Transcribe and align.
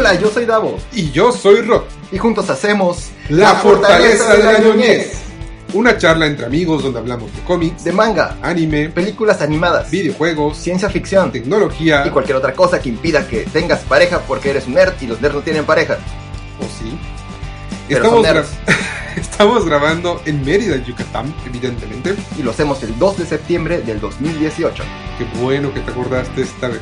Hola, 0.00 0.14
yo 0.14 0.30
soy 0.30 0.46
Davo. 0.46 0.78
Y 0.94 1.10
yo 1.10 1.30
soy 1.30 1.60
Rob. 1.60 1.84
Y 2.10 2.16
juntos 2.16 2.48
hacemos 2.48 3.10
La, 3.28 3.56
Fortaleza, 3.56 4.34
de 4.34 4.42
la 4.44 4.58
Ñoñez. 4.58 5.12
Una 5.74 5.98
charla 5.98 6.24
entre 6.26 6.46
amigos 6.46 6.82
donde 6.82 7.00
hablamos 7.00 7.30
de 7.36 7.42
cómics, 7.42 7.84
de 7.84 7.92
manga, 7.92 8.38
anime, 8.40 8.88
películas 8.88 9.42
animadas, 9.42 9.90
videojuegos, 9.90 10.56
ciencia 10.56 10.88
ficción, 10.88 11.30
tecnología 11.30 12.02
y 12.06 12.08
cualquier 12.08 12.38
otra 12.38 12.54
cosa 12.54 12.80
que 12.80 12.88
impida 12.88 13.28
que 13.28 13.40
tengas 13.52 13.80
pareja 13.80 14.20
porque 14.26 14.48
eres 14.48 14.66
un 14.66 14.72
nerd 14.74 14.94
y 15.02 15.06
los 15.06 15.20
nerds 15.20 15.34
no 15.34 15.40
tienen 15.42 15.66
pareja. 15.66 15.98
¿O 16.60 16.62
sí? 16.64 16.98
Pero 17.86 18.04
Estamos, 18.22 18.26
gra- 18.26 18.44
estamos 19.16 19.64
grabando 19.66 20.22
en 20.24 20.42
Mérida, 20.42 20.76
Yucatán, 20.78 21.34
evidentemente. 21.46 22.16
Y 22.38 22.42
lo 22.42 22.52
hacemos 22.52 22.82
el 22.84 22.98
2 22.98 23.18
de 23.18 23.26
septiembre 23.26 23.82
del 23.82 24.00
2018. 24.00 24.82
Qué 25.18 25.26
bueno 25.42 25.74
que 25.74 25.80
te 25.80 25.90
acordaste 25.90 26.40
esta 26.40 26.68
vez. 26.68 26.80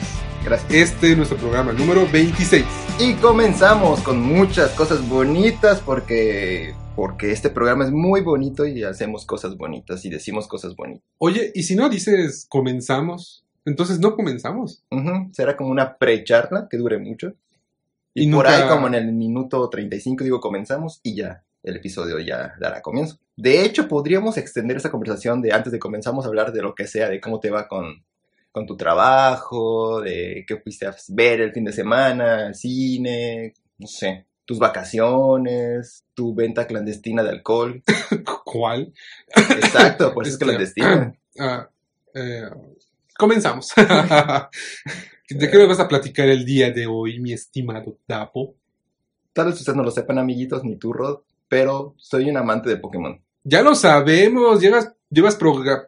Este 0.48 1.10
es 1.10 1.16
nuestro 1.16 1.36
programa 1.36 1.75
número 1.75 2.08
26. 2.11 2.64
Y 2.98 3.12
comenzamos 3.16 4.00
con 4.00 4.22
muchas 4.22 4.70
cosas 4.70 5.06
bonitas 5.06 5.82
porque 5.84 6.75
porque 6.96 7.32
este 7.32 7.50
programa 7.50 7.84
es 7.84 7.90
muy 7.90 8.22
bonito 8.22 8.66
y 8.66 8.82
hacemos 8.82 9.26
cosas 9.26 9.58
bonitas 9.58 10.06
y 10.06 10.08
decimos 10.08 10.48
cosas 10.48 10.75
bonitas. 10.75 11.04
Oye, 11.18 11.53
¿y 11.54 11.64
si 11.64 11.76
no 11.76 11.90
dices 11.90 12.46
comenzamos? 12.48 13.44
Entonces 13.66 14.00
no 14.00 14.16
comenzamos. 14.16 14.82
Será 15.32 15.54
como 15.54 15.68
una 15.68 15.98
pre-charla 15.98 16.67
que 16.70 16.78
dure 16.78 16.96
mucho. 16.96 17.34
Y, 18.14 18.26
Y 18.26 18.32
por 18.32 18.46
ahí 18.46 18.67
como 18.68 18.86
en 18.86 18.94
el 18.94 19.12
minuto 19.12 19.68
35 19.68 20.25
digo 20.25 20.40
comenzamos 20.40 21.00
y 21.03 21.14
ya 21.14 21.44
el 21.62 21.76
episodio 21.76 22.20
ya 22.20 22.54
dará 22.58 22.80
comienzo. 22.80 23.18
De 23.36 23.64
hecho, 23.64 23.86
podríamos 23.86 24.39
extender 24.39 24.78
esa 24.78 24.90
conversación 24.90 25.42
de 25.42 25.53
antes 25.53 25.72
de 25.72 25.78
comenzamos 25.78 26.25
a 26.25 26.28
hablar 26.28 26.53
de 26.53 26.62
lo 26.62 26.75
que 26.75 26.86
sea, 26.86 27.11
de 27.11 27.20
cómo 27.20 27.39
te 27.39 27.50
va 27.50 27.68
con, 27.68 28.03
con 28.52 28.66
tu 28.66 28.76
trabajo, 28.76 30.00
de 30.00 30.44
qué 30.46 30.56
fuiste 30.58 30.86
a 30.86 30.94
ver 31.08 31.40
el 31.40 31.52
fin 31.52 31.64
de 31.64 31.72
semana, 31.72 32.47
al 32.47 32.55
cine, 32.55 33.55
no 33.78 33.86
sé, 33.86 34.27
tus 34.45 34.59
vacaciones, 34.59 36.05
tu 36.14 36.34
venta 36.34 36.67
clandestina 36.67 37.23
de 37.23 37.31
alcohol. 37.31 37.83
¿Cuál? 38.45 38.92
Exacto, 39.36 40.14
por 40.14 40.27
eso 40.27 40.36
es 40.36 40.41
Este, 40.41 40.45
clandestina. 40.45 41.14
Ah, 41.41 41.70
eh, 42.14 42.50
comenzamos. 43.17 43.73
¿De 45.30 45.48
qué 45.48 45.56
me 45.56 45.67
vas 45.67 45.78
a 45.78 45.86
platicar 45.86 46.28
el 46.28 46.45
día 46.45 46.73
de 46.73 46.89
hoy, 46.89 47.20
mi 47.20 47.33
estimado 47.33 47.97
Dapo? 48.08 48.56
Tal 49.33 49.47
vez 49.47 49.61
ustedes 49.61 49.77
no 49.77 49.84
lo 49.84 49.92
sepan, 49.92 50.19
amiguitos, 50.19 50.64
ni 50.64 50.75
tú, 50.75 50.92
Rod, 50.92 51.20
pero 51.48 51.95
soy 51.97 52.28
un 52.28 52.36
amante 52.36 52.70
de 52.70 52.78
Pokémon. 52.78 53.23
Ya 53.44 53.62
lo 53.62 53.75
sabemos, 53.75 54.61
llevas, 54.61 54.92
llevas, 55.11 55.39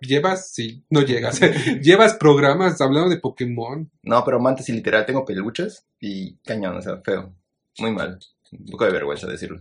llevas, 0.01 0.51
sí, 0.51 0.85
no 0.89 1.03
llegas, 1.03 1.41
llevas 1.83 2.15
programas 2.15 2.81
hablando 2.81 3.11
de 3.11 3.19
Pokémon. 3.19 3.91
No, 4.03 4.25
pero 4.25 4.39
amante 4.39 4.63
sí, 4.63 4.73
literal, 4.73 5.07
tengo 5.07 5.25
peluches 5.25 5.85
y 6.01 6.37
cañón, 6.39 6.77
o 6.77 6.83
sea, 6.83 6.99
feo. 7.03 7.35
Muy 7.79 7.93
mal. 7.93 8.19
Un 8.53 8.67
poco 8.67 8.85
de 8.85 8.93
vergüenza 8.93 9.27
decirlo. 9.27 9.61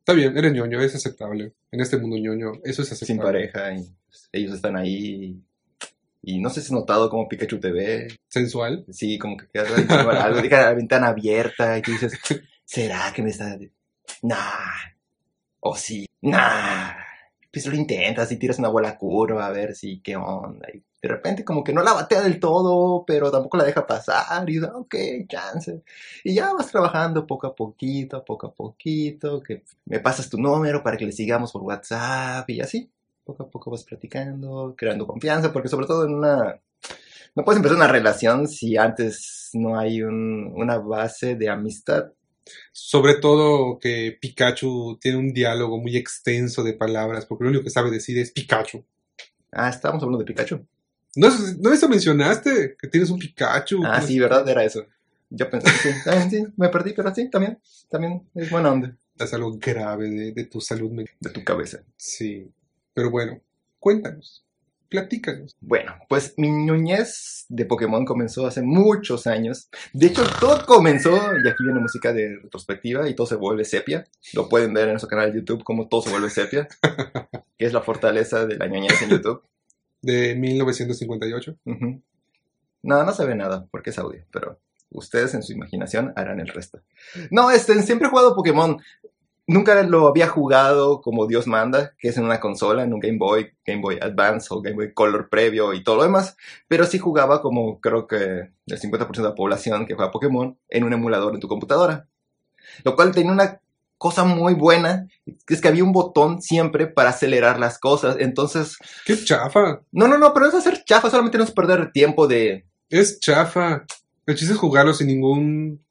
Está 0.00 0.12
bien, 0.12 0.36
eres 0.36 0.52
ñoño, 0.52 0.80
es 0.80 0.94
aceptable. 0.94 1.52
En 1.72 1.80
este 1.80 1.96
mundo 1.96 2.16
ñoño, 2.16 2.60
eso 2.64 2.82
es 2.82 2.92
aceptable. 2.92 3.06
Sin 3.06 3.18
pareja 3.18 3.74
y 3.74 3.92
ellos 4.32 4.54
están 4.54 4.76
ahí. 4.76 5.42
Y 6.22 6.38
no 6.40 6.50
sé 6.50 6.60
si 6.60 6.66
has 6.66 6.72
notado 6.72 7.10
cómo 7.10 7.28
Pikachu 7.28 7.58
te 7.58 7.72
ve. 7.72 8.08
Sensual. 8.28 8.84
Sí, 8.90 9.18
como 9.18 9.36
que 9.36 9.46
quedas 9.48 9.72
algo, 9.90 10.42
deja 10.42 10.62
la 10.62 10.74
ventana 10.74 11.08
abierta 11.08 11.78
y 11.78 11.82
tú 11.82 11.92
dices, 11.92 12.18
¿será 12.64 13.12
que 13.12 13.22
me 13.22 13.30
está...? 13.30 13.58
Nah. 14.22 14.36
O 15.60 15.76
sí. 15.76 16.06
Nah. 16.22 16.95
Pues 17.56 17.66
lo 17.66 17.74
intentas 17.74 18.30
y 18.32 18.36
tiras 18.36 18.58
una 18.58 18.68
bola 18.68 18.98
curva 18.98 19.46
a 19.46 19.50
ver 19.50 19.74
si 19.74 20.00
qué 20.00 20.14
onda. 20.16 20.68
Y 20.74 20.82
de 21.00 21.08
repente 21.08 21.42
como 21.42 21.64
que 21.64 21.72
no 21.72 21.82
la 21.82 21.94
batea 21.94 22.20
del 22.20 22.38
todo, 22.38 23.04
pero 23.06 23.30
tampoco 23.30 23.56
la 23.56 23.64
deja 23.64 23.86
pasar. 23.86 24.48
Y 24.50 24.58
ok, 24.58 24.94
chance. 25.26 25.82
Y 26.22 26.34
ya 26.34 26.52
vas 26.52 26.70
trabajando 26.70 27.26
poco 27.26 27.46
a 27.46 27.54
poquito, 27.54 28.22
poco 28.24 28.48
a 28.48 28.52
poquito, 28.54 29.42
que 29.42 29.62
me 29.86 30.00
pasas 30.00 30.28
tu 30.28 30.36
número 30.38 30.82
para 30.82 30.98
que 30.98 31.06
le 31.06 31.12
sigamos 31.12 31.50
por 31.52 31.62
WhatsApp 31.62 32.48
y 32.50 32.60
así. 32.60 32.90
Poco 33.24 33.44
a 33.44 33.48
poco 33.50 33.70
vas 33.70 33.84
platicando, 33.84 34.74
creando 34.76 35.06
confianza, 35.06 35.50
porque 35.52 35.68
sobre 35.68 35.86
todo 35.86 36.04
en 36.04 36.14
una... 36.14 36.60
No 37.34 37.44
puedes 37.44 37.58
empezar 37.58 37.76
una 37.76 37.88
relación 37.88 38.48
si 38.48 38.76
antes 38.76 39.50
no 39.54 39.78
hay 39.78 40.02
un- 40.02 40.52
una 40.56 40.78
base 40.78 41.36
de 41.36 41.48
amistad. 41.50 42.12
Sobre 42.72 43.14
todo 43.14 43.78
que 43.78 44.16
Pikachu 44.20 44.98
tiene 45.00 45.18
un 45.18 45.32
diálogo 45.32 45.78
muy 45.78 45.96
extenso 45.96 46.62
de 46.62 46.72
palabras, 46.74 47.26
porque 47.26 47.44
lo 47.44 47.50
único 47.50 47.64
que 47.64 47.70
sabe 47.70 47.90
decir 47.90 48.18
es 48.18 48.30
Pikachu. 48.30 48.84
Ah, 49.52 49.68
estábamos 49.68 50.02
hablando 50.02 50.18
de 50.24 50.24
Pikachu. 50.26 50.66
¿No, 51.16 51.28
¿no 51.60 51.72
eso 51.72 51.88
mencionaste? 51.88 52.76
Que 52.78 52.88
tienes 52.88 53.10
un 53.10 53.18
Pikachu. 53.18 53.82
Ah, 53.84 54.02
sí, 54.02 54.18
¿verdad? 54.18 54.48
Era 54.48 54.64
eso. 54.64 54.84
Yo 55.30 55.50
pensé 55.50 55.66
que 55.70 55.92
sí. 55.92 55.98
Ah, 56.06 56.28
sí, 56.30 56.46
me 56.56 56.68
perdí, 56.68 56.92
pero 56.92 57.12
sí, 57.14 57.28
también. 57.30 57.58
También 57.90 58.28
es 58.34 58.50
buena 58.50 58.70
onda 58.72 58.96
Es 59.18 59.32
algo 59.34 59.56
grave 59.58 60.08
de, 60.10 60.32
de 60.32 60.44
tu 60.44 60.60
salud 60.60 60.90
mental. 60.90 61.16
de 61.20 61.30
tu 61.30 61.42
cabeza. 61.42 61.82
Sí. 61.96 62.50
Pero 62.94 63.10
bueno, 63.10 63.40
cuéntanos. 63.80 64.44
Platícanos. 64.88 65.56
Bueno, 65.60 65.94
pues 66.08 66.34
mi 66.36 66.48
ñoñez 66.50 67.46
de 67.48 67.64
Pokémon 67.64 68.04
comenzó 68.04 68.46
hace 68.46 68.62
muchos 68.62 69.26
años. 69.26 69.68
De 69.92 70.06
hecho, 70.06 70.24
todo 70.40 70.64
comenzó, 70.64 71.10
y 71.12 71.48
aquí 71.48 71.64
viene 71.64 71.80
música 71.80 72.12
de 72.12 72.38
retrospectiva, 72.42 73.08
y 73.08 73.14
todo 73.14 73.26
se 73.26 73.36
vuelve 73.36 73.64
sepia. 73.64 74.06
Lo 74.32 74.48
pueden 74.48 74.72
ver 74.74 74.84
en 74.84 74.90
nuestro 74.90 75.08
canal 75.08 75.32
de 75.32 75.38
YouTube, 75.40 75.64
como 75.64 75.88
todo 75.88 76.02
se 76.02 76.10
vuelve 76.10 76.30
sepia, 76.30 76.68
que 77.58 77.66
es 77.66 77.72
la 77.72 77.82
fortaleza 77.82 78.46
de 78.46 78.56
la 78.56 78.66
ñoñez 78.66 79.00
en 79.02 79.10
YouTube. 79.10 79.42
De 80.02 80.34
1958. 80.36 81.56
Ujú. 81.64 82.02
No, 82.82 83.04
no 83.04 83.12
se 83.12 83.24
ve 83.24 83.34
nada, 83.34 83.66
porque 83.70 83.90
es 83.90 83.98
audio, 83.98 84.24
pero 84.30 84.60
ustedes 84.90 85.34
en 85.34 85.42
su 85.42 85.52
imaginación 85.52 86.12
harán 86.14 86.38
el 86.38 86.48
resto. 86.48 86.80
No, 87.30 87.50
este, 87.50 87.80
siempre 87.82 88.06
he 88.06 88.10
jugado 88.10 88.36
Pokémon. 88.36 88.80
Nunca 89.48 89.80
lo 89.84 90.08
había 90.08 90.26
jugado 90.26 91.00
como 91.00 91.26
Dios 91.26 91.46
manda, 91.46 91.94
que 91.98 92.08
es 92.08 92.16
en 92.16 92.24
una 92.24 92.40
consola, 92.40 92.82
en 92.82 92.92
un 92.92 93.00
Game 93.00 93.18
Boy, 93.18 93.52
Game 93.64 93.80
Boy 93.80 93.98
Advance 94.00 94.48
o 94.50 94.60
Game 94.60 94.76
Boy 94.76 94.92
Color 94.92 95.28
previo 95.28 95.72
y 95.72 95.84
todo 95.84 95.96
lo 95.96 96.02
demás. 96.02 96.36
Pero 96.66 96.84
sí 96.84 96.98
jugaba 96.98 97.42
como 97.42 97.80
creo 97.80 98.08
que 98.08 98.16
el 98.16 98.80
50% 98.80 99.12
de 99.12 99.22
la 99.22 99.34
población 99.34 99.86
que 99.86 99.94
juega 99.94 100.10
Pokémon 100.10 100.58
en 100.68 100.84
un 100.84 100.92
emulador 100.92 101.34
en 101.34 101.40
tu 101.40 101.46
computadora. 101.46 102.08
Lo 102.82 102.96
cual 102.96 103.12
tenía 103.12 103.30
una 103.30 103.60
cosa 103.98 104.24
muy 104.24 104.54
buena, 104.54 105.08
que 105.46 105.54
es 105.54 105.60
que 105.60 105.68
había 105.68 105.84
un 105.84 105.92
botón 105.92 106.42
siempre 106.42 106.86
para 106.86 107.10
acelerar 107.10 107.58
las 107.58 107.78
cosas. 107.78 108.16
Entonces, 108.18 108.76
¡Qué 109.04 109.22
chafa! 109.22 109.80
no, 109.92 110.08
no, 110.08 110.18
no, 110.18 110.32
pero 110.34 110.46
no 110.46 110.50
es 110.50 110.58
hacer 110.58 110.84
chafa, 110.84 111.10
solamente 111.10 111.38
no 111.38 111.44
es 111.44 111.52
perder 111.52 111.92
tiempo 111.92 112.26
de, 112.26 112.66
Es 112.88 113.20
chafa. 113.20 113.84
El 114.26 114.34
chiste 114.34 114.54
es 114.54 114.60
jugarlo 114.60 114.92
sin 114.92 115.06
ningún 115.06 115.84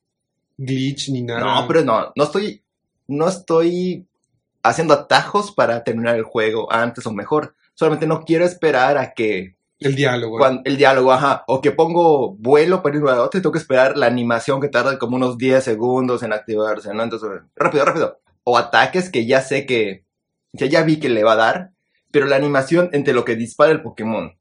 glitch 0.57 1.09
ni 1.09 1.21
nada. 1.21 1.39
No, 1.39 1.67
pero 1.67 1.83
no, 1.83 2.11
no 2.15 2.23
estoy, 2.23 2.63
no 3.07 3.27
estoy 3.27 4.07
haciendo 4.63 4.93
atajos 4.93 5.51
para 5.51 5.83
terminar 5.83 6.15
el 6.15 6.23
juego 6.23 6.71
antes 6.71 7.05
o 7.05 7.13
mejor. 7.13 7.55
Solamente 7.73 8.07
no 8.07 8.23
quiero 8.23 8.45
esperar 8.45 8.97
a 8.97 9.13
que 9.13 9.55
El 9.79 9.95
diálogo. 9.95 10.39
el 10.63 10.77
diálogo, 10.77 11.11
ajá, 11.11 11.43
o 11.47 11.61
que 11.61 11.71
pongo 11.71 12.35
vuelo 12.35 12.81
para 12.81 12.97
ir 12.97 13.03
a 13.07 13.21
otro 13.21 13.39
y 13.39 13.41
tengo 13.41 13.51
que 13.51 13.59
esperar 13.59 13.97
la 13.97 14.07
animación 14.07 14.61
que 14.61 14.69
tarda 14.69 14.97
como 14.97 15.17
unos 15.17 15.37
10 15.37 15.63
segundos 15.63 16.23
en 16.23 16.33
activarse, 16.33 16.93
¿no? 16.93 17.03
Entonces, 17.03 17.29
rápido, 17.55 17.85
rápido. 17.85 18.19
O 18.43 18.57
ataques 18.57 19.09
que 19.09 19.25
ya 19.25 19.41
sé 19.41 19.65
que, 19.65 20.05
que 20.57 20.69
ya 20.69 20.83
vi 20.83 20.97
que 20.99 21.09
le 21.09 21.23
va 21.23 21.33
a 21.33 21.37
dar, 21.37 21.71
pero 22.11 22.25
la 22.25 22.37
animación 22.37 22.89
entre 22.93 23.13
lo 23.13 23.25
que 23.25 23.35
dispara 23.35 23.71
el 23.71 23.81
Pokémon 23.81 24.33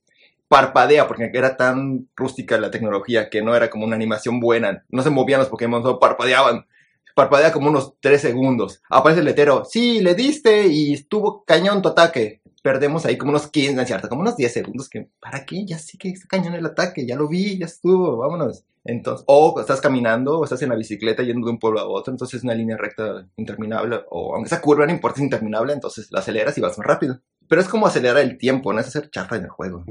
parpadea, 0.49 1.09
porque 1.09 1.31
era 1.35 1.57
tan 1.57 2.09
rústica 2.15 2.59
la 2.59 2.71
tecnología 2.71 3.29
que 3.29 3.43
no 3.43 3.57
era 3.57 3.71
como 3.71 3.85
una 3.87 3.97
animación 3.97 4.39
buena. 4.39 4.85
No 4.89 5.03
se 5.03 5.11
movían 5.11 5.41
los 5.41 5.49
Pokémon, 5.49 5.83
solo 5.83 5.99
parpadeaban. 5.99 6.67
Parpadea 7.15 7.53
como 7.53 7.69
unos 7.69 7.95
3 8.01 8.21
segundos. 8.21 8.83
Aparece 8.91 9.21
el 9.21 9.27
letero, 9.27 9.65
sí, 9.65 10.01
le 10.01 10.15
diste 10.15 10.67
y 10.67 10.93
estuvo 10.93 11.45
cañón 11.45 11.81
tu 11.81 11.89
ataque. 11.89 12.43
Perdemos 12.63 13.07
ahí 13.07 13.17
como 13.17 13.31
unos 13.31 13.49
15, 13.49 13.75
no 13.75 13.85
cierto, 13.85 14.09
como 14.09 14.23
unos 14.23 14.37
10 14.37 14.53
segundos. 14.53 14.89
que 14.89 15.09
¿Para 15.21 15.45
qué? 15.45 15.65
Ya 15.65 15.79
sí 15.79 15.99
que 15.99 16.09
está 16.09 16.27
cañón 16.27 16.55
el 16.55 16.67
ataque, 16.67 17.07
ya 17.07 17.17
lo 17.17 17.29
vi, 17.29 17.59
ya 17.59 17.67
estuvo, 17.67 18.17
vámonos. 18.17 18.65
Entonces, 18.85 19.25
o 19.27 19.59
estás 19.61 19.81
caminando, 19.81 20.39
o 20.39 20.45
estás 20.45 20.61
en 20.63 20.69
la 20.69 20.77
bicicleta 20.77 21.23
yendo 21.23 21.47
de 21.47 21.53
un 21.53 21.59
pueblo 21.59 21.81
a 21.81 21.89
otro, 21.89 22.13
entonces 22.13 22.39
es 22.39 22.45
una 22.45 22.55
línea 22.55 22.77
recta 22.77 23.27
interminable, 23.37 24.01
o 24.11 24.35
aunque 24.35 24.49
esa 24.49 24.61
curva 24.61 24.85
no 24.85 24.93
importa, 24.93 25.21
es 25.21 25.25
interminable, 25.25 25.73
entonces 25.73 26.09
la 26.11 26.21
aceleras 26.21 26.59
y 26.59 26.61
vas 26.61 26.77
más 26.77 26.87
rápido. 26.87 27.21
Pero 27.49 27.61
es 27.61 27.69
como 27.69 27.87
acelerar 27.87 28.23
el 28.23 28.39
tiempo, 28.39 28.73
no 28.73 28.81
es 28.81 28.87
hacer 28.87 29.11
chafa 29.11 29.37
en 29.37 29.45
el 29.45 29.51
juego. 29.51 29.85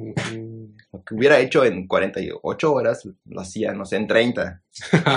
Lo 0.91 1.03
que 1.03 1.15
hubiera 1.15 1.39
hecho 1.39 1.63
en 1.65 1.88
48 1.88 2.73
horas, 2.73 3.07
lo 3.25 3.41
hacía, 3.41 3.73
no 3.73 3.85
sé, 3.85 3.97
en 3.97 4.07
30. 4.07 4.61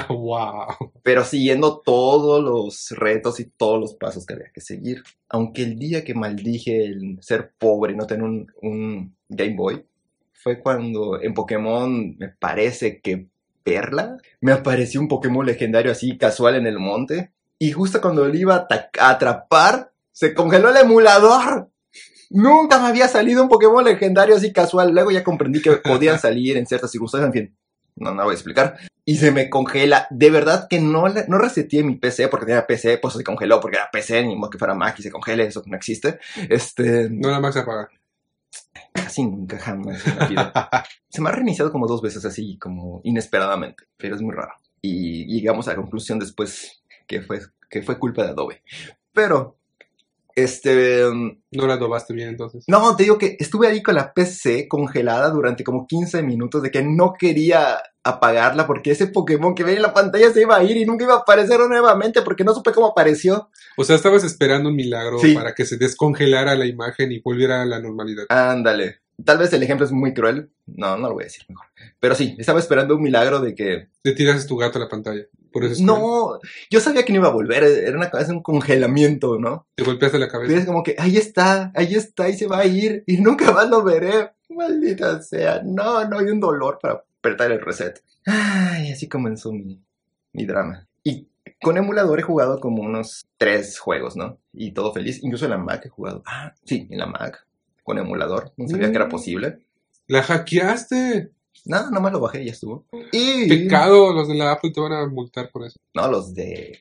wow. 0.08 0.66
Pero 1.02 1.24
siguiendo 1.24 1.80
todos 1.84 2.42
los 2.42 2.90
retos 2.98 3.40
y 3.40 3.44
todos 3.46 3.80
los 3.80 3.94
pasos 3.94 4.24
que 4.26 4.34
había 4.34 4.50
que 4.52 4.60
seguir. 4.60 5.02
Aunque 5.28 5.62
el 5.62 5.78
día 5.78 6.04
que 6.04 6.14
maldije 6.14 6.84
el 6.84 7.18
ser 7.20 7.52
pobre 7.58 7.92
y 7.92 7.96
no 7.96 8.06
tener 8.06 8.24
un, 8.24 8.46
un 8.62 9.16
Game 9.28 9.54
Boy, 9.54 9.84
fue 10.32 10.60
cuando 10.60 11.20
en 11.20 11.34
Pokémon 11.34 12.16
me 12.18 12.28
parece 12.28 13.00
que 13.00 13.26
Perla 13.66 14.16
me 14.40 14.52
apareció 14.52 15.00
un 15.00 15.08
Pokémon 15.08 15.44
legendario 15.44 15.90
así 15.90 16.16
casual 16.16 16.54
en 16.54 16.68
el 16.68 16.78
monte. 16.78 17.32
Y 17.58 17.72
justo 17.72 18.00
cuando 18.00 18.24
lo 18.24 18.32
iba 18.32 18.66
a 18.70 19.10
atrapar, 19.10 19.90
se 20.12 20.34
congeló 20.34 20.70
el 20.70 20.76
emulador. 20.76 21.68
Nunca 22.30 22.78
me 22.80 22.88
había 22.88 23.08
salido 23.08 23.42
un 23.42 23.48
Pokémon 23.48 23.84
legendario 23.84 24.36
así 24.36 24.52
casual. 24.52 24.92
Luego 24.92 25.10
ya 25.10 25.24
comprendí 25.24 25.62
que 25.62 25.72
podían 25.84 26.18
salir 26.18 26.56
en 26.56 26.66
ciertas 26.66 26.90
circunstancias. 26.90 27.28
En 27.28 27.32
fin, 27.32 27.56
no, 27.96 28.12
no 28.14 28.24
voy 28.24 28.32
a 28.32 28.34
explicar. 28.34 28.76
Y 29.04 29.16
se 29.16 29.30
me 29.30 29.48
congela. 29.48 30.06
De 30.10 30.30
verdad 30.30 30.66
que 30.68 30.80
no, 30.80 31.06
no 31.08 31.38
reseteé 31.38 31.84
mi 31.84 31.96
PC 31.96 32.28
porque 32.28 32.46
tenía 32.46 32.66
PC, 32.66 32.98
pues 32.98 33.14
se 33.14 33.22
congeló 33.24 33.60
porque 33.60 33.76
era 33.76 33.90
PC, 33.90 34.24
ni 34.24 34.34
modo 34.36 34.50
que 34.50 34.58
fuera 34.58 34.74
Mac 34.74 34.98
y 34.98 35.02
se 35.02 35.10
congele, 35.10 35.44
eso 35.44 35.62
no 35.66 35.76
existe. 35.76 36.18
Este, 36.48 37.08
No 37.10 37.30
la 37.30 37.38
Max 37.40 37.54
se 37.54 37.60
apaga. 37.60 37.88
casi 38.92 39.24
nunca 39.24 39.58
jamás. 39.58 40.02
Se 41.08 41.22
me 41.22 41.28
ha 41.30 41.32
reiniciado 41.32 41.72
como 41.72 41.86
dos 41.86 42.02
veces 42.02 42.24
así, 42.26 42.58
como 42.58 43.00
inesperadamente, 43.04 43.84
pero 43.96 44.16
es 44.16 44.20
muy 44.20 44.34
raro. 44.34 44.52
Y 44.82 45.24
llegamos 45.32 45.66
a 45.66 45.70
la 45.70 45.76
conclusión 45.76 46.18
después 46.18 46.82
que 47.06 47.22
fue, 47.22 47.40
que 47.70 47.82
fue 47.82 47.98
culpa 47.98 48.24
de 48.24 48.30
Adobe. 48.30 48.62
Pero, 49.12 49.55
este, 50.36 51.04
um, 51.06 51.40
No 51.50 51.66
la 51.66 51.74
adobaste 51.74 52.14
bien 52.14 52.28
entonces. 52.28 52.64
no, 52.68 52.94
te 52.94 53.02
digo 53.04 53.18
que 53.18 53.36
estuve 53.40 53.66
ahí 53.66 53.82
con 53.82 53.94
la 53.96 54.12
PC 54.14 54.68
congelada 54.68 55.30
durante 55.30 55.64
como 55.64 55.86
15 55.86 56.22
minutos 56.22 56.62
de 56.62 56.70
que 56.70 56.82
no 56.84 57.14
quería 57.18 57.78
apagarla 58.04 58.66
porque 58.68 58.92
ese 58.92 59.08
Pokémon 59.08 59.54
que 59.56 59.64
veía 59.64 59.76
en 59.78 59.82
la 59.82 59.92
pantalla 59.94 60.30
se 60.30 60.42
iba 60.42 60.56
a 60.56 60.62
ir 60.62 60.76
y 60.76 60.84
nunca 60.84 61.04
iba 61.04 61.14
a 61.14 61.18
aparecer 61.18 61.58
nuevamente 61.58 62.22
porque 62.22 62.44
no 62.44 62.54
supe 62.54 62.70
cómo 62.72 62.86
apareció. 62.86 63.50
O 63.76 63.82
sea, 63.82 63.96
estabas 63.96 64.22
esperando 64.22 64.68
un 64.68 64.76
milagro 64.76 65.18
Sí. 65.18 65.34
para 65.34 65.54
que 65.54 65.64
se 65.64 65.76
descongelara 65.76 66.54
la 66.54 66.66
imagen 66.66 67.10
y 67.10 67.18
volviera 67.20 67.62
a 67.62 67.66
la 67.66 67.80
normalidad. 67.80 68.26
Ándale. 68.28 69.00
Tal 69.24 69.38
vez 69.38 69.50
el 69.54 69.62
ejemplo 69.62 69.86
es 69.86 69.92
muy 69.92 70.12
cruel. 70.12 70.50
No, 70.66 70.96
no 70.98 71.08
lo 71.08 71.14
voy 71.14 71.22
a 71.22 71.26
decir 71.26 71.44
mejor. 71.48 71.66
Pero 71.98 72.14
sí, 72.14 72.36
estaba 72.38 72.60
esperando 72.60 72.94
un 72.96 73.02
milagro 73.02 73.40
de 73.40 73.54
que 73.54 73.88
Te 74.02 74.12
tiras 74.12 74.46
tu 74.46 74.56
gato 74.58 74.78
a 74.78 74.82
la 74.82 74.88
pantalla. 74.88 75.22
Por 75.56 75.64
eso. 75.64 75.82
No, 75.82 76.38
yo 76.70 76.80
sabía 76.80 77.02
que 77.02 77.14
no 77.14 77.20
iba 77.20 77.28
a 77.28 77.32
volver, 77.32 77.64
era 77.64 77.96
una 77.96 78.10
es 78.20 78.28
un 78.28 78.42
congelamiento, 78.42 79.38
¿no? 79.38 79.66
Te 79.74 79.84
golpeaste 79.84 80.18
la 80.18 80.28
cabeza. 80.28 80.58
es 80.58 80.66
como 80.66 80.82
que 80.82 80.94
ahí 80.98 81.16
está, 81.16 81.72
ahí 81.74 81.94
está, 81.94 82.28
y 82.28 82.36
se 82.36 82.46
va 82.46 82.58
a 82.58 82.66
ir, 82.66 83.02
y 83.06 83.16
nunca 83.16 83.52
más 83.52 83.70
lo 83.70 83.82
veré. 83.82 84.32
Maldita 84.50 85.22
sea, 85.22 85.62
no, 85.64 86.04
no 86.06 86.18
hay 86.18 86.26
un 86.26 86.40
dolor 86.40 86.78
para 86.82 87.02
apretar 87.20 87.50
el 87.52 87.62
reset. 87.62 88.02
Ay, 88.26 88.92
así 88.92 89.08
comenzó 89.08 89.50
mi, 89.50 89.80
mi 90.34 90.44
drama. 90.44 90.86
Y 91.02 91.26
con 91.62 91.78
emulador 91.78 92.20
he 92.20 92.22
jugado 92.22 92.60
como 92.60 92.82
unos 92.82 93.24
tres 93.38 93.78
juegos, 93.78 94.14
¿no? 94.14 94.36
Y 94.52 94.72
todo 94.72 94.92
feliz, 94.92 95.22
incluso 95.22 95.46
en 95.46 95.52
la 95.52 95.58
Mac 95.58 95.86
he 95.86 95.88
jugado. 95.88 96.22
Ah, 96.26 96.52
sí, 96.64 96.86
en 96.90 96.98
la 96.98 97.06
Mac, 97.06 97.46
con 97.82 97.96
emulador, 97.96 98.52
no 98.58 98.68
sabía 98.68 98.90
que 98.90 98.96
era 98.96 99.06
Mm. 99.06 99.10
posible. 99.10 99.58
La 100.06 100.22
hackeaste. 100.22 101.30
No, 101.64 101.90
nomás 101.90 102.12
lo 102.12 102.20
bajé 102.20 102.42
y 102.42 102.46
ya 102.46 102.52
estuvo. 102.52 102.84
Y... 103.12 103.48
Pecado, 103.48 104.12
los 104.12 104.28
de 104.28 104.34
la 104.34 104.52
Apple 104.52 104.70
te 104.70 104.80
van 104.80 104.92
a 104.92 105.06
multar 105.06 105.50
por 105.50 105.64
eso. 105.64 105.76
No, 105.94 106.08
los 106.08 106.34
de 106.34 106.78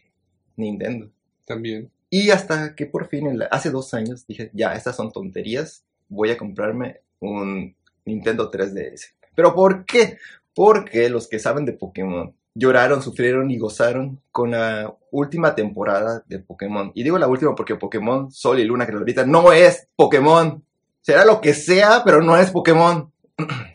Nintendo. 0.55 1.09
También. 1.45 1.89
Y 2.09 2.29
hasta 2.29 2.75
que 2.75 2.85
por 2.85 3.07
fin, 3.07 3.27
en 3.27 3.39
la- 3.39 3.45
hace 3.47 3.69
dos 3.71 3.93
años, 3.93 4.25
dije, 4.27 4.51
ya, 4.53 4.73
estas 4.75 4.95
son 4.95 5.11
tonterías, 5.11 5.83
voy 6.07 6.29
a 6.31 6.37
comprarme 6.37 7.01
un 7.19 7.75
Nintendo 8.05 8.51
3DS. 8.51 9.13
¿Pero 9.35 9.53
por 9.55 9.85
qué? 9.85 10.17
Porque 10.53 11.09
los 11.09 11.27
que 11.27 11.39
saben 11.39 11.65
de 11.65 11.73
Pokémon 11.73 12.33
lloraron, 12.53 13.01
sufrieron 13.01 13.51
y 13.51 13.57
gozaron 13.57 14.21
con 14.31 14.51
la 14.51 14.95
última 15.11 15.55
temporada 15.55 16.23
de 16.27 16.39
Pokémon. 16.39 16.91
Y 16.95 17.03
digo 17.03 17.17
la 17.17 17.27
última 17.27 17.53
porque 17.55 17.75
Pokémon 17.75 18.31
Sol 18.31 18.59
y 18.59 18.63
Luna, 18.63 18.85
que 18.85 18.93
ahorita 18.93 19.25
no 19.25 19.51
es 19.51 19.87
Pokémon. 19.95 20.63
Será 21.01 21.25
lo 21.25 21.41
que 21.41 21.53
sea, 21.53 22.01
pero 22.05 22.21
no 22.21 22.37
es 22.37 22.51
Pokémon. 22.51 23.11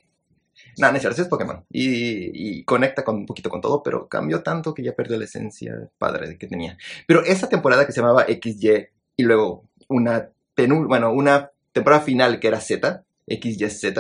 No, 0.81 0.91
no 0.91 0.97
es 0.97 1.05
es 1.05 1.29
Pokémon. 1.29 1.65
Y, 1.71 2.59
y 2.59 2.65
conecta 2.65 3.05
con 3.05 3.17
un 3.17 3.27
poquito 3.27 3.51
con 3.51 3.61
todo, 3.61 3.83
pero 3.83 4.09
cambió 4.09 4.43
tanto 4.43 4.75
que 4.75 4.83
ya 4.83 4.95
perdió 4.95 5.19
la 5.19 5.25
esencia 5.25 5.89
padre 5.99 6.39
que 6.39 6.47
tenía. 6.47 6.77
Pero 7.07 7.25
esa 7.25 7.49
temporada 7.49 7.87
que 7.87 7.93
se 7.93 8.01
llamaba 8.01 8.27
XY 8.27 8.89
y 9.17 9.23
luego 9.23 9.65
una 9.89 10.31
penúltima, 10.55 10.89
bueno, 10.89 11.13
una 11.13 11.51
temporada 11.73 12.03
final 12.03 12.41
que 12.41 12.49
era 12.49 12.61
Z, 12.61 13.05
XYZ, 13.29 13.95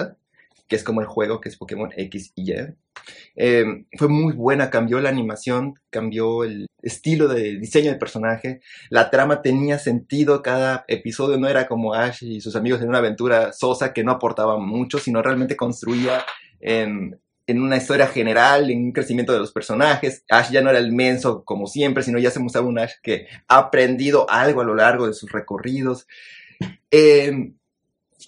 que 0.68 0.76
es 0.76 0.84
como 0.84 1.00
el 1.00 1.06
juego 1.06 1.40
que 1.40 1.48
es 1.48 1.56
Pokémon 1.56 1.90
X 1.96 2.32
y 2.34 2.52
Y, 2.52 2.74
eh, 3.36 3.64
fue 3.96 4.08
muy 4.08 4.32
buena, 4.32 4.70
cambió 4.70 5.00
la 5.00 5.08
animación, 5.08 5.74
cambió 5.90 6.44
el 6.44 6.66
estilo 6.82 7.28
de 7.28 7.58
diseño 7.58 7.90
del 7.90 7.98
personaje, 7.98 8.60
la 8.88 9.10
trama 9.10 9.42
tenía 9.42 9.78
sentido, 9.78 10.42
cada 10.42 10.84
episodio 10.88 11.38
no 11.38 11.48
era 11.48 11.66
como 11.66 11.94
Ash 11.94 12.22
y 12.22 12.40
sus 12.40 12.56
amigos 12.56 12.80
en 12.82 12.88
una 12.88 12.98
aventura 12.98 13.52
sosa 13.52 13.92
que 13.92 14.04
no 14.04 14.12
aportaba 14.12 14.58
mucho, 14.58 14.98
sino 14.98 15.22
realmente 15.22 15.56
construía 15.56 16.24
en, 16.60 17.18
en 17.46 17.62
una 17.62 17.76
historia 17.76 18.06
general, 18.06 18.70
en 18.70 18.84
un 18.84 18.92
crecimiento 18.92 19.32
de 19.32 19.38
los 19.38 19.52
personajes. 19.52 20.24
Ash 20.28 20.50
ya 20.50 20.62
no 20.62 20.70
era 20.70 20.78
el 20.78 20.92
menso 20.92 21.44
como 21.44 21.66
siempre, 21.66 22.02
sino 22.02 22.18
ya 22.18 22.30
se 22.30 22.40
mostraba 22.40 22.68
un 22.68 22.78
Ash 22.78 22.94
que 23.02 23.26
ha 23.48 23.58
aprendido 23.58 24.28
algo 24.30 24.60
a 24.60 24.64
lo 24.64 24.74
largo 24.74 25.06
de 25.06 25.14
sus 25.14 25.30
recorridos. 25.32 26.06
Eh, 26.90 27.52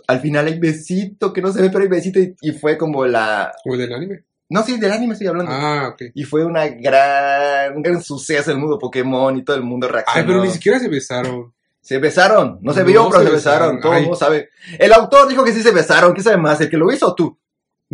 al 0.07 0.21
final 0.21 0.47
hay 0.47 0.59
besito, 0.59 1.33
que 1.33 1.43
no 1.43 1.53
se 1.53 1.63
ve, 1.63 1.71
pero 1.71 1.85
hay 1.85 1.89
besito, 1.91 2.19
y, 2.19 2.35
y 2.41 2.53
fue 2.53 2.79
como 2.79 3.07
la... 3.07 3.53
¿O 3.65 3.77
del 3.77 3.93
anime? 3.93 4.25
No, 4.49 4.63
sí, 4.63 4.79
del 4.79 4.93
anime 4.93 5.15
estoy 5.15 5.29
hablando. 5.29 5.51
Ah, 5.51 5.89
ok. 5.93 6.03
Y 6.15 6.25
fue 6.25 6.45
una 6.45 6.67
gran, 6.69 7.75
un 7.75 7.83
gran 7.83 8.03
suceso 8.03 8.51
en 8.51 8.57
el 8.57 8.61
mundo 8.61 8.79
Pokémon 8.79 9.37
y 9.37 9.45
todo 9.45 9.57
el 9.57 9.63
mundo 9.63 9.89
reaccionó. 9.89 10.21
Ay, 10.21 10.27
pero 10.27 10.45
ni 10.45 10.51
siquiera 10.51 10.79
se 10.79 10.89
besaron. 10.89 11.55
Se 11.81 11.99
besaron, 11.99 12.59
no 12.61 12.73
se 12.75 12.81
No 12.81 12.87
vio, 12.87 13.09
pero 13.09 13.23
se 13.23 13.29
se 13.29 13.33
besaron, 13.35 13.77
besaron. 13.77 13.81
todo 13.81 13.95
el 13.95 14.03
mundo 14.03 14.17
sabe. 14.17 14.51
El 14.79 14.93
autor 14.93 15.27
dijo 15.29 15.43
que 15.43 15.53
sí 15.53 15.63
se 15.63 15.73
besaron, 15.73 16.13
¿qué 16.13 16.21
sabe 16.23 16.37
más? 16.37 16.61
¿El 16.61 16.69
que 16.69 16.77
lo 16.77 16.93
hizo 16.93 17.09
o 17.09 17.15
tú? 17.15 17.39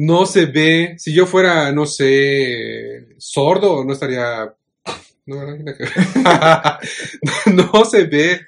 No 0.00 0.26
se 0.26 0.46
ve. 0.46 0.94
Si 0.96 1.12
yo 1.12 1.26
fuera, 1.26 1.72
no 1.72 1.84
sé, 1.84 3.16
sordo, 3.18 3.84
no 3.84 3.92
estaría. 3.92 4.54
No, 5.26 5.44
no 7.72 7.84
se 7.84 8.04
ve. 8.04 8.46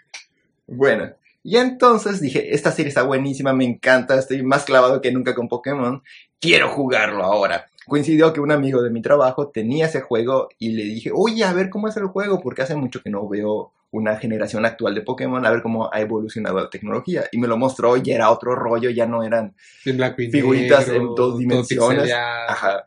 Bueno, 0.68 1.10
y 1.42 1.56
entonces 1.56 2.20
dije, 2.20 2.54
esta 2.54 2.70
serie 2.70 2.90
está 2.90 3.02
buenísima, 3.02 3.52
me 3.52 3.64
encanta, 3.64 4.16
estoy 4.16 4.44
más 4.44 4.64
clavado 4.64 5.00
que 5.00 5.10
nunca 5.10 5.34
con 5.34 5.48
Pokémon, 5.48 6.04
quiero 6.38 6.68
jugarlo 6.68 7.24
ahora. 7.24 7.66
Coincidió 7.84 8.32
que 8.32 8.40
un 8.40 8.52
amigo 8.52 8.80
de 8.80 8.90
mi 8.90 9.02
trabajo 9.02 9.48
tenía 9.48 9.86
ese 9.86 10.02
juego 10.02 10.50
y 10.56 10.70
le 10.70 10.84
dije, 10.84 11.10
oye, 11.12 11.42
a 11.42 11.52
ver 11.52 11.68
cómo 11.68 11.88
es 11.88 11.96
el 11.96 12.06
juego, 12.06 12.40
porque 12.40 12.62
hace 12.62 12.76
mucho 12.76 13.02
que 13.02 13.10
no 13.10 13.28
veo 13.28 13.72
una 13.92 14.16
generación 14.16 14.64
actual 14.64 14.94
de 14.94 15.02
Pokémon, 15.02 15.44
a 15.44 15.50
ver 15.50 15.62
cómo 15.62 15.92
ha 15.92 16.00
evolucionado 16.00 16.58
la 16.58 16.70
tecnología. 16.70 17.24
Y 17.32 17.38
me 17.38 17.48
lo 17.48 17.56
mostró 17.56 17.96
y 17.96 18.10
era 18.10 18.30
otro 18.30 18.54
rollo, 18.54 18.90
ya 18.90 19.06
no 19.06 19.22
eran 19.22 19.54
Figuritas 19.82 20.88
negro, 20.88 21.02
en 21.02 21.14
dos 21.14 21.38
dimensiones. 21.38 22.12
Ajá. 22.12 22.86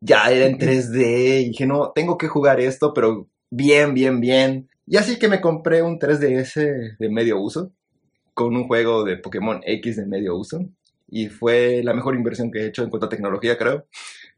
Ya 0.00 0.30
era 0.30 0.46
en 0.46 0.58
3D. 0.58 1.42
Y 1.42 1.48
dije, 1.50 1.66
no, 1.66 1.92
tengo 1.94 2.16
que 2.16 2.28
jugar 2.28 2.60
esto, 2.60 2.92
pero 2.94 3.28
bien, 3.50 3.94
bien, 3.94 4.20
bien. 4.20 4.68
Y 4.86 4.96
así 4.96 5.18
que 5.18 5.28
me 5.28 5.40
compré 5.40 5.82
un 5.82 5.98
3DS 5.98 6.96
de 6.98 7.08
medio 7.10 7.40
uso. 7.40 7.72
Con 8.34 8.56
un 8.56 8.66
juego 8.66 9.04
de 9.04 9.18
Pokémon 9.18 9.60
X 9.62 9.96
de 9.96 10.06
medio 10.06 10.36
uso. 10.36 10.64
Y 11.06 11.28
fue 11.28 11.82
la 11.84 11.92
mejor 11.92 12.14
inversión 12.14 12.50
que 12.50 12.60
he 12.60 12.66
hecho 12.66 12.82
en 12.82 12.88
cuanto 12.88 13.06
a 13.06 13.10
tecnología, 13.10 13.58
creo. 13.58 13.86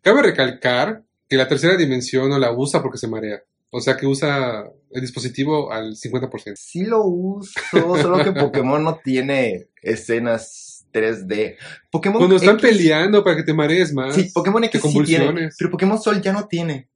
Cabe 0.03 0.23
recalcar 0.23 1.05
que 1.29 1.37
la 1.37 1.47
tercera 1.47 1.77
dimensión 1.77 2.29
no 2.29 2.39
la 2.39 2.53
usa 2.53 2.83
porque 2.83 2.99
se 2.99 3.07
marea. 3.07 3.43
O 3.71 3.81
sea 3.81 3.97
que 3.97 4.07
usa 4.07 4.65
el 4.95 5.01
dispositivo 5.01 5.71
al 5.73 5.95
50%. 5.97 6.55
Sí 6.57 6.85
lo 6.85 7.05
uso, 7.05 7.61
solo 7.71 8.23
que 8.25 8.33
Pokémon 8.33 8.83
no 8.83 8.97
tiene 9.03 9.67
escenas 9.83 10.87
3D. 10.93 11.57
Pokémon 11.91 12.19
Cuando 12.19 12.37
están 12.37 12.57
X- 12.59 12.71
peleando 12.71 13.23
para 13.25 13.37
que 13.37 13.43
te 13.43 13.53
marees 13.53 13.93
más. 13.93 14.15
Sí, 14.15 14.31
Pokémon 14.33 14.63
X 14.65 14.81
sí 14.81 15.03
tiene, 15.05 15.51
pero 15.59 15.71
Pokémon 15.71 16.01
Sol 16.01 16.23
ya 16.23 16.33
no 16.33 16.47
tiene. 16.47 16.89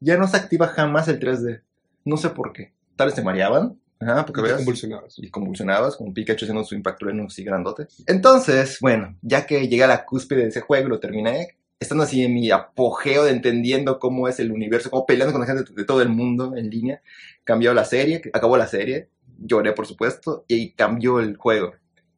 Ya 0.00 0.16
no 0.16 0.26
se 0.26 0.36
activa 0.36 0.68
jamás 0.68 1.06
el 1.08 1.20
3D. 1.20 1.60
No 2.04 2.16
sé 2.16 2.30
por 2.30 2.52
qué. 2.52 2.72
Tal 2.96 3.08
vez 3.08 3.14
te 3.14 3.22
mareaban. 3.22 3.78
Ajá, 4.00 4.26
porque 4.26 4.40
te 4.42 4.48
veas. 4.48 4.56
convulsionabas. 4.58 5.14
Y 5.18 5.30
convulsionabas, 5.30 5.96
con 5.96 6.12
Pikachu 6.12 6.44
haciendo 6.44 6.64
su 6.64 6.74
impacto 6.74 7.08
en 7.08 7.20
así 7.20 7.44
grandote. 7.44 7.86
Entonces, 8.06 8.78
bueno, 8.80 9.16
ya 9.22 9.46
que 9.46 9.68
llegué 9.68 9.84
a 9.84 9.88
la 9.88 10.04
cúspide 10.04 10.42
de 10.42 10.48
ese 10.48 10.60
juego 10.60 10.86
y 10.88 10.90
lo 10.90 11.00
terminé, 11.00 11.56
estando 11.78 12.04
así 12.04 12.22
en 12.22 12.34
mi 12.34 12.50
apogeo 12.50 13.24
de 13.24 13.30
entendiendo 13.30 13.98
cómo 13.98 14.28
es 14.28 14.40
el 14.40 14.52
universo, 14.52 14.90
cómo 14.90 15.06
peleando 15.06 15.32
con 15.32 15.40
la 15.40 15.46
gente 15.46 15.72
de 15.72 15.84
todo 15.84 16.02
el 16.02 16.08
mundo 16.08 16.54
en 16.56 16.70
línea, 16.70 17.02
cambió 17.44 17.74
la 17.74 17.84
serie, 17.84 18.22
acabó 18.32 18.56
la 18.56 18.66
serie, 18.66 19.08
lloré 19.38 19.72
por 19.72 19.86
supuesto, 19.86 20.44
y 20.48 20.72
cambió 20.72 21.20
el 21.20 21.36
juego. 21.36 21.72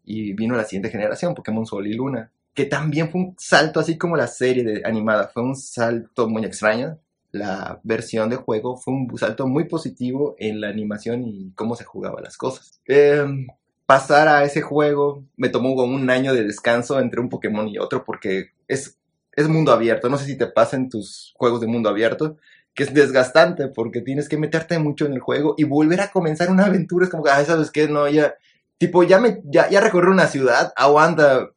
Y 0.05 0.35
vino 0.35 0.57
la 0.57 0.65
siguiente 0.65 0.91
generación, 0.91 1.35
Pokémon 1.35 1.67
Sol 1.67 1.87
y 1.87 1.95
Luna, 1.95 2.31
que 2.55 2.65
también 2.65 3.11
fue 3.11 3.21
un 3.21 3.35
salto 3.39 3.81
así 3.81 3.99
como 3.99 4.17
la 4.17 4.27
serie 4.27 4.65
de, 4.65 4.83
animada, 4.85 5.29
fue 5.29 5.43
un 5.43 5.57
salto 5.57 6.29
muy 6.29 6.45
extraño. 6.45 6.99
La 7.33 7.81
versión 7.83 8.31
de 8.31 8.37
juego 8.37 8.79
fue 8.79 8.95
un 8.95 9.19
salto 9.19 9.47
muy 9.47 9.65
positivo 9.65 10.37
en 10.39 10.63
la 10.63 10.69
animación 10.69 11.25
y 11.25 11.53
cómo 11.55 11.77
se 11.77 11.85
jugaban 11.85 12.25
las 12.25 12.39
cosas. 12.39 12.81
Em, 12.87 13.47
pasar 13.85 14.29
a 14.29 14.45
ese 14.45 14.63
juego 14.63 15.23
me 15.37 15.51
tomó 15.51 15.77
como 15.77 15.95
un 15.95 16.09
año 16.09 16.33
de 16.33 16.45
descanso 16.45 16.99
entre 16.99 17.21
un 17.21 17.29
Pokémon 17.29 17.69
y 17.69 17.77
otro 17.77 18.05
porque 18.05 18.53
es, 18.69 18.97
es 19.37 19.49
mundo 19.49 19.73
abierto. 19.73 20.09
No 20.09 20.19
sé 20.19 20.25
si 20.25 20.37
te 20.37 20.47
pasa 20.47 20.77
en 20.77 20.89
tus 20.89 21.33
juegos 21.37 21.61
de 21.61 21.67
mundo 21.67 21.89
abierto, 21.89 22.37
que 22.75 22.83
es 22.83 22.93
desgastante 22.93 23.69
porque 23.69 24.01
tienes 24.01 24.29
que 24.29 24.39
meterte 24.39 24.79
mucho 24.79 25.07
en 25.07 25.13
el 25.13 25.21
juego 25.21 25.55
y 25.57 25.65
volver 25.65 26.01
a 26.01 26.11
comenzar 26.11 26.51
una 26.51 26.67
aventura. 26.67 27.05
Es 27.05 27.11
como 27.11 27.23
que, 27.23 27.31
ay, 27.31 27.45
¿sabes 27.45 27.71
qué? 27.71 27.87
No, 27.87 28.09
ya, 28.09 28.35
tipo, 28.79 29.03
ya, 29.03 29.21
me, 29.21 29.41
ya, 29.45 29.69
ya 29.71 29.81
recorrí 29.81 30.11
una 30.11 30.27
ciudad, 30.27 30.73
aguanta, 30.77 31.51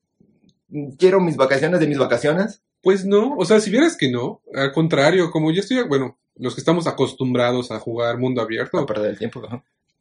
quiero 0.97 1.19
mis 1.19 1.37
vacaciones 1.37 1.79
de 1.79 1.87
mis 1.87 1.97
vacaciones. 1.97 2.61
Pues 2.81 3.05
no, 3.05 3.35
o 3.35 3.43
sea, 3.43 3.59
si 3.59 3.71
vieras 3.71 3.97
que 3.97 4.09
no, 4.09 4.41
al 4.53 4.71
contrario, 4.71 5.31
como 5.31 5.51
yo 5.51 5.59
estoy, 5.59 5.83
bueno, 5.83 6.17
los 6.35 6.55
que 6.55 6.61
estamos 6.61 6.87
acostumbrados 6.87 7.71
a 7.71 7.79
jugar 7.79 8.17
mundo 8.17 8.41
abierto, 8.41 8.77
A 8.77 8.85
perder 8.85 9.11
el 9.11 9.17
tiempo. 9.17 9.41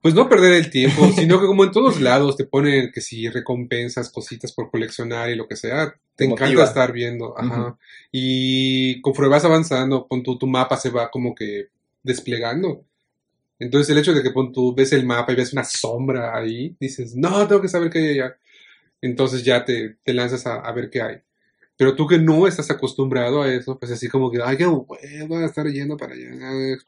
Pues 0.00 0.14
no 0.14 0.28
perder 0.28 0.52
el 0.52 0.70
tiempo, 0.70 1.08
sino 1.16 1.40
que 1.40 1.46
como 1.46 1.64
en 1.64 1.72
todos 1.72 2.00
lados 2.00 2.36
te 2.36 2.44
ponen 2.44 2.92
que 2.92 3.00
si 3.00 3.28
recompensas, 3.28 4.10
cositas 4.10 4.52
por 4.52 4.70
coleccionar 4.70 5.30
y 5.30 5.36
lo 5.36 5.48
que 5.48 5.56
sea, 5.56 5.94
te 6.14 6.24
encanta 6.24 6.64
estar 6.64 6.92
viendo. 6.92 7.36
Ajá. 7.36 7.76
Y 8.12 9.00
conforme 9.00 9.30
vas 9.30 9.44
avanzando, 9.44 10.06
con 10.06 10.22
tu, 10.22 10.38
tu 10.38 10.46
mapa 10.46 10.76
se 10.76 10.90
va 10.90 11.10
como 11.10 11.34
que 11.34 11.68
desplegando. 12.02 12.84
Entonces 13.58 13.90
el 13.90 13.98
hecho 13.98 14.14
de 14.14 14.22
que 14.22 14.30
pon 14.30 14.52
tú 14.52 14.74
ves 14.74 14.92
el 14.92 15.04
mapa 15.04 15.32
y 15.32 15.36
ves 15.36 15.52
una 15.52 15.64
sombra 15.64 16.36
ahí, 16.36 16.76
dices, 16.78 17.16
no, 17.16 17.46
tengo 17.48 17.60
que 17.60 17.68
saber 17.68 17.90
qué 17.90 17.98
hay 17.98 18.20
allá. 18.20 18.36
Entonces 19.00 19.44
ya 19.44 19.64
te, 19.64 19.96
te 20.04 20.14
lanzas 20.14 20.46
a, 20.46 20.56
a 20.56 20.72
ver 20.72 20.90
qué 20.90 21.02
hay. 21.02 21.16
Pero 21.78 21.94
tú 21.94 22.06
que 22.08 22.18
no 22.18 22.46
estás 22.48 22.70
acostumbrado 22.72 23.40
a 23.40 23.48
eso, 23.48 23.78
pues 23.78 23.90
así 23.92 24.08
como 24.08 24.30
que, 24.30 24.42
ay, 24.44 24.56
qué 24.56 24.66
hueva 24.66 25.46
estar 25.46 25.64
yendo 25.68 25.96
para 25.96 26.12
allá. 26.12 26.28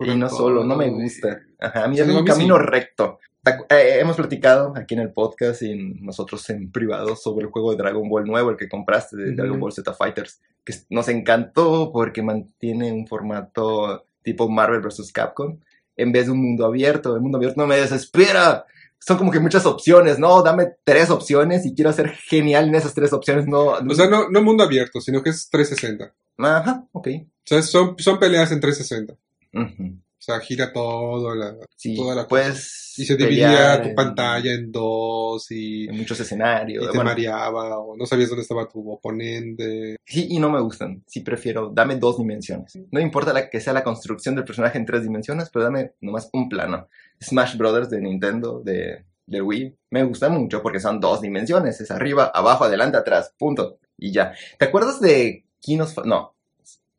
Y 0.01 0.17
no 0.17 0.29
solo, 0.29 0.65
no 0.65 0.77
me 0.77 0.89
todo". 0.89 0.97
gusta. 0.97 1.41
Ajá, 1.61 1.85
a 1.85 1.89
mí 1.89 1.99
es 1.99 2.07
un 2.07 2.15
mí 2.17 2.19
sí. 2.19 2.25
camino 2.25 2.59
recto. 2.59 3.19
¿Te 3.43 3.53
acu- 3.53 3.67
eh, 3.71 4.01
hemos 4.01 4.17
platicado 4.17 4.75
aquí 4.77 4.95
en 4.95 5.01
el 5.01 5.13
podcast 5.13 5.63
y 5.63 5.75
nosotros 6.03 6.51
en 6.51 6.71
privado 6.73 7.15
sobre 7.17 7.47
el 7.47 7.53
juego 7.53 7.71
de 7.71 7.79
Dragon 7.79 8.07
Ball 8.09 8.25
nuevo, 8.27 8.51
el 8.51 8.57
que 8.57 8.69
compraste 8.69 9.17
de 9.17 9.29
Ujú. 9.29 9.37
Dragon 9.37 9.61
Ball 9.61 9.73
Z 9.73 9.95
Fighters, 9.95 10.41
que 10.65 10.75
nos 10.91 11.09
encantó 11.09 11.91
porque 11.93 12.21
mantiene 12.23 12.93
un 12.93 13.07
formato 13.07 14.05
tipo 14.23 14.49
Marvel 14.49 14.81
vs. 14.83 15.13
Capcom 15.13 15.57
en 15.97 16.13
vez 16.13 16.27
de 16.27 16.33
un 16.33 16.43
mundo 16.43 16.67
abierto. 16.67 17.15
El 17.15 17.23
mundo 17.23 17.39
abierto 17.39 17.61
no 17.61 17.67
me 17.69 17.77
desespera. 17.77 18.65
Son 19.01 19.17
como 19.17 19.31
que 19.31 19.41
muchas 19.41 19.67
opciones, 19.67 20.19
¿no? 20.19 20.43
Dame 20.43 20.69
tres 20.85 21.11
opciones 21.11 21.65
y 21.65 21.75
quiero 21.75 21.93
ser 21.93 22.11
genial 22.11 22.69
en 22.69 22.75
esas 22.75 22.95
tres 22.95 23.13
opciones, 23.13 23.47
no. 23.47 23.73
O 23.73 23.95
sea, 23.95 24.09
no, 24.09 24.29
no 24.29 24.43
mundo 24.43 24.63
abierto, 24.63 25.01
sino 25.01 25.23
que 25.23 25.31
es 25.31 25.49
360. 25.51 26.13
Ajá, 26.39 26.87
ok. 26.93 27.09
O 27.09 27.27
sea, 27.45 27.63
son, 27.63 27.97
son 27.99 28.19
peleas 28.19 28.53
en 28.53 28.61
360. 28.61 29.15
Ujú. 29.55 29.99
O 30.21 30.23
sea, 30.23 30.39
gira 30.41 30.71
todo, 30.71 31.35
la, 31.35 31.57
Sí, 31.77 31.97
toda 31.97 32.15
la 32.15 32.27
cosa. 32.27 32.53
Y 32.99 33.05
se 33.07 33.17
dividía 33.17 33.81
tu 33.83 33.89
en- 33.89 33.95
pantalla 33.95 34.53
en 34.53 34.71
dos 34.71 35.51
y, 35.51 35.89
en 35.89 35.97
muchos 35.97 36.19
y 36.19 36.23
escenarios. 36.23 36.83
te 36.85 36.89
bueno, 36.99 37.05
mareaba 37.11 37.79
o 37.79 37.97
no 37.97 38.05
sabías 38.05 38.29
dónde 38.29 38.43
estaba 38.43 38.69
tu 38.69 38.87
oponente. 38.91 39.97
Sí, 40.05 40.27
y 40.29 40.39
no 40.39 40.51
me 40.51 40.61
gustan. 40.61 41.03
Sí 41.07 41.21
prefiero, 41.21 41.71
dame 41.73 41.97
dos 41.97 42.19
dimensiones. 42.19 42.79
No 42.91 43.01
importa 43.01 43.33
la 43.33 43.49
que 43.49 43.61
sea 43.61 43.73
la 43.73 43.83
construcción 43.83 44.35
del 44.35 44.45
personaje 44.45 44.77
en 44.77 44.85
tres 44.85 45.03
dimensiones, 45.05 45.49
pero 45.51 45.65
dame 45.65 45.93
nomás 46.03 46.29
un 46.35 46.51
plano. 46.51 46.89
Smash 47.23 47.57
Brothers 47.57 47.89
de 47.89 48.01
Nintendo, 48.03 48.61
de, 48.63 49.07
de 49.25 49.41
Wii, 49.41 49.75
me 49.91 50.05
gusta 50.05 50.29
mucho 50.29 50.61
porque 50.63 50.81
son 50.81 51.01
dos 51.01 51.23
dimensiones. 51.23 51.81
Es 51.81 51.91
arriba, 51.91 52.31
abajo, 52.35 52.65
adelante, 52.65 52.99
atrás, 52.99 53.33
punto. 53.39 53.79
Y 53.97 54.13
ya. 54.13 54.35
¿Te 54.59 54.67
acuerdas 54.67 55.01
de 55.01 55.47
Kinos... 55.61 55.95
No. 56.05 56.35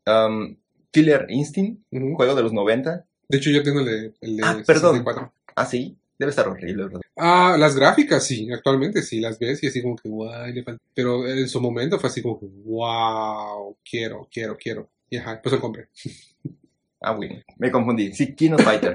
Um, 0.06 0.56
Killer 0.90 1.24
Instinct, 1.30 1.80
Ujú. 1.90 2.16
juego 2.16 2.34
de 2.34 2.42
los 2.42 2.52
90? 2.52 3.06
De 3.32 3.38
hecho, 3.38 3.48
yo 3.48 3.62
tengo 3.62 3.80
el 3.80 3.86
de, 3.86 4.14
el 4.20 4.36
de 4.36 4.42
Ah, 4.44 4.62
perdón. 4.66 4.96
64. 4.96 5.32
Ah, 5.56 5.64
sí. 5.64 5.96
Debe 6.18 6.28
estar 6.28 6.46
horrible, 6.46 6.84
¿verdad? 6.84 7.00
Ah, 7.16 7.56
las 7.58 7.74
gráficas 7.74 8.26
sí, 8.26 8.52
actualmente 8.52 9.00
sí, 9.00 9.20
las 9.20 9.38
ves 9.38 9.62
y 9.62 9.68
así 9.68 9.80
como 9.80 9.96
que 9.96 10.10
guay, 10.10 10.52
le 10.52 10.62
falta. 10.62 10.82
Pero 10.94 11.26
en 11.26 11.48
su 11.48 11.58
momento 11.58 11.98
fue 11.98 12.10
así 12.10 12.20
como 12.20 12.38
que 12.38 12.44
wow, 12.46 13.74
quiero, 13.82 14.28
quiero, 14.30 14.58
quiero. 14.58 14.90
Y 15.08 15.16
ajá, 15.16 15.40
pues 15.42 15.54
lo 15.54 15.60
compré. 15.62 15.88
Ah, 17.00 17.12
bueno, 17.12 17.36
me 17.56 17.70
confundí. 17.70 18.12
Sí, 18.12 18.34
King 18.34 18.52
of 18.52 18.62
Fighter. 18.62 18.94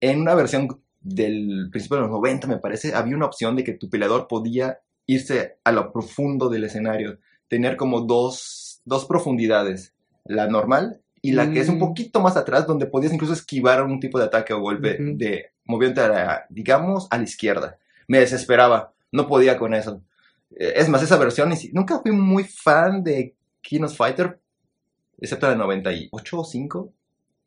en 0.00 0.20
una 0.22 0.34
versión 0.34 0.82
del 1.00 1.68
principio 1.70 1.98
de 1.98 2.02
los 2.04 2.10
90, 2.10 2.46
me 2.46 2.56
parece, 2.58 2.94
había 2.94 3.14
una 3.14 3.26
opción 3.26 3.56
de 3.56 3.62
que 3.62 3.74
tu 3.74 3.88
peleador 3.90 4.26
podía 4.26 4.80
irse 5.06 5.58
a 5.64 5.70
lo 5.70 5.92
profundo 5.92 6.48
del 6.48 6.64
escenario. 6.64 7.18
Tener 7.46 7.76
como 7.76 8.00
dos, 8.00 8.80
dos 8.86 9.04
profundidades. 9.04 9.94
La 10.24 10.46
normal 10.48 11.02
y 11.22 11.32
la 11.32 11.50
que 11.50 11.60
es 11.60 11.68
un 11.68 11.76
Mm. 11.76 11.80
poquito 11.80 12.20
más 12.20 12.36
atrás, 12.36 12.66
donde 12.66 12.86
podías 12.86 13.12
incluso 13.12 13.32
esquivar 13.34 13.82
un 13.82 14.00
tipo 14.00 14.18
de 14.18 14.24
ataque 14.24 14.52
o 14.52 14.60
golpe 14.60 14.96
de 14.98 15.50
moviéndote, 15.64 16.00
a 16.06 16.08
la- 16.08 16.46
digamos, 16.48 17.06
a 17.10 17.18
la 17.18 17.24
izquierda. 17.24 17.78
Me 18.08 18.18
desesperaba. 18.20 18.92
No 19.12 19.26
podía 19.28 19.58
con 19.58 19.74
eso. 19.74 20.02
Eh, 20.56 20.72
Es 20.76 20.88
más, 20.88 21.02
esa 21.02 21.16
versión, 21.18 21.52
nunca 21.72 22.00
fui 22.00 22.12
muy 22.12 22.44
fan 22.44 23.02
de 23.04 23.34
King 23.60 23.82
of 23.82 23.96
Fighter, 23.96 24.38
excepto 25.20 25.48
la 25.48 25.54
98 25.56 26.38
o 26.40 26.44
5. 26.44 26.92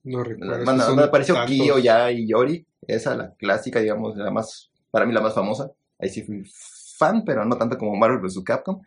No 0.04 0.24
recuerdo. 0.24 0.96
me 0.96 1.08
pareció 1.08 1.34
tantos. 1.36 1.56
Kyo 1.56 1.80
ya 1.80 2.12
y 2.12 2.28
Yori. 2.28 2.66
Esa, 2.86 3.16
la 3.16 3.34
clásica, 3.36 3.80
digamos, 3.80 4.18
la 4.18 4.30
más, 4.32 4.70
para 4.92 5.06
mí 5.06 5.14
la 5.14 5.22
más 5.22 5.34
famosa. 5.34 5.72
Ahí 5.98 6.10
sí 6.10 6.22
fui 6.24 6.44
fan, 6.98 7.24
pero 7.26 7.46
no 7.46 7.58
tanto 7.58 7.78
como 7.78 7.96
Marvel 7.96 8.20
vs. 8.20 8.42
Capcom. 8.44 8.82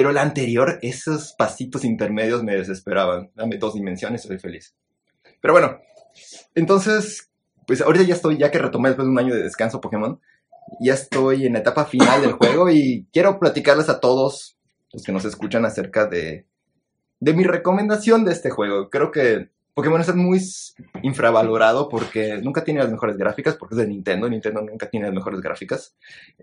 Pero 0.00 0.12
la 0.12 0.22
anterior, 0.22 0.78
esos 0.80 1.34
pasitos 1.34 1.84
intermedios 1.84 2.42
me 2.42 2.56
desesperaban. 2.56 3.30
Dame 3.34 3.58
dos 3.58 3.74
dimensiones, 3.74 4.22
soy 4.22 4.38
feliz. 4.38 4.74
Pero 5.42 5.52
bueno, 5.52 5.78
entonces, 6.54 7.30
pues 7.66 7.82
ahorita 7.82 8.06
ya 8.06 8.14
estoy, 8.14 8.38
ya 8.38 8.50
que 8.50 8.58
retomé 8.58 8.88
después 8.88 9.04
de 9.04 9.12
un 9.12 9.18
año 9.18 9.34
de 9.34 9.42
descanso 9.42 9.82
Pokémon, 9.82 10.18
ya 10.80 10.94
estoy 10.94 11.44
en 11.44 11.52
la 11.52 11.58
etapa 11.58 11.84
final 11.84 12.22
del 12.22 12.32
juego 12.32 12.70
y 12.70 13.08
quiero 13.12 13.38
platicarles 13.38 13.90
a 13.90 14.00
todos 14.00 14.56
los 14.90 15.02
que 15.02 15.12
nos 15.12 15.26
escuchan 15.26 15.66
acerca 15.66 16.06
de, 16.06 16.46
de 17.18 17.34
mi 17.34 17.44
recomendación 17.44 18.24
de 18.24 18.32
este 18.32 18.48
juego. 18.48 18.88
Creo 18.88 19.10
que 19.10 19.50
Pokémon 19.74 20.00
es 20.00 20.14
muy 20.14 20.40
infravalorado 21.02 21.90
porque 21.90 22.38
nunca 22.38 22.64
tiene 22.64 22.80
las 22.80 22.90
mejores 22.90 23.18
gráficas, 23.18 23.54
porque 23.56 23.74
es 23.74 23.80
de 23.80 23.88
Nintendo, 23.88 24.30
Nintendo 24.30 24.62
nunca 24.62 24.88
tiene 24.88 25.08
las 25.08 25.14
mejores 25.14 25.42
gráficas, 25.42 25.94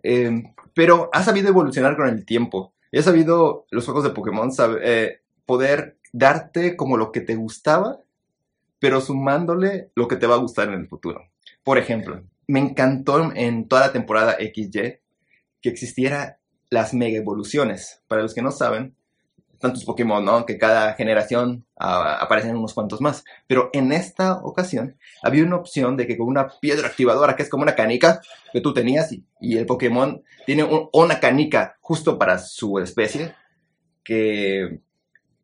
Eh, 0.03 0.43
pero 0.75 1.09
ha 1.11 1.23
sabido 1.23 1.49
evolucionar 1.49 1.97
con 1.97 2.07
el 2.07 2.23
tiempo. 2.23 2.75
Ha 2.93 3.01
sabido 3.01 3.65
los 3.71 3.85
juegos 3.85 4.03
de 4.03 4.11
Pokémon 4.11 4.49
sab- 4.51 4.79
eh, 4.81 5.21
poder 5.45 5.97
darte 6.13 6.75
como 6.75 6.97
lo 6.97 7.11
que 7.11 7.21
te 7.21 7.35
gustaba, 7.35 7.99
pero 8.79 9.01
sumándole 9.01 9.91
lo 9.95 10.07
que 10.07 10.15
te 10.15 10.27
va 10.27 10.35
a 10.35 10.39
gustar 10.39 10.67
en 10.69 10.75
el 10.75 10.87
futuro. 10.87 11.21
Por 11.63 11.77
ejemplo, 11.77 12.23
me 12.47 12.59
encantó 12.59 13.31
en 13.33 13.67
toda 13.67 13.87
la 13.87 13.93
temporada 13.93 14.37
XY 14.39 14.99
que 15.61 15.69
existiera 15.69 16.39
las 16.69 16.93
mega 16.93 17.17
evoluciones. 17.17 18.01
Para 18.07 18.21
los 18.21 18.33
que 18.33 18.41
no 18.41 18.51
saben, 18.51 18.95
tantos 19.59 19.85
Pokémon, 19.85 20.23
¿no? 20.23 20.45
Que 20.45 20.57
cada 20.57 20.93
generación 20.93 21.65
ah, 21.77 22.17
aparecen 22.21 22.55
unos 22.55 22.73
cuantos 22.73 23.01
más. 23.01 23.23
Pero 23.47 23.69
en 23.73 23.91
esta 23.91 24.33
ocasión 24.43 24.97
había 25.23 25.43
una 25.43 25.55
opción 25.57 25.97
de 25.97 26.07
que 26.07 26.17
con 26.17 26.27
una 26.27 26.47
piedra 26.59 26.87
activadora, 26.87 27.35
que 27.35 27.43
es 27.43 27.49
como 27.49 27.63
una 27.63 27.75
canica 27.75 28.21
que 28.53 28.61
tú 28.61 28.73
tenías, 28.73 29.11
y, 29.11 29.57
el 29.57 29.65
Pokémon 29.65 30.21
tiene 30.45 30.63
un- 30.63 30.89
una 30.93 31.19
canica 31.19 31.77
justo 31.81 32.17
para 32.17 32.39
su 32.39 32.79
especie, 32.79 33.33
que, 34.03 34.79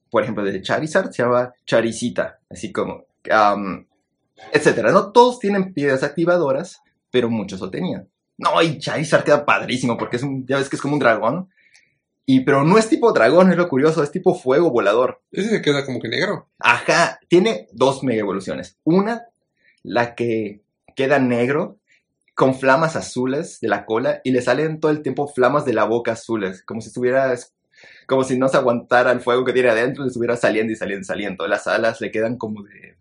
por 0.09 0.23
ejemplo, 0.23 0.43
de 0.43 0.61
Charizard 0.61 1.11
se 1.11 1.23
llama 1.23 1.53
Charicita, 1.65 2.39
así 2.49 2.71
como, 2.71 3.05
am, 3.29 3.87
etcétera. 4.51 4.91
No 4.91 5.11
todos 5.11 5.39
tienen 5.39 5.73
piedras 5.73 6.03
activadoras, 6.03 6.81
pero 7.11 7.29
muchos 7.29 7.59
lo 7.61 7.69
tenían. 7.69 8.09
No, 8.37 8.61
y 8.61 8.79
Charizard 8.79 9.23
queda 9.23 9.45
padrísimo 9.45 9.97
porque 9.97 10.17
es 10.17 10.23
ya 10.45 10.57
ves 10.57 10.69
que 10.69 10.75
es 10.75 10.81
como 10.81 10.93
un 10.95 10.99
dragón. 10.99 11.49
Y, 12.25 12.41
pero 12.41 12.63
no 12.63 12.77
es 12.77 12.87
tipo 12.87 13.11
dragón, 13.11 13.51
es 13.51 13.57
lo 13.57 13.67
curioso, 13.67 14.01
es 14.01 14.11
tipo 14.11 14.33
fuego 14.33 14.71
volador. 14.71 15.21
Ese 15.31 15.49
se 15.49 15.61
queda 15.61 15.85
como 15.85 15.99
que 15.99 16.07
negro. 16.07 16.49
Ajá, 16.59 17.19
tiene 17.27 17.67
dos 17.73 18.03
mega 18.03 18.21
evoluciones. 18.21 18.77
Una, 18.83 19.25
la 19.83 20.15
que 20.15 20.61
queda 20.95 21.19
negro 21.19 21.79
con 22.35 22.55
flamas 22.55 22.95
azules 22.95 23.59
de 23.59 23.67
la 23.67 23.85
cola 23.85 24.21
y 24.23 24.31
le 24.31 24.41
salen 24.41 24.79
todo 24.79 24.91
el 24.91 25.01
tiempo 25.01 25.27
flamas 25.27 25.65
de 25.65 25.73
la 25.73 25.83
boca 25.83 26.13
azules, 26.13 26.63
como 26.63 26.81
si 26.81 26.87
estuviera, 26.87 27.33
como 28.07 28.23
si 28.23 28.37
no 28.37 28.47
se 28.47 28.57
aguantara 28.57 29.11
el 29.11 29.19
fuego 29.19 29.43
que 29.43 29.53
tiene 29.53 29.69
adentro, 29.69 30.03
le 30.03 30.07
estuviera 30.07 30.37
saliendo 30.37 30.71
y 30.71 30.75
saliendo 30.75 31.01
y 31.01 31.05
saliendo. 31.05 31.47
Las 31.47 31.67
alas 31.67 32.01
le 32.01 32.09
quedan 32.09 32.37
como 32.37 32.63
de, 32.63 32.97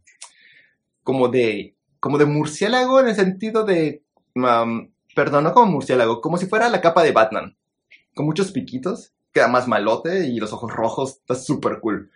como 1.02 1.28
de, 1.28 1.76
como 2.00 2.18
de 2.18 2.26
murciélago 2.26 3.00
en 3.00 3.08
el 3.08 3.14
sentido 3.14 3.64
de, 3.64 4.02
um, 4.34 4.90
perdón, 5.14 5.44
no 5.44 5.52
como 5.52 5.70
murciélago, 5.70 6.20
como 6.20 6.36
si 6.36 6.46
fuera 6.46 6.68
la 6.68 6.80
capa 6.80 7.02
de 7.02 7.12
Batman, 7.12 7.56
con 8.14 8.26
muchos 8.26 8.52
piquitos, 8.52 9.12
queda 9.32 9.48
más 9.48 9.68
malote 9.68 10.26
y 10.26 10.38
los 10.38 10.52
ojos 10.52 10.72
rojos, 10.72 11.18
está 11.18 11.34
súper 11.34 11.80
cool. 11.80 12.10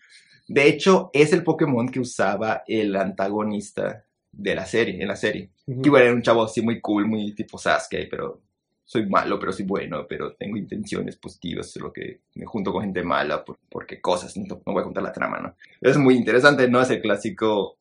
De 0.49 0.69
hecho, 0.69 1.11
es 1.13 1.33
el 1.33 1.43
Pokémon 1.43 1.89
que 1.89 2.01
usaba 2.01 2.63
el 2.67 2.95
antagonista 2.95 4.05
de 4.31 4.55
la 4.55 4.67
serie, 4.67 5.01
en 5.01 5.09
la 5.09 5.17
serie. 5.17 5.51
Ujú. 5.67 5.83
Que 5.83 5.89
igual 5.89 6.03
era 6.03 6.15
un 6.15 6.23
chavo 6.23 6.45
así 6.45 6.63
muy 6.63 6.81
cool, 6.81 7.07
muy 7.07 7.35
tipo 7.35 7.59
Sasuke, 7.59 8.07
pero 8.09 8.43
soy 8.85 9.07
malo, 9.07 9.39
pero 9.41 9.53
soy 9.53 9.65
bueno, 9.65 10.07
pero 10.09 10.35
tengo 10.35 10.57
intenciones 10.57 11.17
positivas, 11.17 11.71
solo 11.73 11.93
que 11.93 12.21
me 12.35 12.47
junto 12.47 12.73
con 12.73 12.83
gente 12.83 13.03
mala 13.03 13.45
por, 13.45 13.59
porque 13.69 14.01
cosas, 14.01 14.37
no, 14.37 14.63
no 14.65 14.73
voy 14.73 14.81
a 14.81 14.85
contar 14.85 15.03
la 15.03 15.13
trama, 15.13 15.41
¿no? 15.41 15.57
Es 15.81 15.97
muy 15.97 16.15
interesante, 16.15 16.69
no 16.69 16.81
es 16.81 16.91
el 16.91 17.03
clásico 17.03 17.79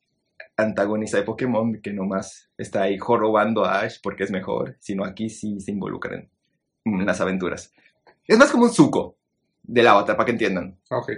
antagonista 0.57 1.17
de 1.17 1.24
Pokémon 1.24 1.79
que 1.81 1.93
nomás 1.93 2.50
está 2.57 2.84
ahí 2.84 2.98
jorobando 2.98 3.65
a 3.65 3.81
Ash 3.81 3.98
porque 4.01 4.24
es 4.24 4.31
mejor, 4.31 4.77
sino 4.79 5.05
aquí 5.05 5.29
sí 5.29 5.60
se 5.60 5.72
involucran 5.72 6.29
en 6.86 7.05
las 7.05 7.22
aventuras. 7.22 7.72
Es 8.27 8.38
más 8.38 8.51
como 8.51 8.63
un 8.65 8.74
suco 8.74 9.15
del 9.63 9.88
avatar, 9.88 10.15
para 10.15 10.25
que 10.25 10.32
entiendan. 10.34 10.77
Ah, 10.89 10.98
Ok. 11.00 11.12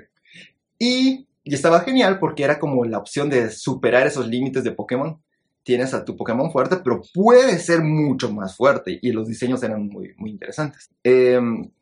Y, 0.80 1.28
y 1.44 1.54
estaba 1.56 1.80
genial 1.82 2.20
porque 2.20 2.44
era 2.44 2.60
como 2.60 2.86
la 2.86 2.98
opción 3.00 3.30
de 3.30 3.50
superar 3.50 4.06
esos 4.06 4.28
límites 4.28 4.64
de 4.64 4.72
Pokémon. 4.72 5.20
Tienes 5.64 5.94
a 5.94 6.06
tu 6.06 6.16
Pokémon 6.16 6.50
fuerte, 6.52 6.78
pero 6.78 7.02
puede 7.14 7.58
ser 7.60 7.82
mucho 7.82 8.32
más 8.32 8.56
fuerte. 8.56 9.00
Y 9.02 9.12
los 9.12 9.28
diseños 9.28 9.62
eran 9.64 9.88
muy, 9.88 10.14
muy 10.18 10.30
interesantes. 10.30 10.90
Eh, 11.04 11.42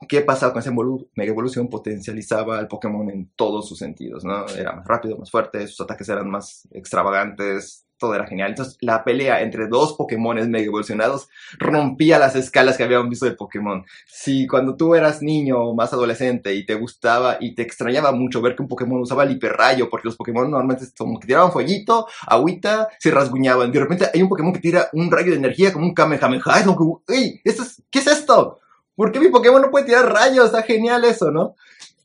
¿Qué 0.10 0.22
pasaba 0.22 0.54
con 0.54 0.62
esa 0.62 0.72
evolu- 0.72 1.08
mega 1.16 1.32
evolución? 1.32 1.68
Potencializaba 1.70 2.58
al 2.58 2.68
Pokémon 2.68 3.08
en 3.12 3.30
todos 3.36 3.68
sus 3.68 3.78
sentidos, 3.78 4.24
¿no? 4.26 4.48
Era 4.48 4.74
más 4.76 4.88
rápido, 4.88 5.18
más 5.18 5.30
fuerte, 5.30 5.68
sus 5.68 5.82
ataques 5.82 6.10
eran 6.10 6.30
más 6.32 6.68
extravagantes, 6.72 7.86
todo 8.06 8.14
era 8.14 8.28
genial. 8.28 8.50
Entonces, 8.50 8.78
la 8.82 9.04
pelea 9.04 9.42
entre 9.42 9.68
dos 9.68 9.94
Pokémones 9.94 10.48
mega 10.48 10.66
evolucionados 10.66 11.28
rompía 11.58 12.20
las 12.20 12.36
escalas 12.36 12.78
que 12.78 12.84
habíamos 12.84 13.10
visto 13.10 13.26
de 13.26 13.32
Pokémon. 13.32 13.84
Si 14.06 14.46
cuando 14.46 14.76
tú 14.76 14.94
eras 14.94 15.24
niño 15.24 15.58
o 15.58 15.76
más 15.76 15.92
adolescente 15.92 16.54
y 16.54 16.66
te 16.66 16.76
gustaba 16.76 17.38
y 17.40 17.56
te 17.56 17.64
extrañaba 17.64 18.12
mucho 18.12 18.42
ver 18.42 18.56
que 18.56 18.62
un 18.62 18.68
Pokémon 18.68 19.02
usaba 19.02 19.24
el 19.24 19.32
hiperrayo, 19.32 19.90
porque 19.90 20.08
los 20.08 20.16
Pokémon 20.16 20.50
normalmente 20.50 20.86
como 20.96 21.20
que 21.20 21.26
tiraban 21.26 21.52
fueguito, 21.52 22.06
agüita, 22.28 22.90
se 23.00 23.10
rasguñaban. 23.10 23.72
De 23.72 23.80
repente 23.80 24.08
hay 24.14 24.22
un 24.22 24.30
Pokémon 24.30 24.54
que 24.54 24.60
tira 24.60 24.88
un 24.94 25.10
rayo 25.10 25.32
de 25.32 25.38
energía 25.38 25.74
como 25.74 25.86
un 25.86 25.96
Kamehameha. 25.96 26.60
Es 26.60 26.66
como 26.66 27.02
que, 27.08 27.16
¡Ey! 27.16 27.42
¿esto 27.44 27.64
es, 27.64 27.82
¿Qué 27.90 28.00
es 28.00 28.08
esto? 28.08 28.60
¿Por 28.96 29.12
qué 29.12 29.20
mi 29.20 29.30
Pokémon 29.30 29.64
no 29.64 29.72
puede 29.72 29.86
tirar 29.86 30.14
rayos? 30.14 30.46
Está 30.46 30.62
genial 30.62 31.04
eso, 31.06 31.32
¿no? 31.32 31.56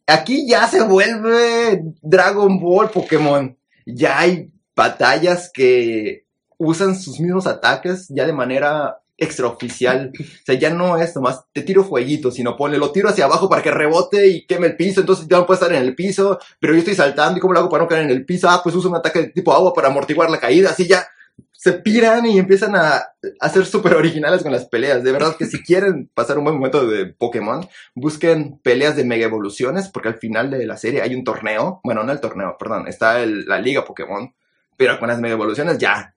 Aquí 0.07 0.49
ya 0.49 0.67
se 0.67 0.83
vuelve 0.83 1.85
Dragon 2.01 2.59
Ball 2.59 2.89
Pokémon. 2.89 3.55
Ya 3.85 4.19
hay 4.19 4.51
batallas 4.85 5.51
que 5.53 6.25
usan 6.57 6.99
sus 6.99 7.21
mismos 7.21 7.47
ataques 7.47 8.07
ya 8.09 8.25
de 8.27 8.33
manera 8.33 8.97
extraoficial. 9.19 10.11
O 10.19 10.45
sea, 10.47 10.55
ya 10.55 10.71
no 10.71 10.97
es 10.97 11.15
nomás 11.15 11.45
te 11.53 11.61
tiro 11.61 11.85
fueguito, 11.85 12.31
sino 12.31 12.57
ponle, 12.57 12.79
lo 12.79 12.91
tiro 12.91 13.11
hacia 13.11 13.27
abajo 13.27 13.51
para 13.51 13.63
que 13.63 13.71
rebote 13.71 14.29
y 14.29 14.47
queme 14.47 14.69
el 14.69 14.77
piso, 14.77 15.01
entonces 15.01 15.27
ya 15.29 15.37
no 15.37 15.45
puede 15.47 15.61
estar 15.61 15.73
en 15.75 15.83
el 15.83 15.95
piso, 15.95 16.39
pero 16.59 16.73
yo 16.73 16.79
estoy 16.79 16.95
saltando 16.95 17.37
y 17.37 17.41
cómo 17.41 17.53
lo 17.53 17.61
hago 17.61 17.69
para 17.69 17.83
no 17.83 17.89
caer 17.89 18.05
en 18.05 18.11
el 18.11 18.25
piso, 18.25 18.49
ah, 18.49 18.61
pues 18.63 18.75
uso 18.75 18.89
un 18.89 18.97
ataque 18.97 19.25
tipo 19.35 19.53
agua 19.53 19.75
para 19.75 19.89
amortiguar 19.89 20.31
la 20.31 20.41
caída, 20.41 20.71
así 20.71 20.87
ya 20.89 21.07
se 21.53 21.73
piran 21.75 22.25
y 22.25 22.39
empiezan 22.39 22.75
a, 22.75 23.03
a 23.39 23.49
ser 23.51 23.67
súper 23.67 23.95
originales 23.95 24.43
con 24.43 24.53
las 24.53 24.65
peleas. 24.65 25.05
De 25.05 25.13
verdad 25.13 25.37
que 25.37 25.45
si 25.45 25.63
quieren 25.63 26.11
pasar 26.15 26.39
un 26.39 26.45
buen 26.45 26.57
momento 26.57 26.87
de 26.87 27.05
Pokémon, 27.07 27.69
busquen 27.95 28.59
peleas 28.63 28.97
de 28.97 29.05
mega 29.05 29.27
evoluciones, 29.27 29.89
porque 29.89 30.09
al 30.09 30.19
final 30.19 30.51
de 30.51 30.65
la 30.67 30.79
serie 30.79 31.03
hay 31.03 31.15
un 31.15 31.25
torneo, 31.25 31.81
bueno, 31.85 32.03
no 32.03 32.13
el 32.13 32.21
torneo, 32.21 32.57
perdón, 32.59 32.89
está 32.89 33.21
el- 33.23 33.45
la 33.45 33.59
liga 33.59 33.85
Pokémon, 33.85 34.33
pero 34.81 34.99
con 34.99 35.09
las 35.09 35.21
mega 35.21 35.35
evoluciones 35.35 35.77
ya 35.77 36.15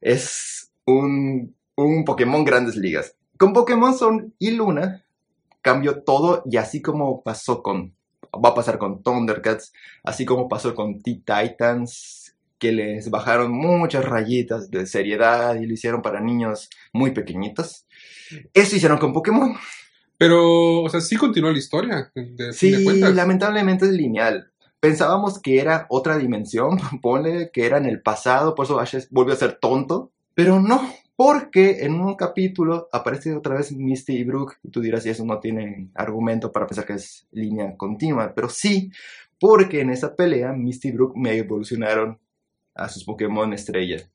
es 0.00 0.72
un, 0.86 1.54
un 1.74 2.02
Pokémon 2.06 2.46
grandes 2.46 2.74
ligas. 2.74 3.14
Con 3.36 3.52
Pokémon 3.52 3.94
Son 3.94 4.32
y 4.38 4.52
Luna 4.52 5.04
cambió 5.60 6.02
todo 6.02 6.42
y 6.50 6.56
así 6.56 6.80
como 6.80 7.22
pasó 7.22 7.62
con, 7.62 7.94
va 8.42 8.48
a 8.48 8.54
pasar 8.54 8.78
con 8.78 9.02
Thundercats, 9.02 9.74
así 10.02 10.24
como 10.24 10.48
pasó 10.48 10.74
con 10.74 11.02
T-Titans, 11.02 12.34
que 12.58 12.72
les 12.72 13.10
bajaron 13.10 13.52
muchas 13.52 14.06
rayitas 14.06 14.70
de 14.70 14.86
seriedad 14.86 15.54
y 15.56 15.66
lo 15.66 15.74
hicieron 15.74 16.00
para 16.00 16.22
niños 16.22 16.70
muy 16.94 17.10
pequeñitos. 17.10 17.84
Eso 18.54 18.76
hicieron 18.76 18.96
con 18.96 19.12
Pokémon. 19.12 19.54
Pero, 20.16 20.80
o 20.80 20.88
sea, 20.88 21.02
sí 21.02 21.16
continúa 21.16 21.52
la 21.52 21.58
historia, 21.58 22.10
de, 22.14 22.54
Sí, 22.54 22.70
de 22.70 23.12
lamentablemente 23.12 23.84
es 23.84 23.92
lineal. 23.92 24.50
Pensábamos 24.86 25.40
que 25.40 25.58
era 25.58 25.86
otra 25.88 26.16
dimensión, 26.16 26.78
ponle 27.02 27.50
que 27.52 27.66
era 27.66 27.78
en 27.78 27.86
el 27.86 28.00
pasado, 28.02 28.54
por 28.54 28.66
eso 28.66 28.78
Ash 28.78 28.96
volvió 29.10 29.34
a 29.34 29.36
ser 29.36 29.58
tonto, 29.58 30.12
pero 30.32 30.60
no, 30.60 30.80
porque 31.16 31.84
en 31.84 31.94
un 31.94 32.14
capítulo 32.14 32.88
aparece 32.92 33.34
otra 33.34 33.56
vez 33.56 33.72
Misty 33.72 34.12
y 34.12 34.22
Brook, 34.22 34.54
y 34.62 34.70
tú 34.70 34.80
dirás, 34.80 35.04
y 35.04 35.10
eso 35.10 35.24
no 35.24 35.40
tiene 35.40 35.88
argumento 35.96 36.52
para 36.52 36.68
pensar 36.68 36.86
que 36.86 36.92
es 36.92 37.26
línea 37.32 37.76
continua, 37.76 38.32
pero 38.32 38.48
sí, 38.48 38.92
porque 39.40 39.80
en 39.80 39.90
esa 39.90 40.14
pelea 40.14 40.52
Misty 40.52 40.90
y 40.90 40.92
Brook 40.92 41.16
me 41.16 41.36
evolucionaron 41.36 42.20
a 42.72 42.88
sus 42.88 43.02
Pokémon 43.02 43.52
estrella. 43.52 44.08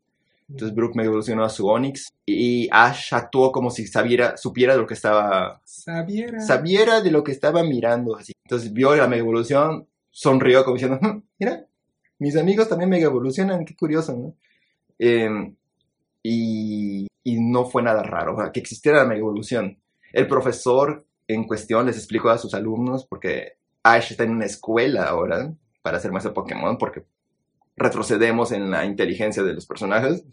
Entonces 0.47 0.75
Brook 0.75 0.95
me 0.95 1.03
evolucionó 1.03 1.43
a 1.43 1.49
su 1.49 1.67
Onix 1.67 2.13
y 2.25 2.67
Ash 2.71 3.13
actuó 3.13 3.51
como 3.51 3.71
si 3.71 3.87
sabiera, 3.87 4.35
supiera 4.35 4.73
de 4.73 4.79
lo 4.79 4.87
que 4.87 4.93
estaba 4.95 5.61
Sabiera. 5.63 6.41
sabiera 6.41 7.01
de 7.01 7.09
lo 7.11 7.23
que 7.23 7.31
estaba 7.31 7.63
mirando. 7.63 8.17
Así. 8.17 8.33
Entonces 8.45 8.73
vio 8.73 8.93
la 8.95 9.07
mega 9.07 9.21
evolución, 9.21 9.87
sonrió 10.12 10.63
como 10.63 10.75
diciendo, 10.75 11.00
"Hmm, 11.01 11.24
mira, 11.39 11.65
mis 12.20 12.38
amigos 12.38 12.70
también 12.70 12.89
mega 12.89 13.06
evolucionan, 13.06 13.65
qué 13.65 13.75
curioso. 13.75 14.36
Eh, 15.00 15.27
y, 16.22 17.08
y 17.24 17.39
no 17.39 17.65
fue 17.65 17.82
nada 17.82 18.03
raro, 18.03 18.38
que 18.53 18.60
existiera 18.60 19.00
la 19.00 19.06
mega 19.06 19.22
evolución. 19.22 19.80
El 20.13 20.27
profesor 20.27 21.06
en 21.27 21.46
cuestión 21.46 21.86
les 21.86 21.98
explicó 21.98 22.30
a 22.30 22.38
sus 22.38 22.53
alumnos, 22.53 23.06
porque 23.06 23.53
Ash 23.84 24.12
está 24.12 24.24
en 24.24 24.32
una 24.32 24.46
escuela 24.46 25.06
ahora 25.06 25.53
para 25.82 26.00
ser 26.00 26.12
maestro 26.12 26.34
Pokémon, 26.34 26.77
porque 26.77 27.06
retrocedemos 27.75 28.51
en 28.51 28.70
la 28.70 28.86
inteligencia 28.86 29.41
de 29.44 29.53
los 29.53 29.65
personajes. 29.65 30.24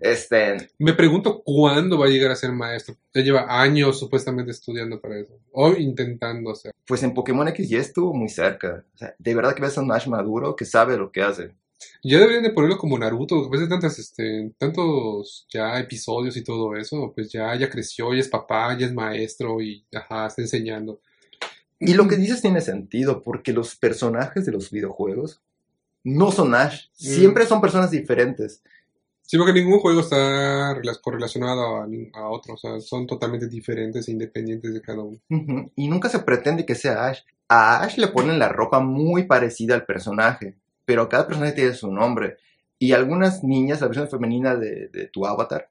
Este, 0.00 0.70
Me 0.78 0.94
pregunto 0.94 1.42
cuándo 1.44 1.98
va 1.98 2.06
a 2.06 2.08
llegar 2.08 2.30
a 2.30 2.36
ser 2.36 2.52
maestro. 2.52 2.96
Ya 3.14 3.22
lleva 3.22 3.46
años 3.48 3.98
supuestamente 3.98 4.50
estudiando 4.50 5.00
para 5.00 5.18
eso. 5.18 5.38
O 5.52 5.72
intentando 5.72 6.52
hacer. 6.52 6.72
pues 6.86 7.02
en 7.02 7.14
Pokémon 7.14 7.48
X 7.48 7.68
ya 7.68 7.78
estuvo 7.78 8.12
muy 8.14 8.28
cerca. 8.28 8.84
O 8.94 8.98
sea, 8.98 9.14
de 9.18 9.34
verdad 9.34 9.54
que 9.54 9.62
ves 9.62 9.76
a 9.78 9.82
un 9.82 9.92
Ash 9.92 10.06
maduro 10.06 10.56
que 10.56 10.64
sabe 10.64 10.96
lo 10.96 11.10
que 11.10 11.22
hace. 11.22 11.54
Ya 12.02 12.18
deberían 12.18 12.42
de 12.42 12.50
ponerlo 12.50 12.78
como 12.78 12.98
Naruto, 12.98 13.40
después 13.40 13.60
de 13.60 13.68
tantas, 13.68 13.98
este, 13.98 14.52
tantos 14.58 15.46
ya 15.52 15.78
episodios 15.78 16.36
y 16.36 16.44
todo 16.44 16.76
eso, 16.76 17.12
pues 17.14 17.30
ya, 17.32 17.54
ya 17.56 17.68
creció, 17.68 18.12
ya 18.14 18.20
es 18.20 18.28
papá, 18.28 18.76
ya 18.78 18.86
es 18.86 18.94
maestro 18.94 19.60
y 19.60 19.84
ajá, 19.92 20.26
está 20.26 20.42
enseñando. 20.42 21.00
Y 21.78 21.94
lo 21.94 22.06
que 22.06 22.16
dices 22.16 22.40
tiene 22.40 22.60
sentido, 22.60 23.22
porque 23.22 23.52
los 23.52 23.74
personajes 23.74 24.46
de 24.46 24.52
los 24.52 24.70
videojuegos 24.70 25.40
no 26.04 26.30
son 26.30 26.54
Ash. 26.54 26.86
Siempre 26.92 27.46
son 27.46 27.60
personas 27.60 27.90
diferentes. 27.90 28.62
Sí, 29.22 29.38
porque 29.38 29.52
ningún 29.54 29.78
juego 29.80 30.00
está 30.00 30.74
rela- 30.74 31.00
correlacionado 31.00 31.76
a, 31.78 31.86
a 32.14 32.28
otro, 32.28 32.54
o 32.54 32.56
sea, 32.56 32.80
son 32.80 33.06
totalmente 33.06 33.48
diferentes 33.48 34.06
e 34.08 34.12
independientes 34.12 34.74
de 34.74 34.82
cada 34.82 35.02
uno. 35.02 35.18
Ujú, 35.30 35.70
Y 35.76 35.88
nunca 35.88 36.08
se 36.08 36.18
pretende 36.20 36.66
que 36.66 36.74
sea 36.74 37.06
Ash. 37.06 37.20
A 37.48 37.82
Ash 37.82 37.96
le 37.98 38.08
ponen 38.08 38.38
la 38.38 38.48
ropa 38.48 38.80
muy 38.80 39.24
parecida 39.24 39.74
al 39.74 39.86
personaje, 39.86 40.56
pero 40.84 41.08
cada 41.08 41.26
personaje 41.26 41.52
tiene 41.54 41.74
su 41.74 41.90
nombre. 41.90 42.36
Y 42.78 42.92
algunas 42.92 43.42
niñas, 43.44 43.80
la 43.80 43.86
versión 43.86 44.08
femenina 44.08 44.56
de, 44.56 44.88
de 44.88 45.06
tu 45.06 45.24
avatar, 45.26 45.70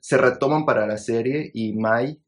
se 0.00 0.18
retoman 0.18 0.66
para 0.66 0.86
la 0.86 0.98
serie 0.98 1.50
y 1.54 1.74
Mai, 1.74 2.20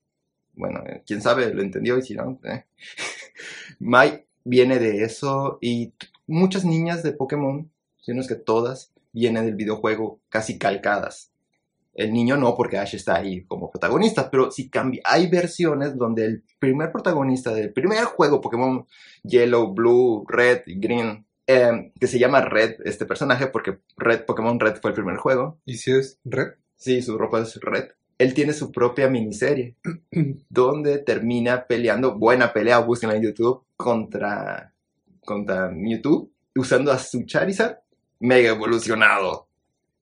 bueno, 0.54 0.82
eh, 0.86 1.02
quién 1.06 1.22
sabe, 1.22 1.54
lo 1.54 1.62
entendió 1.62 1.98
y 1.98 2.02
si 2.02 2.14
no, 2.14 2.40
eh. 2.44 2.64
Mai 3.80 4.24
viene 4.44 4.78
de 4.78 5.02
eso 5.04 5.58
y 5.60 5.92
muchas 6.26 6.64
niñas 6.64 7.02
de 7.02 7.12
Pokémon, 7.12 7.70
si 8.00 8.12
no 8.14 8.20
es 8.20 8.28
que 8.28 8.36
todas, 8.36 8.92
vienen 9.16 9.46
del 9.46 9.54
videojuego 9.54 10.20
casi 10.28 10.58
calcadas. 10.58 11.32
El 11.94 12.12
niño 12.12 12.36
no, 12.36 12.54
porque 12.54 12.76
Ash 12.76 12.94
está 12.94 13.16
ahí 13.16 13.46
como 13.46 13.70
protagonista, 13.70 14.30
pero 14.30 14.50
si 14.50 14.68
cambia, 14.68 15.00
hay 15.04 15.28
versiones 15.28 15.96
donde 15.96 16.26
el 16.26 16.44
primer 16.58 16.92
protagonista 16.92 17.54
del 17.54 17.72
primer 17.72 18.04
juego, 18.04 18.42
Pokémon 18.42 18.86
Yellow, 19.22 19.72
Blue, 19.72 20.26
Red 20.28 20.64
y 20.66 20.78
Green, 20.78 21.26
eh, 21.46 21.92
que 21.98 22.06
se 22.06 22.18
llama 22.18 22.42
Red, 22.42 22.74
este 22.84 23.06
personaje, 23.06 23.46
porque 23.46 23.78
Red, 23.96 24.26
Pokémon 24.26 24.60
Red 24.60 24.76
fue 24.82 24.90
el 24.90 24.94
primer 24.94 25.16
juego. 25.16 25.58
¿Y 25.64 25.78
si 25.78 25.92
es 25.92 26.20
red? 26.26 26.48
Sí, 26.76 27.00
su 27.00 27.16
ropa 27.16 27.40
es 27.40 27.58
Red. 27.58 27.86
Él 28.18 28.34
tiene 28.34 28.52
su 28.52 28.70
propia 28.70 29.08
miniserie, 29.08 29.76
donde 30.50 30.98
termina 30.98 31.66
peleando, 31.66 32.18
buena 32.18 32.52
pelea, 32.52 32.80
búsquenla 32.80 33.16
en 33.16 33.22
YouTube, 33.22 33.64
contra, 33.76 34.74
contra 35.24 35.70
Mewtwo, 35.70 36.28
usando 36.54 36.92
a 36.92 36.98
su 36.98 37.24
Charizard 37.24 37.78
mega 38.20 38.50
evolucionado 38.50 39.48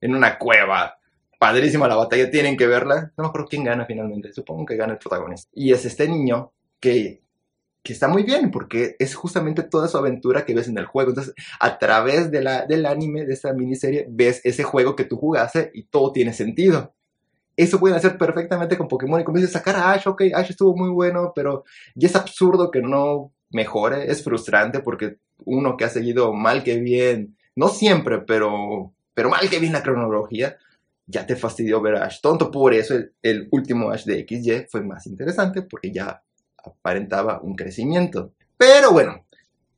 en 0.01 0.15
una 0.15 0.37
cueva. 0.37 0.97
Padrísima 1.39 1.87
la 1.87 1.95
batalla, 1.95 2.31
tienen 2.31 2.57
que 2.57 2.67
verla. 2.67 3.11
No 3.17 3.23
me 3.23 3.27
acuerdo 3.27 3.47
quién 3.47 3.63
gana 3.63 3.85
finalmente, 3.85 4.31
supongo 4.33 4.65
que 4.65 4.75
gana 4.75 4.93
el 4.93 4.99
protagonista. 4.99 5.49
Y 5.53 5.73
es 5.73 5.85
este 5.85 6.07
niño 6.07 6.53
que, 6.79 7.21
que 7.83 7.93
está 7.93 8.07
muy 8.07 8.23
bien, 8.23 8.51
porque 8.51 8.95
es 8.99 9.15
justamente 9.15 9.63
toda 9.63 9.87
su 9.87 9.97
aventura 9.97 10.45
que 10.45 10.53
ves 10.53 10.67
en 10.67 10.77
el 10.77 10.85
juego. 10.85 11.11
Entonces, 11.11 11.33
a 11.59 11.77
través 11.77 12.31
de 12.31 12.41
la, 12.41 12.65
del 12.65 12.85
anime, 12.85 13.25
de 13.25 13.33
esta 13.33 13.53
miniserie, 13.53 14.07
ves 14.09 14.41
ese 14.43 14.63
juego 14.63 14.95
que 14.95 15.05
tú 15.05 15.17
jugaste 15.17 15.71
y 15.73 15.83
todo 15.83 16.11
tiene 16.11 16.33
sentido. 16.33 16.93
Eso 17.57 17.79
pueden 17.79 17.97
hacer 17.97 18.17
perfectamente 18.17 18.77
con 18.77 18.87
Pokémon 18.87 19.21
y 19.21 19.23
comienzas 19.23 19.55
a 19.55 19.59
sacar 19.59 19.75
a 19.77 19.91
Ash, 19.93 20.07
ok, 20.07 20.23
Ash 20.33 20.49
estuvo 20.49 20.75
muy 20.75 20.89
bueno, 20.89 21.31
pero 21.33 21.63
ya 21.95 22.07
es 22.07 22.15
absurdo 22.15 22.69
que 22.69 22.81
no 22.81 23.31
mejore, 23.49 24.11
es 24.11 24.23
frustrante 24.23 24.81
porque 24.81 25.17
uno 25.45 25.77
que 25.77 25.85
ha 25.85 25.89
seguido 25.89 26.33
mal 26.33 26.63
que 26.63 26.79
bien, 26.79 27.37
no 27.55 27.69
siempre, 27.69 28.19
pero, 28.19 28.93
pero 29.13 29.29
mal 29.29 29.49
que 29.49 29.59
bien 29.59 29.73
la 29.73 29.83
cronología, 29.83 30.57
ya 31.07 31.25
te 31.25 31.35
fastidió 31.35 31.81
ver 31.81 31.95
a 31.95 32.05
Ash 32.05 32.21
tonto. 32.21 32.51
Por 32.51 32.73
eso 32.73 32.95
el, 32.95 33.13
el 33.21 33.47
último 33.51 33.91
Ash 33.91 34.05
de 34.05 34.25
XY 34.27 34.67
fue 34.69 34.81
más 34.81 35.05
interesante 35.07 35.61
porque 35.61 35.91
ya 35.91 36.23
aparentaba 36.63 37.41
un 37.41 37.55
crecimiento. 37.55 38.33
Pero 38.57 38.91
bueno, 38.91 39.25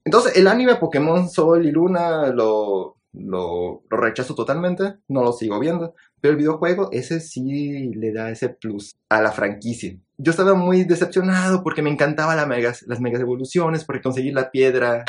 entonces 0.05 0.37
el 0.37 0.47
anime 0.47 0.75
Pokémon 0.75 1.29
Sol 1.29 1.65
y 1.65 1.71
Luna 1.71 2.27
lo, 2.27 2.97
lo, 3.13 3.83
lo 3.89 3.97
rechazo 3.97 4.35
totalmente, 4.35 4.95
no 5.07 5.23
lo 5.23 5.33
sigo 5.33 5.59
viendo. 5.59 5.95
Pero 6.21 6.31
el 6.31 6.37
videojuego, 6.37 6.89
ese 6.91 7.19
sí 7.19 7.93
le 7.93 8.11
da 8.11 8.31
ese 8.31 8.49
plus 8.49 8.95
a 9.09 9.21
la 9.21 9.31
franquicia. 9.31 9.95
Yo 10.17 10.31
estaba 10.31 10.55
muy 10.55 10.83
decepcionado 10.83 11.63
porque 11.63 11.83
me 11.83 11.91
encantaba 11.91 12.35
la 12.35 12.47
megas, 12.47 12.83
las 12.87 12.99
megas 12.99 13.21
evoluciones, 13.21 13.83
porque 13.83 14.01
conseguir 14.01 14.33
la 14.33 14.49
piedra 14.49 15.05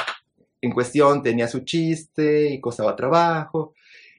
en 0.61 0.73
cuestión 0.73 1.23
tenía 1.23 1.49
su 1.49 1.61
chiste 1.61 2.51
y 2.51 2.61
costaba 2.61 2.97
trabajo. 2.97 3.75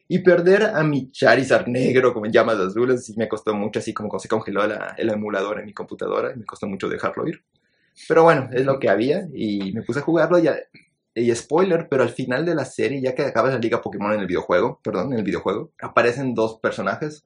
Y 0.07 0.19
perder 0.19 0.63
a 0.63 0.83
mi 0.83 1.11
Charizard 1.11 1.67
negro 1.67 2.13
con 2.13 2.31
llamas 2.31 2.57
azules 2.59 3.05
sí 3.05 3.13
me 3.17 3.29
costó 3.29 3.53
mucho, 3.53 3.79
así 3.79 3.93
como 3.93 4.17
se 4.19 4.27
congeló 4.27 4.65
la- 4.67 4.95
el 4.97 5.09
emulador 5.09 5.59
en 5.59 5.65
mi 5.67 5.73
computadora 5.73 6.31
y 6.33 6.37
me 6.39 6.45
costó 6.45 6.67
mucho 6.67 6.89
dejarlo 6.89 7.27
ir. 7.27 7.43
Pero 8.07 8.23
bueno, 8.23 8.49
es 8.53 8.65
lo 8.65 8.79
que 8.79 8.89
había 8.89 9.27
y 9.33 9.71
me 9.73 9.83
puse 9.83 9.99
a 9.99 10.03
jugarlo 10.03 10.39
y 10.39 10.47
a- 10.47 10.57
y 11.15 11.35
spoiler, 11.35 11.87
pero 11.89 12.03
al 12.03 12.09
final 12.09 12.45
de 12.45 12.55
la 12.55 12.65
serie, 12.65 13.01
ya 13.01 13.13
que 13.13 13.23
acabas 13.23 13.53
la 13.53 13.59
liga 13.59 13.81
Pokémon 13.81 14.13
en 14.13 14.21
el 14.21 14.27
videojuego, 14.27 14.79
perdón, 14.83 15.11
en 15.13 15.19
el 15.19 15.25
videojuego, 15.25 15.71
aparecen 15.81 16.33
dos 16.33 16.59
personajes 16.59 17.23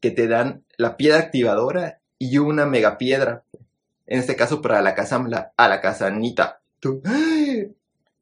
que 0.00 0.10
te 0.10 0.28
dan 0.28 0.64
la 0.76 0.96
piedra 0.96 1.18
activadora 1.18 2.00
y 2.18 2.38
una 2.38 2.66
mega 2.66 2.98
piedra. 2.98 3.44
En 4.06 4.20
este 4.20 4.36
caso 4.36 4.62
para 4.62 4.80
la 4.82 4.94
casa, 4.94 5.22
la- 5.28 5.52
a 5.56 5.68
la 5.68 5.80
casa 5.80 6.10
Nita. 6.10 6.60
Tú, 6.80 7.02
¡ay! 7.04 7.72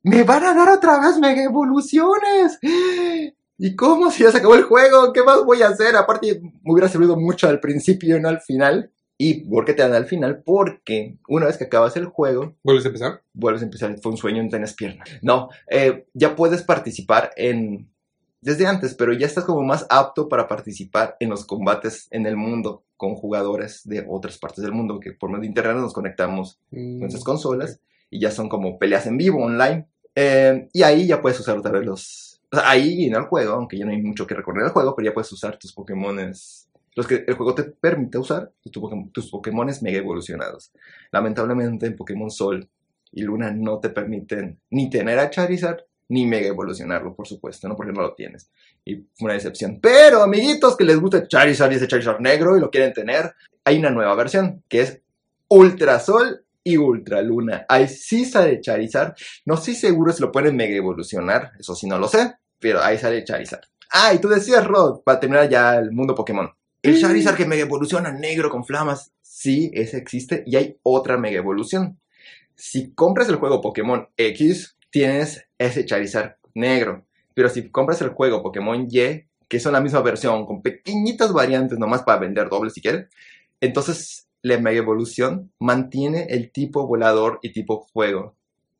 ¡Me 0.03 0.23
van 0.25 0.45
a 0.45 0.55
dar 0.55 0.69
otra 0.71 0.99
vez 1.01 1.19
mega 1.19 1.43
evoluciones! 1.43 2.59
¿Y 3.59 3.77
cómo? 3.77 4.11
Si 4.11 4.23
ya 4.23 4.31
se 4.31 4.39
acabó 4.39 4.55
el 4.55 4.63
juego, 4.63 5.13
¿qué 5.13 5.23
más 5.23 5.45
voy 5.45 5.63
a 5.63 5.69
hacer? 5.69 5.95
Aparte, 5.97 6.41
me 6.41 6.73
hubiera 6.73 6.89
servido 6.89 7.17
mucho 7.17 7.49
al 7.49 7.61
principio 7.61 8.17
y 8.17 8.21
no 8.21 8.29
al 8.29 8.41
final. 8.41 8.91
¿Y 9.19 9.45
por 9.51 9.67
qué 9.67 9.75
te 9.75 9.83
dan 9.83 9.93
al 9.93 10.07
final? 10.07 10.43
Porque 10.43 11.19
una 11.29 11.45
vez 11.45 11.59
que 11.59 11.65
acabas 11.65 11.95
el 11.99 12.07
juego, 12.07 12.55
¿Vuelves 12.65 12.87
a 12.87 12.89
empezar? 12.89 13.23
vuelves 13.35 13.61
a 13.61 13.67
empezar, 13.67 13.95
fue 14.01 14.13
un 14.13 14.17
sueño, 14.17 14.43
no 14.43 14.49
tienes 14.49 14.73
pierna. 14.73 15.05
No, 15.21 15.51
eh, 15.69 16.07
ya 16.15 16.35
puedes 16.35 16.63
participar 16.63 17.31
en, 17.37 17.91
desde 18.41 18.67
antes, 18.67 18.95
pero 18.95 19.13
ya 19.13 19.27
estás 19.27 19.45
como 19.45 19.63
más 19.63 19.85
apto 19.91 20.27
para 20.27 20.49
participar 20.49 21.19
en 21.21 21.29
los 21.29 21.45
combates 21.45 22.09
en 22.11 22.25
el 22.25 22.39
mundo 22.39 22.85
con 22.97 23.15
jugadores 23.15 23.83
de 23.85 24.07
otras 24.09 24.39
partes 24.39 24.65
del 24.65 24.73
mundo, 24.73 24.99
que 24.99 25.13
por 25.13 25.29
medio 25.29 25.43
de 25.43 25.49
internet 25.49 25.77
nos 25.77 25.93
conectamos 25.93 26.59
Mm, 26.71 27.01
con 27.01 27.09
esas 27.11 27.23
consolas 27.25 27.79
y 28.11 28.21
ya 28.21 28.31
son 28.31 28.49
como 28.49 28.79
peleas 28.79 29.07
en 29.07 29.17
vivo, 29.17 29.43
online. 29.43 29.87
Eh, 30.15 30.69
y 30.73 30.83
ahí 30.83 31.07
ya 31.07 31.23
puedes 31.23 31.39
usar 31.39 31.57
otra 31.57 31.71
vez 31.71 31.85
los... 31.87 32.41
o 32.53 32.59
ahí 32.65 33.07
en 33.07 33.15
el 33.15 33.23
juego, 33.23 33.55
aunque 33.55 33.79
ya 33.79 33.85
no 33.85 33.93
hay 33.93 34.03
mucho 34.03 34.27
que 34.27 34.35
recorrer 34.35 34.65
el 34.65 34.73
juego, 34.73 34.95
pero 34.95 35.07
ya 35.09 35.15
puedes 35.15 35.31
usar 35.33 35.57
tus 35.57 35.73
Pokémones, 35.73 36.69
los 36.97 37.07
que 37.07 37.25
el 37.27 37.35
juego 37.35 37.55
te 37.55 37.63
permite 37.63 38.19
usar, 38.19 38.51
tus, 38.61 38.83
Pokémon- 38.83 39.13
tus 39.13 39.31
Pokémones 39.31 39.83
mega 39.83 39.99
evolucionados. 39.99 40.73
Lamentablemente 41.13 41.87
en 41.87 41.97
Pokémon 41.97 42.31
Sol 42.31 42.69
y 43.13 43.23
Luna 43.23 43.53
no 43.53 43.79
te 43.79 43.91
permiten 43.91 44.59
ni 44.71 44.91
tener 44.91 45.19
a 45.21 45.31
Charizard, 45.31 45.85
ni 46.09 46.27
mega 46.27 46.49
evolucionarlo, 46.49 47.15
por 47.15 47.29
supuesto, 47.29 47.69
¿no? 47.69 47.77
Porque 47.77 47.93
no 47.93 48.03
lo 48.03 48.15
tienes. 48.15 48.51
Y 48.85 48.97
fue 48.97 49.27
una 49.27 49.35
decepción. 49.35 49.79
Pero, 49.81 50.25
amiguitos 50.25 50.77
que 50.77 50.83
les 50.85 50.99
gusta 50.99 51.29
Charizard 51.29 51.71
y 51.71 51.77
ese 51.77 51.87
Charizard 51.87 52.21
negro 52.21 52.57
y 52.57 52.61
lo 52.61 52.71
quieren 52.71 52.93
tener, 52.93 53.33
hay 53.65 53.79
una 53.79 53.91
nueva 53.91 54.17
versión, 54.17 54.65
que 54.69 54.81
es 54.81 55.01
Ultra 55.49 56.01
Sol 56.01 56.45
y 56.63 56.77
Ultra 56.77 57.23
Luna. 57.23 57.65
Ahí 57.69 57.89
sí 57.89 58.25
sale 58.25 58.61
Charizard. 58.61 59.15
No 59.47 59.55
estoy 59.55 59.75
seguro 59.75 60.13
si 60.13 60.21
lo 60.21 60.33
pueden 60.33 60.57
mega 60.57 60.77
evolucionar, 60.77 61.53
eso 61.59 61.75
sí 61.75 61.87
no 61.87 61.99
lo 61.99 62.09
sé, 62.09 62.35
pero 62.59 62.83
ahí 62.83 62.99
sale 62.99 63.25
Charizard. 63.25 63.63
Ah, 63.93 64.15
y 64.15 64.19
tú 64.19 64.29
decías, 64.29 64.65
Rod, 64.67 65.03
para 65.03 65.19
terminar 65.19 65.49
ya 65.49 65.75
el 65.77 65.91
mundo 65.91 66.15
Pokémon. 66.15 66.51
El 66.83 67.01
Charizard 67.01 67.37
que 67.37 67.45
mega 67.45 67.63
evoluciona 67.63 68.13
negro 68.13 68.49
con 68.49 68.65
flamas. 68.65 69.13
Sí, 69.21 69.71
ese 69.75 69.99
existe 69.99 70.43
y 70.47 70.57
hay 70.57 70.79
otra 70.83 71.19
mega 71.19 71.39
evolución. 71.39 71.99
Si 72.55 72.93
compras 72.95 73.29
el 73.29 73.37
juego 73.37 73.61
Pokémon 73.61 74.09
X, 74.17 74.77
tienes 74.91 75.47
ese 75.59 75.85
Charizard 75.85 76.37
negro. 76.55 77.07
Pero 77.35 77.49
si 77.49 77.71
compras 77.71 78.01
el 78.03 78.11
juego 78.11 78.43
Pokémon 78.43 78.87
Y, 78.91 79.25
que 79.49 79.61
son 79.61 79.73
la 79.73 79.81
misma 79.81 80.01
versión, 80.01 80.47
con 80.47 80.63
pequeñitas 80.63 81.33
variantes 81.33 81.79
nomás 81.79 82.03
para 82.03 82.21
vender 82.21 82.49
doble 82.49 82.71
si 82.71 82.81
quieres, 82.81 83.09
entonces 83.61 84.29
la 84.43 84.59
Mega 84.59 84.79
Evolución 84.79 85.53
mantiene 85.59 86.27
el 86.31 86.51
tipo 86.51 86.87
volador 86.87 87.39
y 87.43 87.53
tipo 87.53 87.87
fuego 87.93 88.35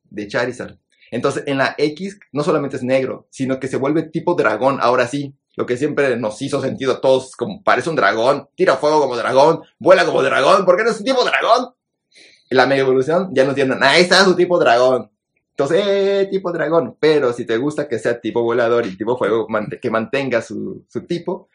de 0.09 0.27
Charizard. 0.27 0.77
Entonces 1.11 1.43
en 1.45 1.57
la 1.57 1.75
X 1.77 2.19
no 2.31 2.43
solamente 2.43 2.77
es 2.77 2.83
negro, 2.83 3.27
sino 3.29 3.59
que 3.59 3.67
se 3.67 3.77
vuelve 3.77 4.03
tipo 4.03 4.35
dragón, 4.35 4.79
ahora 4.81 5.07
sí. 5.07 5.35
Lo 5.57 5.65
que 5.65 5.75
siempre 5.75 6.15
nos 6.15 6.41
hizo 6.41 6.61
sentido 6.61 6.93
a 6.93 7.01
todos, 7.01 7.35
como 7.35 7.61
parece 7.61 7.89
un 7.89 7.97
dragón, 7.97 8.47
tira 8.55 8.77
fuego 8.77 9.01
como 9.01 9.17
dragón, 9.17 9.61
vuela 9.79 10.05
como 10.05 10.23
dragón, 10.23 10.63
¿por 10.63 10.77
qué 10.77 10.83
no 10.83 10.91
es 10.91 10.99
un 10.99 11.05
tipo 11.05 11.25
dragón? 11.25 11.73
La 12.49 12.65
Mega 12.65 12.81
Evolución 12.81 13.29
ya 13.33 13.43
nos 13.43 13.55
dieron, 13.55 13.83
ahí 13.83 14.03
está 14.03 14.23
su 14.23 14.35
tipo 14.35 14.57
dragón. 14.57 15.11
Entonces, 15.51 15.83
eh, 15.85 16.27
tipo 16.31 16.51
dragón. 16.51 16.97
Pero 16.99 17.33
si 17.33 17.45
te 17.45 17.57
gusta 17.57 17.87
que 17.87 17.99
sea 17.99 18.19
tipo 18.19 18.41
volador 18.41 18.85
y 18.87 18.97
tipo 18.97 19.17
fuego, 19.17 19.47
que 19.81 19.91
mantenga 19.91 20.41
su, 20.41 20.85
su 20.87 21.05
tipo, 21.05 21.49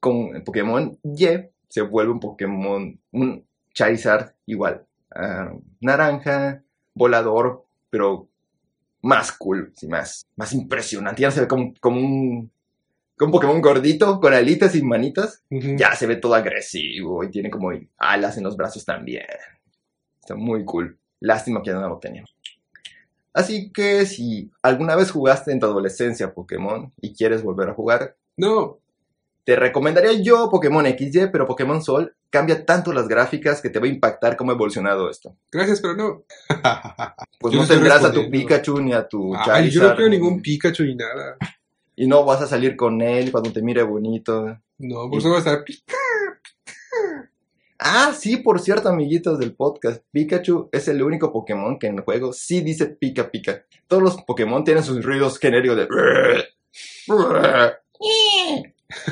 con 0.00 0.42
Pokémon 0.42 0.98
Y 1.02 1.26
se 1.72 1.80
vuelve 1.80 2.12
un 2.12 2.20
Pokémon, 2.20 3.00
un 3.12 3.46
Charizard 3.72 4.34
igual. 4.44 4.86
ah, 5.14 5.54
naranja, 5.80 6.62
volador, 6.94 7.64
pero 7.88 8.28
más 9.00 9.32
cool, 9.32 9.72
sí, 9.74 9.88
más, 9.88 10.26
más 10.36 10.52
impresionante. 10.52 11.22
Ya 11.22 11.28
no 11.28 11.32
se 11.32 11.40
ve 11.40 11.48
como, 11.48 11.72
como 11.80 11.98
un, 11.98 12.52
un 13.18 13.30
Pokémon 13.30 13.62
gordito, 13.62 14.20
con 14.20 14.34
alitas 14.34 14.74
y 14.74 14.82
manitas. 14.82 15.42
Ya 15.48 15.94
se 15.94 16.06
ve 16.06 16.16
todo 16.16 16.34
agresivo 16.34 17.24
y 17.24 17.30
tiene 17.30 17.48
como 17.48 17.70
alas 17.96 18.36
en 18.36 18.44
los 18.44 18.54
brazos 18.54 18.84
también. 18.84 19.24
Está 20.20 20.34
muy 20.34 20.66
cool. 20.66 20.98
Lástima 21.20 21.62
que 21.62 21.70
ya 21.70 21.80
no 21.80 21.88
lo 21.88 21.98
tenía. 21.98 22.24
Así 23.32 23.72
que 23.72 24.04
si 24.04 24.50
alguna 24.60 24.94
vez 24.94 25.10
jugaste 25.10 25.52
en 25.52 25.60
tu 25.60 25.64
adolescencia 25.64 26.34
Pokémon 26.34 26.92
y 27.00 27.14
quieres 27.14 27.42
volver 27.42 27.70
a 27.70 27.74
jugar, 27.74 28.16
No, 28.36 28.81
te 29.44 29.56
recomendaría 29.56 30.12
yo 30.12 30.48
Pokémon 30.50 30.86
XY, 30.86 31.28
pero 31.32 31.46
Pokémon 31.46 31.82
Sol 31.82 32.14
cambia 32.30 32.64
tanto 32.64 32.92
las 32.92 33.08
gráficas 33.08 33.60
que 33.60 33.70
te 33.70 33.78
va 33.78 33.86
a 33.86 33.88
impactar 33.88 34.36
cómo 34.36 34.52
ha 34.52 34.54
evolucionado 34.54 35.10
esto. 35.10 35.36
gracias, 35.50 35.80
pero 35.80 35.94
no. 35.96 36.24
Pues 37.40 37.54
Yo 37.54 37.60
no 37.60 37.66
tendrás 37.66 38.04
a 38.04 38.12
tu. 38.12 38.30
Pikachu 38.30 38.80
ni 38.80 38.92
a 38.92 39.08
tu 39.08 39.34
Ay, 39.34 39.44
Charizard. 39.44 39.72
yo 39.82 39.88
no 39.88 39.94
quiero 39.96 40.10
ningún 40.10 40.40
Pikachu 40.42 40.84
ni 40.84 40.94
nada. 40.94 41.36
Y 41.96 42.06
no 42.06 42.24
vas 42.24 42.40
a 42.40 42.46
salir 42.46 42.76
con 42.76 43.02
él 43.02 43.32
cuando 43.32 43.52
te 43.52 43.60
mire 43.62 43.82
bonito. 43.82 44.58
No, 44.78 45.10
por 45.10 45.18
eso 45.18 45.28
va 45.30 45.36
a 45.36 45.38
estar. 45.38 45.64
pi- 45.64 45.82
Ah, 47.84 48.12
sí, 48.16 48.36
por 48.36 48.60
cierto, 48.60 48.88
amiguitos 48.88 49.40
del 49.40 49.54
podcast, 49.56 50.04
Pikachu 50.12 50.68
es 50.70 50.86
el 50.86 51.02
único 51.02 51.32
Pokémon 51.32 51.80
que 51.80 51.88
en 51.88 51.96
el 51.98 52.04
juego 52.04 52.32
sí 52.32 52.60
dice 52.60 52.86
pica 52.86 53.28
pica. 53.28 53.64
Todos 53.88 54.02
los 54.04 54.22
Pokémon 54.22 54.62
tienen 54.62 54.84
sus 54.84 55.04
ruidos 55.04 55.38
genéricos 55.40 55.76
de... 55.78 55.88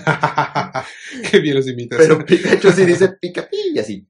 Qué 1.30 1.40
bien 1.40 1.56
los 1.56 1.68
imitas. 1.68 1.98
Pero 1.98 2.24
Pikachu 2.24 2.70
sí 2.72 2.84
dice 2.84 3.08
pica 3.20 3.48
pi 3.48 3.72
y 3.74 3.78
así. 3.78 4.06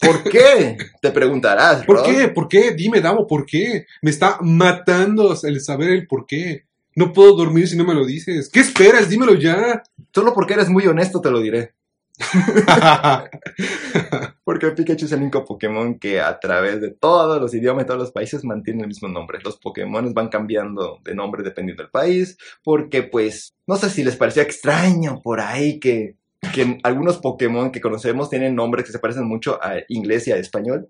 ¿Por 0.00 0.22
qué? 0.24 0.76
Te 1.00 1.10
preguntarás. 1.10 1.84
¿Por 1.84 1.96
Rod. 1.96 2.04
qué? 2.04 2.28
¿Por 2.28 2.48
qué? 2.48 2.72
Dime, 2.72 3.00
Damo, 3.00 3.26
¿por 3.26 3.46
qué? 3.46 3.86
Me 4.02 4.10
está 4.10 4.38
matando 4.42 5.36
el 5.42 5.60
saber 5.60 5.90
el 5.90 6.06
por 6.06 6.26
qué. 6.26 6.64
No 6.96 7.12
puedo 7.12 7.34
dormir 7.34 7.68
si 7.68 7.76
no 7.76 7.84
me 7.84 7.94
lo 7.94 8.04
dices. 8.04 8.48
¿Qué 8.48 8.60
esperas? 8.60 9.08
Dímelo 9.08 9.34
ya. 9.34 9.82
Solo 10.14 10.32
porque 10.32 10.54
eres 10.54 10.68
muy 10.68 10.86
honesto 10.86 11.20
te 11.20 11.30
lo 11.30 11.40
diré. 11.40 11.74
Porque 14.44 14.70
Pikachu 14.70 15.06
es 15.06 15.12
el 15.12 15.22
único 15.22 15.44
Pokémon 15.44 15.98
que 15.98 16.20
a 16.20 16.38
través 16.38 16.80
de 16.80 16.92
todos 16.92 17.40
los 17.40 17.52
idiomas 17.54 17.84
de 17.84 17.88
todos 17.88 18.00
los 18.00 18.12
países 18.12 18.44
mantiene 18.44 18.82
el 18.82 18.88
mismo 18.88 19.08
nombre. 19.08 19.40
Los 19.42 19.58
Pokémon 19.58 20.14
van 20.14 20.28
cambiando 20.28 21.00
de 21.02 21.14
nombre 21.14 21.42
dependiendo 21.42 21.82
del 21.82 21.90
país, 21.90 22.38
porque 22.62 23.02
pues 23.02 23.54
no 23.66 23.76
sé 23.76 23.90
si 23.90 24.04
les 24.04 24.16
parecía 24.16 24.44
extraño 24.44 25.20
por 25.22 25.40
ahí 25.40 25.80
que, 25.80 26.16
que 26.52 26.78
algunos 26.84 27.18
Pokémon 27.18 27.72
que 27.72 27.80
conocemos 27.80 28.30
tienen 28.30 28.54
nombres 28.54 28.84
que 28.84 28.92
se 28.92 29.00
parecen 29.00 29.26
mucho 29.26 29.58
a 29.62 29.78
inglés 29.88 30.28
y 30.28 30.32
a 30.32 30.36
español. 30.36 30.88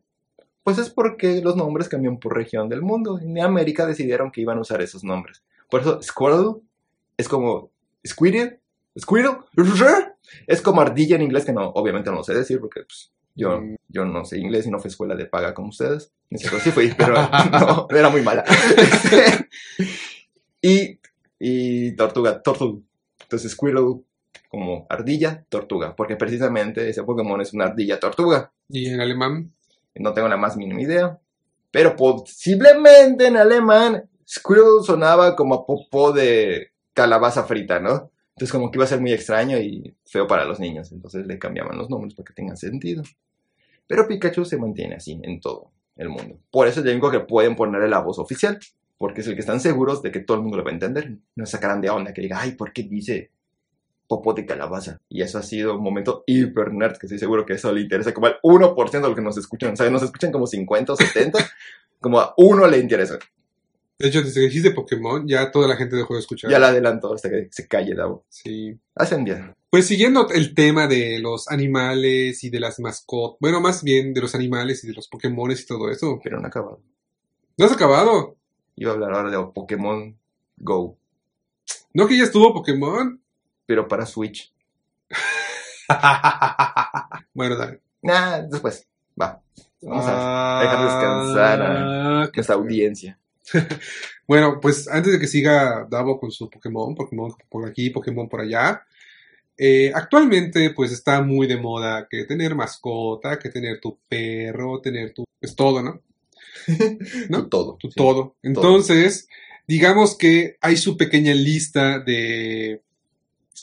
Pues 0.62 0.78
es 0.78 0.90
porque 0.90 1.40
los 1.42 1.56
nombres 1.56 1.88
cambian 1.88 2.18
por 2.18 2.34
región 2.34 2.68
del 2.68 2.82
mundo. 2.82 3.18
En 3.18 3.38
América 3.40 3.86
decidieron 3.86 4.30
que 4.30 4.40
iban 4.40 4.58
a 4.58 4.62
usar 4.62 4.80
esos 4.80 5.04
nombres. 5.04 5.42
Por 5.70 5.82
eso 5.82 6.02
Squirtle 6.02 6.62
es 7.16 7.28
como 7.28 7.70
Squirtle, 8.06 8.60
Squirtle, 8.98 9.38
es 10.46 10.60
como 10.60 10.80
ardilla 10.80 11.16
en 11.16 11.22
inglés, 11.22 11.44
que 11.44 11.52
no, 11.52 11.68
obviamente 11.70 12.10
no 12.10 12.16
lo 12.16 12.24
sé 12.24 12.34
decir 12.34 12.60
porque 12.60 12.82
pues, 12.82 13.12
yo, 13.34 13.60
yo 13.88 14.04
no 14.04 14.24
sé 14.24 14.38
inglés 14.38 14.66
y 14.66 14.70
no 14.70 14.78
fui 14.78 14.88
a 14.88 14.90
escuela 14.90 15.16
de 15.16 15.26
paga 15.26 15.54
como 15.54 15.68
ustedes. 15.68 16.12
Ni 16.30 16.38
siquiera 16.38 16.62
sí 16.62 16.70
fui, 16.70 16.92
pero 16.96 17.14
no, 17.50 17.88
era 17.90 18.08
muy 18.08 18.22
mala. 18.22 18.44
y, 20.62 20.98
y 21.38 21.92
tortuga, 21.96 22.40
tortuga. 22.42 22.80
Entonces 23.20 23.52
Squirtle 23.52 24.02
como 24.48 24.86
ardilla, 24.88 25.44
tortuga, 25.48 25.96
porque 25.96 26.14
precisamente 26.14 26.88
ese 26.88 27.02
Pokémon 27.02 27.40
es 27.40 27.52
una 27.52 27.64
ardilla 27.64 27.98
tortuga. 27.98 28.52
¿Y 28.68 28.88
en 28.88 29.00
alemán? 29.00 29.50
No 29.96 30.12
tengo 30.12 30.28
la 30.28 30.36
más 30.36 30.56
mínima 30.56 30.80
idea. 30.80 31.18
Pero 31.72 31.96
posiblemente 31.96 33.26
en 33.26 33.36
alemán, 33.36 34.08
Squirrel 34.28 34.84
sonaba 34.84 35.34
como 35.34 35.56
a 35.56 35.66
popó 35.66 36.12
de 36.12 36.70
calabaza 36.92 37.42
frita, 37.42 37.80
¿no? 37.80 38.12
Entonces 38.34 38.52
como 38.52 38.70
que 38.70 38.78
iba 38.78 38.84
a 38.84 38.88
ser 38.88 39.00
muy 39.00 39.12
extraño 39.12 39.58
y 39.58 39.94
feo 40.04 40.26
para 40.26 40.44
los 40.44 40.58
niños. 40.58 40.90
Entonces 40.92 41.26
le 41.26 41.38
cambiaban 41.38 41.78
los 41.78 41.88
nombres 41.88 42.14
para 42.14 42.26
que 42.26 42.34
tengan 42.34 42.56
sentido. 42.56 43.02
Pero 43.86 44.08
Pikachu 44.08 44.44
se 44.44 44.56
mantiene 44.56 44.96
así 44.96 45.20
en 45.22 45.40
todo 45.40 45.70
el 45.96 46.08
mundo. 46.08 46.38
Por 46.50 46.66
eso 46.66 46.80
es 46.80 46.86
el 46.86 47.00
que 47.00 47.20
pueden 47.20 47.54
ponerle 47.54 47.88
la 47.88 48.00
voz 48.00 48.18
oficial. 48.18 48.58
Porque 48.96 49.20
es 49.20 49.26
el 49.26 49.34
que 49.34 49.40
están 49.40 49.60
seguros 49.60 50.02
de 50.02 50.10
que 50.10 50.20
todo 50.20 50.36
el 50.36 50.42
mundo 50.42 50.56
lo 50.56 50.64
va 50.64 50.70
a 50.70 50.74
entender. 50.74 51.16
No 51.34 51.46
sacarán 51.46 51.80
de 51.80 51.90
onda 51.90 52.12
que 52.12 52.22
diga, 52.22 52.40
ay, 52.40 52.52
¿por 52.52 52.72
qué 52.72 52.84
dice 52.84 53.30
popó 54.06 54.34
de 54.34 54.46
calabaza? 54.46 55.00
Y 55.08 55.22
eso 55.22 55.38
ha 55.38 55.42
sido 55.42 55.76
un 55.76 55.82
momento 55.82 56.24
hiper 56.26 56.72
nerd, 56.72 56.96
que 56.98 57.06
estoy 57.06 57.18
seguro 57.18 57.44
que 57.44 57.54
eso 57.54 57.72
le 57.72 57.80
interesa 57.80 58.14
como 58.14 58.28
al 58.28 58.38
1% 58.42 58.90
de 58.90 59.00
los 59.00 59.14
que 59.14 59.22
nos 59.22 59.36
escuchan. 59.36 59.74
O 59.78 59.90
nos 59.90 60.02
escuchan 60.02 60.32
como 60.32 60.46
50 60.46 60.92
o 60.92 60.96
70. 60.96 61.38
como 62.00 62.20
a 62.20 62.34
uno 62.36 62.66
le 62.66 62.78
interesa. 62.78 63.18
De 63.98 64.08
hecho, 64.08 64.22
desde 64.22 64.40
que 64.40 64.46
dijiste 64.46 64.70
Pokémon, 64.72 65.26
ya 65.28 65.50
toda 65.52 65.68
la 65.68 65.76
gente 65.76 65.94
dejó 65.96 66.14
de 66.14 66.20
escuchar. 66.20 66.50
Ya 66.50 66.58
la 66.58 66.68
adelanto 66.68 67.14
hasta 67.14 67.30
que 67.30 67.48
se 67.50 67.68
calle 67.68 67.94
Davo. 67.94 68.24
Sí. 68.28 68.76
Hacen 68.96 69.24
bien. 69.24 69.54
Pues 69.70 69.86
siguiendo 69.86 70.28
el 70.30 70.54
tema 70.54 70.86
de 70.88 71.18
los 71.20 71.48
animales 71.48 72.42
y 72.44 72.50
de 72.50 72.60
las 72.60 72.80
mascotas, 72.80 73.38
bueno, 73.40 73.60
más 73.60 73.82
bien 73.84 74.12
de 74.14 74.20
los 74.20 74.34
animales 74.34 74.82
y 74.84 74.88
de 74.88 74.94
los 74.94 75.08
Pokémones 75.08 75.62
y 75.62 75.66
todo 75.66 75.90
eso. 75.90 76.18
Pero 76.22 76.38
no 76.38 76.44
ha 76.44 76.48
acabado. 76.48 76.80
¿No 77.56 77.66
has 77.66 77.72
acabado? 77.72 78.36
Iba 78.76 78.90
a 78.90 78.94
hablar 78.94 79.12
ahora 79.14 79.30
de 79.30 79.38
Pokémon 79.52 80.18
Go, 80.56 80.98
No 81.92 82.06
que 82.08 82.16
ya 82.16 82.24
estuvo 82.24 82.52
Pokémon. 82.52 83.20
pero 83.66 83.86
para 83.86 84.06
Switch. 84.06 84.52
bueno, 87.34 87.56
dale. 87.56 87.80
Nah, 88.02 88.38
después. 88.42 88.86
Va. 89.20 89.40
Vamos 89.82 90.04
a 90.08 90.60
dejar 90.62 90.84
descansar 90.84 91.62
a 91.62 92.22
Ah, 92.22 92.30
nuestra 92.34 92.54
audiencia. 92.54 93.18
Bueno, 94.26 94.58
pues 94.58 94.88
antes 94.88 95.12
de 95.12 95.18
que 95.18 95.26
siga 95.26 95.86
Davo 95.90 96.18
con 96.18 96.30
su 96.30 96.48
Pokémon, 96.48 96.94
Pokémon 96.94 97.30
por 97.50 97.68
aquí, 97.68 97.90
Pokémon 97.90 98.26
por 98.26 98.40
allá, 98.40 98.86
eh, 99.58 99.92
actualmente 99.94 100.70
pues 100.70 100.92
está 100.92 101.22
muy 101.22 101.46
de 101.46 101.58
moda 101.58 102.08
que 102.08 102.24
tener 102.24 102.54
mascota, 102.54 103.38
que 103.38 103.50
tener 103.50 103.80
tu 103.80 103.98
perro, 104.08 104.80
tener 104.80 105.12
tu... 105.12 105.24
es 105.40 105.54
todo, 105.54 105.82
¿no? 105.82 106.00
¿No? 107.28 107.48
Todo. 107.48 107.76
Tu 107.76 107.88
sí. 107.88 107.94
todo. 107.94 108.36
Entonces, 108.42 109.28
digamos 109.66 110.16
que 110.16 110.56
hay 110.60 110.76
su 110.76 110.96
pequeña 110.96 111.34
lista 111.34 111.98
de 111.98 112.82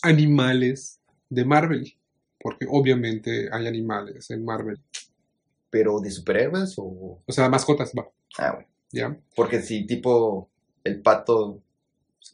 animales 0.03 0.99
de 1.29 1.45
Marvel, 1.45 1.97
porque 2.39 2.65
obviamente 2.69 3.49
hay 3.51 3.67
animales 3.67 4.29
en 4.29 4.45
Marvel. 4.45 4.79
Pero 5.69 5.99
de 6.01 6.11
superhéroes 6.11 6.75
o. 6.77 7.21
O 7.25 7.31
sea, 7.31 7.47
mascotas, 7.49 7.93
va, 7.97 8.09
Ah, 8.37 8.51
bueno. 8.55 8.70
¿Ya? 8.91 9.17
Porque 9.35 9.61
si 9.61 9.85
tipo 9.85 10.49
el 10.83 11.01
pato 11.01 11.59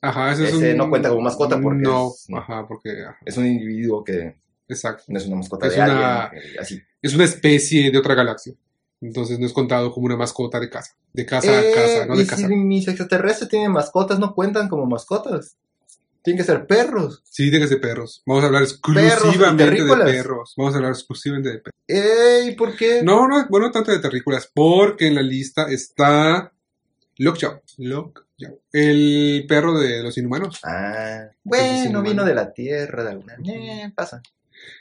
Ajá, 0.02 0.32
ese, 0.34 0.44
es 0.50 0.54
Ese 0.54 0.72
un... 0.72 0.78
no 0.78 0.90
cuenta 0.90 1.10
como 1.10 1.22
mascota 1.22 1.60
porque 1.60 1.82
No, 1.84 2.08
es- 2.10 2.28
ajá, 2.34 2.68
porque... 2.68 3.04
ajá, 3.04 3.18
es 3.26 3.38
un 3.38 3.46
individuo 3.48 4.04
que 4.04 4.36
exacto. 4.68 5.04
no 5.08 5.18
es 5.18 5.26
una 5.26 5.38
mascota 5.38 5.68
Es 5.68 5.76
de 5.76 5.82
una- 5.82 6.24
alguien. 6.26 6.44
eh, 6.44 6.56
Así. 6.60 6.82
Es 7.02 7.14
una 7.16 7.24
especie 7.24 7.90
de 7.90 7.98
otra 7.98 8.14
galaxia. 8.16 8.54
Entonces 9.02 9.40
no 9.40 9.46
es 9.46 9.54
contado 9.54 9.92
como 9.92 10.06
una 10.08 10.18
mascota 10.18 10.60
de 10.60 10.70
casa. 10.70 10.96
De 11.14 11.26
casa 11.26 11.52
a 11.52 11.62
Eh, 11.62 11.72
casa, 11.74 12.06
no 12.06 12.16
y 12.16 12.20
de 12.20 12.24
si 12.26 12.30
casa. 12.30 12.48
mis 12.50 12.88
extraterrestres 12.88 13.50
tienen 13.50 13.72
mascotas, 13.72 14.20
no 14.20 14.34
cuentan 14.36 14.68
como 14.70 14.86
mascotas. 14.86 15.56
Tienen 16.28 16.44
que 16.44 16.52
ser 16.52 16.68
perros. 16.68 17.22
Sí, 17.24 17.50
tiene 17.50 17.64
que 17.64 17.70
ser 17.70 17.80
perros. 17.80 18.22
Vamos 18.26 18.44
a 18.44 18.48
hablar 18.48 18.64
exclusivamente 18.64 19.64
de 19.82 19.96
perros. 19.96 20.56
Vamos 20.58 20.74
a 20.74 20.76
hablar 20.76 20.92
exclusivamente 20.92 21.50
de 21.52 21.60
perros. 21.60 21.80
Ey, 21.88 22.54
¿por 22.54 22.76
qué? 22.76 23.02
No, 23.02 23.30
no, 23.30 23.48
bueno, 23.48 23.72
tanto 23.72 23.92
de 23.92 24.00
terrícolas, 24.00 24.52
porque 24.54 25.08
en 25.08 25.16
la 25.16 25.22
lista 25.22 25.68
está 25.70 26.52
Lockjaw. 27.20 27.62
Lockjaw. 27.78 28.60
El 28.74 29.46
perro 29.48 29.80
de 29.80 30.04
los 30.04 30.18
inhumanos. 30.18 30.60
Ah, 30.66 31.30
bueno, 31.46 32.02
vino 32.02 32.26
de 32.26 32.36
la 32.36 32.52
tierra, 32.52 33.06
de 33.06 33.12
alguna. 33.12 33.38
Eh, 33.46 33.94
pasa. 33.96 34.22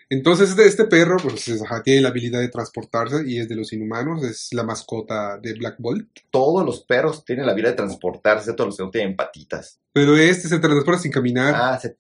Entonces, 0.09 0.51
este, 0.51 0.67
este 0.67 0.85
perro, 0.85 1.17
pues, 1.23 1.49
es- 1.49 1.63
ajá, 1.63 1.83
tiene 1.83 2.01
la 2.01 2.09
habilidad 2.11 2.41
de 2.41 2.49
transportarse 2.49 3.23
y 3.27 3.39
es 3.41 3.49
de 3.49 3.57
los 3.57 3.73
inhumanos. 3.73 4.23
Es 4.25 4.49
la 4.53 4.63
mascota 4.63 5.39
de 5.39 5.55
Black 5.55 5.77
Bolt. 5.79 6.09
Todos 6.31 6.65
los 6.65 6.83
perros 6.85 7.25
tienen 7.25 7.47
la 7.47 7.55
vida 7.55 7.69
de 7.71 7.75
transportarse, 7.77 8.53
todos 8.53 8.69
los 8.69 8.77
que 8.77 8.83
no 8.85 8.91
tienen 8.91 9.17
patitas. 9.17 9.81
Pero 9.93 10.17
este 10.17 10.49
se 10.49 10.59
transporta 10.59 11.01
sin 11.01 11.11
caminar. 11.13 11.55
Ah, 11.57 11.79
se- 11.81 11.97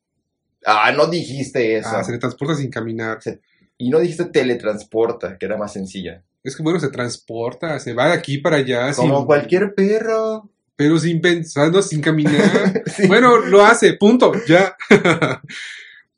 ah 0.64 0.92
no 0.92 1.06
dijiste 1.08 1.76
eso. 1.78 1.88
Ah, 1.92 2.04
se 2.04 2.12
le 2.12 2.18
transporta 2.18 2.54
sin 2.54 2.70
caminar. 2.70 3.18
Y 3.78 3.90
no 3.90 3.98
dijiste 3.98 4.24
teletransporta, 4.26 5.36
que 5.36 5.46
era 5.46 5.56
más 5.56 5.72
sencilla. 5.72 6.22
Es 6.44 6.54
que 6.56 6.62
bueno, 6.62 6.78
se 6.78 6.88
transporta, 6.90 7.78
se 7.80 7.92
va 7.92 8.06
de 8.06 8.12
aquí 8.12 8.38
para 8.38 8.56
allá. 8.58 8.92
Como 8.94 9.18
sin- 9.18 9.26
cualquier 9.26 9.74
perro. 9.74 10.48
Pero 10.76 10.98
sin 10.98 11.20
pensando, 11.20 11.82
sin 11.82 12.00
caminar. 12.02 12.82
Sí. 12.86 13.06
bueno, 13.08 13.38
lo 13.38 13.64
hace, 13.64 13.94
punto, 13.94 14.32
ya. 14.46 14.76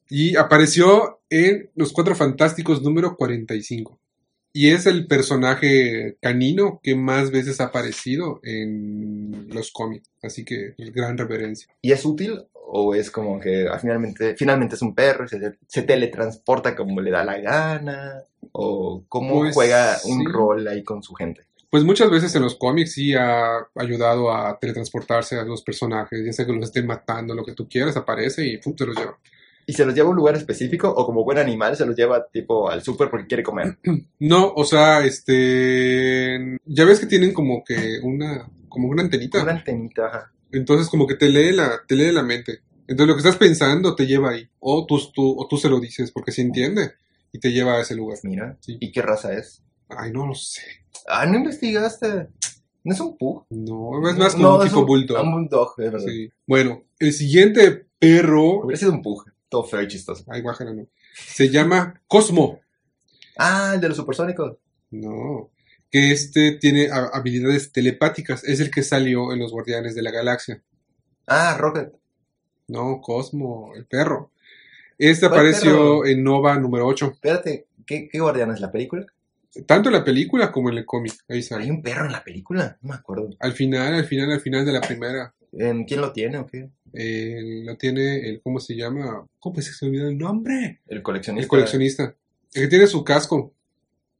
y 0.09 0.37
apareció 0.37 1.21
en 1.31 1.71
Los 1.75 1.92
Cuatro 1.92 2.14
Fantásticos 2.14 2.83
número 2.83 3.16
45. 3.16 3.99
Y 4.53 4.71
es 4.71 4.87
el 4.87 5.07
personaje 5.07 6.16
canino 6.21 6.81
que 6.83 6.97
más 6.97 7.31
veces 7.31 7.61
ha 7.61 7.64
aparecido 7.64 8.40
en 8.42 9.47
los 9.53 9.71
cómics. 9.71 10.11
Así 10.23 10.44
que 10.44 10.75
gran 10.79 11.18
reverencia. 11.18 11.68
¿Y 11.83 11.92
es 11.92 12.05
útil? 12.05 12.44
¿O 12.71 12.94
es 12.94 13.11
como 13.11 13.38
que 13.40 13.66
ah, 13.68 13.79
finalmente, 13.79 14.35
finalmente 14.37 14.75
es 14.75 14.83
un 14.83 14.94
perro 14.94 15.25
y 15.25 15.29
se, 15.29 15.38
se 15.66 15.83
teletransporta 15.83 16.75
como 16.75 17.01
le 17.01 17.11
da 17.11 17.25
la 17.25 17.38
gana? 17.38 18.25
¿O 18.53 19.05
cómo 19.09 19.40
Pues, 19.40 19.55
juega 19.55 19.97
un 20.05 20.21
sí. 20.21 20.25
rol 20.25 20.66
ahí 20.66 20.83
con 20.83 21.03
su 21.03 21.14
gente? 21.14 21.42
Pues 21.71 21.85
muchas 21.85 22.11
veces 22.11 22.35
en 22.35 22.42
los 22.42 22.57
cómics 22.57 22.92
sí 22.94 23.14
ha 23.14 23.59
ayudado 23.75 24.33
a 24.35 24.59
teletransportarse 24.59 25.38
a 25.38 25.44
los 25.44 25.62
personajes, 25.62 26.25
ya 26.25 26.33
sea 26.33 26.47
que 26.47 26.53
los 26.53 26.64
estén 26.64 26.87
matando, 26.87 27.35
lo 27.35 27.44
que 27.44 27.53
tú 27.53 27.68
quieras, 27.68 27.97
aparece 27.97 28.47
y 28.47 28.57
¡pum! 28.57 28.75
te 28.75 28.87
los 28.87 28.97
lleva. 28.97 29.18
¿Y 29.68 29.74
se 29.74 29.85
los 29.85 29.94
lleva 29.94 30.09
a 30.09 30.11
un 30.12 30.16
lugar 30.16 30.35
específico? 30.35 30.88
¿O 30.88 31.04
como 31.04 31.24
buen 31.24 31.37
animal 31.37 31.76
se 31.76 31.85
los 31.85 31.94
lleva 31.94 32.26
tipo 32.26 32.70
al 32.70 32.83
súper 32.83 33.11
porque 33.11 33.26
quiere 33.26 33.42
comer? 33.42 33.76
No, 34.18 34.54
o 34.57 34.64
sea, 34.64 35.04
este, 35.04 36.57
ya 36.64 36.87
ves 36.87 36.98
que 36.98 37.07
tienen 37.07 37.35
como 37.35 37.62
que 37.62 38.00
una, 38.02 38.50
como 38.70 38.88
una 38.88 39.02
antenita. 39.02 39.42
Una 39.42 39.52
antenita, 39.52 40.07
ajá. 40.07 40.33
Entonces 40.52 40.88
como 40.88 41.07
que 41.07 41.16
te 41.16 41.28
lee 41.28 41.52
la, 41.52 41.83
te 41.87 41.96
lee 41.96 42.11
la 42.12 42.22
mente. 42.22 42.61
Entonces 42.87 43.09
lo 43.09 43.14
que 43.14 43.28
estás 43.28 43.37
pensando 43.37 43.94
te 43.94 44.07
lleva 44.07 44.31
ahí. 44.31 44.48
O 44.59 44.87
tú, 44.87 44.98
tú, 45.12 45.38
o 45.38 45.46
tú 45.46 45.59
se 45.59 45.68
lo 45.68 45.78
dices 45.81 46.12
porque 46.12 46.33
se 46.33 46.40
entiende 46.40 46.92
y 47.31 47.38
te 47.38 47.52
lleva 47.52 47.74
a 47.74 47.83
ese 47.83 47.94
lugar. 47.94 48.16
Mira. 48.22 48.57
Sí. 48.61 48.78
¿Y 48.81 48.90
qué 48.90 49.02
raza 49.02 49.35
es? 49.35 49.62
Ay, 49.90 50.11
no 50.12 50.26
lo 50.26 50.35
sé. 50.35 50.62
Ah, 51.07 51.26
no 51.26 51.37
investigaste. 51.37 52.28
¿No 52.85 52.94
es 52.94 53.00
un 53.00 53.18
pug? 53.18 53.44
No, 53.50 54.09
es 54.09 54.16
más 54.16 54.33
como 54.35 54.48
No, 54.48 54.57
un 54.57 54.66
tipo 54.66 54.87
bulldog. 54.87 55.22
Un 55.22 55.33
bulldog, 55.33 55.74
es 55.76 55.92
verdad. 55.92 56.07
Sí. 56.09 56.31
Bueno, 56.46 56.85
el 56.98 57.12
siguiente 57.12 57.85
perro, 57.98 58.61
Hubiera 58.62 58.78
sido 58.78 58.92
un 58.92 59.02
pug. 59.02 59.24
Todo 59.48 59.64
feo 59.64 59.82
y 59.82 59.88
chistoso. 59.88 60.24
ay, 60.28 60.42
guájala, 60.42 60.72
no. 60.74 60.87
Se 61.14 61.48
llama 61.48 62.00
Cosmo. 62.06 62.61
Ah, 63.37 63.72
el 63.74 63.80
de 63.80 63.88
los 63.88 63.96
supersónicos. 63.96 64.56
No. 64.90 65.50
Que 65.90 66.12
este 66.12 66.52
tiene 66.52 66.88
ha- 66.90 67.11
habilidades 67.12 67.72
telepáticas. 67.72 68.44
Es 68.44 68.61
el 68.61 68.70
que 68.70 68.82
salió 68.82 69.32
en 69.32 69.38
los 69.38 69.52
Guardianes 69.52 69.94
de 69.94 70.02
la 70.02 70.11
Galaxia. 70.11 70.62
Ah, 71.26 71.56
Rocket. 71.58 71.92
No, 72.68 73.00
Cosmo, 73.00 73.72
el 73.74 73.87
perro. 73.87 74.32
Este 74.98 75.28
¿Cuál 75.28 75.40
apareció 75.40 75.70
perro? 75.72 76.06
en 76.06 76.22
Nova 76.24 76.58
número 76.58 76.87
8. 76.87 77.12
Espérate, 77.14 77.66
¿qué, 77.87 78.08
qué 78.11 78.18
guardián 78.20 78.50
es 78.50 78.61
la 78.61 78.70
película? 78.70 79.06
Tanto 79.66 79.88
en 79.88 79.94
la 79.94 80.04
película 80.04 80.52
como 80.52 80.68
en 80.70 80.78
el 80.78 80.84
cómic. 80.84 81.14
Ahí 81.28 81.37
¿Hay 81.38 81.42
sale. 81.42 81.70
un 81.70 81.80
perro 81.82 82.04
en 82.04 82.12
la 82.12 82.22
película? 82.22 82.76
No 82.82 82.90
me 82.90 82.94
acuerdo. 82.96 83.30
Al 83.40 83.52
final, 83.52 83.94
al 83.94 84.04
final, 84.04 84.30
al 84.32 84.40
final 84.40 84.66
de 84.66 84.72
la 84.72 84.80
primera. 84.82 85.34
¿En 85.52 85.84
¿Quién 85.84 86.02
lo 86.02 86.12
tiene 86.12 86.37
o 86.38 86.46
qué? 86.46 86.68
Eh, 86.92 87.62
lo 87.64 87.77
tiene 87.77 88.29
el, 88.29 88.40
¿cómo 88.42 88.61
se 88.61 88.74
llama? 88.77 89.27
¿Cómo 89.38 89.61
se 89.61 89.70
me 89.85 89.88
olvidó 89.90 90.09
el 90.09 90.18
nombre? 90.18 90.81
El 90.87 91.03
coleccionista. 91.03 91.42
El 91.44 91.48
coleccionista. 91.48 92.14
El 92.55 92.62
que 92.62 92.68
tiene 92.68 92.87
su 92.87 93.05
casco. 93.05 93.53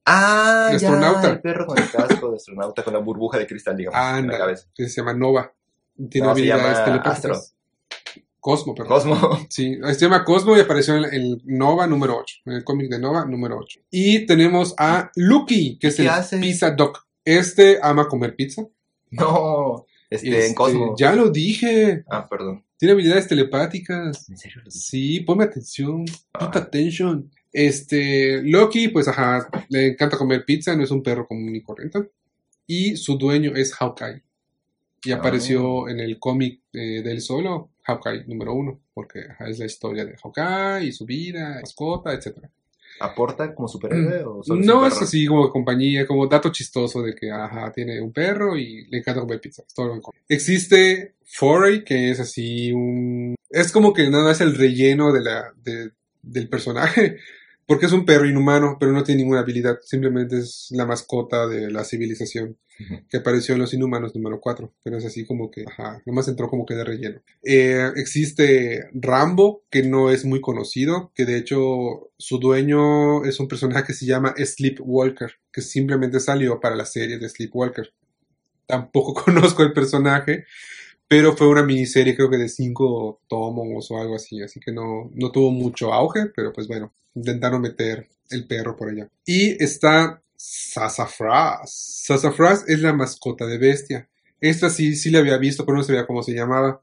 Ah, 0.05 0.71
El 0.73 0.79
ya, 0.79 0.89
astronauta. 0.89 1.31
el 1.31 1.41
perro 1.41 1.67
con 1.67 1.79
el 1.79 1.91
casco 1.91 2.31
de 2.31 2.37
astronauta 2.37 2.83
con 2.83 2.95
la 2.95 3.01
burbuja 3.01 3.39
de 3.39 3.47
cristal, 3.47 3.77
digamos, 3.77 4.19
en 4.19 4.27
la 4.29 4.39
cabeza. 4.39 4.67
se 4.75 4.89
llama 4.89 5.15
Nova. 5.15 5.53
Tiene 6.11 6.27
No, 6.27 6.31
habilidades 6.33 6.85
telepáticas. 6.85 7.55
Cosmo, 8.41 8.75
perdón. 8.75 8.93
Cosmo. 9.11 9.39
Sí, 9.51 9.79
se 9.83 9.99
llama 10.01 10.25
Cosmo 10.25 10.57
y 10.57 10.61
apareció 10.61 10.97
en 10.97 11.05
el 11.13 11.43
Nova 11.45 11.87
número 11.87 12.17
8, 12.19 12.37
en 12.47 12.53
el 12.55 12.65
cómic 12.65 12.89
de 12.89 12.99
Nova 12.99 13.25
número 13.27 13.59
8. 13.59 13.81
Y 13.91 14.25
tenemos 14.27 14.75
a 14.79 15.11
Lucky, 15.17 15.79
que 15.79 15.89
es 15.89 15.97
¿Qué 15.97 16.03
el 16.03 16.09
hace? 16.09 16.39
Pizza 16.39 16.71
Doc. 16.71 17.07
Este 17.25 17.79
ama 17.83 18.09
comer 18.09 18.37
pizza. 18.37 18.63
No, 19.11 19.87
este, 20.11 20.29
Este, 20.29 20.47
en 20.49 20.55
Cosmo. 20.55 20.95
Ya 20.99 21.15
lo 21.15 21.31
dije. 21.31 22.05
Ah, 22.09 22.27
perdón. 22.29 22.65
Tiene 22.79 22.93
habilidades 22.93 23.27
telepáticas. 23.27 24.29
¿En 24.31 24.37
serio? 24.39 24.63
Sí, 24.69 25.21
ponme 25.21 25.45
atención. 25.45 26.05
Put 26.05 26.57
Ah. 26.57 26.59
attention. 26.59 27.31
Este, 27.53 28.43
Loki, 28.43 28.89
pues 28.89 29.09
ajá, 29.09 29.49
le 29.69 29.89
encanta 29.89 30.17
comer 30.19 30.45
pizza, 30.45 30.77
no 30.77 30.85
es 30.85 30.91
un 30.91 31.03
perro 31.03 31.27
común 31.27 31.55
y 31.57 31.63
corriente. 31.63 32.11
Y 32.67 32.97
su 32.97 33.17
dueño 33.19 33.55
es 33.57 33.73
Hawkeye. 33.75 34.23
Y 35.05 35.13
Ah. 35.13 35.17
apareció 35.17 35.89
en 35.89 36.01
el 36.01 36.19
cómic 36.19 36.61
eh, 36.73 37.03
del 37.03 37.21
solo, 37.21 37.71
Hawkeye 37.83 38.25
número 38.27 38.53
uno, 38.55 38.81
porque 38.95 39.21
ajá, 39.31 39.49
es 39.49 39.59
la 39.59 39.67
historia 39.67 40.05
de 40.05 40.17
Hawkeye 40.17 40.87
y 40.89 40.93
su 40.93 41.05
vida, 41.07 41.59
mascota, 41.63 42.13
etcétera. 42.13 42.51
¿Aporta 43.01 43.55
como 43.55 43.69
superhéroe 43.69 44.23
o 44.25 44.43
solo 44.43 44.61
No 44.65 44.87
es 44.87 45.01
así 45.01 45.27
como 45.27 45.51
compañía, 45.51 46.07
como 46.07 46.27
dato 46.27 46.51
chistoso 46.51 47.03
de 47.03 47.15
que 47.15 47.31
ajá, 47.31 47.71
tiene 47.73 48.01
un 48.01 48.13
perro 48.13 48.57
y 48.57 48.87
le 48.89 48.99
encanta 48.99 49.21
comer 49.21 49.41
pizza. 49.41 49.63
Es 49.67 49.75
todo 49.75 49.87
lo 49.89 49.95
que 49.95 50.01
come. 50.03 50.19
Existe 50.29 51.15
Foray, 51.25 51.85
que 51.85 52.11
es 52.11 52.21
así 52.21 52.73
un... 52.73 53.35
Es 53.51 53.71
como 53.73 53.93
que 53.93 54.09
nada 54.11 54.25
más 54.25 54.41
el 54.41 54.57
relleno 54.57 55.13
de 55.13 55.21
la, 55.23 55.53
de- 55.63 55.91
del 56.23 56.49
personaje, 56.49 57.19
porque 57.69 57.85
es 57.85 57.93
un 57.93 58.07
perro 58.07 58.27
inhumano, 58.27 58.79
pero 58.81 58.93
no 58.93 59.05
tiene 59.05 59.21
ninguna 59.21 59.41
habilidad. 59.41 59.79
Simplemente 59.83 60.39
es 60.39 60.69
la 60.71 60.87
mascota 60.87 61.47
de 61.47 61.71
la 61.71 61.85
civilización 61.85 62.57
que 63.11 63.19
apareció 63.19 63.55
en 63.55 63.61
Los 63.61 63.75
Inhumanos 63.75 64.15
número 64.15 64.41
4, 64.41 64.73
pero 64.83 64.97
es 64.97 65.05
así 65.05 65.27
como 65.27 65.51
que, 65.51 65.65
ajá, 65.67 66.01
nomás 66.07 66.29
entró 66.29 66.49
como 66.49 66.65
que 66.65 66.75
de 66.75 66.85
relleno. 66.85 67.21
Eh, 67.45 67.91
existe 67.97 68.89
Rambo, 68.95 69.65
que 69.69 69.83
no 69.83 70.11
es 70.11 70.25
muy 70.25 70.41
conocido, 70.41 71.13
que 71.15 71.27
de 71.27 71.37
hecho 71.37 72.11
su 72.17 72.39
dueño 72.39 73.23
es 73.27 73.39
un 73.39 73.49
personaje 73.49 73.85
que 73.89 73.93
se 73.93 74.07
llama 74.07 74.35
Sleepwalker, 74.39 75.33
que 75.53 75.61
simplemente 75.61 76.21
salió 76.21 76.61
para 76.61 76.75
la 76.75 76.87
serie 76.87 77.19
de 77.19 77.29
Sleepwalker. 77.29 77.93
Tampoco 78.65 79.13
conozco 79.25 79.63
el 79.63 79.75
personaje, 79.75 80.47
pero 81.07 81.37
fue 81.37 81.49
una 81.49 81.65
miniserie 81.65 82.17
creo 82.17 82.31
que 82.31 82.39
de 82.39 82.49
cinco 82.49 83.21
tomos 83.29 83.91
o 83.91 83.99
algo 83.99 84.15
así, 84.15 84.41
así 84.41 84.59
que 84.59 84.73
no, 84.73 85.11
no 85.13 85.33
tuvo 85.33 85.51
mucho 85.51 85.93
auge, 85.93 86.31
pero 86.35 86.51
pues 86.53 86.67
bueno, 86.67 86.95
intentaron 87.19 87.61
meter 87.61 88.09
el 88.31 88.47
perro 88.47 88.77
por 88.77 88.91
allá. 88.91 89.09
Y 89.25 89.63
está 89.63 90.23
Sassafras. 90.37 91.71
Sassafras 92.07 92.65
es 92.69 92.81
la 92.81 92.93
mascota 92.93 93.47
de 93.47 93.59
Bestia. 93.59 94.09
Esta 94.41 94.71
sí, 94.71 94.95
sí 94.95 95.11
la 95.11 95.19
había 95.19 95.37
visto, 95.39 95.67
pero 95.67 95.77
no 95.79 95.85
sabía 95.85 96.07
cómo 96.07 96.23
se 96.23 96.33
llamaba. 96.33 96.81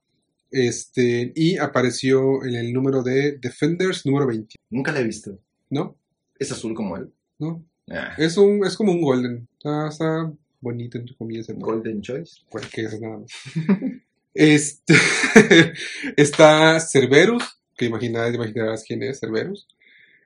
Este, 0.51 1.31
y 1.35 1.57
apareció 1.57 2.43
en 2.45 2.55
el 2.55 2.71
número 2.71 3.01
de 3.03 3.37
Defenders 3.39 4.05
número 4.05 4.27
20, 4.27 4.55
Nunca 4.69 4.91
la 4.91 4.99
he 4.99 5.03
visto. 5.03 5.37
¿no? 5.69 5.97
Es 6.37 6.51
azul 6.51 6.73
como 6.73 6.97
él. 6.97 7.11
¿No? 7.39 7.65
Ah, 7.89 8.13
Es 8.17 8.37
un, 8.37 8.65
es 8.65 8.75
como 8.75 8.91
un 8.91 9.01
golden. 9.01 9.47
Está, 9.57 9.87
está 9.89 10.31
bonito 10.61 10.97
entre 10.97 11.15
comillas. 11.15 11.47
Golden 11.49 12.01
Choice. 12.01 12.41
cualquier 12.49 12.99
nada 13.01 13.19
más. 13.19 13.31
Este 14.37 14.93
está 16.17 16.77
Cerberus, 16.81 17.57
que 17.77 17.85
imaginarás, 17.85 18.35
imaginarás 18.35 18.83
quién 18.85 19.01
es 19.03 19.21
Cerberus. 19.21 19.65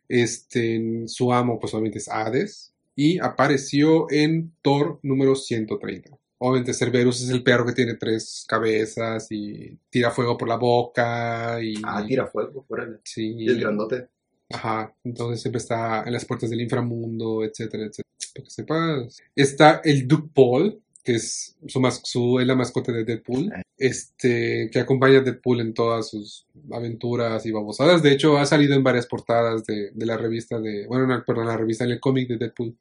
Este, 0.09 1.03
su 1.07 1.31
amo, 1.31 1.59
pues 1.59 1.73
obviamente 1.73 1.99
es 1.99 2.09
Hades. 2.09 2.73
Y 2.95 3.19
apareció 3.19 4.11
en 4.11 4.51
Thor 4.61 4.99
número 5.03 5.35
130. 5.35 6.17
Obviamente 6.39 6.73
Cerberus 6.73 7.21
es 7.21 7.29
el 7.29 7.43
perro 7.43 7.65
que 7.65 7.73
tiene 7.73 7.95
tres 7.95 8.45
cabezas 8.47 9.27
y 9.29 9.77
tira 9.89 10.11
fuego 10.11 10.37
por 10.37 10.47
la 10.47 10.57
boca 10.57 11.61
y... 11.61 11.75
Ah, 11.83 12.03
tira 12.05 12.27
fuego, 12.27 12.65
órale. 12.67 12.97
Sí. 13.03 13.35
Y 13.37 13.49
es 13.49 13.57
grandote. 13.57 14.07
Ajá, 14.51 14.93
entonces 15.03 15.41
siempre 15.41 15.59
está 15.59 16.03
en 16.03 16.13
las 16.13 16.25
puertas 16.25 16.49
del 16.49 16.61
inframundo, 16.61 17.43
etcétera, 17.43 17.83
etcétera. 17.83 18.09
Para 18.33 18.43
que 18.43 18.49
sepas. 18.49 19.21
Está 19.35 19.81
el 19.83 20.07
Duke 20.07 20.29
Paul, 20.33 20.81
que 21.03 21.15
es 21.15 21.55
su, 21.67 21.79
mas- 21.79 22.01
su 22.03 22.39
es 22.39 22.47
la 22.47 22.55
mascota 22.55 22.91
de 22.91 23.03
Deadpool, 23.05 23.51
este, 23.77 24.69
que 24.71 24.79
acompaña 24.79 25.19
a 25.19 25.21
Deadpool 25.21 25.61
en 25.61 25.73
todas 25.73 26.09
sus 26.09 26.45
aventuras 26.71 27.45
y 27.45 27.51
babosadas. 27.51 28.03
De 28.03 28.11
hecho, 28.11 28.37
ha 28.37 28.45
salido 28.45 28.75
en 28.75 28.83
varias 28.83 29.07
portadas 29.07 29.65
de, 29.65 29.91
de 29.91 30.05
la 30.05 30.17
revista 30.17 30.59
de, 30.59 30.85
bueno, 30.87 31.07
no, 31.07 31.23
perdón, 31.25 31.47
la 31.47 31.57
revista 31.57 31.83
en 31.85 31.91
el 31.91 31.99
cómic 31.99 32.27
de 32.27 32.37
Deadpool. 32.37 32.75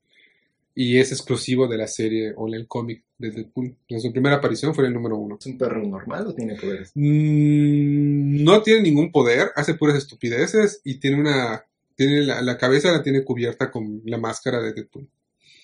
Y 0.74 0.98
es 0.98 1.11
exclusivo 1.11 1.66
de 1.66 1.76
la 1.76 1.88
serie 1.88 2.33
o 2.37 2.46
en 2.46 2.54
el 2.54 2.68
cómic 2.68 3.02
de 3.18 3.33
Deadpool. 3.33 3.74
En 3.88 4.00
su 4.00 4.12
primera 4.12 4.37
aparición 4.37 4.74
fue 4.76 4.87
el 4.87 4.94
número 4.94 5.16
uno. 5.16 5.37
¿Es 5.40 5.46
un 5.46 5.59
perro 5.59 5.85
normal 5.85 6.26
o 6.28 6.35
tiene 6.35 6.54
poderes? 6.54 6.92
Mm, 6.94 8.44
no 8.44 8.62
tiene 8.62 8.83
ningún 8.83 9.11
poder, 9.11 9.50
hace 9.57 9.74
puras 9.74 9.96
estupideces 9.96 10.81
y 10.85 10.96
tiene 11.00 11.20
una. 11.20 11.64
Tiene 11.96 12.20
la, 12.22 12.42
la 12.42 12.57
cabeza 12.59 12.92
la 12.92 13.02
tiene 13.02 13.24
cubierta 13.24 13.72
con 13.72 14.02
la 14.04 14.18
máscara 14.18 14.61
de 14.61 14.72
Deadpool. 14.72 15.09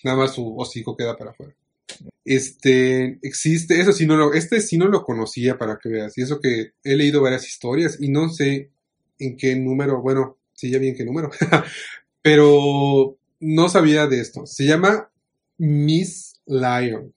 Nada 0.03 0.17
más 0.17 0.33
su 0.33 0.57
hocico 0.57 0.97
queda 0.97 1.15
para 1.15 1.31
afuera. 1.31 1.53
Este 2.23 3.19
existe, 3.21 3.79
eso 3.79 3.93
sí 3.93 4.07
no 4.07 4.17
lo, 4.17 4.33
este 4.33 4.59
sí 4.61 4.77
no 4.77 4.87
lo 4.87 5.03
conocía 5.03 5.57
para 5.57 5.77
que 5.81 5.89
veas. 5.89 6.17
Y 6.17 6.21
eso 6.21 6.39
que 6.39 6.71
he 6.83 6.95
leído 6.95 7.21
varias 7.21 7.47
historias 7.47 7.97
y 7.99 8.09
no 8.09 8.29
sé 8.29 8.71
en 9.19 9.37
qué 9.37 9.55
número, 9.55 10.01
bueno, 10.01 10.37
sí 10.53 10.71
ya 10.71 10.79
vi 10.79 10.89
en 10.89 10.95
qué 10.95 11.05
número, 11.05 11.29
pero 12.21 13.17
no 13.39 13.69
sabía 13.69 14.07
de 14.07 14.21
esto. 14.21 14.45
Se 14.45 14.65
llama 14.65 15.11
Miss 15.57 16.41
Lion. 16.45 17.13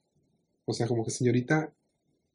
O 0.65 0.75
sea, 0.75 0.87
como 0.87 1.05
que 1.05 1.11
señorita 1.11 1.73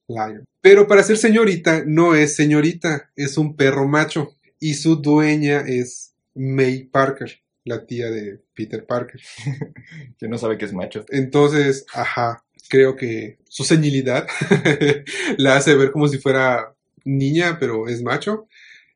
Lion. 0.08 0.46
Pero 0.62 0.88
para 0.88 1.04
ser 1.04 1.18
señorita 1.18 1.84
no 1.86 2.16
es 2.16 2.36
señorita, 2.36 3.12
es 3.16 3.38
un 3.38 3.56
perro 3.56 3.88
macho. 3.88 4.36
Y 4.60 4.76
su 4.76 4.96
dueña 4.96 5.60
es 5.68 6.16
May 6.34 6.86
Parker, 6.86 7.43
la 7.66 7.86
tía 7.86 8.10
de 8.10 8.40
Peter 8.54 8.86
Parker. 8.86 9.22
Que 10.18 10.28
no 10.28 10.38
sabe 10.38 10.58
que 10.58 10.66
es 10.66 10.74
macho. 10.74 11.06
Entonces, 11.10 11.86
ajá, 11.94 12.44
creo 12.70 12.96
que 12.96 13.38
su 13.50 13.64
senilidad 13.64 14.28
la 15.38 15.58
hace 15.58 15.76
ver 15.76 15.92
como 15.92 16.08
si 16.08 16.18
fuera 16.18 16.74
niña, 17.04 17.58
pero 17.60 17.88
es 17.88 18.02
macho. 18.02 18.48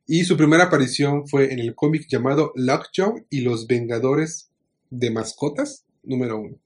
Y 0.06 0.24
su 0.24 0.36
primera 0.36 0.64
aparición 0.64 1.28
fue 1.28 1.52
en 1.52 1.58
el 1.58 1.74
cómic 1.74 2.06
llamado 2.08 2.52
Lockjaw 2.56 3.26
y 3.28 3.42
los 3.42 3.66
Vengadores 3.66 4.50
de 4.90 5.10
Mascotas, 5.10 5.84
número 6.02 6.38
uno. 6.38 6.56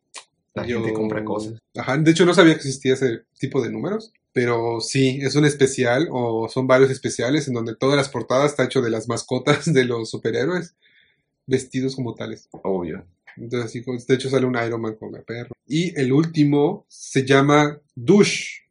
La 0.55 0.65
Yo- 0.67 0.79
gente 0.81 0.93
compra 0.93 1.25
cosas. 1.25 1.55
Ajá, 1.77 1.97
de 1.99 2.11
hecho 2.11 2.25
no 2.25 2.35
sabía 2.35 2.53
que 2.55 2.59
existía 2.61 2.93
ese 2.95 3.23
tipo 3.39 3.61
de 3.63 3.71
números, 3.71 4.13
pero 4.33 4.81
sí, 4.81 5.19
es 5.23 5.35
un 5.35 5.45
especial 5.45 6.09
o 6.13 6.49
son 6.49 6.67
varios 6.67 6.91
especiales 6.91 7.49
en 7.49 7.55
donde 7.55 7.75
todas 7.75 7.97
las 7.97 8.09
portadas 8.11 8.53
está 8.53 8.65
hecho 8.65 8.81
de 8.83 8.91
las 8.91 9.09
mascotas 9.09 9.65
de 9.73 9.85
los 9.85 10.11
superhéroes 10.11 10.75
vestidos 11.47 11.97
como 11.97 12.15
tales. 12.15 12.49
Obvio. 12.63 13.05
Entonces, 13.37 13.71
así 13.71 13.83
como- 13.83 13.99
de 13.99 14.15
hecho 14.15 14.29
sale 14.29 14.47
un 14.47 14.57
Iron 14.65 14.81
Man 14.81 14.97
con 14.97 15.13
la 15.13 15.23
perro. 15.23 15.53
Y 15.67 15.99
el 15.99 16.13
último 16.13 16.85
se 16.89 17.25
llama 17.25 17.81
Douche, 17.95 18.63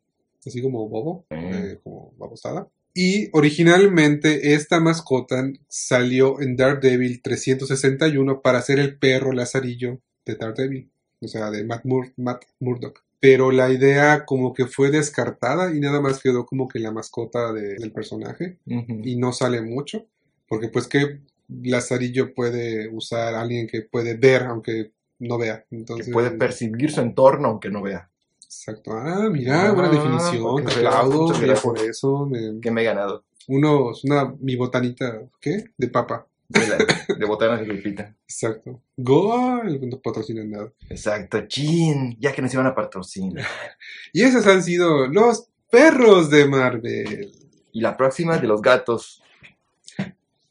así 0.46 0.62
como 0.62 0.88
bobo, 0.88 1.26
eh, 1.32 1.80
como 1.84 2.14
babosada. 2.18 2.68
Y 2.94 3.30
originalmente 3.34 4.54
esta 4.54 4.80
mascota 4.80 5.50
salió 5.68 6.42
en 6.42 6.56
Daredevil 6.58 7.22
361 7.22 8.42
para 8.42 8.62
ser 8.62 8.80
el 8.80 8.98
perro 9.00 9.32
lazarillo 9.32 10.00
de 10.26 10.36
Daredevil, 10.36 10.92
o 11.22 11.28
sea, 11.28 11.50
de 11.52 11.64
Matt, 11.64 11.86
Mur- 11.86 12.14
Matt 12.18 12.44
Murdock. 12.60 13.04
Pero 13.20 13.52
la 13.52 13.72
idea 13.72 14.26
como 14.26 14.54
que 14.54 14.66
fue 14.66 14.90
descartada 14.92 15.74
y 15.76 15.80
nada 15.80 16.02
más 16.02 16.22
quedó 16.22 16.46
como 16.46 16.68
que 16.68 16.80
la 16.80 16.92
mascota 16.92 17.54
de- 17.54 17.76
del 17.76 17.92
personaje 17.92 18.58
y 19.06 19.16
no 19.16 19.32
sale 19.32 19.62
mucho, 19.62 20.08
porque 20.48 20.68
pues 20.70 20.88
que 20.88 21.22
Lazarillo 21.64 22.34
puede 22.34 22.88
usar 22.90 23.36
a 23.36 23.42
alguien 23.42 23.68
que 23.68 23.82
puede 23.82 24.16
ver 24.16 24.44
aunque 24.44 24.92
no 25.20 25.38
vea. 25.38 25.66
Entonces, 25.72 26.08
Que 26.08 26.12
puede 26.14 26.32
percibir 26.32 26.92
su 26.92 27.02
entorno 27.02 27.50
aunque 27.50 27.70
no 27.70 27.82
vea. 27.82 28.10
Exacto. 28.44 28.92
Ah, 28.94 29.30
mira, 29.32 29.68
Ah, 29.70 29.72
buena 29.74 29.90
definición. 29.90 30.66
Te 30.66 30.74
aplaudo. 30.88 31.34
mira, 31.40 31.56
por 31.56 31.78
eso. 31.80 32.26
me- 32.26 32.60
Que 32.62 32.72
me 32.72 32.82
he 32.82 32.86
ganado. 32.86 33.24
unos, 33.48 34.04
una, 34.04 34.34
mi 34.40 34.56
botanita, 34.56 35.22
¿qué? 35.40 35.66
De 35.78 35.88
papa. 35.90 36.28
De, 36.48 36.68
la- 36.68 37.16
de 37.18 37.26
botanas 37.26 37.62
de 37.62 37.66
Lupita. 37.68 38.14
Exacto. 38.28 38.82
Gol, 38.98 39.80
no 39.90 40.00
patrocinan 40.00 40.50
nada. 40.52 40.72
Exacto. 40.90 41.48
Chin. 41.48 42.18
Ya 42.20 42.34
que 42.34 42.42
nos 42.42 42.54
iban 42.54 42.68
a 42.68 42.76
patrocinar. 42.76 43.46
Y 44.14 44.24
esos 44.24 44.46
han 44.48 44.62
sido 44.64 45.08
los 45.08 45.48
perros 45.72 46.30
de 46.30 46.46
Marvel. 46.48 47.32
Y 47.72 47.80
la 47.80 47.96
próxima 47.96 48.38
de 48.38 48.48
los 48.48 48.62
gatos. 48.62 49.24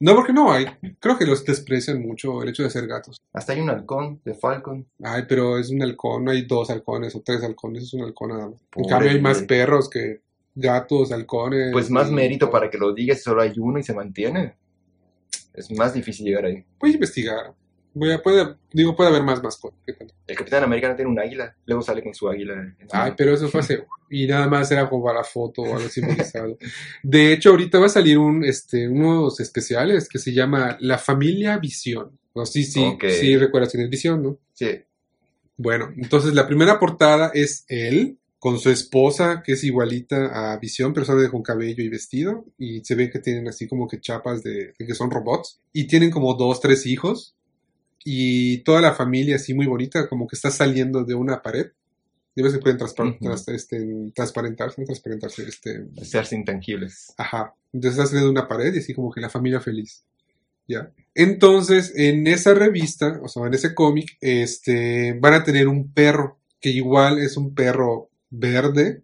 No, 0.00 0.14
porque 0.14 0.32
no 0.32 0.50
hay. 0.50 0.64
Creo 0.98 1.18
que 1.18 1.26
los 1.26 1.44
desprecian 1.44 2.00
mucho 2.00 2.42
el 2.42 2.48
hecho 2.48 2.62
de 2.62 2.70
ser 2.70 2.86
gatos. 2.86 3.20
Hasta 3.34 3.52
hay 3.52 3.60
un 3.60 3.68
halcón 3.68 4.20
de 4.24 4.34
Falcon. 4.34 4.86
Ay, 5.02 5.24
pero 5.28 5.58
es 5.58 5.70
un 5.70 5.82
halcón, 5.82 6.24
no 6.24 6.30
hay 6.30 6.46
dos 6.46 6.70
halcones 6.70 7.14
o 7.14 7.20
tres 7.22 7.42
halcones, 7.44 7.82
es 7.84 7.92
un 7.94 8.02
halcón 8.04 8.30
nada 8.30 8.48
más. 8.48 8.60
En 8.76 8.84
cambio 8.88 9.10
hay 9.10 9.20
más 9.20 9.42
perros 9.42 9.90
que 9.90 10.22
gatos, 10.54 11.12
halcones. 11.12 11.70
Pues 11.72 11.90
más 11.90 12.10
y- 12.10 12.14
mérito 12.14 12.50
para 12.50 12.70
que 12.70 12.78
lo 12.78 12.94
digas 12.94 13.22
solo 13.22 13.42
hay 13.42 13.52
uno 13.58 13.78
y 13.78 13.82
se 13.82 13.92
mantiene. 13.94 14.56
Es 15.52 15.70
más 15.72 15.92
difícil 15.92 16.26
llegar 16.26 16.46
ahí. 16.46 16.64
Voy 16.78 16.90
a 16.90 16.94
investigar. 16.94 17.54
Voy 17.92 18.16
puede, 18.18 18.54
digo, 18.72 18.94
puede 18.94 19.10
haber 19.10 19.22
más 19.24 19.42
mascotas. 19.42 19.78
El 20.26 20.36
Capitán 20.36 20.62
América 20.64 20.88
no 20.88 20.96
tiene 20.96 21.10
un 21.10 21.18
águila. 21.18 21.54
Luego 21.66 21.82
sale 21.82 22.02
con 22.02 22.14
su 22.14 22.28
águila. 22.28 22.54
en 22.54 22.76
su 22.88 22.96
Ay, 22.96 23.00
mano. 23.02 23.14
pero 23.16 23.34
eso 23.34 23.48
fue 23.48 23.60
hace... 23.60 23.84
Y 24.12 24.26
nada 24.26 24.48
más 24.48 24.70
era 24.72 24.88
como 24.88 25.04
para 25.04 25.22
foto 25.24 25.62
o 25.62 25.76
algo 25.76 25.88
simbolizado. 25.88 26.56
De 27.02 27.32
hecho, 27.32 27.50
ahorita 27.50 27.78
va 27.78 27.86
a 27.86 27.90
salir 27.90 28.18
un, 28.18 28.44
este, 28.44 28.88
unos 28.88 29.38
especiales 29.40 30.08
que 30.08 30.18
se 30.18 30.32
llama 30.32 30.76
La 30.80 30.98
Familia 30.98 31.58
Visión. 31.58 32.18
No, 32.34 32.46
sí, 32.46 32.64
sí, 32.64 32.80
Ok. 32.84 33.04
sí, 33.08 33.36
recuerdas 33.36 33.70
quién 33.72 33.84
es 33.84 33.90
Visión, 33.90 34.22
¿no? 34.22 34.38
Sí. 34.52 34.80
Bueno, 35.56 35.92
entonces 35.96 36.32
la 36.34 36.46
primera 36.46 36.78
portada 36.78 37.30
es 37.34 37.64
él 37.68 38.18
con 38.38 38.58
su 38.58 38.70
esposa, 38.70 39.42
que 39.44 39.52
es 39.52 39.64
igualita 39.64 40.52
a 40.52 40.56
Visión, 40.58 40.92
pero 40.94 41.04
solo 41.04 41.28
con 41.30 41.42
cabello 41.42 41.82
y 41.84 41.88
vestido. 41.88 42.46
Y 42.56 42.80
se 42.84 42.94
ve 42.94 43.10
que 43.10 43.18
tienen 43.18 43.46
así 43.48 43.68
como 43.68 43.86
que 43.86 44.00
chapas 44.00 44.42
de, 44.42 44.72
de 44.78 44.86
que 44.86 44.94
son 44.94 45.10
robots. 45.10 45.60
Y 45.72 45.84
tienen 45.86 46.10
como 46.10 46.34
dos, 46.34 46.60
tres 46.60 46.86
hijos. 46.86 47.36
Y 48.04 48.58
toda 48.58 48.80
la 48.80 48.94
familia 48.94 49.36
así 49.36 49.54
muy 49.54 49.66
bonita, 49.66 50.08
como 50.08 50.26
que 50.26 50.36
está 50.36 50.50
saliendo 50.50 51.04
de 51.04 51.14
una 51.14 51.42
pared. 51.42 51.66
Y 52.34 52.42
ves 52.42 52.52
que 52.54 52.58
pueden 52.60 52.78
transpa- 52.78 53.08
Ujú. 53.10 53.18
tras- 53.24 53.48
este, 53.48 53.84
transparentarse, 54.14 54.80
no 54.80 54.86
transparentarse, 54.86 55.42
este, 55.42 55.86
Hacerse 56.00 56.36
intangibles. 56.36 57.12
Ajá. 57.16 57.54
Entonces 57.72 57.98
está 57.98 58.06
saliendo 58.06 58.26
de 58.32 58.38
una 58.40 58.48
pared 58.48 58.72
y 58.74 58.78
así 58.78 58.94
como 58.94 59.10
que 59.12 59.20
la 59.20 59.28
familia 59.28 59.60
feliz. 59.60 60.04
¿Ya? 60.68 60.92
Entonces, 61.16 61.92
en 61.96 62.28
esa 62.28 62.54
revista, 62.54 63.18
o 63.24 63.28
sea, 63.28 63.46
en 63.46 63.54
ese 63.54 63.74
cómic, 63.74 64.16
este, 64.20 65.14
van 65.20 65.34
a 65.34 65.42
tener 65.42 65.66
un 65.66 65.92
perro, 65.92 66.38
que 66.60 66.70
igual 66.70 67.18
es 67.18 67.36
un 67.36 67.54
perro 67.54 68.08
verde, 68.30 69.02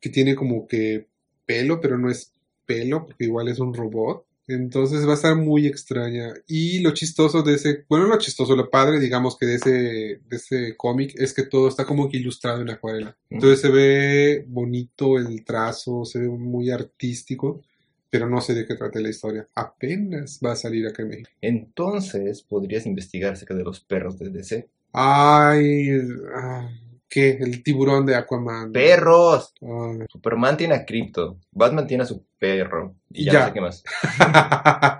que 0.00 0.10
tiene 0.10 0.36
como 0.36 0.68
que 0.68 1.08
pelo, 1.44 1.80
pero 1.80 1.98
no 1.98 2.08
es 2.10 2.32
pelo, 2.66 3.04
porque 3.06 3.24
igual 3.24 3.48
es 3.48 3.58
un 3.58 3.74
robot. 3.74 4.25
Entonces 4.48 5.06
va 5.06 5.12
a 5.12 5.14
estar 5.14 5.36
muy 5.36 5.66
extraña. 5.66 6.34
Y 6.46 6.80
lo 6.80 6.92
chistoso 6.92 7.42
de 7.42 7.54
ese, 7.54 7.84
bueno, 7.88 8.06
lo 8.06 8.18
chistoso, 8.18 8.54
lo 8.54 8.70
padre, 8.70 9.00
digamos 9.00 9.36
que 9.36 9.46
de 9.46 9.54
ese, 9.56 9.70
de 9.70 10.36
ese 10.36 10.76
cómic 10.76 11.14
es 11.16 11.34
que 11.34 11.44
todo 11.44 11.68
está 11.68 11.84
como 11.84 12.08
que 12.08 12.18
ilustrado 12.18 12.62
en 12.62 12.70
acuarela. 12.70 13.16
Entonces 13.28 13.60
se 13.60 13.70
ve 13.70 14.44
bonito 14.46 15.18
el 15.18 15.44
trazo, 15.44 16.04
se 16.04 16.20
ve 16.20 16.28
muy 16.28 16.70
artístico, 16.70 17.62
pero 18.08 18.28
no 18.28 18.40
sé 18.40 18.54
de 18.54 18.66
qué 18.66 18.76
trata 18.76 19.00
la 19.00 19.10
historia. 19.10 19.46
Apenas 19.54 20.40
va 20.44 20.52
a 20.52 20.56
salir 20.56 20.86
acá 20.86 21.02
en 21.02 21.08
México. 21.08 21.30
Entonces 21.40 22.42
podrías 22.42 22.86
investigar 22.86 23.32
acerca 23.32 23.54
de 23.54 23.64
los 23.64 23.80
perros 23.80 24.18
de 24.18 24.30
DC. 24.30 24.68
Ay, 24.92 25.90
ah, 26.34 26.70
¿qué? 27.08 27.30
El 27.40 27.62
tiburón 27.62 28.04
de 28.06 28.14
Aquaman. 28.16 28.72
¡Perros! 28.72 29.52
Ay. 29.62 30.06
Superman 30.10 30.56
tiene 30.56 30.74
a 30.74 30.84
Crypto. 30.84 31.38
Batman 31.52 31.86
tiene 31.86 32.02
a 32.02 32.06
su 32.06 32.24
perro. 32.38 32.94
Y 33.10 33.24
ya, 33.26 33.32
Ya. 33.32 33.40
no 33.40 33.46
sé 33.46 33.52
qué 33.54 33.60
más. 33.60 33.84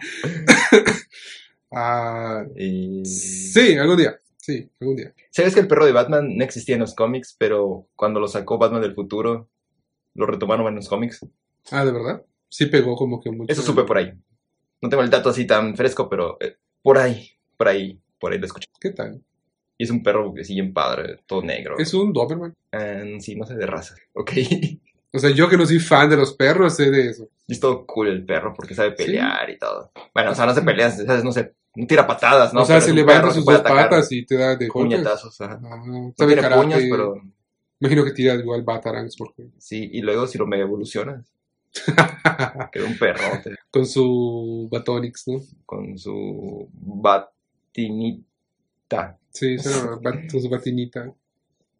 Ah, 1.79 2.45
Y... 2.57 3.05
sí, 3.05 3.77
algún 3.77 3.97
día. 3.99 4.19
Sí, 4.39 4.71
algún 4.81 4.97
día. 4.97 5.13
¿Sabes 5.31 5.53
que 5.53 5.61
el 5.61 5.67
perro 5.69 5.85
de 5.85 5.93
Batman 5.93 6.37
no 6.37 6.45
existía 6.45 6.77
en 6.77 6.81
los 6.81 6.95
cómics, 6.95 7.35
pero 7.39 7.89
cuando 7.97 8.21
lo 8.21 8.29
sacó 8.29 8.59
Batman 8.59 8.83
del 8.83 8.95
futuro, 8.95 9.49
Lo 10.15 10.25
retomaron 10.25 10.67
en 10.69 10.77
los 10.77 10.89
cómics. 10.89 11.27
Ah, 11.71 11.85
¿de 11.85 11.93
verdad? 11.93 12.23
Sí 12.49 12.67
pegó 12.67 12.97
como 12.97 13.21
que 13.21 13.31
mucho. 13.31 13.53
Eso 13.53 13.61
supe 13.61 13.83
por 13.85 13.99
ahí. 13.99 14.13
No 14.81 14.89
tengo 14.89 15.03
el 15.03 15.11
dato 15.11 15.29
así 15.29 15.47
tan 15.47 15.77
fresco, 15.77 16.09
pero 16.09 16.39
eh, 16.41 16.57
por 16.81 16.97
ahí, 16.97 17.29
por 17.59 17.69
ahí, 17.69 18.01
por 18.19 18.33
ahí 18.33 18.39
lo 18.39 18.47
escuché. 18.47 18.67
¿Qué 18.81 18.91
tal? 18.93 19.21
Y 19.79 19.85
es 19.85 19.91
un 19.91 20.03
perro 20.03 20.33
que 20.35 20.45
sigue 20.45 20.61
en 20.61 20.72
padre, 20.72 21.20
todo 21.27 21.43
negro. 21.43 21.77
Es 21.79 21.93
un 21.95 22.12
Doberman. 22.12 22.55
Eh, 22.72 23.16
sí, 23.20 23.37
no 23.37 23.45
sé 23.45 23.55
de 23.57 23.66
raza. 23.66 23.95
Ok. 24.14 24.33
O 25.12 25.18
sea, 25.18 25.31
yo 25.31 25.49
que 25.49 25.57
no 25.57 25.64
soy 25.64 25.79
fan 25.79 26.11
de 26.11 26.16
los 26.16 26.35
perros, 26.35 26.77
sé 26.77 26.91
de 26.91 27.09
eso. 27.09 27.31
Y 27.47 27.55
es 27.55 27.61
todo 27.61 27.87
cool 27.87 28.09
el 28.09 28.27
perro 28.27 28.53
porque 28.55 28.74
sabe 28.74 28.91
pelear 28.93 29.49
y 29.49 29.59
todo. 29.59 29.91
Bueno, 30.12 30.33
o 30.33 30.35
sea, 30.35 30.45
no 30.45 30.53
se 30.53 30.61
pelea, 30.61 30.91
¿sabes? 30.91 31.24
no 31.24 31.33
se 31.33 31.55
no 31.74 31.87
tira 31.87 32.07
patadas, 32.07 32.53
¿no? 32.53 32.62
o 32.62 32.64
sea, 32.66 32.77
Pero 32.77 32.87
se 32.87 32.93
levanta 32.93 33.22
perro 33.22 33.33
sus 33.33 33.45
dos 33.47 33.62
patas 33.62 34.12
y 34.12 34.27
te 34.27 34.37
da 34.37 34.57
de 34.57 34.68
golpes. 34.68 34.97
Puñetazos, 34.99 35.41
ajá. 35.41 35.59
Ah, 35.64 35.83
No 35.87 36.12
sabe 36.18 36.35
tiene 36.35 36.43
karate. 36.43 36.62
puños, 36.62 36.83
pero 36.91 37.14
Imagino 37.81 38.05
que 38.05 38.11
tira 38.11 38.35
igual 38.35 38.62
batarangs 38.62 39.16
porque... 39.16 39.49
sí. 39.59 39.89
Y 39.91 40.03
luego 40.03 40.27
si 40.27 40.37
lo 40.37 40.47
mega 40.47 40.64
evolucionas, 40.64 41.24
queda 42.72 42.85
un 42.85 42.99
perrote 42.99 43.55
Con 43.70 43.87
su 43.87 44.68
Batonix, 44.70 45.29
¿no? 45.29 45.41
con 45.64 45.97
su 45.97 46.68
Sí, 49.30 49.57
con 50.30 50.41
su 50.43 50.49
batinita. 50.49 51.12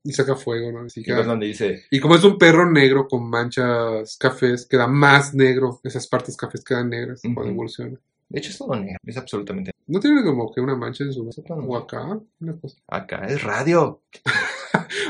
Y 0.04 0.12
saca 0.12 0.36
fuego, 0.36 0.70
¿no? 0.70 0.86
Y 0.94 1.02
que- 1.02 1.18
es 1.18 1.26
donde 1.26 1.46
dice, 1.46 1.82
Y 1.90 1.98
como 1.98 2.14
es 2.14 2.22
un 2.22 2.38
perro 2.38 2.70
negro 2.70 3.09
con 3.09 3.28
manchas 3.28 4.16
cafés, 4.18 4.64
queda 4.66 4.86
más 4.86 5.34
negro. 5.34 5.80
Esas 5.82 6.07
partes 6.07 6.36
cafés 6.36 6.62
quedan 6.62 6.90
negras 6.90 7.20
cuando 7.22 7.40
Ujú. 7.42 7.50
evoluciona. 7.50 7.98
de 8.28 8.38
hecho 8.40 8.50
es 8.50 8.59
todo 8.59 8.74
negro, 8.74 8.98
es 9.04 9.16
absolutamente 9.16 9.70
¿No 9.86 10.00
tiene 10.00 10.24
como 10.24 10.52
que 10.52 10.61
una 10.61 10.74
mancha 10.74 11.04
en 11.04 11.12
su 11.12 11.22
no. 11.24 11.30
o 11.54 11.76
acá? 11.76 12.18
Una 12.40 12.57
cosa. 12.61 12.76
acá, 12.88 13.24
es 13.28 13.40
radio. 13.42 14.02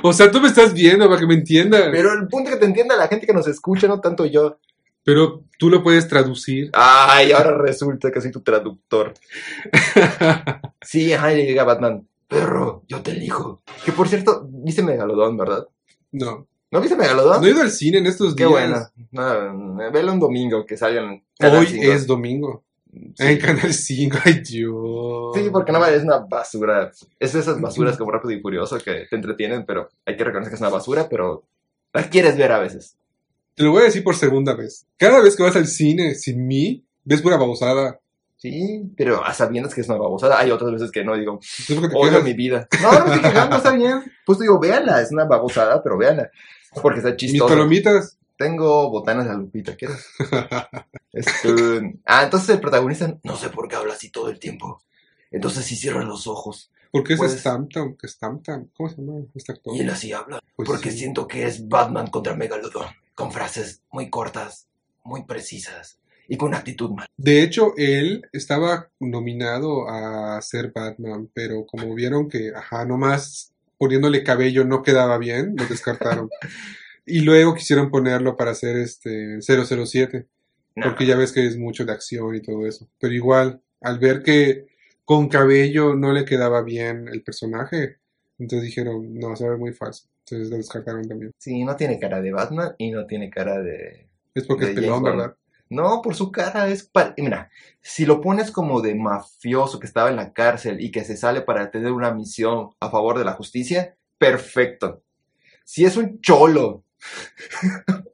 O 0.03 0.13
sea, 0.13 0.31
tú 0.31 0.39
me 0.41 0.49
estás 0.49 0.73
viendo 0.75 1.09
para 1.09 1.19
que 1.21 1.27
me 1.27 1.35
entiendas. 1.35 1.81
Pero, 1.91 1.93
Pero 1.93 2.13
el 2.13 2.29
punto 2.29 2.51
que 2.51 2.57
te 2.57 2.67
entienda 2.67 2.95
la 2.97 3.09
gente 3.09 3.27
que 3.27 3.33
nos 3.33 3.49
escucha, 3.49 3.89
no 3.89 4.01
tanto 4.01 4.25
yo. 4.27 4.59
Tú 5.59 5.71
lo 5.71 5.83
puedes 5.83 6.09
traducir. 6.09 6.71
Ay, 6.73 7.33
ahora 7.33 7.57
resulta 7.57 8.11
que 8.11 8.21
soy 8.21 8.31
tu 8.31 8.41
traductor. 8.41 9.15
Sí, 10.83 11.13
ajá, 11.13 11.33
y 11.33 11.37
le 11.39 11.47
llega 11.47 11.65
Batman. 11.65 12.07
Perro, 12.29 12.85
yo 12.87 13.03
te 13.03 13.11
elijo. 13.11 13.61
Que 13.85 13.91
por 13.91 14.07
cierto, 14.09 14.49
dice 14.51 14.83
Megalodón, 14.83 15.37
¿verdad? 15.37 15.67
no. 16.13 16.47
¿No 16.71 16.81
viste 16.81 16.97
Megalodón? 16.97 17.41
No 17.41 17.47
he 17.47 17.51
ido 17.51 17.63
al 17.63 17.71
cine 17.71 17.99
en 17.99 18.07
estos 18.07 18.35
Qué 18.35 18.45
días. 18.45 18.51
bueno. 18.51 19.77
No, 19.77 19.91
velo 19.93 20.13
un 20.13 20.19
domingo 20.21 20.67
que 20.67 20.77
salgan. 20.77 21.23
Hoy 21.41 21.81
es 21.81 22.07
domingo. 22.07 22.65
Sí. 22.93 23.13
En 23.19 23.39
Canal 23.39 23.73
5. 23.73 24.19
Ay, 24.25 24.41
Dios. 24.41 25.33
Sí, 25.35 25.49
porque 25.53 25.71
no 25.71 25.85
es 25.87 26.03
una 26.03 26.19
basura. 26.19 26.91
Es 27.21 27.33
de 27.33 27.41
esas 27.41 27.61
basuras 27.61 27.97
como 27.97 28.11
rápido 28.11 28.33
y 28.33 28.41
furioso 28.41 28.79
que 28.79 29.07
te 29.09 29.17
entretienen, 29.17 29.65
pero 29.65 29.89
hay 30.05 30.17
que 30.17 30.25
reconocer 30.25 30.51
que 30.51 30.55
es 30.57 30.61
una 30.61 30.71
basura, 30.71 31.09
pero 31.09 31.45
la 31.93 32.09
quieres 32.11 32.37
ver 32.37 32.51
a 32.53 32.59
veces. 32.59 32.97
Te 33.57 33.65
lo 33.65 33.71
voy 33.73 33.83
a 33.83 33.85
decir 33.87 34.05
por 34.05 34.15
segunda 34.15 34.55
vez. 34.55 34.87
Cada 34.97 35.21
vez 35.21 35.35
que 35.35 35.43
vas 35.43 35.57
al 35.57 35.67
cine 35.67 36.15
sin 36.15 36.47
mí, 36.47 36.85
ves 37.05 37.23
pura 37.23 37.37
babosada. 37.37 37.99
Sí, 38.37 38.83
pero 38.97 39.25
a 39.25 39.33
sabiendas 39.33 39.75
que 39.75 39.81
es 39.81 39.89
una 39.89 39.97
babosada. 39.99 40.39
Hay 40.39 40.51
otras 40.51 40.71
veces 40.73 40.91
que 40.93 41.03
no, 41.03 41.17
digo, 41.17 41.41
odio 41.95 42.23
mi 42.23 42.35
vida. 42.35 42.69
No, 42.83 42.93
no 42.93 42.99
estoy 43.07 43.21
quejando, 43.21 43.57
está 43.57 43.71
bien. 43.73 44.03
Pues 44.27 44.39
digo, 44.39 44.61
véanla, 44.61 45.01
es 45.01 45.11
una 45.11 45.25
babosada, 45.25 45.83
pero 45.83 45.97
véanla. 45.97 46.31
Porque 46.83 46.99
está 46.99 47.11
Mis 47.11 47.17
chistoso. 47.19 47.49
palomitas. 47.49 48.19
Tengo 48.37 48.91
botanas 48.91 49.27
de 49.27 49.35
Lupita, 49.35 49.75
¿quieres? 49.75 50.07
Este, 51.13 51.99
ah, 52.05 52.25
entonces 52.25 52.51
el 52.51 52.61
protagonista, 52.61 53.17
no 53.23 53.37
sé 53.37 53.49
por 53.49 53.69
qué 53.69 53.77
habla 53.77 53.95
así 53.95 54.11
todo 54.11 54.29
el 54.29 54.39
tiempo. 54.39 54.83
Entonces 55.31 55.65
sí 55.65 55.75
cierra 55.75 56.03
los 56.05 56.27
ojos. 56.27 56.71
¿Por 56.91 57.05
qué 57.05 57.15
es 57.15 57.19
Pues- 57.19 57.33
Stamptown? 57.39 57.97
¿Cómo 58.77 58.89
se 58.91 58.97
llama 58.97 59.25
este 59.35 59.53
actor? 59.53 59.75
Y 59.75 59.81
él 59.81 59.89
así 59.91 60.13
habla. 60.13 60.41
Pues 60.55 60.69
porque 60.69 60.91
sí. 60.91 60.99
siento 60.99 61.27
que 61.27 61.47
es 61.47 61.67
Batman 61.67 62.09
contra 62.09 62.35
Megalodon. 62.37 62.87
Con 63.17 63.33
frases 63.33 63.83
muy 63.91 64.09
cortas, 64.11 64.69
muy 65.03 65.25
precisas 65.25 65.99
y 66.29 66.37
con 66.37 66.55
actitud 66.55 66.91
mal. 66.91 67.07
De 67.17 67.43
hecho, 67.43 67.75
él 67.77 68.29
estaba 68.33 68.91
nominado 69.01 69.89
a 69.89 70.41
ser 70.43 70.71
Batman, 70.73 71.29
pero 71.35 71.67
como 71.67 71.93
vieron 71.95 72.29
que, 72.29 72.53
ajá, 72.55 72.85
nomás 72.85 73.53
poniéndole 73.79 74.23
cabello 74.23 74.65
no 74.65 74.83
quedaba 74.85 75.19
bien, 75.19 75.55
lo 75.57 75.67
descartaron. 75.67 76.31
y 77.07 77.21
luego 77.23 77.55
quisieron 77.55 77.91
ponerlo 77.91 78.37
para 78.37 78.53
hacer 78.53 78.77
este 78.77 79.41
007, 79.41 80.27
Nah. 80.77 80.85
porque 80.85 81.07
ya 81.07 81.17
ves 81.17 81.33
que 81.33 81.47
es 81.47 81.57
mucho 81.57 81.87
de 81.87 81.93
acción 81.93 82.35
y 82.35 82.43
todo 82.43 82.67
eso. 82.67 82.87
Pero 83.01 83.15
igual, 83.15 83.63
al 83.81 83.99
ver 83.99 84.23
que 84.23 84.67
con 85.07 85.29
cabello 85.29 85.95
no 85.95 86.13
le 86.13 86.27
quedaba 86.27 86.63
bien 86.63 87.09
el 87.09 87.23
personaje, 87.23 87.97
entonces 88.39 88.67
dijeron, 88.67 89.15
no, 89.15 89.35
se 89.37 89.49
ve 89.49 89.57
muy 89.57 89.73
falso. 89.73 90.09
Entonces 90.25 90.51
lo 90.51 90.57
descartaron 90.57 91.07
también. 91.09 91.33
Sí, 91.39 91.65
no 91.65 91.77
tiene 91.77 91.99
cara 91.99 92.21
de 92.21 92.33
Batman 92.33 92.75
y 92.79 92.91
no 92.91 93.07
tiene 93.07 93.31
cara 93.31 93.61
de... 93.61 94.09
Es 94.35 94.45
porque 94.47 94.67
De 94.67 94.73
es 94.73 94.81
pelón. 94.81 95.03
¿verdad? 95.03 95.35
No, 95.71 96.03
por 96.03 96.15
su 96.15 96.31
cara 96.33 96.69
es... 96.69 96.85
pa- 96.85 97.15
Mira, 97.17 97.51
si 97.81 98.05
lo 98.07 98.21
pones 98.21 98.51
como 98.51 98.81
de 98.83 98.95
mafioso 98.95 99.79
que 99.81 99.87
estaba 99.87 100.11
en 100.11 100.17
la 100.17 100.33
cárcel 100.33 100.81
y 100.81 100.91
que 100.91 101.05
se 101.05 101.17
sale 101.17 101.43
para 101.43 101.71
tener 101.71 101.93
una 101.93 102.13
misión 102.13 102.71
a 102.81 102.91
favor 102.91 103.19
de 103.19 103.25
la 103.25 103.33
justicia, 103.33 103.97
perfecto. 104.19 105.03
Si 105.65 105.85
es 105.85 105.97
un 105.97 106.21
cholo 106.21 106.85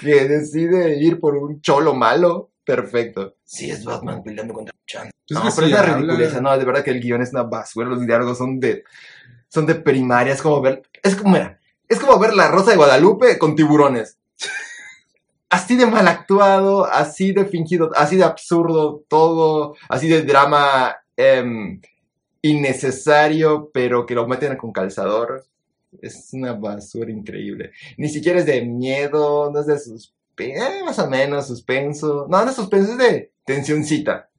que 0.00 0.28
decide 0.28 0.98
ir 0.98 1.20
por 1.20 1.36
un 1.36 1.60
cholo 1.60 1.94
malo, 1.94 2.50
perfecto. 2.64 3.36
Si 3.44 3.70
es 3.70 3.84
Batman 3.84 4.22
peleando 4.22 4.54
contra 4.54 4.74
Chan. 4.86 5.10
Pues 5.28 5.44
no, 5.44 5.50
pero 5.54 5.66
es 5.66 5.72
una 5.72 5.80
habla. 5.80 5.96
ridiculez. 5.96 6.42
No, 6.42 6.58
de 6.58 6.64
verdad 6.64 6.84
que 6.84 6.90
el 6.90 7.00
guion 7.00 7.22
es 7.22 7.32
una 7.32 7.44
basura. 7.44 7.88
Los 7.88 8.06
diálogos 8.06 8.38
son 8.38 8.58
de, 8.60 8.84
son 9.48 9.66
de 9.66 9.74
primaria. 9.74 10.32
Es 10.32 10.42
como 10.42 10.60
ver, 10.60 10.82
es 11.02 11.16
como, 11.16 11.32
mira, 11.32 11.60
es 11.88 12.00
como 12.00 12.18
ver 12.18 12.34
la 12.34 12.48
Rosa 12.48 12.70
de 12.70 12.76
Guadalupe 12.76 13.38
con 13.38 13.54
tiburones. 13.54 14.18
Así 15.50 15.76
de 15.76 15.84
mal 15.84 16.08
actuado, 16.08 16.86
así 16.86 17.32
de 17.32 17.44
fingido, 17.44 17.90
así 17.94 18.16
de 18.16 18.24
absurdo, 18.24 19.04
todo, 19.06 19.76
así 19.90 20.08
de 20.08 20.22
drama 20.22 20.96
em, 21.14 21.78
innecesario, 22.40 23.70
pero 23.70 24.06
que 24.06 24.14
lo 24.14 24.26
meten 24.26 24.56
con 24.56 24.72
calzador. 24.72 25.44
Es 26.00 26.30
una 26.32 26.54
basura 26.54 27.10
increíble. 27.10 27.72
Ni 27.98 28.08
siquiera 28.08 28.38
es 28.38 28.46
de 28.46 28.62
miedo, 28.62 29.50
no 29.52 29.60
es 29.60 29.66
de 29.66 29.78
suspenso, 29.78 30.84
más 30.86 30.98
o 30.98 31.10
menos 31.10 31.46
suspenso. 31.48 32.26
No, 32.30 32.42
no 32.42 32.50
es 32.50 32.56
suspenso, 32.56 32.92
es 32.92 32.98
de 32.98 33.32
tensioncita. 33.44 34.30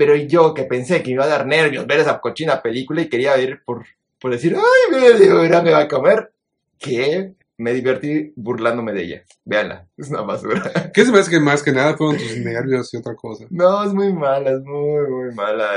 Pero 0.00 0.16
yo 0.16 0.54
que 0.54 0.64
pensé 0.64 1.02
que 1.02 1.10
me 1.10 1.16
iba 1.16 1.24
a 1.24 1.28
dar 1.28 1.46
nervios 1.46 1.86
ver 1.86 2.00
esa 2.00 2.22
cochina 2.22 2.62
película 2.62 3.02
y 3.02 3.10
quería 3.10 3.36
ir 3.36 3.62
por, 3.62 3.84
por 4.18 4.30
decir, 4.30 4.56
ay, 4.56 4.90
me, 4.90 5.28
ahora 5.28 5.60
me 5.60 5.72
va 5.72 5.80
a 5.80 5.88
comer. 5.88 6.32
¿Qué? 6.78 7.34
Me 7.58 7.74
divertí 7.74 8.32
burlándome 8.34 8.94
de 8.94 9.02
ella. 9.02 9.22
Véanla, 9.44 9.86
es 9.98 10.08
una 10.08 10.22
basura. 10.22 10.72
¿Qué 10.94 11.04
se 11.04 11.14
hace 11.14 11.30
que 11.30 11.38
más 11.38 11.62
que 11.62 11.72
nada 11.72 11.98
fueron 11.98 12.16
tus 12.16 12.34
nervios 12.38 12.94
y 12.94 12.96
otra 12.96 13.14
cosa? 13.14 13.44
No, 13.50 13.84
es 13.84 13.92
muy 13.92 14.10
mala, 14.10 14.52
es 14.52 14.62
muy, 14.62 15.06
muy 15.06 15.34
mala. 15.34 15.68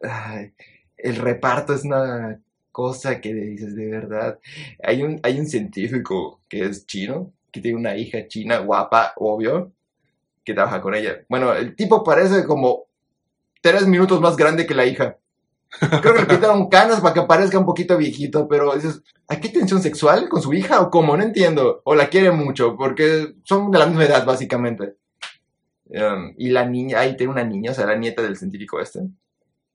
Ay, 0.00 0.54
el 0.96 1.16
reparto 1.16 1.74
es 1.74 1.84
una 1.84 2.40
cosa 2.72 3.20
que 3.20 3.34
dices 3.34 3.76
de 3.76 3.90
verdad. 3.90 4.38
Hay 4.82 5.02
un, 5.02 5.20
hay 5.22 5.38
un 5.38 5.46
científico 5.46 6.40
que 6.48 6.64
es 6.64 6.86
chino, 6.86 7.30
que 7.52 7.60
tiene 7.60 7.76
una 7.76 7.94
hija 7.94 8.26
china 8.26 8.60
guapa, 8.60 9.12
obvio, 9.16 9.70
que 10.42 10.54
trabaja 10.54 10.80
con 10.80 10.94
ella. 10.94 11.26
Bueno, 11.28 11.52
el 11.52 11.76
tipo 11.76 12.02
parece 12.02 12.46
como 12.46 12.87
tres 13.60 13.86
minutos 13.86 14.20
más 14.20 14.36
grande 14.36 14.66
que 14.66 14.74
la 14.74 14.86
hija. 14.86 15.18
Creo 15.78 16.14
que 16.14 16.22
le 16.22 16.26
quitaron 16.26 16.68
canas 16.68 17.00
para 17.00 17.14
que 17.14 17.22
parezca 17.22 17.58
un 17.58 17.66
poquito 17.66 17.96
viejito, 17.96 18.48
pero 18.48 18.74
dices, 18.74 19.02
¿hay 19.28 19.38
qué 19.40 19.50
tensión 19.50 19.82
sexual 19.82 20.28
con 20.28 20.40
su 20.40 20.54
hija 20.54 20.80
o 20.80 20.90
cómo? 20.90 21.16
No 21.16 21.22
entiendo. 21.22 21.82
O 21.84 21.94
la 21.94 22.08
quiere 22.08 22.30
mucho, 22.30 22.76
porque 22.76 23.34
son 23.44 23.70
de 23.70 23.78
la 23.78 23.86
misma 23.86 24.04
edad, 24.04 24.24
básicamente. 24.24 24.96
Um, 25.86 26.34
y 26.36 26.50
la 26.50 26.66
niña, 26.66 27.00
ahí 27.00 27.16
tiene 27.16 27.32
una 27.32 27.44
niña, 27.44 27.70
o 27.70 27.74
sea, 27.74 27.86
la 27.86 27.96
nieta 27.96 28.20
del 28.20 28.36
científico 28.36 28.78
este, 28.78 29.08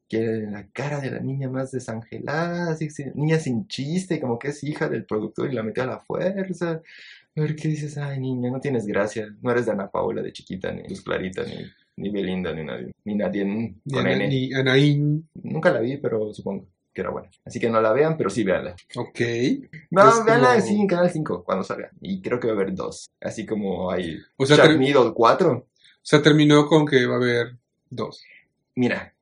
que 0.07 0.19
la 0.47 0.67
cara 0.71 0.99
de 0.99 1.09
la 1.09 1.19
niña 1.19 1.49
más 1.49 1.71
desangelada, 1.71 2.77
niña 3.15 3.39
sin 3.39 3.67
chiste, 3.67 4.19
como 4.19 4.37
que 4.37 4.49
es 4.49 4.63
hija 4.63 4.89
del 4.89 5.05
productor 5.05 5.51
y 5.51 5.55
la 5.55 5.63
metió 5.63 5.83
a 5.83 5.87
la 5.87 5.99
fuerza. 5.99 6.81
A 7.35 7.41
ver 7.41 7.55
qué 7.55 7.67
dices, 7.67 7.97
ay 7.97 8.19
niña, 8.19 8.51
no 8.51 8.59
tienes 8.59 8.85
gracia, 8.85 9.27
no 9.41 9.49
eres 9.49 9.65
de 9.65 9.71
Ana 9.71 9.89
Paula 9.89 10.21
de 10.21 10.31
chiquita, 10.31 10.71
ni 10.71 10.87
Luz 10.87 11.01
Clarita, 11.01 11.43
ni, 11.43 11.65
ni 11.97 12.09
Belinda, 12.09 12.53
ni 12.53 12.63
nadie, 12.63 12.91
ni 13.05 13.15
nadie 13.15 13.45
Ni, 13.45 13.75
con 13.91 13.99
Ana- 14.05 14.13
N. 14.13 14.27
ni 14.27 14.53
Anaín. 14.53 15.27
Nunca 15.43 15.71
la 15.71 15.79
vi, 15.79 15.97
pero 15.97 16.33
supongo 16.33 16.65
que 16.93 17.01
era 17.01 17.09
buena. 17.09 17.29
Así 17.45 17.59
que 17.59 17.69
no 17.69 17.81
la 17.81 17.91
vean, 17.93 18.17
pero 18.17 18.29
sí 18.29 18.43
véanla. 18.43 18.75
Ok. 18.95 19.19
No, 19.91 20.09
Es 20.09 20.25
véanla 20.25 20.49
como- 20.55 20.61
sí 20.61 20.75
en 20.79 20.87
Canal 20.87 21.09
5 21.09 21.43
cuando 21.43 21.63
salga. 21.63 21.89
Y 22.01 22.21
creo 22.21 22.39
que 22.39 22.47
va 22.47 22.53
a 22.53 22.55
haber 22.55 22.73
dos. 22.75 23.09
Así 23.21 23.45
como 23.45 23.89
hay 23.91 24.17
O 24.37 24.45
sea, 24.45 24.57
Sharknado 24.57 25.13
4. 25.13 25.51
o 25.51 25.65
sea, 26.01 26.21
terminó 26.21 26.67
con 26.67 26.85
que 26.85 27.05
va 27.05 27.13
a 27.15 27.17
haber 27.17 27.57
dos. 27.89 28.23
Mira, 28.75 29.13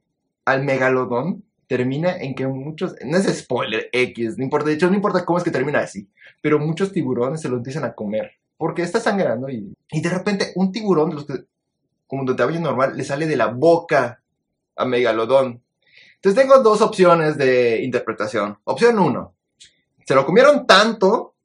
al 0.46 0.64
megalodón 0.64 1.44
termina 1.68 2.18
en 2.18 2.36
que 2.36 2.46
muchos, 2.48 2.96
no 3.06 3.18
es 3.18 3.24
spoiler 3.38 3.88
X, 3.94 4.38
no 4.38 4.44
importa, 4.44 4.68
de 4.70 4.76
hecho 4.76 4.90
no 4.90 4.96
importa 4.96 5.24
cómo 5.24 5.38
es 5.38 5.44
que 5.46 5.52
termina 5.52 5.80
así, 5.80 6.10
pero 6.42 6.60
muchos 6.60 6.92
tiburones 6.92 7.40
se 7.42 7.48
lo 7.48 7.56
empiezan 7.58 7.86
a 7.86 7.94
comer, 7.94 8.32
porque 8.58 8.82
está 8.82 9.00
sangrando 9.00 9.48
y, 9.50 9.74
y 9.90 10.02
de 10.02 10.10
repente 10.10 10.52
un 10.56 10.74
tiburón 10.74 11.10
de 11.12 11.16
los 11.16 11.26
que, 11.26 11.34
como 12.12 12.36
tamaño 12.36 12.60
normal, 12.60 12.98
le 12.98 13.06
sale 13.06 13.26
de 13.26 13.38
la 13.38 13.48
boca 13.48 14.22
a 14.76 14.84
megalodón. 14.84 15.64
Entonces 16.16 16.42
tengo 16.42 16.62
dos 16.62 16.82
opciones 16.82 17.38
de 17.38 17.82
interpretación. 17.84 18.60
Opción 18.66 19.00
uno, 19.00 19.34
se 20.06 20.14
lo 20.14 20.26
comieron 20.26 20.68
tanto 20.68 21.36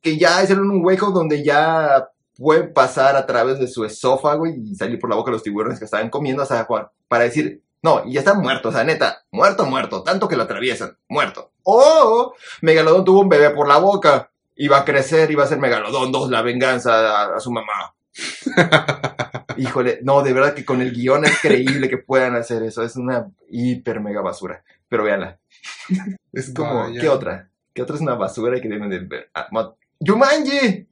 que 0.00 0.16
ya 0.16 0.42
hicieron 0.42 0.70
un 0.70 0.82
hueco 0.82 1.10
donde 1.10 1.44
ya 1.44 2.08
pueden 2.38 2.72
pasar 2.72 3.14
a 3.14 3.26
través 3.26 3.58
de 3.58 3.68
su 3.68 3.84
esófago 3.84 4.46
y 4.46 4.74
salir 4.74 4.98
por 4.98 5.10
la 5.10 5.16
boca 5.16 5.30
los 5.30 5.42
tiburones 5.42 5.78
que 5.78 5.84
estaban 5.84 6.08
comiendo, 6.08 6.44
o 6.44 6.46
sea, 6.46 6.66
para 7.08 7.24
decir, 7.24 7.62
no, 7.82 8.02
y 8.06 8.14
ya 8.14 8.20
está 8.20 8.32
muerto, 8.32 8.70
o 8.70 8.72
sea, 8.72 8.84
neta, 8.84 9.26
muerto, 9.30 9.66
muerto, 9.66 10.02
tanto 10.02 10.28
que 10.28 10.36
lo 10.36 10.44
atraviesan, 10.44 10.96
muerto. 11.10 11.52
O 11.62 12.32
Megalodón 12.62 13.04
tuvo 13.04 13.20
un 13.20 13.28
bebé 13.28 13.50
por 13.50 13.68
la 13.68 13.76
boca, 13.76 14.30
iba 14.54 14.78
a 14.78 14.84
crecer, 14.86 15.30
iba 15.30 15.44
a 15.44 15.46
ser 15.46 15.58
Megalodón 15.58 16.10
2, 16.10 16.30
la 16.30 16.40
venganza 16.40 17.20
a, 17.20 17.36
a 17.36 17.40
su 17.40 17.50
mamá. 17.50 17.94
Híjole, 19.56 20.00
no, 20.02 20.22
de 20.22 20.32
verdad 20.32 20.54
que 20.54 20.64
con 20.64 20.80
el 20.82 20.92
guion 20.92 21.24
es 21.24 21.38
creíble 21.40 21.88
que 21.88 21.98
puedan 21.98 22.34
hacer 22.34 22.62
eso, 22.62 22.82
es 22.82 22.96
una 22.96 23.28
hiper 23.50 24.00
mega 24.00 24.20
basura, 24.20 24.62
pero 24.88 25.04
véanla. 25.04 25.38
Es 26.32 26.52
como. 26.52 26.92
¿qué 26.92 27.08
otra? 27.08 27.48
¿Qué 27.72 27.82
otra 27.82 27.96
es 27.96 28.02
una 28.02 28.14
basura 28.14 28.60
que 28.60 28.68
deben 28.68 28.90
de 28.90 28.98
ver? 29.00 29.30
Ah, 29.34 29.48
ma- 29.50 29.74
¡Jumanji! 30.00 30.86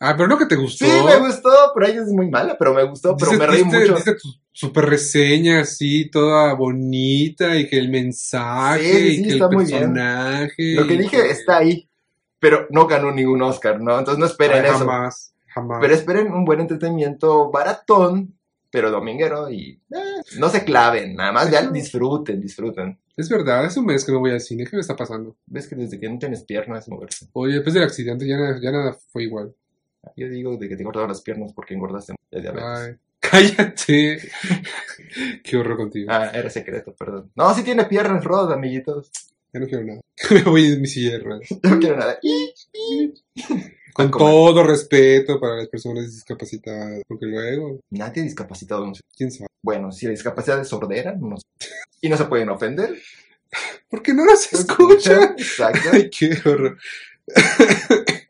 Ah, 0.00 0.14
pero 0.16 0.28
no 0.28 0.36
que 0.38 0.46
te 0.46 0.56
gustó. 0.56 0.84
Sí, 0.84 0.90
me 1.06 1.16
gustó, 1.18 1.50
pero 1.74 1.86
ella 1.86 2.02
es 2.02 2.08
muy 2.08 2.30
mala, 2.30 2.56
pero 2.58 2.74
me 2.74 2.82
gustó, 2.84 3.16
pero 3.16 3.32
me 3.32 3.46
reí 3.46 3.62
diste- 3.62 3.78
mucho. 3.80 3.94
diste 3.94 4.14
tu 4.14 4.28
super 4.52 4.84
reseña 4.86 5.60
así, 5.60 6.10
toda 6.10 6.52
bonita, 6.54 7.56
y 7.56 7.66
que 7.68 7.78
el 7.78 7.88
mensaje, 7.90 8.82
Sí, 8.82 9.14
sí, 9.16 9.20
y 9.20 9.26
que 9.26 9.32
está 9.34 9.46
el 9.46 9.52
muy 9.52 9.64
bien. 9.64 9.92
personaje. 9.94 10.74
Lo 10.74 10.86
que 10.86 10.96
dije 10.98 11.30
está 11.30 11.58
ahí, 11.58 11.88
pero 12.38 12.66
no 12.70 12.86
ganó 12.86 13.10
ningún 13.10 13.40
Oscar, 13.42 13.80
¿no? 13.80 13.98
Entonces 13.98 14.18
no 14.18 14.26
esperen 14.26 14.64
Ay, 14.64 14.70
eso. 14.70 14.78
Jamás, 14.80 15.32
jamás. 15.56 15.78
Pero 15.80 15.94
esperen 15.94 16.32
un 16.32 16.44
buen 16.44 16.60
entretenimiento 16.60 17.50
baratón, 17.50 18.38
pero 18.70 18.90
dominguero 18.90 19.50
y 19.50 19.80
eh, 19.90 20.22
no 20.38 20.48
se 20.50 20.64
claven, 20.64 21.16
nada 21.16 21.32
más 21.32 21.50
vean, 21.50 21.72
disfruten, 21.72 22.40
disfruten. 22.40 22.98
Es 23.16 23.28
verdad, 23.30 23.64
es 23.64 23.76
un 23.78 23.86
mes 23.86 24.04
que 24.04 24.12
no 24.12 24.20
voy 24.20 24.32
al 24.32 24.40
cine. 24.40 24.64
¿Qué 24.66 24.76
me 24.76 24.80
está 24.82 24.94
pasando? 24.94 25.36
Ves 25.46 25.66
que 25.66 25.74
desde 25.74 25.98
que 25.98 26.08
no 26.08 26.18
tienes 26.18 26.44
piernas, 26.44 26.86
moverse. 26.88 27.26
Oye, 27.32 27.54
después 27.54 27.72
del 27.74 27.84
accidente 27.84 28.26
ya, 28.26 28.36
nada- 28.36 28.60
ya 28.60 28.70
nada 28.70 28.92
fue 29.10 29.22
igual. 29.24 29.54
Yo 30.16 30.28
digo 30.28 30.56
de 30.56 30.68
que 30.68 30.76
te 30.76 30.84
cortaron 30.84 31.08
las 31.08 31.22
piernas 31.22 31.52
porque 31.52 31.74
engordaste 31.74 32.14
de 32.30 32.40
diabetes. 32.40 32.68
Ay, 32.68 32.96
cállate. 33.20 34.20
Qué 35.42 35.56
horror 35.56 35.76
contigo. 35.78 36.08
Ah, 36.12 36.30
era 36.32 36.50
secreto, 36.50 36.94
perdón. 36.94 37.32
No, 37.34 37.52
sí 37.54 37.62
tiene 37.64 37.84
piernas, 37.86 38.22
Rod, 38.22 38.52
amiguitos. 38.52 39.10
Ya 39.52 39.60
no 39.60 39.66
quiero 39.66 39.84
nada. 39.84 40.00
Me 40.30 40.42
voy 40.42 40.66
en 40.66 40.80
mi 40.82 40.86
silla 40.86 41.12
de 41.12 41.18
ruedas. 41.20 41.48
No 41.62 41.78
quiero 41.78 41.96
nada. 41.96 42.18
Con 43.96 44.10
comer. 44.10 44.28
todo 44.28 44.62
respeto 44.62 45.40
para 45.40 45.56
las 45.56 45.68
personas 45.68 46.04
discapacitadas. 46.12 47.02
Porque 47.08 47.26
luego, 47.26 47.80
Nadie 47.90 48.22
discapacitado. 48.22 48.86
no 48.86 48.94
sé. 48.94 49.02
quién 49.16 49.30
sabe. 49.30 49.48
Bueno, 49.62 49.90
si 49.90 50.06
la 50.06 50.12
discapacidad 50.12 50.60
es 50.60 50.68
sordera, 50.68 51.14
no 51.18 51.36
sé. 51.36 51.44
Y 52.02 52.08
no 52.10 52.16
se 52.16 52.26
pueden 52.26 52.50
ofender. 52.50 52.94
Porque 53.90 54.12
no 54.12 54.24
nos 54.24 54.52
escuchan. 54.52 55.34
Exacto. 55.38 55.88
Ay, 55.92 56.10
qué 56.10 56.36
horror. 56.44 56.76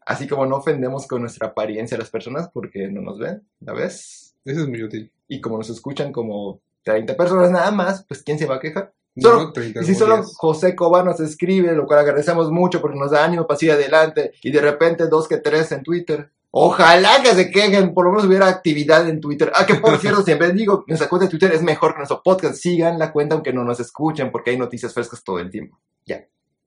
Así 0.07 0.29
como 0.29 0.47
no 0.47 0.57
ofendemos 0.57 1.07
con 1.07 1.21
nuestra 1.23 1.49
apariencia 1.49 1.97
a 1.97 2.01
las 2.01 2.11
personas 2.11 2.49
porque 2.53 2.89
no 2.89 3.03
nos 3.03 3.19
ven, 3.19 3.43
¿la 3.61 3.73
ves? 3.73 4.35
Eso 4.45 4.63
es 4.63 4.69
muy 4.69 4.83
útil. 4.83 5.11
Y 5.29 5.41
como 5.41 5.59
nos 5.59 5.69
escuchan 5.69 6.13
como 6.13 6.61
30 6.85 7.17
personas 7.17 7.51
nada 7.51 7.71
más, 7.73 8.05
pues 8.07 8.23
¿quién 8.23 8.39
se 8.39 8.47
va 8.47 8.57
a 8.57 8.61
quejar? 8.61 8.93
No, 9.17 9.31
Solo- 9.31 9.53
30 9.53 9.81
Y 9.81 9.85
si 9.85 9.95
solo 9.95 10.17
días. 10.17 10.35
José 10.37 10.77
Coba 10.77 11.03
nos 11.03 11.19
escribe, 11.21 11.73
lo 11.75 11.87
cual 11.87 12.01
agradecemos 12.01 12.51
mucho 12.51 12.81
porque 12.81 12.99
nos 12.99 13.11
da 13.11 13.25
ánimo 13.25 13.47
para 13.47 13.59
seguir 13.59 13.73
adelante, 13.75 14.33
y 14.43 14.51
de 14.51 14.61
repente 14.61 15.09
dos 15.09 15.27
que 15.27 15.39
tres 15.39 15.73
en 15.73 15.83
Twitter. 15.83 16.31
Ojalá 16.51 17.23
que 17.23 17.35
se 17.35 17.51
quejen, 17.51 17.93
por 17.93 18.05
lo 18.07 18.13
menos 18.13 18.27
hubiera 18.27 18.47
actividad 18.49 19.09
en 19.09 19.21
Twitter. 19.21 19.53
Ah, 19.55 19.67
que 19.67 19.75
por 19.75 19.99
cierto, 20.01 20.23
siempre 20.23 20.53
digo, 20.53 20.85
nuestra 20.87 21.09
cuenta 21.09 21.27
de 21.27 21.31
Twitter 21.31 21.53
es 21.53 21.63
mejor 21.63 21.93
que 21.93 21.99
nuestro 21.99 22.23
podcast. 22.23 22.55
Sigan 22.57 22.99
la 22.99 23.13
cuenta 23.13 23.35
aunque 23.35 23.53
no 23.53 23.65
nos 23.65 23.81
escuchen 23.81 24.31
porque 24.31 24.51
hay 24.53 24.59
noticias 24.59 24.95
frescas 24.95 25.23
todo 25.25 25.39
el 25.39 25.51
tiempo. 25.51 25.79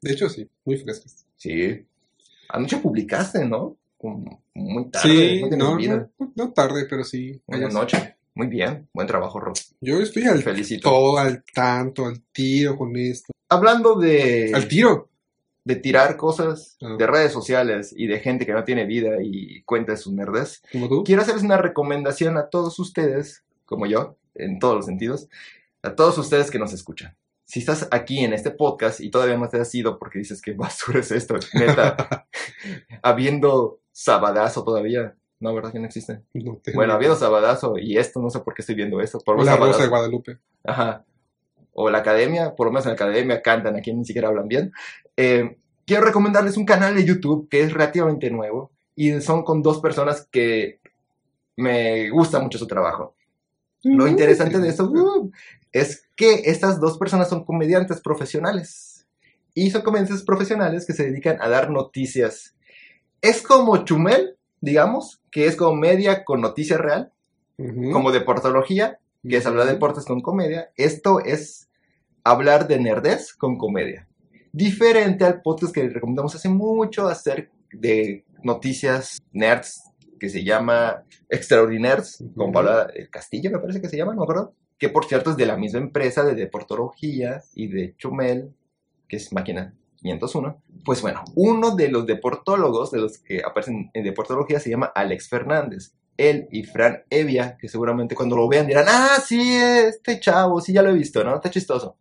De 0.02 0.14
hecho, 0.14 0.30
sí, 0.30 0.50
muy 0.64 0.78
frescas. 0.78 1.26
Sí. 1.36 1.86
Anoche 2.50 2.78
publicaste, 2.78 3.46
¿no? 3.46 3.76
Como 3.98 4.44
Muy 4.54 4.90
tarde. 4.90 5.10
Sí, 5.10 5.42
no 5.50 5.78
no, 5.78 5.78
no, 5.78 6.10
no 6.36 6.54
tarde, 6.54 6.86
pero 6.90 7.04
sí. 7.04 7.42
Buenas 7.46 7.74
noches. 7.74 8.02
Muy 8.40 8.48
bien. 8.48 8.88
Buen 8.94 9.06
trabajo, 9.06 9.38
Rob. 9.42 9.54
Yo 9.82 10.00
estoy 10.00 10.24
al 10.24 10.42
Felicito. 10.42 10.90
todo, 10.90 11.18
al 11.18 11.44
tanto, 11.54 12.06
al 12.06 12.22
tiro 12.32 12.78
con 12.78 12.96
esto. 12.96 13.34
Hablando 13.50 13.96
de, 14.00 14.54
Al 14.56 14.66
tiro. 14.70 15.10
de 15.66 15.76
tirar 15.76 16.16
cosas 16.16 16.78
Ah. 16.82 16.96
de 16.98 17.06
redes 17.06 17.34
sociales 17.34 17.94
y 17.94 18.08
de 18.08 18.20
gente 18.22 18.46
que 18.46 18.54
no 18.54 18.64
tiene 18.64 18.86
vida 18.86 19.18
y 19.22 19.62
cuenta 19.64 19.98
sus 19.98 20.14
nerdes, 20.14 20.62
Como 20.72 20.88
tú. 20.88 21.04
quiero 21.04 21.22
hacerles 21.22 21.44
una 21.44 21.58
recomendación 21.58 22.38
a 22.38 22.48
todos 22.48 22.80
ustedes, 22.80 23.44
como 23.66 23.86
yo, 23.88 24.16
en 24.36 24.58
todos 24.60 24.78
los 24.78 24.86
sentidos, 24.86 25.28
a 25.84 25.94
todos 25.96 26.18
ustedes 26.18 26.50
que 26.50 26.60
nos 26.60 26.72
escuchan. 26.72 27.18
Si 27.44 27.60
estás 27.60 27.90
aquí 27.92 28.20
en 28.24 28.32
este 28.32 28.52
podcast 28.52 29.02
y 29.02 29.10
todavía 29.12 29.36
no 29.38 29.50
te 29.50 29.60
has 29.60 29.76
ido 29.76 30.00
porque 30.00 30.20
dices 30.20 30.42
que 30.42 30.54
basura 30.54 31.02
es 31.02 31.12
esto, 31.12 31.36
neta, 31.56 32.26
habiendo 33.04 33.82
sabadazo 33.92 34.64
todavía. 34.64 35.18
No, 35.40 35.54
¿verdad 35.54 35.72
que 35.72 35.80
no 35.80 35.86
existe? 35.86 36.22
No 36.34 36.60
Bueno, 36.74 36.84
idea. 36.84 36.96
habiendo 36.96 37.16
sabadazo 37.16 37.78
y 37.78 37.98
esto, 37.98 38.20
no 38.22 38.30
sé 38.30 38.40
por 38.40 38.54
qué 38.54 38.62
estoy 38.62 38.76
viendo 38.76 39.00
esto. 39.00 39.20
Por 39.20 39.40
O 39.40 39.44
la. 39.44 39.56
Rosa 39.56 39.84
de 39.84 39.90
Guadalupe. 39.90 40.38
Ajá. 40.66 41.06
O 41.74 41.90
la 41.90 42.00
academia, 42.00 42.56
por 42.56 42.68
lo 42.68 42.72
menos 42.72 42.86
en 42.86 42.90
la 42.90 42.96
academia 42.96 43.42
cantan, 43.42 43.76
aquí 43.78 43.94
ni 43.94 44.04
siquiera 44.04 44.28
hablan 44.28 44.48
bien. 44.48 44.74
Eh, 45.16 45.58
quiero 45.86 46.04
recomendarles 46.04 46.58
un 46.58 46.66
canal 46.66 46.96
de 46.96 47.06
YouTube 47.06 47.48
que 47.50 47.62
es 47.62 47.72
relativamente 47.72 48.30
nuevo 48.30 48.72
y 48.96 49.22
son 49.22 49.44
con 49.44 49.62
dos 49.62 49.80
personas 49.80 50.28
que 50.30 50.82
me 51.56 52.10
gusta 52.10 52.40
mucho 52.40 52.58
su 52.58 52.68
trabajo. 52.68 53.16
Lo 53.84 54.08
interesante 54.08 54.60
de 54.60 54.70
esto 54.70 54.90
uh, 54.92 55.32
es 55.72 56.08
que 56.16 56.42
estas 56.46 56.80
dos 56.82 56.98
personas 56.98 57.30
son 57.30 57.46
comediantes 57.46 58.02
profesionales. 58.02 59.08
Y 59.54 59.72
son 59.72 59.82
comediantes 59.82 60.24
profesionales 60.24 60.86
que 60.86 60.94
se 60.94 61.06
dedican 61.06 61.38
a 61.42 61.50
dar 61.50 61.70
noticias. 61.70 62.56
Es 63.22 63.42
como 63.42 63.84
Chumel, 63.84 64.38
digamos, 64.62 65.22
que 65.32 65.46
es 65.46 65.56
comedia 65.56 66.24
con 66.24 66.42
noticia 66.42 66.78
real, 66.78 67.12
como 67.92 68.12
deportología, 68.12 69.00
que 69.28 69.38
es 69.38 69.46
hablar 69.46 69.66
de 69.66 69.74
deportes 69.74 70.06
con 70.06 70.22
comedia. 70.22 70.72
Esto 70.78 71.20
es 71.20 71.70
hablar 72.24 72.68
de 72.68 72.80
nerdez 72.80 73.34
con 73.34 73.58
comedia. 73.58 74.08
Diferente 74.52 75.26
al 75.26 75.42
podcast 75.42 75.74
que 75.74 75.90
recomendamos 75.90 76.34
hace 76.36 76.48
mucho 76.50 77.08
hacer 77.08 77.52
de 77.72 78.26
noticias 78.44 79.22
nerds, 79.32 79.84
que 80.20 80.30
se 80.30 80.44
llama 80.44 81.04
Extraordiners, 81.30 82.22
Ujú. 82.22 82.34
con 82.34 82.52
Paula 82.52 82.92
Castillo, 83.12 83.52
me 83.52 83.60
parece 83.60 83.82
que 83.82 83.90
se 83.90 83.98
llama, 83.98 84.16
no 84.16 84.24
acuerdo. 84.24 84.54
Que 84.78 84.90
por 84.90 85.06
cierto 85.06 85.32
es 85.32 85.38
de 85.38 85.46
la 85.46 85.58
misma 85.58 85.80
empresa 85.80 86.24
de 86.24 86.36
deportología 86.36 87.42
y 87.54 87.68
de 87.68 87.96
Chumel, 87.98 88.54
que 89.08 89.18
es 89.18 89.34
Máquina 89.34 89.74
501. 90.02 90.62
Pues 90.86 91.02
bueno, 91.02 91.24
uno 91.36 91.76
de 91.76 91.90
los 91.90 92.06
deportólogos 92.06 92.92
de 92.92 93.00
los 93.00 93.18
que 93.20 93.42
aparecen 93.44 93.92
en 93.94 94.04
deportología 94.04 94.60
se 94.60 94.70
llama 94.70 94.92
Alex 94.94 95.30
Fernández 95.30 95.94
él 96.20 96.50
y 96.52 96.64
Fran 96.64 97.04
Evia, 97.10 97.58
que 97.58 97.70
seguramente 97.70 98.14
cuando 98.14 98.36
lo 98.36 98.48
vean 98.50 98.68
dirán, 98.68 98.86
ah, 98.90 99.18
sí, 99.26 99.56
este 99.56 100.20
chavo, 100.20 100.60
sí, 100.60 100.74
ya 100.74 100.82
lo 100.82 100.90
he 100.90 100.94
visto, 100.94 101.24
¿no? 101.24 101.36
Está 101.36 101.50
chistoso. 101.50 101.96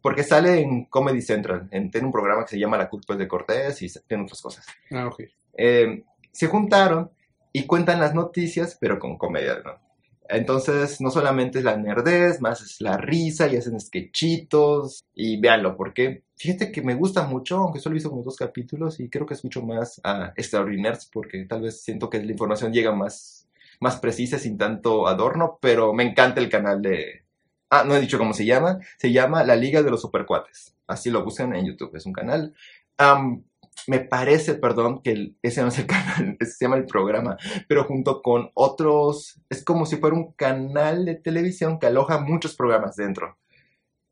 Porque 0.00 0.22
sale 0.22 0.60
en 0.60 0.84
Comedy 0.84 1.20
Central, 1.20 1.68
en, 1.72 1.90
tiene 1.90 2.06
un 2.06 2.12
programa 2.12 2.44
que 2.44 2.50
se 2.50 2.60
llama 2.60 2.78
La 2.78 2.88
culpa 2.88 3.14
es 3.14 3.18
de 3.18 3.26
Cortés 3.26 3.82
y 3.82 3.88
tiene 4.06 4.22
otras 4.22 4.40
cosas. 4.40 4.66
Ah, 4.92 5.08
ok. 5.08 5.22
Eh, 5.58 6.04
se 6.30 6.46
juntaron 6.46 7.10
y 7.52 7.66
cuentan 7.66 7.98
las 7.98 8.14
noticias, 8.14 8.78
pero 8.80 9.00
con 9.00 9.18
comedia, 9.18 9.60
¿no? 9.64 9.80
Entonces, 10.28 11.00
no 11.00 11.10
solamente 11.10 11.58
es 11.58 11.64
la 11.64 11.76
nerdez, 11.76 12.40
más 12.40 12.60
es 12.60 12.80
la 12.80 12.96
risa 12.96 13.48
y 13.48 13.56
hacen 13.56 13.80
sketchitos 13.80 15.04
y 15.14 15.40
véanlo, 15.40 15.76
porque 15.76 16.22
fíjate 16.36 16.72
que 16.72 16.82
me 16.82 16.94
gusta 16.94 17.26
mucho, 17.26 17.58
aunque 17.58 17.80
solo 17.80 17.94
visto 17.94 18.10
como 18.10 18.22
dos 18.22 18.36
capítulos 18.36 19.00
y 19.00 19.08
creo 19.08 19.26
que 19.26 19.34
escucho 19.34 19.62
más 19.62 20.00
a 20.04 20.32
Extraordiners 20.36 21.06
porque 21.06 21.44
tal 21.44 21.62
vez 21.62 21.82
siento 21.82 22.10
que 22.10 22.22
la 22.22 22.30
información 22.30 22.72
llega 22.72 22.92
más, 22.92 23.48
más 23.80 23.98
precisa 24.00 24.38
sin 24.38 24.58
tanto 24.58 25.06
adorno, 25.06 25.58
pero 25.60 25.92
me 25.92 26.04
encanta 26.04 26.40
el 26.40 26.48
canal 26.48 26.82
de... 26.82 27.24
Ah, 27.70 27.84
no 27.84 27.96
he 27.96 28.00
dicho 28.00 28.18
cómo 28.18 28.32
se 28.32 28.46
llama, 28.46 28.78
se 28.98 29.12
llama 29.12 29.44
La 29.44 29.56
Liga 29.56 29.82
de 29.82 29.90
los 29.90 30.00
Supercuates, 30.00 30.76
así 30.86 31.10
lo 31.10 31.24
buscan 31.24 31.54
en 31.54 31.66
YouTube, 31.66 31.96
es 31.96 32.06
un 32.06 32.12
canal. 32.12 32.54
Am, 32.98 33.42
me 33.86 34.00
parece, 34.00 34.54
perdón, 34.54 35.02
que 35.02 35.10
el- 35.12 35.36
ese 35.42 35.62
no 35.62 35.68
es 35.68 35.78
el 35.78 35.86
canal, 35.86 36.36
ese 36.40 36.52
se 36.52 36.64
llama 36.64 36.76
el 36.76 36.86
programa, 36.86 37.36
pero 37.68 37.84
junto 37.84 38.22
con 38.22 38.50
otros, 38.54 39.40
es 39.50 39.62
como 39.64 39.86
si 39.86 39.96
fuera 39.96 40.16
un 40.16 40.32
canal 40.32 41.04
de 41.04 41.14
televisión 41.14 41.78
que 41.78 41.86
aloja 41.86 42.18
muchos 42.20 42.54
programas 42.56 42.96
dentro. 42.96 43.36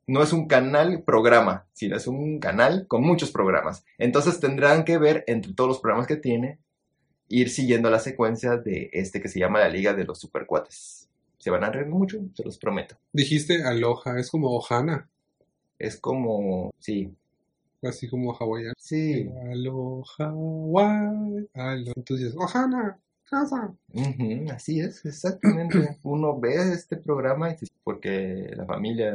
No 0.07 0.23
es 0.23 0.33
un 0.35 0.47
canal 0.49 1.03
programa, 1.03 1.67
sino 1.73 1.97
es 1.97 2.07
un 2.07 2.39
canal 2.39 2.87
con 2.89 3.03
muchos 3.03 3.31
programas. 3.31 3.85
Entonces 3.97 4.39
tendrán 4.39 4.85
que 4.85 4.99
ver 4.99 5.25
entre 5.27 5.55
todos 5.55 5.69
los 5.69 5.81
programas 5.81 6.07
que 6.07 6.17
tiene, 6.17 6.59
ir 7.29 7.49
siguiendo 7.49 7.89
la 7.89 7.99
secuencia 7.99 8.59
de 8.59 8.91
este 8.93 9.21
que 9.23 9.29
se 9.29 9.41
llama 9.41 9.61
la 9.61 9.71
Liga 9.71 9.95
de 9.95 10.05
los 10.05 10.19
Supercuates. 10.21 11.09
Se 11.39 11.49
van 11.51 11.65
a 11.65 11.71
reír 11.71 11.87
mucho, 11.87 12.19
se 12.35 12.45
los 12.45 12.59
prometo. 12.59 12.97
Dijiste 13.15 13.65
aloha, 13.65 14.19
es 14.19 14.31
como 14.31 14.51
ohana, 14.55 15.09
Es 15.79 15.97
como, 15.99 16.71
sí, 16.79 17.11
así 17.89 18.09
como 18.09 18.35
hawaiano. 18.35 18.74
sí. 18.78 19.28
Aloha, 19.51 20.05
Hawaii, 20.18 21.49
alo. 21.55 21.93
Entonces, 21.97 22.35
ohana, 22.37 22.99
casa. 23.24 23.74
Así 24.53 24.80
es, 24.80 25.05
exactamente. 25.05 25.99
Uno 26.03 26.39
ve 26.39 26.72
este 26.72 26.97
programa 26.97 27.51
y 27.51 27.57
dice, 27.57 27.72
porque 27.82 28.53
la 28.57 28.64
familia 28.66 29.12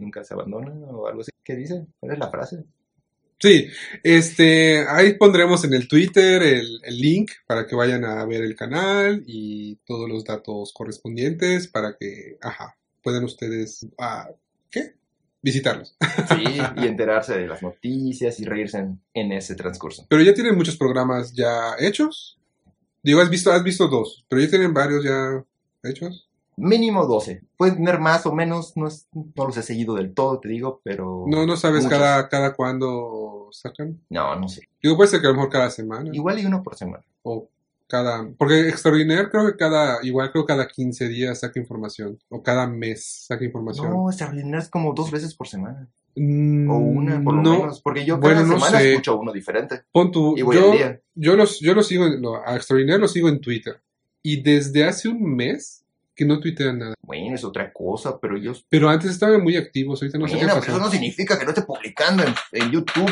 nunca 0.00 0.24
se 0.24 0.34
abandona 0.34 0.72
o 0.72 1.06
algo 1.06 1.20
así. 1.22 1.30
¿Qué 1.42 1.56
dice? 1.56 1.86
¿Cuál 2.00 2.12
es 2.12 2.18
la 2.18 2.30
frase? 2.30 2.64
Sí, 3.40 3.66
este, 4.02 4.86
ahí 4.88 5.18
pondremos 5.18 5.64
en 5.64 5.74
el 5.74 5.86
Twitter 5.86 6.42
el, 6.42 6.80
el 6.82 6.98
link 6.98 7.30
para 7.46 7.66
que 7.66 7.76
vayan 7.76 8.04
a 8.04 8.24
ver 8.24 8.42
el 8.42 8.56
canal 8.56 9.22
y 9.26 9.76
todos 9.84 10.08
los 10.08 10.24
datos 10.24 10.72
correspondientes 10.72 11.68
para 11.68 11.96
que, 11.98 12.38
ajá, 12.40 12.76
puedan 13.02 13.24
ustedes, 13.24 13.86
ah, 13.98 14.30
¿qué? 14.70 14.94
Visitarlos. 15.44 15.94
Sí, 16.28 16.58
y 16.76 16.86
enterarse 16.86 17.36
de 17.36 17.46
las 17.46 17.62
noticias 17.62 18.40
y 18.40 18.46
reírse 18.46 18.78
en, 18.78 19.00
en 19.12 19.30
ese 19.30 19.54
transcurso. 19.54 20.06
Pero 20.08 20.22
ya 20.22 20.32
tienen 20.32 20.56
muchos 20.56 20.78
programas 20.78 21.34
ya 21.34 21.74
hechos. 21.78 22.38
Digo, 23.02 23.20
has 23.20 23.28
visto, 23.28 23.52
has 23.52 23.62
visto 23.62 23.86
dos, 23.88 24.24
pero 24.26 24.40
ya 24.40 24.48
tienen 24.48 24.72
varios 24.72 25.04
ya 25.04 25.44
hechos. 25.82 26.30
Mínimo 26.56 27.04
12. 27.04 27.42
Pueden 27.58 27.76
tener 27.76 28.00
más 28.00 28.24
o 28.24 28.32
menos, 28.32 28.74
no, 28.74 28.86
es, 28.86 29.06
no 29.12 29.44
los 29.46 29.56
he 29.58 29.62
seguido 29.62 29.94
del 29.96 30.14
todo, 30.14 30.40
te 30.40 30.48
digo, 30.48 30.80
pero... 30.82 31.24
No, 31.26 31.44
no 31.44 31.58
sabes 31.58 31.84
muchos. 31.84 31.98
cada, 31.98 32.28
cada 32.30 32.54
cuándo 32.54 33.48
sacan. 33.52 34.00
No, 34.08 34.36
no 34.36 34.48
sé. 34.48 34.66
Digo, 34.82 34.96
puede 34.96 35.10
ser 35.10 35.20
que 35.20 35.26
a 35.26 35.30
lo 35.30 35.36
mejor 35.36 35.50
cada 35.50 35.70
semana. 35.70 36.08
Igual 36.10 36.38
y 36.38 36.46
uno 36.46 36.62
por 36.62 36.74
semana. 36.74 37.04
O 37.22 37.50
cada, 37.88 38.28
porque 38.38 38.68
Extraordinaire 38.68 39.28
creo 39.30 39.46
que 39.46 39.56
cada, 39.56 39.98
igual 40.02 40.32
creo 40.32 40.44
cada 40.46 40.66
15 40.68 41.08
días 41.08 41.40
saca 41.40 41.58
información. 41.60 42.18
O 42.28 42.42
cada 42.42 42.66
mes 42.66 43.24
saca 43.26 43.44
información. 43.44 43.90
No, 43.90 44.08
Extraordinario 44.10 44.58
es 44.60 44.68
como 44.68 44.92
dos 44.94 45.10
veces 45.10 45.34
por 45.34 45.48
semana. 45.48 45.88
Mm, 46.16 46.70
O 46.70 46.76
una, 46.78 47.22
por 47.24 47.34
lo 47.34 47.42
no, 47.42 47.58
menos. 47.58 47.80
Porque 47.82 48.04
yo 48.04 48.18
bueno, 48.18 48.36
cada 48.42 48.46
no 48.48 48.54
semana 48.60 48.78
sé. 48.78 48.90
escucho 48.92 49.18
uno 49.18 49.32
diferente. 49.32 49.82
Pon 49.92 50.12
tu, 50.12 50.36
Y 50.38 50.42
voy 50.42 50.56
yo, 50.56 50.70
al 50.72 50.78
día. 50.78 51.00
yo 51.14 51.36
los, 51.36 51.58
yo 51.60 51.74
los 51.74 51.86
sigo, 51.88 52.06
lo- 52.06 52.36
a 52.46 52.54
Extraordinaire 52.56 53.00
lo 53.00 53.08
sigo 53.08 53.28
en 53.28 53.40
Twitter. 53.40 53.80
Y 54.22 54.40
desde 54.42 54.84
hace 54.84 55.08
un 55.08 55.22
mes 55.36 55.84
que 56.14 56.24
no 56.24 56.38
tuitean 56.38 56.78
nada. 56.78 56.94
Bueno, 57.02 57.34
es 57.34 57.42
otra 57.44 57.72
cosa, 57.72 58.18
pero 58.20 58.38
yo... 58.38 58.52
Pero 58.68 58.88
antes 58.88 59.10
estaban 59.10 59.42
muy 59.42 59.56
activos, 59.56 60.00
ahorita 60.00 60.16
no 60.16 60.28
sé 60.28 60.34
Bueno, 60.36 60.46
qué 60.46 60.52
pero 60.52 60.60
pasó. 60.60 60.70
eso 60.76 60.80
no 60.86 60.90
significa 60.90 61.36
que 61.36 61.44
no 61.44 61.50
esté 61.50 61.62
publicando 61.62 62.22
en, 62.22 62.32
en 62.52 62.70
YouTube. 62.70 63.10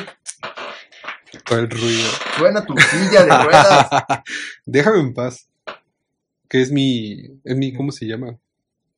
Todo 1.44 1.58
el 1.60 1.70
ruido. 1.70 2.08
Suena 2.36 2.64
tu 2.64 2.74
silla 2.76 3.24
de 3.24 3.44
ruedas. 3.44 3.88
Déjame 4.66 5.00
en 5.00 5.14
paz. 5.14 5.48
Que 6.48 6.60
es 6.60 6.70
mi, 6.70 7.40
es 7.44 7.56
mi, 7.56 7.72
¿cómo 7.72 7.90
se 7.90 8.06
llama? 8.06 8.36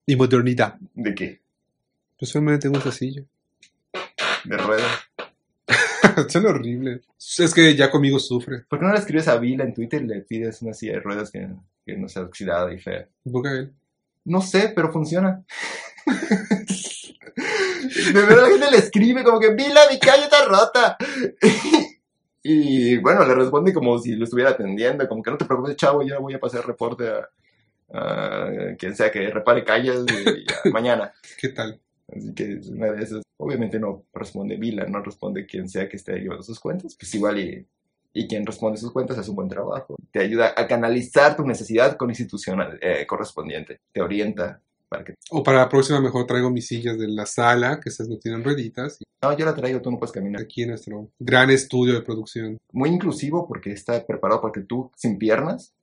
Mi 0.06 0.16
modernidad. 0.16 0.76
¿De 0.94 1.14
qué? 1.14 1.40
Pues 2.18 2.30
solamente 2.30 2.62
tengo 2.62 2.78
esa 2.78 2.90
silla. 2.90 3.22
De 4.44 4.56
ruedas. 4.56 5.00
Son 6.28 6.46
horribles. 6.46 7.02
Es 7.38 7.54
que 7.54 7.74
ya 7.76 7.90
conmigo 7.90 8.18
sufre. 8.18 8.64
¿Por 8.68 8.78
qué 8.78 8.84
no 8.84 8.92
le 8.92 8.98
escribes 8.98 9.28
a 9.28 9.36
Vila 9.36 9.64
en 9.64 9.72
Twitter 9.72 10.02
y 10.02 10.06
le 10.06 10.20
pides 10.22 10.62
una 10.62 10.74
silla 10.74 10.94
de 10.94 11.00
ruedas 11.00 11.30
que, 11.30 11.48
que 11.86 11.96
no 11.96 12.08
sea 12.08 12.22
oxidada 12.22 12.72
y 12.72 12.78
fea? 12.78 13.08
Busca 13.22 13.52
él. 13.52 13.72
No 14.24 14.40
sé, 14.40 14.72
pero 14.74 14.92
funciona. 14.92 15.44
De 17.94 18.12
verdad 18.12 18.42
la 18.42 18.48
gente 18.48 18.70
le 18.70 18.78
escribe 18.78 19.24
como 19.24 19.40
que 19.40 19.54
Vila, 19.54 19.82
mi 19.90 19.98
calle 19.98 20.24
está 20.24 20.44
rota. 20.44 20.96
Y 22.46 22.98
bueno, 22.98 23.24
le 23.24 23.34
responde 23.34 23.72
como 23.72 23.98
si 23.98 24.14
lo 24.16 24.24
estuviera 24.24 24.50
atendiendo, 24.50 25.08
como 25.08 25.22
que 25.22 25.30
no 25.30 25.38
te 25.38 25.46
preocupes, 25.46 25.76
chavo, 25.76 26.02
ya 26.02 26.18
voy 26.18 26.34
a 26.34 26.38
pasar 26.38 26.66
reporte 26.66 27.08
a, 27.08 27.26
a 27.90 28.76
quien 28.78 28.94
sea 28.94 29.10
que 29.10 29.30
repare 29.30 29.64
calles 29.64 30.04
y 30.06 30.44
mañana. 30.70 31.10
¿Qué 31.40 31.48
tal? 31.48 31.80
Así 32.14 32.34
que 32.34 32.60
una 32.70 32.92
de 32.92 33.02
esas. 33.02 33.22
Obviamente 33.38 33.80
no 33.80 34.04
responde 34.12 34.56
Vila, 34.56 34.84
no 34.84 35.02
responde 35.02 35.46
quien 35.46 35.70
sea 35.70 35.88
que 35.88 35.96
esté 35.96 36.18
llevando 36.18 36.42
sus 36.42 36.60
cuentas. 36.60 36.94
Pues 37.00 37.14
igual 37.14 37.38
y, 37.38 37.66
y 38.12 38.28
quien 38.28 38.44
responde 38.44 38.76
sus 38.78 38.92
cuentas 38.92 39.16
hace 39.16 39.30
un 39.30 39.36
buen 39.36 39.48
trabajo. 39.48 39.96
Te 40.12 40.20
ayuda 40.20 40.52
a 40.54 40.66
canalizar 40.66 41.36
tu 41.36 41.46
necesidad 41.46 41.96
con 41.96 42.10
institucional 42.10 42.78
eh, 42.82 43.06
correspondiente. 43.06 43.80
Te 43.90 44.02
orienta 44.02 44.60
para 44.88 45.04
que... 45.04 45.14
O 45.30 45.42
para 45.42 45.58
la 45.58 45.68
próxima 45.68 46.00
mejor 46.00 46.26
traigo 46.26 46.50
mis 46.50 46.66
sillas 46.66 46.98
de 46.98 47.08
la 47.08 47.26
sala, 47.26 47.80
que 47.80 47.88
estas 47.88 48.08
no 48.08 48.18
tienen 48.18 48.44
rueditas. 48.44 48.98
Y 49.00 49.04
No, 49.22 49.36
yo 49.36 49.44
la 49.44 49.54
traigo, 49.54 49.80
tú 49.82 49.90
no 49.90 49.98
puedes 49.98 50.12
caminar. 50.12 50.42
aquí 50.42 50.62
en 50.62 50.70
nuestro 50.70 51.08
gran 51.18 51.50
estudio 51.50 51.94
de 51.94 52.02
producción. 52.02 52.58
Muy 52.72 52.90
inclusivo 52.90 53.46
porque 53.48 53.72
está 53.72 54.04
preparado 54.06 54.40
para 54.40 54.52
que 54.52 54.60
tú, 54.62 54.90
sin 54.96 55.18
piernas, 55.18 55.74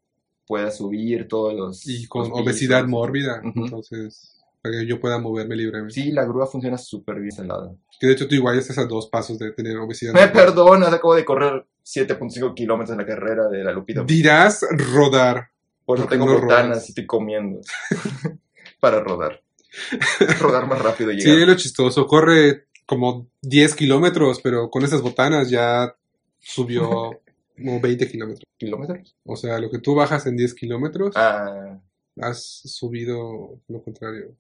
puedas 0.48 0.78
subir 0.78 1.28
todos 1.28 1.54
los... 1.54 1.88
Y 1.88 2.08
con 2.08 2.30
los 2.30 2.40
obesidad 2.40 2.80
pisos. 2.80 2.90
mórbida. 2.90 3.42
Ujú. 3.44 3.66
Entonces, 3.66 4.38
para 4.62 4.80
que 4.80 4.86
yo 4.86 5.00
pueda 5.00 5.18
moverme 5.18 5.56
libremente. 5.56 5.94
Sí, 5.96 6.12
la 6.12 6.24
grúa 6.26 6.46
funciona 6.48 6.78
súper 6.78 7.20
bien 7.20 7.34
al 7.40 7.48
lado. 7.48 7.78
Que 8.00 8.08
de 8.08 8.14
hecho 8.14 8.28
tú 8.28 8.36
igual 8.36 8.56
ya 8.56 8.62
estás 8.62 8.78
a 8.78 8.86
dos 8.86 9.08
pasos 9.08 9.40
de 9.40 9.52
tener 9.52 9.78
obesidad. 9.78 10.14
Me 10.14 10.28
perdonas, 10.28 10.94
acabo 10.94 11.16
de 11.16 11.24
correr 11.26 11.66
7.5 11.86 12.54
kilómetros 12.54 12.92
en 12.92 12.98
la 13.00 13.06
carrera 13.06 13.48
de 13.48 13.64
la 13.64 13.72
Lupita. 13.72 14.04
Dirás 14.04 14.66
rodar. 14.94 15.50
Por 15.86 15.98
eso 15.98 16.08
tengo 16.08 16.26
no 16.28 16.40
botanas 16.40 16.86
y 16.88 16.92
estoy 16.92 17.06
comiendo. 17.08 17.60
para 18.82 19.00
rodar. 19.00 19.42
rodar 20.42 20.68
más 20.68 20.82
rápido 20.82 21.12
y 21.12 21.22
Sí, 21.22 21.28
llegar. 21.30 21.42
es 21.44 21.48
lo 21.48 21.56
chistoso. 21.56 22.06
Corre 22.08 22.66
como 22.86 23.28
10 23.42 23.76
kilómetros, 23.76 24.42
pero 24.42 24.70
con 24.70 24.84
esas 24.84 25.02
botanas 25.02 25.50
ya 25.50 25.96
subió 26.40 26.90
como 27.56 27.80
20 27.80 28.08
kilómetros. 28.10 28.44
¿Kilómetros? 28.58 29.16
O 29.24 29.38
sea, 29.38 29.60
lo 29.60 29.70
que 29.72 29.80
tú 29.80 29.96
bajas 29.96 30.26
en 30.28 30.36
10 30.36 30.54
kilómetros, 30.56 31.14
Ah, 31.16 31.80
has 32.20 32.44
subido 32.66 33.60
lo 33.70 33.82
contrario. 33.82 34.36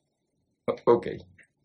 ok. 0.85 1.07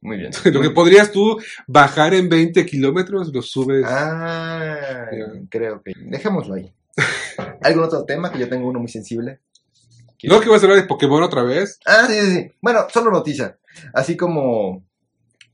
Muy 0.02 0.18
bien. 0.18 0.30
Lo 0.52 0.60
que 0.60 0.70
podrías 0.70 1.10
tú 1.10 1.36
bajar 1.66 2.14
en 2.14 2.28
20 2.28 2.64
kilómetros, 2.66 3.32
lo 3.32 3.42
subes. 3.42 3.84
Ah, 3.88 5.06
Ya. 5.10 5.26
creo 5.48 5.82
que. 5.82 5.94
Dejémoslo 5.96 6.54
ahí. 6.54 6.72
¿Algún 7.62 7.84
otro 7.84 8.04
tema? 8.04 8.30
Que 8.30 8.38
yo 8.38 8.48
tengo 8.48 8.68
uno 8.68 8.78
muy 8.78 8.88
sensible. 8.88 9.40
¿No 10.24 10.40
que 10.40 10.48
vas 10.48 10.62
a 10.62 10.66
hablar 10.66 10.80
de 10.80 10.88
Pokémon 10.88 11.22
otra 11.22 11.42
vez? 11.42 11.78
Ah, 11.86 12.06
sí, 12.06 12.14
sí, 12.20 12.30
sí. 12.34 12.52
Bueno, 12.60 12.86
solo 12.92 13.10
noticia. 13.10 13.58
Así 13.92 14.16
como 14.16 14.84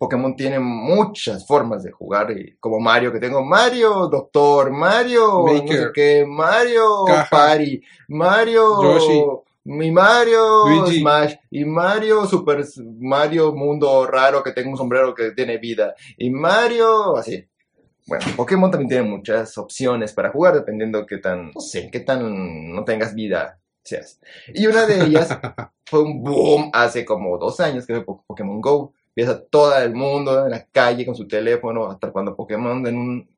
Pokémon 0.02 0.34
tiene 0.34 0.58
muchas 0.58 1.46
formas 1.46 1.84
de 1.84 1.92
jugar, 1.92 2.32
y 2.32 2.56
como 2.58 2.80
Mario, 2.80 3.12
que 3.12 3.20
tengo 3.20 3.44
Mario, 3.44 4.08
Doctor, 4.08 4.72
Mario, 4.72 5.44
no 5.46 5.72
sé 5.72 5.90
qué, 5.94 6.24
Mario, 6.26 7.04
Caja. 7.06 7.28
Party, 7.30 7.80
Mario, 8.08 8.82
Yoshi. 8.82 9.24
mi 9.64 9.92
Mario, 9.92 10.66
Luigi. 10.66 10.98
Smash, 10.98 11.34
y 11.52 11.64
Mario, 11.64 12.26
Super 12.26 12.64
Mario, 12.98 13.52
mundo 13.54 14.04
raro 14.08 14.42
que 14.42 14.50
tengo 14.50 14.70
un 14.70 14.76
sombrero 14.76 15.14
que 15.14 15.30
tiene 15.30 15.58
vida, 15.58 15.94
y 16.18 16.30
Mario, 16.30 17.16
así. 17.16 17.44
Bueno, 18.04 18.24
Pokémon 18.36 18.72
también 18.72 18.88
tiene 18.88 19.08
muchas 19.08 19.56
opciones 19.56 20.12
para 20.12 20.32
jugar, 20.32 20.54
dependiendo 20.54 21.06
qué 21.06 21.18
tan, 21.18 21.52
no 21.52 21.60
sé, 21.60 21.88
qué 21.92 22.00
tan 22.00 22.74
no 22.74 22.84
tengas 22.84 23.14
vida 23.14 23.61
seas. 23.84 24.20
Y 24.54 24.66
una 24.66 24.86
de 24.86 25.04
ellas 25.04 25.28
fue 25.86 26.02
un 26.02 26.22
boom 26.22 26.70
hace 26.72 27.04
como 27.04 27.38
dos 27.38 27.60
años 27.60 27.86
que 27.86 27.94
fue 27.94 28.04
Po- 28.04 28.24
Pokémon 28.26 28.60
Go. 28.60 28.92
Ves 29.14 29.28
a 29.28 29.44
todo 29.44 29.76
el 29.78 29.94
mundo 29.94 30.44
en 30.44 30.50
la 30.50 30.66
calle 30.66 31.04
con 31.04 31.14
su 31.14 31.28
teléfono, 31.28 31.90
atrapando 31.90 32.34
Pokémon 32.34 32.86
en 32.86 32.96
un 32.96 33.28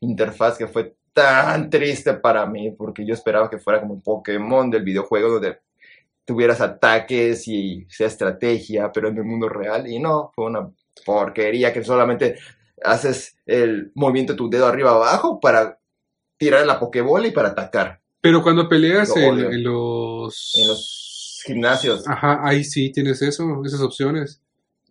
interfaz 0.00 0.58
que 0.58 0.66
fue 0.68 0.96
tan 1.12 1.70
triste 1.70 2.14
para 2.14 2.44
mí, 2.46 2.70
porque 2.72 3.06
yo 3.06 3.14
esperaba 3.14 3.48
que 3.50 3.58
fuera 3.58 3.80
como 3.80 3.94
un 3.94 4.02
Pokémon 4.02 4.70
del 4.70 4.82
videojuego 4.82 5.30
donde 5.34 5.58
tuvieras 6.24 6.60
ataques 6.60 7.48
y 7.48 7.86
sea 7.88 8.06
estrategia, 8.06 8.92
pero 8.92 9.08
en 9.08 9.16
el 9.18 9.24
mundo 9.24 9.48
real, 9.48 9.88
y 9.88 9.98
no, 9.98 10.32
fue 10.34 10.46
una 10.46 10.70
porquería 11.04 11.72
que 11.72 11.84
solamente 11.84 12.38
haces 12.84 13.36
el 13.46 13.92
movimiento 13.94 14.32
de 14.34 14.36
tu 14.38 14.50
dedo 14.50 14.66
arriba 14.66 14.92
abajo 14.92 15.40
para 15.40 15.78
tirar 16.38 16.66
la 16.66 16.80
Pokébola 16.80 17.28
y 17.28 17.32
para 17.32 17.50
atacar 17.50 18.01
Pero 18.22 18.42
cuando 18.42 18.68
peleas 18.68 19.10
Lo 19.10 19.16
en, 19.16 19.62
los... 19.62 20.52
en 20.54 20.68
los 20.68 21.42
gimnasios. 21.44 22.08
Ajá, 22.08 22.40
ahí 22.42 22.64
sí 22.64 22.90
tienes 22.90 23.20
eso, 23.20 23.62
esas 23.64 23.80
opciones. 23.80 24.40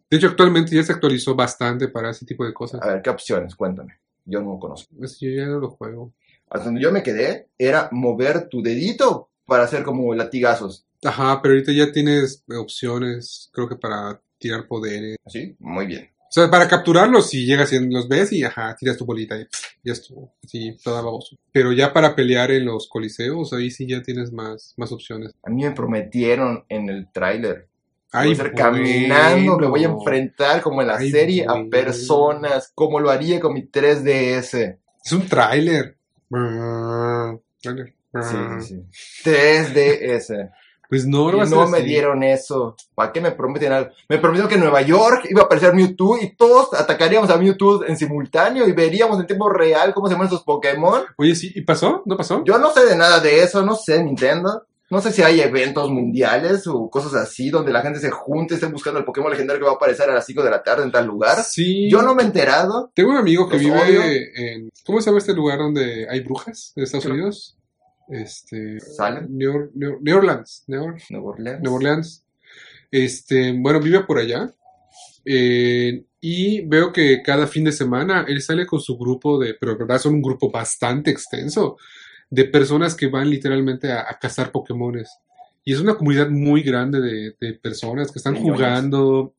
De 0.10 0.18
hecho, 0.18 0.28
actualmente 0.28 0.76
ya 0.76 0.84
se 0.84 0.92
actualizó 0.92 1.34
bastante 1.34 1.88
para 1.88 2.12
ese 2.12 2.26
tipo 2.26 2.46
de 2.46 2.54
cosas. 2.54 2.82
A 2.84 2.88
ver, 2.88 3.02
¿qué 3.02 3.10
opciones? 3.10 3.56
Cuéntame. 3.56 4.00
Yo 4.26 4.42
no 4.42 4.60
conozco. 4.60 4.94
Pues 4.98 5.18
yo 5.20 5.30
ya 5.30 5.46
no 5.46 5.60
lo 5.60 5.70
juego. 5.70 6.14
Hasta 6.50 6.66
donde 6.66 6.82
yo 6.82 6.92
me 6.92 7.02
quedé 7.02 7.48
era 7.58 7.88
mover 7.94 8.50
tu 8.50 8.62
dedito 8.62 9.30
para 9.46 9.64
hacer 9.64 9.84
como 9.84 10.14
latigazos. 10.14 10.86
Ajá, 11.04 11.42
pero 11.42 11.54
ahorita 11.54 11.72
ya 11.72 11.92
tienes 11.94 12.44
opciones, 12.50 13.50
creo 13.54 13.70
que 13.70 13.78
para 13.78 14.22
tirar 14.38 14.68
poderes. 14.68 15.16
¿Sí? 15.28 15.56
Muy 15.60 15.86
bien. 15.88 16.10
O 16.32 16.34
sea, 16.34 16.50
para 16.50 16.66
capturarlos, 16.66 17.30
si 17.30 17.46
llegas 17.46 17.74
y 17.74 17.90
los 17.90 18.08
ves 18.08 18.32
y 18.32 18.42
ajá, 18.46 18.74
tiras 18.80 18.96
tu 18.96 19.04
bolita 19.04 19.38
y 19.38 19.44
pff, 19.44 19.66
ya 19.84 19.92
estuvo. 19.92 20.34
Así, 20.42 20.78
toda 20.82 21.02
baboso. 21.02 21.36
Pero 21.52 21.74
ya 21.74 21.92
para 21.92 22.16
pelear 22.16 22.52
en 22.52 22.64
los 22.64 22.88
coliseos, 22.88 23.52
ahí 23.52 23.70
sí 23.70 23.86
ya 23.86 24.02
tienes 24.02 24.32
más, 24.32 24.74
más 24.78 24.94
opciones. 24.94 25.34
A 25.44 25.50
mí 25.50 25.64
me 25.64 25.72
prometieron 25.72 26.64
en 26.70 26.88
el 26.90 27.12
tráiler. 27.12 27.68
Voy 28.14 28.32
a 28.32 28.36
ser 28.36 28.54
caminando, 28.54 29.58
me 29.58 29.68
voy 29.68 29.84
a 29.84 29.90
enfrentar 29.90 30.62
como 30.62 30.82
en 30.82 30.88
la 30.88 30.98
Ay, 30.98 31.12
serie 31.12 31.46
a 31.46 31.66
personas, 31.70 32.72
como 32.76 33.02
lo 33.02 33.10
haría 33.10 33.42
con 33.42 33.54
mi 33.54 33.64
3DS. 33.64 34.78
Es 35.04 35.12
un 35.12 35.28
tráiler. 35.28 35.98
Sí, 37.62 38.38
sí, 38.60 38.62
sí. 38.62 38.84
3DS. 39.30 40.50
Pues 40.92 41.08
no, 41.08 41.30
Y 41.30 41.50
no 41.50 41.68
me 41.70 41.78
así. 41.78 41.88
dieron 41.88 42.22
eso. 42.22 42.76
¿Para 42.94 43.14
qué 43.14 43.22
me 43.22 43.32
prometen 43.32 43.72
algo? 43.72 43.92
Me 44.10 44.18
prometieron 44.18 44.50
que 44.50 44.56
en 44.56 44.62
Nueva 44.62 44.82
York 44.82 45.26
iba 45.30 45.42
a 45.42 45.46
aparecer 45.46 45.74
Mewtwo 45.74 46.18
y 46.22 46.36
todos 46.36 46.74
atacaríamos 46.74 47.30
a 47.30 47.38
Mewtwo 47.38 47.86
en 47.86 47.96
simultáneo 47.96 48.68
y 48.68 48.74
veríamos 48.74 49.18
en 49.20 49.26
tiempo 49.26 49.48
real 49.48 49.94
cómo 49.94 50.10
se 50.10 50.16
mueven 50.16 50.28
esos 50.34 50.44
Pokémon. 50.44 51.04
Oye, 51.18 51.34
sí, 51.34 51.50
¿y 51.56 51.62
pasó? 51.62 52.04
¿No 52.06 52.18
pasó? 52.18 52.44
Yo 52.44 52.58
no 52.58 52.72
sé 52.74 52.86
de 52.86 52.98
nada 52.98 53.22
de 53.22 53.42
eso, 53.42 53.62
no 53.64 53.74
sé, 53.76 54.04
Nintendo. 54.04 54.66
No 54.90 55.00
sé 55.00 55.14
si 55.14 55.22
hay 55.22 55.40
eventos 55.40 55.90
mundiales 55.90 56.68
o 56.68 56.90
cosas 56.90 57.14
así 57.14 57.50
donde 57.50 57.72
la 57.72 57.82
gente 57.82 58.02
se 58.02 58.12
junte, 58.12 58.56
esté 58.56 58.66
buscando 58.66 59.00
el 59.00 59.06
Pokémon 59.06 59.32
legendario 59.32 59.62
que 59.62 59.66
va 59.68 59.72
a 59.72 59.76
aparecer 59.76 60.10
a 60.10 60.14
las 60.16 60.26
5 60.26 60.44
de 60.44 60.50
la 60.50 60.62
tarde 60.62 60.84
en 60.84 60.92
tal 60.92 61.06
lugar. 61.08 61.42
Sí. 61.46 61.90
Yo 61.90 62.02
no 62.02 62.14
me 62.14 62.24
he 62.24 62.26
enterado. 62.26 62.92
Tengo 62.94 63.12
un 63.12 63.16
amigo 63.18 63.48
que 63.48 63.56
Los 63.56 63.64
vive 63.64 63.80
odio. 63.82 64.02
en. 64.36 64.70
¿Cómo 64.86 65.00
se 65.00 65.06
llama 65.06 65.20
este 65.20 65.34
lugar 65.34 65.60
donde 65.60 66.06
hay 66.10 66.20
brujas 66.20 66.74
de 66.76 66.84
Estados 66.84 67.06
Creo- 67.06 67.16
Unidos? 67.16 67.56
Este. 68.12 68.80
¿Salem? 68.80 69.28
New, 69.30 69.72
New- 69.74 70.00
New 70.02 70.18
Orleans. 70.18 70.64
New, 70.68 70.82
Orleans. 70.84 71.62
Nueva 71.62 71.76
Orleans. 71.76 72.24
Este, 72.92 73.54
bueno, 73.54 73.80
vive 73.80 74.04
por 74.04 74.20
allá. 74.20 74.54
Eh, 75.26 76.04
y 76.20 76.62
veo 76.62 76.92
que 76.92 77.22
cada 77.24 77.48
fin 77.48 77.64
de 77.64 77.72
semana 77.72 78.26
él 78.28 78.42
sale 78.42 78.66
con 78.66 78.80
su 78.80 78.98
grupo 78.98 79.40
de, 79.40 79.54
pero 79.56 79.78
verdad 79.78 79.98
son 80.00 80.16
un 80.16 80.22
grupo 80.22 80.52
bastante 80.52 81.10
extenso, 81.10 81.78
de 82.30 82.46
personas 82.46 82.96
que 82.96 83.08
van 83.08 83.30
literalmente 83.30 83.92
a, 83.92 84.02
a 84.02 84.20
cazar 84.20 84.52
Pokémones. 84.52 85.10
Y 85.64 85.74
es 85.74 85.80
una 85.80 85.96
comunidad 85.96 86.30
muy 86.30 86.64
grande 86.64 87.00
de, 87.00 87.36
de 87.40 87.54
personas 87.54 88.12
que 88.12 88.20
están 88.20 88.36
jugando, 88.36 89.34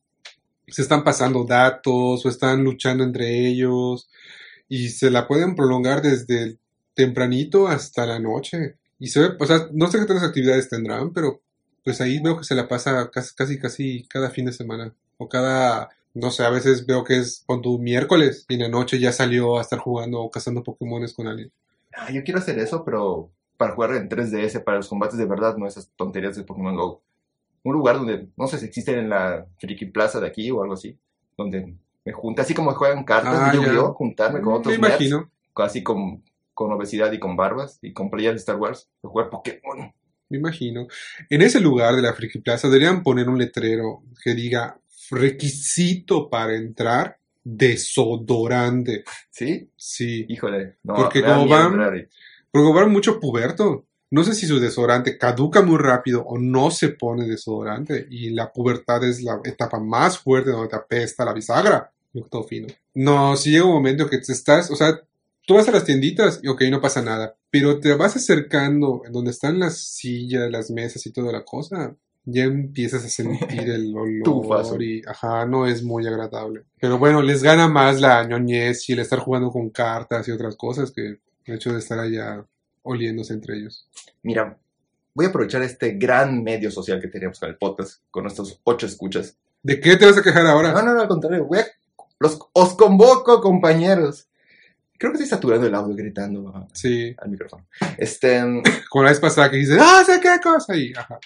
se 0.67 0.81
están 0.81 1.03
pasando 1.03 1.43
datos 1.45 2.25
o 2.25 2.29
están 2.29 2.63
luchando 2.63 3.03
entre 3.03 3.47
ellos 3.47 4.09
y 4.69 4.89
se 4.89 5.11
la 5.11 5.27
pueden 5.27 5.55
prolongar 5.55 6.01
desde 6.01 6.57
tempranito 6.93 7.67
hasta 7.67 8.05
la 8.05 8.19
noche. 8.19 8.77
Y 8.99 9.07
se 9.07 9.19
ve, 9.19 9.29
o 9.39 9.45
sea, 9.45 9.67
no 9.71 9.87
sé 9.87 9.99
qué 9.99 10.05
tantas 10.05 10.23
actividades 10.23 10.69
tendrán, 10.69 11.11
pero 11.13 11.41
pues 11.83 11.99
ahí 12.01 12.19
veo 12.21 12.37
que 12.37 12.43
se 12.43 12.55
la 12.55 12.67
pasa 12.67 13.09
casi, 13.11 13.35
casi, 13.35 13.59
casi 13.59 14.07
cada 14.07 14.29
fin 14.29 14.45
de 14.45 14.53
semana. 14.53 14.93
O 15.17 15.27
cada, 15.27 15.89
no 16.13 16.31
sé, 16.31 16.43
a 16.43 16.49
veces 16.49 16.85
veo 16.85 17.03
que 17.03 17.19
es 17.19 17.43
con 17.45 17.61
tu 17.61 17.79
miércoles 17.79 18.45
y 18.47 18.55
en 18.55 18.61
la 18.61 18.69
noche 18.69 18.99
ya 18.99 19.11
salió 19.11 19.57
a 19.57 19.61
estar 19.61 19.79
jugando 19.79 20.21
o 20.21 20.31
cazando 20.31 20.63
Pokémones 20.63 21.13
con 21.13 21.27
alguien. 21.27 21.51
Ah, 21.95 22.11
yo 22.11 22.23
quiero 22.23 22.39
hacer 22.39 22.57
eso, 22.59 22.83
pero 22.83 23.29
para 23.57 23.75
jugar 23.75 23.95
en 23.95 24.09
3DS, 24.09 24.63
para 24.63 24.77
los 24.77 24.87
combates 24.87 25.17
de 25.17 25.25
verdad, 25.25 25.57
no 25.57 25.67
esas 25.67 25.89
tonterías 25.95 26.35
de 26.35 26.43
Pokémon 26.43 26.75
Go. 26.75 27.01
Un 27.63 27.73
lugar 27.73 27.97
donde, 27.97 28.27
no 28.35 28.47
sé 28.47 28.57
si 28.57 28.65
existe 28.65 28.97
en 28.97 29.09
la 29.09 29.45
Friki 29.57 29.85
Plaza 29.85 30.19
de 30.19 30.27
aquí 30.27 30.49
o 30.51 30.61
algo 30.61 30.73
así, 30.73 30.97
donde 31.37 31.75
me 32.03 32.11
junte, 32.11 32.41
así 32.41 32.53
como 32.53 32.73
juegan 32.73 33.03
cartas 33.05 33.35
Ah, 33.37 33.53
ya. 33.53 33.61
Yu-Gi-Oh, 33.61 33.93
juntarme 33.93 34.41
con 34.41 34.53
Me 34.53 34.59
otros 34.59 34.77
nerds, 34.77 35.01
imagino, 35.01 35.29
así 35.55 35.81
con, 35.83 36.23
con 36.63 36.71
obesidad 36.71 37.11
y 37.11 37.19
con 37.19 37.35
barbas 37.35 37.77
y 37.81 37.91
con 37.91 38.09
playas 38.09 38.33
de 38.33 38.39
Star 38.39 38.55
Wars, 38.55 38.87
de 39.01 39.09
jugar 39.09 39.29
Pokémon. 39.29 39.93
me 40.29 40.37
imagino. 40.37 40.87
En 41.29 41.41
ese 41.41 41.59
lugar 41.59 41.93
de 41.93 42.01
la 42.01 42.13
Friki 42.13 42.39
Plaza 42.39 42.69
deberían 42.69 43.03
poner 43.03 43.27
un 43.27 43.37
letrero 43.37 44.03
que 44.23 44.33
diga 44.33 44.79
requisito 45.11 46.29
para 46.29 46.55
entrar 46.55 47.17
desodorante. 47.43 49.03
¿Sí? 49.29 49.69
Sí. 49.75 50.25
Híjole. 50.29 50.77
No, 50.83 50.95
Porque 50.95 51.21
como 51.21 51.47
van-. 51.49 52.07
Porque 52.49 52.79
va 52.79 52.87
mucho 52.87 53.19
puberto. 53.19 53.85
No 54.09 54.23
sé 54.23 54.33
si 54.33 54.47
su 54.47 54.59
desodorante 54.59 55.17
caduca 55.17 55.61
muy 55.61 55.77
rápido 55.77 56.23
o 56.23 56.37
no 56.37 56.71
se 56.71 56.89
pone 56.89 57.27
desodorante. 57.27 58.07
Y 58.09 58.29
la 58.29 58.53
pubertad 58.53 59.03
es 59.03 59.21
la 59.21 59.41
etapa 59.43 59.79
más 59.79 60.17
fuerte 60.17 60.51
donde 60.51 60.69
te 60.69 60.77
apesta 60.77 61.25
la 61.25 61.33
bisagra. 61.33 61.91
Todo 62.29 62.43
fino. 62.43 62.67
No, 62.93 63.35
si 63.35 63.51
llega 63.51 63.65
un 63.65 63.73
momento 63.73 64.09
que 64.09 64.19
te 64.19 64.31
estás, 64.31 64.71
o 64.71 64.77
sea, 64.77 65.01
tú 65.45 65.55
vas 65.55 65.67
a 65.67 65.71
las 65.71 65.85
tienditas 65.85 66.39
y 66.43 66.47
ok, 66.47 66.63
no 66.71 66.81
pasa 66.81 67.01
nada. 67.01 67.35
Pero 67.49 67.79
te 67.79 67.93
vas 67.93 68.15
acercando 68.15 69.01
donde 69.11 69.31
están 69.31 69.59
las 69.59 69.77
sillas, 69.77 70.49
las 70.49 70.71
mesas 70.71 71.05
y 71.05 71.11
toda 71.11 71.31
la 71.31 71.43
cosa. 71.45 71.95
Ya 72.25 72.43
empiezas 72.45 73.03
a 73.03 73.09
sentir 73.09 73.69
el 73.69 73.93
olor 73.97 74.81
y, 74.81 75.01
ajá, 75.05 75.45
no 75.45 75.67
es 75.67 75.83
muy 75.83 76.07
agradable. 76.07 76.63
Pero 76.79 76.97
bueno, 76.97 77.21
les 77.21 77.43
gana 77.43 77.67
más 77.67 77.99
la 77.99 78.23
ñoñez 78.25 78.87
y 78.89 78.93
el 78.93 78.99
estar 78.99 79.19
jugando 79.19 79.51
con 79.51 79.69
cartas 79.69 80.27
y 80.27 80.31
otras 80.31 80.55
cosas 80.55 80.91
que 80.91 81.05
el 81.05 81.19
hecho 81.45 81.73
de 81.73 81.79
estar 81.79 81.99
allá 81.99 82.45
oliéndose 82.83 83.33
entre 83.33 83.57
ellos. 83.57 83.87
Mira, 84.21 84.57
voy 85.13 85.25
a 85.25 85.29
aprovechar 85.29 85.61
este 85.63 85.91
gran 85.97 86.41
medio 86.43 86.71
social 86.71 87.01
que 87.01 87.09
tenemos 87.09 87.39
con 87.39 87.49
el 87.49 87.57
podcast, 87.57 88.01
con 88.09 88.23
nuestros 88.23 88.57
ocho 88.63 88.85
escuchas. 88.85 89.35
¿De 89.61 89.79
qué 89.81 89.97
te 89.97 90.05
vas 90.05 90.17
a 90.17 90.23
quejar 90.23 90.45
ahora? 90.47 90.71
No, 90.71 90.81
no, 90.81 90.93
no, 90.93 91.01
al 91.01 91.07
contrario, 91.09 91.45
voy 91.45 91.59
a- 91.59 91.67
los, 92.19 92.39
os 92.53 92.73
convoco, 92.75 93.41
compañeros. 93.41 94.27
Creo 95.03 95.11
que 95.11 95.21
estoy 95.21 95.35
saturando 95.35 95.67
el 95.67 95.75
audio 95.75 95.97
gritando 95.97 96.65
Sí, 96.71 97.13
al 97.17 97.29
micrófono. 97.29 97.67
Este, 97.97 98.41
como 98.89 99.03
la 99.03 99.09
vez 99.09 99.19
pasada 99.19 99.51
que 99.51 99.57
dices, 99.57 99.77
¡ah, 99.77 100.01
sé 100.05 100.17
qué 100.21 100.39
cosa! 100.41 100.77
Y, 100.77 100.93
ajá. 100.95 101.19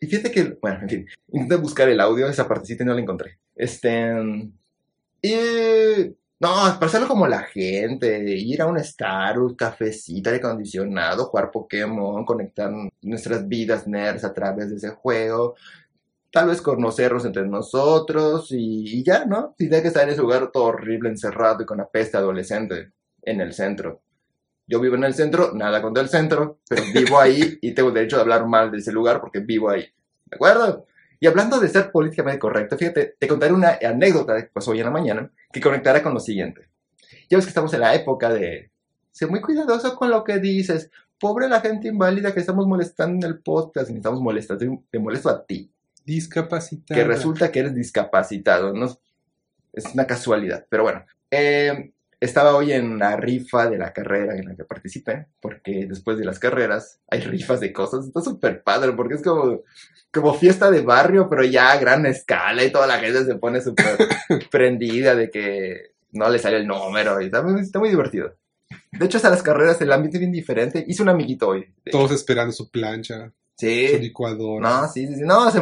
y 0.00 0.06
fíjate 0.08 0.32
que, 0.32 0.58
bueno, 0.60 0.80
en 0.82 0.88
fin, 0.88 1.06
intenté 1.28 1.54
buscar 1.54 1.88
el 1.88 2.00
audio, 2.00 2.26
esa 2.26 2.48
partecita 2.48 2.82
y 2.82 2.86
no 2.86 2.94
la 2.94 3.00
encontré. 3.00 3.38
Este, 3.54 4.12
y, 5.22 5.34
no, 6.40 6.50
para 6.50 6.86
hacerlo 6.86 7.06
como 7.06 7.28
la 7.28 7.44
gente, 7.44 8.28
ir 8.28 8.60
a 8.60 8.66
un 8.66 8.82
Starbucks, 8.82 9.56
cafecito, 9.56 10.28
aire 10.30 10.44
acondicionado, 10.44 11.26
jugar 11.26 11.52
Pokémon, 11.52 12.24
conectar 12.24 12.72
nuestras 13.02 13.46
vidas 13.46 13.86
nerds 13.86 14.24
a 14.24 14.34
través 14.34 14.70
de 14.70 14.78
ese 14.78 14.90
juego, 14.90 15.54
tal 16.32 16.48
vez 16.48 16.60
conocernos 16.60 17.24
entre 17.24 17.46
nosotros 17.46 18.50
y, 18.50 18.98
y 18.98 19.04
ya, 19.04 19.24
¿no? 19.26 19.54
Sin 19.56 19.68
tener 19.68 19.82
que 19.82 19.88
estar 19.88 20.02
en 20.02 20.10
ese 20.10 20.22
lugar 20.22 20.50
todo 20.50 20.64
horrible, 20.64 21.08
encerrado 21.08 21.62
y 21.62 21.66
con 21.66 21.78
la 21.78 21.88
peste 21.88 22.16
adolescente 22.16 22.95
en 23.26 23.42
el 23.42 23.52
centro. 23.52 24.00
Yo 24.66 24.80
vivo 24.80 24.96
en 24.96 25.04
el 25.04 25.14
centro, 25.14 25.52
nada 25.54 25.82
contra 25.82 26.02
el 26.02 26.08
centro, 26.08 26.58
pero 26.68 26.82
vivo 26.94 27.20
ahí 27.20 27.58
y 27.62 27.72
tengo 27.72 27.90
derecho 27.90 28.16
de 28.16 28.22
hablar 28.22 28.46
mal 28.46 28.70
de 28.70 28.78
ese 28.78 28.92
lugar 28.92 29.20
porque 29.20 29.40
vivo 29.40 29.68
ahí. 29.68 29.82
¿De 30.24 30.36
acuerdo? 30.36 30.86
Y 31.20 31.26
hablando 31.26 31.60
de 31.60 31.68
ser 31.68 31.90
políticamente 31.90 32.38
correcto, 32.38 32.76
fíjate, 32.76 33.16
te 33.18 33.28
contaré 33.28 33.52
una 33.52 33.78
anécdota 33.82 34.36
que 34.36 34.50
pasó 34.52 34.72
hoy 34.72 34.80
en 34.80 34.86
la 34.86 34.90
mañana 34.90 35.30
que 35.52 35.60
conectará 35.60 36.02
con 36.02 36.14
lo 36.14 36.20
siguiente. 36.20 36.68
Ya 37.28 37.38
ves 37.38 37.46
que 37.46 37.50
estamos 37.50 37.72
en 37.74 37.80
la 37.80 37.94
época 37.94 38.28
de 38.30 38.70
ser 39.12 39.28
muy 39.28 39.40
cuidadoso 39.40 39.96
con 39.96 40.10
lo 40.10 40.24
que 40.24 40.38
dices. 40.38 40.90
Pobre 41.18 41.48
la 41.48 41.60
gente 41.60 41.88
inválida 41.88 42.34
que 42.34 42.40
estamos 42.40 42.66
molestando 42.66 43.26
en 43.26 43.32
el 43.32 43.40
podcast, 43.40 43.90
ni 43.90 43.96
estamos 43.96 44.20
molestando, 44.20 44.82
te 44.90 44.98
molesto 44.98 45.30
a 45.30 45.46
ti 45.46 45.70
Discapacitada. 46.04 47.00
que 47.00 47.06
resulta 47.06 47.50
que 47.50 47.60
eres 47.60 47.74
discapacitado, 47.74 48.72
¿no? 48.72 48.86
Es 49.72 49.86
una 49.94 50.06
casualidad, 50.06 50.66
pero 50.68 50.84
bueno. 50.84 51.04
Eh, 51.30 51.92
estaba 52.20 52.54
hoy 52.56 52.72
en 52.72 52.98
la 52.98 53.16
rifa 53.16 53.68
de 53.68 53.78
la 53.78 53.92
carrera 53.92 54.36
en 54.36 54.46
la 54.46 54.54
que 54.56 54.64
participé, 54.64 55.26
porque 55.40 55.86
después 55.86 56.16
de 56.18 56.24
las 56.24 56.38
carreras 56.38 57.00
hay 57.08 57.20
rifas 57.20 57.60
de 57.60 57.72
cosas, 57.72 58.06
está 58.06 58.20
súper 58.22 58.62
padre, 58.62 58.92
porque 58.92 59.14
es 59.14 59.22
como, 59.22 59.62
como 60.12 60.34
fiesta 60.34 60.70
de 60.70 60.80
barrio, 60.80 61.28
pero 61.28 61.44
ya 61.44 61.72
a 61.72 61.78
gran 61.78 62.06
escala 62.06 62.64
y 62.64 62.72
toda 62.72 62.86
la 62.86 62.98
gente 62.98 63.24
se 63.24 63.34
pone 63.36 63.60
súper 63.60 63.96
prendida 64.50 65.14
de 65.14 65.30
que 65.30 65.92
no 66.12 66.28
le 66.30 66.38
sale 66.38 66.56
el 66.58 66.66
número 66.66 67.20
y 67.20 67.26
está 67.26 67.42
muy, 67.42 67.60
está 67.60 67.78
muy 67.78 67.90
divertido. 67.90 68.34
De 68.92 69.04
hecho, 69.06 69.18
hasta 69.18 69.30
las 69.30 69.42
carreras 69.42 69.80
el 69.82 69.92
ambiente 69.92 70.16
es 70.16 70.20
bien 70.20 70.32
diferente. 70.32 70.84
Hice 70.88 71.02
un 71.02 71.10
amiguito 71.10 71.48
hoy. 71.48 71.72
Todos 71.90 72.10
esperando 72.12 72.52
su 72.52 72.70
plancha, 72.70 73.30
Sí. 73.56 73.88
su 73.88 73.98
licuadora. 73.98 74.68
No, 74.82 74.88
sí, 74.88 75.06
sí. 75.06 75.20
No, 75.22 75.50
se- 75.50 75.60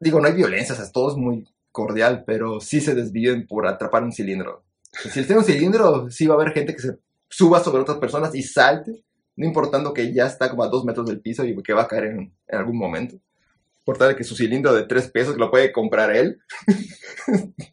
digo, 0.00 0.20
no 0.20 0.26
hay 0.26 0.34
violencia, 0.34 0.74
o 0.74 0.78
sea, 0.78 0.90
todo 0.90 1.10
es 1.10 1.16
muy 1.16 1.46
cordial, 1.70 2.24
pero 2.26 2.60
sí 2.60 2.80
se 2.80 2.94
desvíen 2.94 3.46
por 3.46 3.66
atrapar 3.66 4.02
un 4.02 4.12
cilindro. 4.12 4.64
Si 4.92 5.18
él 5.18 5.26
tiene 5.26 5.40
un 5.40 5.44
cilindro, 5.44 6.10
sí 6.10 6.26
va 6.26 6.34
a 6.34 6.40
haber 6.40 6.52
gente 6.52 6.74
que 6.74 6.82
se 6.82 6.98
suba 7.28 7.62
sobre 7.62 7.82
otras 7.82 7.98
personas 7.98 8.34
y 8.34 8.42
salte, 8.42 9.04
no 9.36 9.46
importando 9.46 9.94
que 9.94 10.12
ya 10.12 10.26
está 10.26 10.50
como 10.50 10.62
a 10.62 10.68
dos 10.68 10.84
metros 10.84 11.06
del 11.06 11.20
piso 11.20 11.44
y 11.44 11.60
que 11.62 11.72
va 11.72 11.82
a 11.82 11.88
caer 11.88 12.04
en, 12.04 12.34
en 12.46 12.58
algún 12.58 12.76
momento. 12.76 13.16
Por 13.84 13.98
tal 13.98 14.14
que 14.14 14.22
su 14.22 14.36
cilindro 14.36 14.74
de 14.74 14.84
tres 14.84 15.10
pesos 15.10 15.36
lo 15.36 15.50
puede 15.50 15.72
comprar 15.72 16.14
él. 16.14 16.40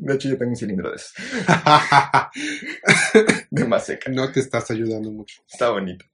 De 0.00 0.14
hecho, 0.14 0.28
yo 0.28 0.38
tengo 0.38 0.50
un 0.50 0.56
cilindro 0.56 0.90
de 0.90 0.96
esos, 0.96 1.12
de 3.50 3.64
más 3.64 3.86
seca. 3.86 4.10
no 4.10 4.30
te 4.30 4.40
estás 4.40 4.70
ayudando 4.70 5.10
mucho. 5.10 5.42
Está 5.50 5.70
bonito. 5.70 6.04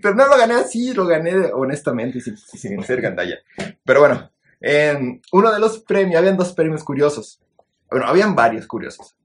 Pero 0.00 0.14
no 0.14 0.26
lo 0.26 0.36
gané 0.36 0.54
así, 0.54 0.92
lo 0.92 1.06
gané 1.06 1.34
honestamente 1.52 2.18
y 2.18 2.20
sin, 2.20 2.36
sin 2.36 2.82
ser 2.82 3.00
gandalla. 3.00 3.38
Pero 3.84 4.00
bueno, 4.00 4.30
en 4.60 5.20
uno 5.32 5.52
de 5.52 5.60
los 5.60 5.80
premios, 5.80 6.18
habían 6.18 6.36
dos 6.36 6.52
premios 6.52 6.84
curiosos. 6.84 7.40
Bueno, 7.90 8.06
habían 8.06 8.34
varios 8.34 8.66
curiosos. 8.66 9.16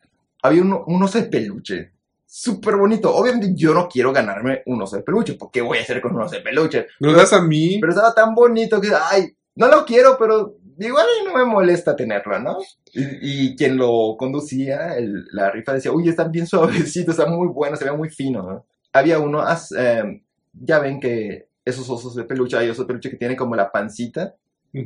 Había 0.42 0.62
uno, 0.62 0.84
un 0.88 1.02
oso 1.04 1.18
de 1.20 1.26
peluche. 1.26 1.92
Súper 2.26 2.76
bonito. 2.76 3.14
Obviamente 3.16 3.54
yo 3.56 3.74
no 3.74 3.88
quiero 3.88 4.12
ganarme 4.12 4.62
un 4.66 4.82
oso 4.82 4.98
de 4.98 5.04
peluche. 5.04 5.34
¿Por 5.36 5.52
qué 5.52 5.62
voy 5.62 5.78
a 5.78 5.82
hacer 5.82 6.02
con 6.02 6.16
un 6.16 6.22
oso 6.22 6.36
de 6.36 6.42
peluche? 6.42 6.88
¿Me 7.00 7.08
lo 7.12 7.18
das 7.18 7.34
a 7.34 7.42
mí? 7.42 7.78
Pero 7.80 7.92
estaba 7.94 8.14
tan 8.14 8.34
bonito 8.36 8.82
que, 8.82 8.90
ay, 9.10 9.36
no 9.56 9.68
lo 9.68 9.86
quiero, 9.86 10.18
pero 10.18 10.58
igual 10.78 11.06
no 11.26 11.34
me 11.38 11.46
molesta 11.46 11.96
tenerlo, 11.96 12.38
¿no? 12.40 12.58
Y, 12.94 13.48
y 13.48 13.56
quien 13.56 13.78
lo 13.78 14.16
conducía, 14.18 14.98
el- 14.98 15.26
la 15.32 15.50
rifa 15.52 15.74
decía, 15.74 15.92
uy, 15.92 16.10
está 16.10 16.26
bien 16.26 16.46
suavecito, 16.48 17.12
está 17.12 17.26
muy 17.28 17.48
bueno, 17.48 17.76
se 17.78 17.86
ve 17.86 17.92
muy 17.94 18.10
fino, 18.10 18.44
¿no? 18.44 18.66
Había 18.92 19.20
uno, 19.20 19.44
eh, 19.78 20.22
ya 20.54 20.80
ven 20.80 21.00
que 21.00 21.48
esos 21.64 21.90
osos 21.90 22.16
de 22.16 22.24
peluche, 22.26 22.58
hay 22.58 22.70
osos 22.70 22.86
de 22.86 22.88
peluche 22.88 23.10
que 23.10 23.18
tienen 23.18 23.38
como 23.38 23.56
la 23.56 23.72
pancita 23.72 24.36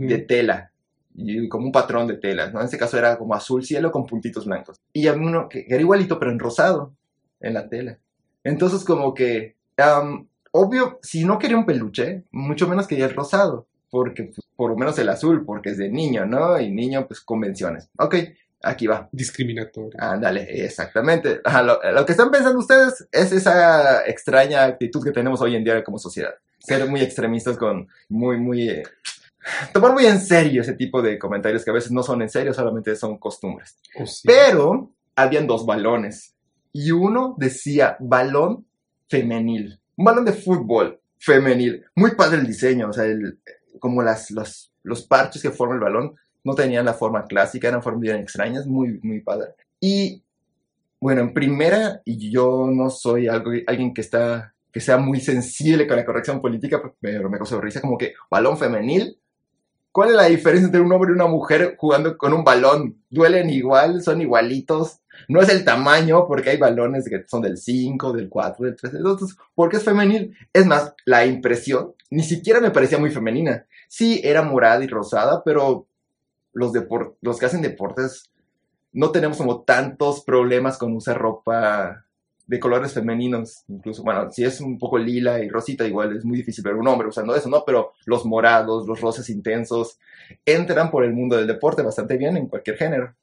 de 0.08 0.18
tela, 0.20 0.72
y 1.20 1.50
como 1.50 1.66
un 1.66 1.72
patrón 1.72 2.08
de 2.08 2.18
tela, 2.18 2.50
¿no? 2.50 2.60
En 2.60 2.66
este 2.66 2.78
caso 2.78 2.98
era 2.98 3.18
como 3.18 3.34
azul 3.34 3.64
cielo 3.64 3.92
con 3.92 4.06
puntitos 4.06 4.46
blancos. 4.46 4.78
Y 4.94 5.08
había 5.08 5.28
uno 5.28 5.50
que 5.50 5.66
era 5.68 5.82
igualito, 5.82 6.18
pero 6.20 6.32
en 6.32 6.40
rosado, 6.40 6.94
en 7.40 7.54
la 7.54 7.68
tela. 7.68 7.98
Entonces 8.44 8.84
como 8.84 9.14
que, 9.14 9.56
am, 9.78 10.28
obvio, 10.52 11.00
si 11.02 11.26
no 11.26 11.38
quería 11.38 11.58
un 11.58 11.66
peluche, 11.66 12.24
mucho 12.32 12.68
menos 12.68 12.88
quería 12.88 13.06
el 13.06 13.16
rosado, 13.16 13.68
porque 13.90 14.24
pues, 14.24 14.48
por 14.56 14.72
lo 14.72 14.78
menos 14.78 14.98
el 15.00 15.10
azul, 15.10 15.46
porque 15.46 15.72
es 15.72 15.78
de 15.78 15.90
niño, 15.90 16.26
¿no? 16.26 16.60
Y 16.60 16.72
niño, 16.72 17.06
pues 17.08 17.22
convenciones. 17.22 17.90
Ok, 17.98 18.16
Aquí 18.62 18.88
va. 18.88 19.08
Discriminatorio. 19.12 19.92
Ándale, 19.98 20.44
exactamente. 20.66 21.42
Lo, 21.64 21.80
lo 21.94 22.06
que 22.06 22.12
están 22.12 22.30
pensando 22.30 22.60
ustedes 22.60 23.08
es 23.12 23.32
esa 23.32 24.06
extraña 24.06 24.66
actitud 24.66 25.04
que 25.04 25.12
tenemos 25.12 25.42
hoy 25.42 25.56
en 25.56 25.64
día 25.64 25.84
como 25.84 25.98
sociedad. 25.98 26.34
Ser 26.60 26.86
muy 26.90 27.02
extremistas 27.02 27.58
con 27.58 27.88
muy, 28.10 28.38
muy... 28.38 28.70
eh, 28.70 28.84
tomar 29.74 29.94
muy 29.94 30.06
en 30.06 30.20
serio 30.20 30.62
ese 30.62 30.74
tipo 30.74 31.02
de 31.02 31.18
comentarios 31.18 31.64
que 31.64 31.72
a 31.72 31.74
veces 31.74 31.92
no 31.92 32.04
son 32.04 32.22
en 32.22 32.30
serio, 32.30 32.54
solamente 32.54 32.96
son 32.96 33.18
costumbres. 33.18 33.78
O 34.00 34.06
sí. 34.06 34.28
Pero 34.28 34.92
habían 35.16 35.48
dos 35.48 35.66
balones 35.66 36.36
y 36.74 36.92
uno 36.92 37.36
decía 37.38 37.98
balón 38.00 38.66
femenil, 39.08 39.80
un 39.96 40.06
balón 40.06 40.26
de 40.26 40.34
fútbol 40.34 41.00
femenil. 41.18 41.84
Muy 41.96 42.12
padre 42.16 42.38
el 42.40 42.48
diseño, 42.48 42.90
o 42.90 42.94
sea, 42.94 43.06
el- 43.06 43.40
como 43.80 44.02
las, 44.04 44.30
los, 44.32 44.72
los 44.84 45.04
parches 45.04 45.42
que 45.42 45.52
forman 45.52 45.78
el 45.78 45.84
balón 45.84 46.16
no 46.44 46.54
tenían 46.56 46.86
la 46.86 46.94
forma 46.94 47.26
clásica, 47.26 47.68
eran 47.68 47.84
formas 47.84 48.02
bien 48.02 48.18
extrañas, 48.18 48.66
muy, 48.66 49.00
muy 49.04 49.22
padre. 49.22 49.54
Y 49.80 50.22
bueno, 51.02 51.22
en 51.22 51.34
primera, 51.34 52.02
y 52.06 52.30
yo 52.30 52.68
no 52.72 52.90
soy 52.90 53.28
algo, 53.28 53.52
alguien 53.68 53.94
que 53.94 54.02
está 54.02 54.54
que 54.72 54.80
sea 54.82 54.98
muy 54.98 55.20
sensible 55.20 55.88
con 55.88 55.98
la 55.98 56.06
corrección 56.06 56.40
política, 56.40 56.80
pero 57.02 57.28
me 57.30 57.38
causó 57.38 57.60
risa 57.60 57.82
como 57.82 57.98
que 57.98 58.14
balón 58.30 58.56
femenil. 58.58 59.18
¿Cuál 59.92 60.10
es 60.10 60.16
la 60.16 60.26
diferencia 60.26 60.68
entre 60.68 60.82
un 60.82 60.92
hombre 60.92 61.12
y 61.12 61.16
una 61.16 61.28
mujer 61.28 61.76
jugando 61.78 62.18
con 62.18 62.34
un 62.34 62.44
balón? 62.44 63.04
¿Duelen 63.10 63.50
igual? 63.50 64.04
¿Son 64.04 64.22
igualitos? 64.22 65.00
No 65.28 65.42
es 65.42 65.50
el 65.50 65.66
tamaño, 65.66 66.28
porque 66.28 66.52
hay 66.52 66.58
balones 66.58 67.10
que 67.10 67.24
son 67.28 67.42
del 67.42 67.58
5, 67.58 68.14
del 68.14 68.30
4, 68.30 68.66
del 68.66 68.76
3. 68.76 68.94
Entonces, 68.94 69.36
¿por 69.56 69.70
qué 69.70 69.78
es 69.78 69.84
femenil? 69.84 70.38
Es 70.54 70.66
más, 70.66 70.94
la 71.06 71.26
impresión 71.26 71.94
ni 72.12 72.24
siquiera 72.24 72.60
me 72.60 72.72
parecía 72.72 72.98
muy 72.98 73.12
femenina. 73.12 73.66
Sí, 73.88 74.22
era 74.24 74.42
morada 74.42 74.84
y 74.84 74.88
rosada, 74.88 75.44
pero 75.44 75.88
los, 76.54 76.72
los 77.22 77.40
que 77.40 77.46
hacen 77.46 77.62
deportes 77.62 78.32
no 78.92 79.12
tenemos 79.12 79.38
como 79.38 79.64
tantos 79.64 80.24
problemas 80.24 80.78
con 80.78 80.96
usar 80.96 81.18
ropa 81.18 82.06
de 82.50 82.60
colores 82.60 82.94
femeninos. 82.94 83.64
Incluso, 83.68 84.02
bueno, 84.02 84.32
si 84.32 84.44
es 84.44 84.60
un 84.60 84.80
poco 84.80 84.98
lila 84.98 85.40
y 85.40 85.50
rosita, 85.50 85.86
igual 85.88 86.18
es 86.18 86.26
muy 86.26 86.38
difícil 86.38 86.64
ver 86.64 86.74
un 86.74 86.88
hombre 86.88 87.08
usando 87.08 87.36
eso, 87.36 87.48
¿no? 87.48 87.64
Pero 87.64 87.94
los 88.08 88.26
morados, 88.26 88.88
los 88.88 89.00
rosas 89.00 89.30
intensos, 89.30 90.00
entran 90.44 90.90
por 90.90 91.04
el 91.04 91.14
mundo 91.14 91.38
del 91.38 91.46
deporte 91.46 91.84
bastante 91.84 92.18
bien 92.18 92.38
en 92.38 92.48
cualquier 92.48 92.76
género. 92.76 93.14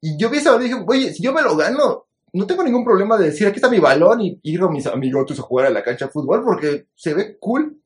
Y 0.00 0.16
yo 0.16 0.30
vi 0.30 0.38
eso 0.38 0.58
y 0.58 0.64
dije, 0.64 0.82
oye, 0.86 1.12
si 1.12 1.22
yo 1.22 1.34
me 1.34 1.42
lo 1.42 1.54
gano, 1.56 2.06
no 2.32 2.46
tengo 2.46 2.64
ningún 2.64 2.86
problema 2.86 3.18
de 3.18 3.26
decir, 3.26 3.46
aquí 3.46 3.56
está 3.56 3.68
mi 3.68 3.80
balón 3.80 4.22
y 4.22 4.40
ir 4.42 4.60
con 4.60 4.72
mis 4.72 4.86
amigotes 4.86 5.38
a 5.38 5.42
jugar 5.42 5.66
a 5.66 5.70
la 5.70 5.82
cancha 5.82 6.06
de 6.06 6.12
fútbol 6.12 6.42
porque 6.42 6.86
se 6.94 7.12
ve 7.12 7.36
cool. 7.38 7.78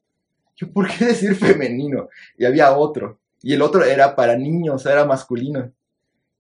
Yo, 0.55 0.73
¿por 0.73 0.87
qué 0.87 1.07
decir 1.07 1.35
femenino? 1.35 2.09
Y 2.39 2.45
había 2.45 2.77
otro. 2.77 3.19
Y 3.43 3.53
el 3.53 3.63
otro 3.63 3.83
era 3.83 4.15
para 4.15 4.37
niños, 4.37 4.87
era 4.87 5.05
masculino. 5.05 5.73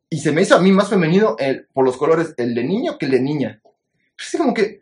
Y 0.08 0.18
se 0.20 0.30
me 0.30 0.42
hizo 0.42 0.54
a 0.54 0.60
mí 0.60 0.70
más 0.70 0.88
femenino 0.88 1.34
el, 1.40 1.66
por 1.72 1.84
los 1.84 1.96
colores 1.96 2.34
el 2.36 2.54
de 2.54 2.62
niño 2.62 2.98
que 2.98 3.06
el 3.06 3.12
de 3.12 3.20
niña. 3.20 3.60
Es 4.18 4.36
como 4.36 4.52
que, 4.52 4.80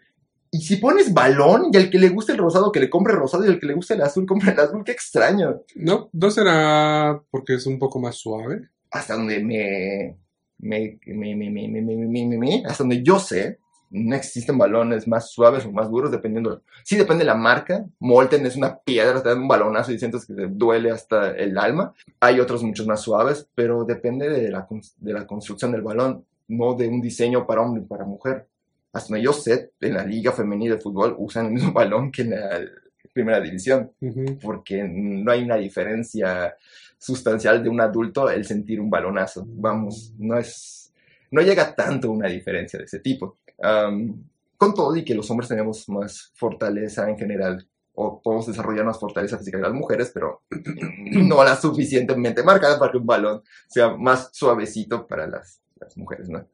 y 0.51 0.61
si 0.61 0.76
pones 0.76 1.12
balón 1.12 1.70
y 1.72 1.76
al 1.76 1.91
que 1.91 1.99
le 1.99 2.09
guste 2.09 2.32
el 2.32 2.39
rosado, 2.39 2.72
que 2.72 2.80
le 2.80 2.91
compre 2.91 3.12
el 3.12 3.18
rosado 3.18 3.45
y 3.45 3.49
al 3.49 3.61
que 3.61 3.66
le 3.66 3.74
guste 3.74 3.95
el 3.95 4.03
azul, 4.03 4.26
compre 4.26 4.53
el 4.53 4.61
azul, 4.61 4.84
qué 4.84 4.93
extraño. 4.93 5.62
No, 5.74 6.09
no 6.12 6.30
será 6.30 7.20
porque 7.30 7.55
es 7.55 7.66
un 7.66 7.78
poco 7.78 8.01
más 8.01 8.16
suave. 8.16 8.68
Hasta 8.91 9.14
donde 9.14 9.43
me, 9.43 10.16
me, 10.59 10.99
me, 11.07 11.37
me, 11.37 11.51
me, 11.51 11.68
me, 11.68 11.82
me, 11.82 11.97
me, 11.97 12.26
me, 12.26 12.39
me, 12.39 12.62
hasta 12.64 12.84
donde 12.84 13.03
yo 13.03 13.18
sé, 13.18 13.59
no 13.91 14.16
existen 14.16 14.59
balones 14.59 15.07
más 15.07 15.30
suaves 15.30 15.64
o 15.64 15.72
más 15.72 15.91
duros 15.91 16.11
dependiendo. 16.11 16.62
Sí 16.84 16.97
depende 16.97 17.24
de 17.24 17.30
la 17.30 17.34
marca. 17.37 17.87
Molten 18.01 18.47
es 18.47 18.57
una 18.57 18.78
piedra, 18.78 19.22
te 19.22 19.28
dan 19.28 19.43
un 19.43 19.49
balonazo 19.49 19.93
y 19.93 19.99
sientes 19.99 20.26
que 20.26 20.34
te 20.34 20.47
duele 20.49 20.91
hasta 20.91 21.30
el 21.30 21.57
alma. 21.59 21.95
Hay 22.20 22.41
otros 22.41 22.62
muchos 22.62 22.87
más 22.87 23.01
suaves, 23.01 23.49
pero 23.55 23.84
depende 23.84 24.28
de 24.28 24.51
la, 24.51 24.66
de 24.99 25.12
la 25.12 25.26
construcción 25.26 25.72
del 25.72 25.82
balón, 25.82 26.24
no 26.49 26.74
de 26.74 26.89
un 26.89 27.01
diseño 27.01 27.47
para 27.47 27.62
hombre 27.62 27.82
y 27.82 27.87
para 27.87 28.05
mujer. 28.05 28.49
Hasta 28.97 29.09
donde 29.09 29.25
yo 29.25 29.33
sé, 29.33 29.73
en 29.81 29.95
la 29.95 30.05
liga 30.05 30.33
femenina 30.33 30.75
de 30.75 30.81
fútbol 30.81 31.15
usan 31.19 31.47
el 31.47 31.53
mismo 31.53 31.73
balón 31.75 32.11
que 32.11 32.23
en 32.23 32.31
la 32.31 32.61
primera 33.13 33.41
división, 33.41 33.93
Ujú. 34.01 34.39
porque 34.41 34.83
no 34.85 35.31
hay 35.33 35.43
una 35.43 35.57
diferencia 35.57 36.57
sustancial 36.99 37.63
de 37.63 37.69
un 37.69 37.81
adulto 37.81 38.31
el 38.31 38.45
sentir 38.47 38.81
un 38.81 38.89
balonazo. 38.91 39.45
Vamos, 39.49 40.15
no 40.19 40.39
es, 40.39 40.93
no 41.31 41.43
llega 41.43 41.75
tanto 41.75 42.11
una 42.11 42.29
diferencia 42.29 42.79
de 42.79 42.87
ese 42.87 43.01
tipo. 43.01 43.39
Am, 43.63 44.25
con 44.57 44.73
todo 44.75 44.97
y 44.97 45.05
que 45.05 45.15
los 45.15 45.31
hombres 45.31 45.49
tenemos 45.49 45.89
más 45.91 46.33
fortaleza 46.35 47.09
en 47.11 47.19
general, 47.19 47.67
o 47.95 48.21
podemos 48.23 48.47
desarrollar 48.47 48.85
más 48.87 48.99
fortaleza 48.99 49.39
física 49.39 49.59
que 49.59 49.63
las 49.63 49.73
mujeres, 49.73 50.11
pero 50.13 50.43
no 51.13 51.45
la 51.45 51.57
suficientemente 51.57 52.43
marcada 52.43 52.79
para 52.79 52.93
que 52.93 52.99
un 52.99 53.07
balón 53.07 53.43
sea 53.67 53.95
más 53.95 54.31
suavecito 54.33 55.07
para 55.07 55.27
las, 55.27 55.61
las 55.79 55.97
mujeres, 55.99 56.29
¿no? 56.31 56.47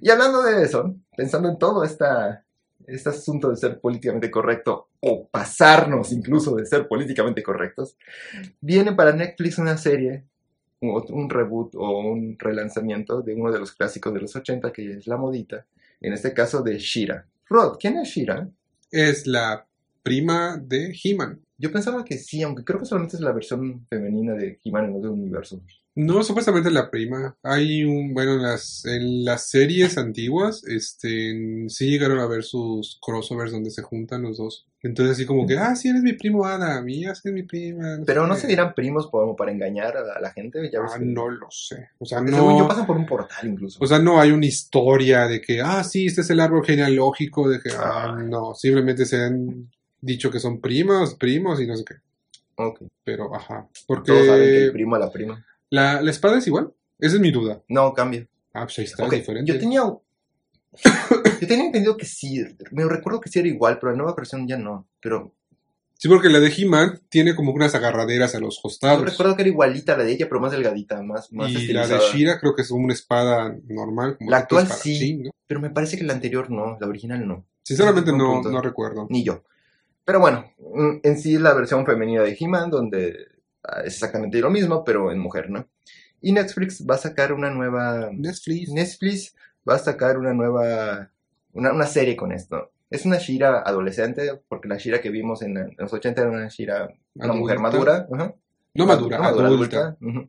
Y 0.00 0.10
hablando 0.10 0.42
de 0.42 0.62
eso, 0.62 0.94
pensando 1.16 1.48
en 1.48 1.58
todo 1.58 1.84
esta, 1.84 2.44
este 2.86 3.08
asunto 3.08 3.50
de 3.50 3.56
ser 3.56 3.80
políticamente 3.80 4.30
correcto, 4.30 4.88
o 5.00 5.26
pasarnos 5.28 6.12
incluso 6.12 6.56
de 6.56 6.66
ser 6.66 6.88
políticamente 6.88 7.42
correctos, 7.42 7.96
viene 8.60 8.92
para 8.92 9.12
Netflix 9.12 9.58
una 9.58 9.76
serie, 9.76 10.24
un, 10.80 11.04
un 11.10 11.30
reboot 11.30 11.74
o 11.76 12.00
un 12.00 12.36
relanzamiento 12.38 13.22
de 13.22 13.34
uno 13.34 13.52
de 13.52 13.58
los 13.58 13.72
clásicos 13.72 14.12
de 14.12 14.20
los 14.20 14.34
80, 14.34 14.72
que 14.72 14.92
es 14.94 15.06
La 15.06 15.16
Modita, 15.16 15.66
en 16.00 16.12
este 16.12 16.34
caso 16.34 16.62
de 16.62 16.78
Shira. 16.78 17.26
Rod, 17.48 17.76
¿quién 17.78 17.98
es 17.98 18.08
Shira? 18.08 18.48
Es 18.90 19.26
la 19.26 19.66
prima 20.02 20.56
de 20.56 20.94
He-Man. 21.02 21.40
Yo 21.56 21.72
pensaba 21.72 22.04
que 22.04 22.18
sí, 22.18 22.42
aunque 22.42 22.64
creo 22.64 22.80
que 22.80 22.86
solamente 22.86 23.16
es 23.16 23.22
la 23.22 23.32
versión 23.32 23.86
femenina 23.88 24.34
de 24.34 24.58
He-Man 24.62 24.86
en 24.86 24.96
otro 24.96 25.12
universo. 25.12 25.62
No, 25.96 26.24
supuestamente 26.24 26.72
la 26.72 26.90
prima. 26.90 27.36
Hay 27.44 27.84
un, 27.84 28.14
bueno, 28.14 28.32
en 28.34 28.42
las, 28.42 28.84
en 28.84 29.24
las 29.24 29.48
series 29.48 29.96
antiguas, 29.96 30.64
este, 30.66 31.66
sí 31.68 31.88
llegaron 31.88 32.18
a 32.18 32.26
ver 32.26 32.42
sus 32.42 32.98
crossovers 33.00 33.52
donde 33.52 33.70
se 33.70 33.82
juntan 33.82 34.22
los 34.22 34.38
dos. 34.38 34.66
Entonces 34.82 35.14
así 35.14 35.24
como 35.24 35.46
que, 35.46 35.56
ah, 35.56 35.76
sí, 35.76 35.88
eres 35.88 36.02
mi 36.02 36.12
primo 36.14 36.44
Adam, 36.46 36.88
y 36.88 37.02
ya 37.02 37.14
sí, 37.14 37.28
es 37.28 37.32
mi 37.34 37.44
prima. 37.44 38.00
Pero 38.04 38.26
no 38.26 38.34
qué". 38.34 38.40
se 38.40 38.46
dirán 38.48 38.74
primos 38.74 39.08
como 39.08 39.36
para 39.36 39.52
engañar 39.52 39.96
a 39.96 40.20
la 40.20 40.32
gente. 40.32 40.68
Ya 40.72 40.80
ves 40.80 40.90
Ah, 40.94 40.98
que- 40.98 41.04
no 41.04 41.28
lo 41.28 41.46
sé. 41.50 41.90
O 41.98 42.04
sea, 42.04 42.18
Según 42.18 42.32
yo 42.56 42.58
no, 42.62 42.68
pasan 42.68 42.86
por 42.86 42.96
un 42.96 43.06
portal 43.06 43.46
incluso. 43.48 43.78
o 43.82 43.86
sea, 43.86 44.00
no 44.00 44.20
hay 44.20 44.32
una 44.32 44.46
historia 44.46 45.28
de 45.28 45.40
que, 45.40 45.60
ah, 45.60 45.84
sí, 45.84 46.06
este 46.06 46.22
es 46.22 46.30
el 46.30 46.40
árbol 46.40 46.64
genealógico, 46.66 47.48
de 47.48 47.60
que, 47.60 47.70
ah, 47.70 48.16
Ay. 48.18 48.26
no, 48.26 48.54
simplemente 48.54 49.06
se 49.06 49.22
han 49.22 49.70
dicho 50.00 50.28
que 50.30 50.40
son 50.40 50.60
primos, 50.60 51.14
primos 51.14 51.60
y 51.60 51.66
no 51.68 51.76
sé 51.76 51.84
qué. 51.84 51.94
Ok. 52.56 52.82
Pero, 53.04 53.34
ajá. 53.34 53.68
Todos 53.86 54.06
saben 54.06 54.26
que 54.26 54.56
el 54.56 54.62
Porque 54.66 54.70
primo 54.72 54.96
a 54.96 54.98
la 54.98 55.10
prima. 55.12 55.44
La, 55.74 56.00
la 56.02 56.10
espada 56.10 56.38
es 56.38 56.46
igual. 56.46 56.72
Esa 56.98 57.16
es 57.16 57.20
mi 57.20 57.30
duda. 57.30 57.62
No, 57.68 57.92
cambia. 57.92 58.26
Ah, 58.52 58.64
pues 58.64 58.78
ahí 58.78 58.84
está, 58.84 59.04
es 59.04 59.10
diferente. 59.10 59.52
Yo 59.52 59.58
tenía. 59.58 59.82
Yo 61.40 61.48
tenía 61.48 61.66
entendido 61.66 61.96
que 61.96 62.06
sí. 62.06 62.42
Me 62.70 62.84
recuerdo 62.84 63.20
que 63.20 63.28
sí 63.28 63.38
era 63.38 63.48
igual, 63.48 63.78
pero 63.78 63.92
la 63.92 63.98
nueva 63.98 64.14
versión 64.14 64.46
ya 64.46 64.56
no. 64.56 64.88
Pero 65.00 65.34
Sí, 65.96 66.08
porque 66.08 66.28
la 66.28 66.40
de 66.40 66.52
He-Man 66.54 67.00
tiene 67.08 67.34
como 67.34 67.52
unas 67.52 67.74
agarraderas 67.74 68.34
a 68.34 68.40
los 68.40 68.56
yo 68.56 68.62
costados. 68.62 69.04
recuerdo 69.04 69.36
que 69.36 69.42
era 69.42 69.48
igualita 69.50 69.94
a 69.94 69.96
la 69.96 70.04
de 70.04 70.12
ella, 70.12 70.26
pero 70.28 70.40
más 70.40 70.52
delgadita, 70.52 71.02
más, 71.02 71.32
más 71.32 71.50
y 71.50 71.72
la 71.72 71.86
de 71.86 71.98
Shira 71.98 72.38
creo 72.40 72.54
que 72.54 72.62
es 72.62 72.68
como 72.68 72.84
una 72.84 72.92
espada 72.92 73.56
normal. 73.68 74.16
Como 74.18 74.30
La 74.30 74.38
actual 74.38 74.66
sí. 74.68 75.14
¿no? 75.14 75.30
Pero 75.46 75.60
me 75.60 75.70
parece 75.70 75.96
que 75.96 76.04
la 76.04 76.12
anterior 76.12 76.50
no, 76.50 76.76
la 76.80 76.86
original 76.88 77.26
no. 77.26 77.46
Sinceramente 77.62 78.12
no, 78.12 78.42
no 78.42 78.60
recuerdo. 78.60 79.06
Ni 79.08 79.24
yo. 79.24 79.44
Pero 80.04 80.20
bueno, 80.20 80.44
mm, 80.58 80.98
en 81.02 81.18
sí 81.18 81.38
la 81.38 81.54
versión 81.54 81.86
femenina 81.86 82.22
de 82.22 82.36
He-Man, 82.38 82.70
donde 82.70 83.08
es 83.08 83.16
exactamente 83.84 84.40
lo 84.40 84.50
mismo, 84.50 84.84
pero 84.84 85.10
en 85.12 85.18
mujer, 85.18 85.50
¿no? 85.50 85.68
Y 86.20 86.32
Netflix 86.32 86.84
va 86.88 86.94
a 86.94 86.98
sacar 86.98 87.32
una 87.32 87.50
nueva. 87.50 88.10
Netflix. 88.12 88.70
Netflix 88.70 89.34
va 89.68 89.74
a 89.74 89.78
sacar 89.78 90.18
una 90.18 90.32
nueva. 90.32 91.10
Una, 91.52 91.72
una 91.72 91.86
serie 91.86 92.16
con 92.16 92.32
esto. 92.32 92.72
Es 92.90 93.04
una 93.04 93.18
Shira 93.18 93.60
adolescente, 93.60 94.40
porque 94.48 94.68
la 94.68 94.76
Shira 94.78 95.00
que 95.00 95.10
vimos 95.10 95.42
en, 95.42 95.56
en 95.56 95.74
los 95.78 95.92
80 95.92 96.20
era 96.20 96.30
una 96.30 96.48
Shira. 96.48 96.88
Una 97.14 97.32
mujer 97.32 97.58
Adulta. 97.58 97.78
madura. 97.78 98.08
ajá. 98.12 98.34
No 98.74 98.86
madura, 98.86 99.18
Una 99.18 99.28
adulta. 99.46 99.96
ujú. 100.00 100.28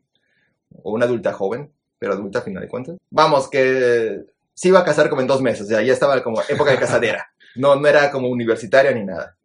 O 0.84 0.94
una 0.94 1.06
adulta 1.06 1.34
joven, 1.34 1.72
pero 1.98 2.14
adulta 2.14 2.40
a 2.40 2.42
final 2.44 2.62
de 2.62 2.70
cuentas. 2.70 2.98
Vamos, 3.10 3.50
que 3.50 4.24
se 4.54 4.68
iba 4.68 4.80
a 4.80 4.86
casar 4.86 5.10
como 5.10 5.22
en 5.22 5.28
dos 5.28 5.42
meses, 5.42 5.62
o 5.66 5.70
sea, 5.70 5.82
ya 5.82 5.94
estaba 5.94 6.22
como 6.22 6.42
época 6.48 6.72
de 6.72 6.78
casadera. 6.80 7.26
No, 7.56 7.76
no 7.76 7.88
era 7.88 8.12
como 8.12 8.28
universitaria 8.30 8.92
ni 8.92 9.04
nada. 9.06 9.36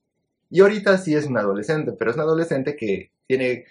Y 0.50 0.60
ahorita 0.60 0.98
sí 0.98 1.14
es 1.14 1.26
una 1.26 1.40
adolescente, 1.40 1.92
pero 1.98 2.10
es 2.10 2.16
una 2.16 2.24
adolescente 2.24 2.76
que 2.76 3.10
tiene, 3.36 3.64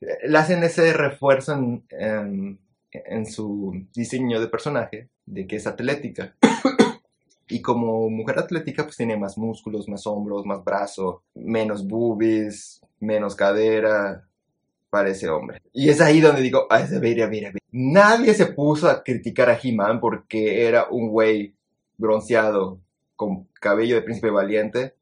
le 0.00 0.38
hacen 0.38 0.62
ese 0.62 0.92
refuerzo 0.92 1.54
en, 1.54 1.84
en- 1.90 2.58
en 2.92 3.26
su 3.26 3.86
diseño 3.94 4.40
de 4.40 4.48
personaje, 4.48 5.08
de 5.26 5.46
que 5.46 5.56
es 5.56 5.66
atlética. 5.66 6.34
Y 7.48 7.60
como 7.62 8.08
mujer 8.10 8.38
atlética, 8.38 8.84
pues 8.84 8.96
tiene 8.96 9.16
más 9.16 9.36
músculos, 9.36 9.88
más 9.88 10.06
hombros, 10.06 10.46
más 10.46 10.62
brazo, 10.64 11.22
menos 11.34 11.86
boobies, 11.86 12.80
menos 13.00 13.34
cadera, 13.34 14.24
parece 14.88 15.28
hombre. 15.28 15.60
Y 15.72 15.88
es 15.88 16.00
ahí 16.00 16.20
donde 16.20 16.42
digo, 16.42 16.66
se 16.88 17.00
mira, 17.00 17.26
mira, 17.28 17.48
mira. 17.48 17.58
Nadie 17.72 18.34
se 18.34 18.46
puso 18.46 18.88
a 18.88 19.02
criticar 19.02 19.50
a 19.50 19.58
He-Man 19.60 20.00
porque 20.00 20.64
era 20.66 20.86
un 20.90 21.08
güey 21.10 21.54
bronceado, 21.96 22.78
con 23.16 23.46
cabello 23.60 23.96
de 23.96 24.02
príncipe 24.02 24.30
valiente, 24.30 24.94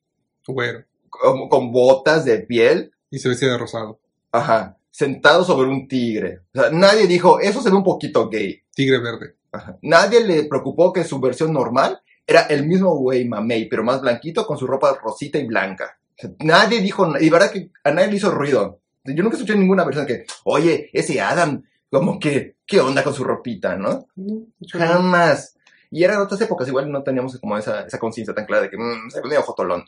con, 1.11 1.49
con 1.49 1.71
botas 1.73 2.25
de 2.25 2.39
piel, 2.41 2.93
Y 3.11 3.19
se 3.19 3.29
vestía 3.29 3.51
de 3.51 3.59
rosado. 3.59 4.01
ajá, 4.33 4.77
sentado 4.91 5.45
sobre 5.45 5.69
un 5.69 5.87
tigre. 5.87 6.41
O 6.55 6.61
sea, 6.61 6.71
nadie 6.71 7.07
dijo, 7.07 7.41
eso 7.41 7.63
se 7.63 7.71
ve 7.71 7.77
un 7.77 7.85
poquito 7.85 8.29
gay. 8.29 8.61
Tigre 8.75 8.99
verde. 8.99 9.37
Ajá. 9.53 9.79
Nadie 9.83 10.25
le 10.25 10.45
preocupó 10.45 10.93
que 10.93 11.05
su 11.05 11.21
versión 11.21 11.53
normal 11.53 12.01
era 12.27 12.43
el 12.43 12.67
mismo 12.67 12.95
güey 12.97 13.25
mamey, 13.27 13.69
pero 13.69 13.83
más 13.85 14.01
blanquito 14.01 14.47
con 14.47 14.59
su 14.59 14.67
ropa 14.67 14.99
rosita 15.03 15.39
y 15.39 15.47
blanca. 15.47 15.99
O 16.11 16.21
sea, 16.21 16.31
nadie 16.41 16.81
dijo, 16.81 17.19
y 17.19 17.31
verdad 17.31 17.51
que 17.51 17.71
a 17.85 17.91
nadie 17.91 18.09
le 18.09 18.17
hizo 18.17 18.31
ruido. 18.31 18.81
Yo 19.05 19.23
nunca 19.23 19.37
escuché 19.37 19.57
ninguna 19.57 19.85
persona 19.85 20.07
que, 20.07 20.27
oye, 20.45 20.91
ese 20.93 21.21
Adam, 21.21 21.63
como 21.91 22.19
que, 22.19 22.57
¿qué 22.67 22.81
onda 22.81 23.03
con 23.03 23.15
su 23.15 23.25
ropita, 23.25 23.77
no? 23.77 24.07
Jamás. 24.71 25.57
Y 25.91 26.05
eran 26.05 26.21
otras 26.21 26.41
épocas, 26.43 26.69
igual 26.69 26.91
no 26.93 27.03
teníamos 27.03 27.39
como 27.39 27.57
esa, 27.57 27.87
esa 27.87 27.99
conciencia 27.99 28.35
tan 28.35 28.45
clara 28.45 28.65
de 28.65 28.71
que 28.71 28.77
mmm, 28.77 29.09
se 29.09 29.23
ve 29.23 29.29
medio 29.29 29.43
jotolón. 29.43 29.85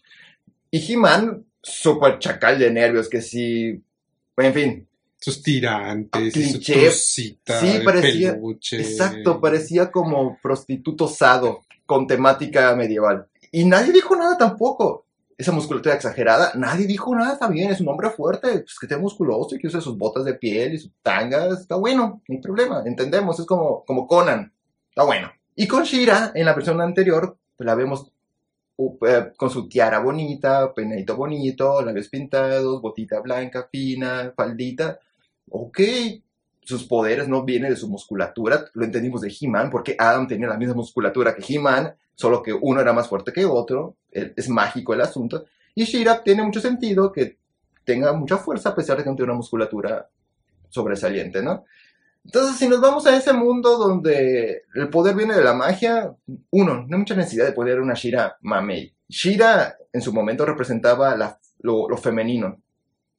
Y 0.71 0.93
He-Man, 0.93 1.45
súper 1.63 2.19
chacal 2.19 2.59
de 2.59 2.71
nervios, 2.71 3.09
que 3.09 3.21
sí. 3.23 3.83
En 4.37 4.55
fin, 4.55 4.87
Sus 5.19 5.43
tirantes, 5.43 6.35
y 6.35 6.45
su 6.45 6.53
Cliché. 6.59 6.81
trucita, 6.85 7.61
Sí, 7.61 7.81
parecía- 7.85 8.33
peluche. 8.33 8.79
exacto, 8.81 9.39
parecía 9.41 9.91
como 9.91 10.39
prostituto 10.43 11.09
sado 11.09 11.61
con 11.85 12.07
temática 12.07 12.75
medieval. 12.75 13.27
Y 13.53 13.65
nadie 13.67 13.93
dijo 13.93 14.17
nada 14.17 14.39
tampoco. 14.39 15.05
Esa 15.37 15.53
musculatura 15.53 15.95
exagerada, 15.95 16.53
nadie 16.55 16.87
dijo 16.87 17.15
nada, 17.15 17.33
está 17.35 17.49
bien, 17.49 17.71
es 17.71 17.81
un 17.81 17.89
hombre 17.89 18.11
fuerte, 18.11 18.49
pues 18.61 18.79
que 18.79 18.87
esté 18.87 18.97
musculoso 18.99 19.55
y 19.55 19.59
que 19.59 19.67
use 19.69 19.81
sus 19.81 19.97
botas 19.97 20.25
de 20.25 20.35
piel 20.35 20.75
y 20.75 20.79
su 20.79 20.91
tanga, 21.03 21.49
está 21.55 21.77
bueno, 21.77 22.23
no 22.29 22.35
hay 22.35 22.41
problema, 22.43 22.83
entendemos, 22.87 23.41
es 23.41 23.47
como, 23.47 23.83
como 23.87 24.07
Conan, 24.07 24.53
está 24.91 25.03
bueno. 25.05 25.31
Y 25.57 25.67
con 25.67 25.85
Shira, 25.85 26.33
en 26.35 26.45
la 26.45 26.53
versión 26.55 26.81
anterior, 26.83 27.39
pues 27.57 27.67
la 27.67 27.75
vemos 27.75 28.11
con 29.37 29.51
su 29.51 29.69
tiara 29.69 29.99
bonita, 29.99 30.73
peinadito 30.75 31.17
bonito, 31.17 31.83
labios 31.83 32.09
pintados, 32.09 32.81
botita 32.81 33.21
blanca, 33.21 33.69
fina, 33.71 34.33
faldita. 34.35 34.99
Ok, 35.51 35.81
sus 36.63 36.85
poderes 36.85 37.29
no 37.29 37.45
vienen 37.45 37.71
de 37.71 37.77
su 37.77 37.89
musculatura, 37.89 38.65
lo 38.75 38.85
entendimos 38.85 39.21
de 39.23 39.35
He-Man, 39.39 39.71
porque 39.71 39.97
Adam 39.99 40.27
tenía 40.27 40.49
la 40.49 40.57
misma 40.57 40.75
musculatura 40.75 41.35
que 41.35 41.43
He-Man, 41.47 41.95
solo 42.15 42.43
que 42.43 42.53
uno 42.53 42.81
era 42.81 42.93
más 42.93 43.09
fuerte 43.09 43.33
que 43.33 43.45
otro, 43.45 43.97
eh, 44.13 44.33
es 44.37 44.49
mágico 44.49 44.95
el 44.95 45.01
asunto. 45.01 45.47
Y 45.75 45.85
Shira 45.85 46.23
tiene 46.23 46.43
mucho 46.43 46.61
sentido 46.61 47.11
que 47.13 47.39
tenga 47.85 48.13
mucha 48.13 48.37
fuerza 48.37 48.71
a 48.71 48.75
pesar 48.75 48.97
de 48.97 49.05
que 49.05 49.11
no 49.11 49.17
tiene 49.17 49.33
una 49.33 49.39
musculatura 49.39 50.09
sobresaliente, 50.69 51.43
¿no? 51.43 51.65
Entonces, 52.25 52.57
si 52.57 52.69
nos 52.69 52.81
vamos 52.81 53.07
a 53.07 53.17
ese 53.17 53.33
mundo 53.33 53.79
donde 53.79 54.63
el 54.75 54.89
poder 54.91 55.15
viene 55.17 55.35
de 55.35 55.43
la 55.45 55.55
magia, 55.55 56.15
uno, 56.51 56.75
no 56.87 56.89
hay 56.97 56.99
mucha 56.99 57.17
necesidad 57.17 57.47
de 57.47 57.53
poner 57.53 57.81
una 57.81 57.95
Shira 57.95 58.37
mamey. 58.43 58.95
Shira 59.09 59.77
en 59.93 60.01
su 60.03 60.13
momento 60.13 60.45
representaba 60.47 61.17
la- 61.17 61.39
lo, 61.61 61.89
lo 61.89 61.97
femenino. 61.97 62.61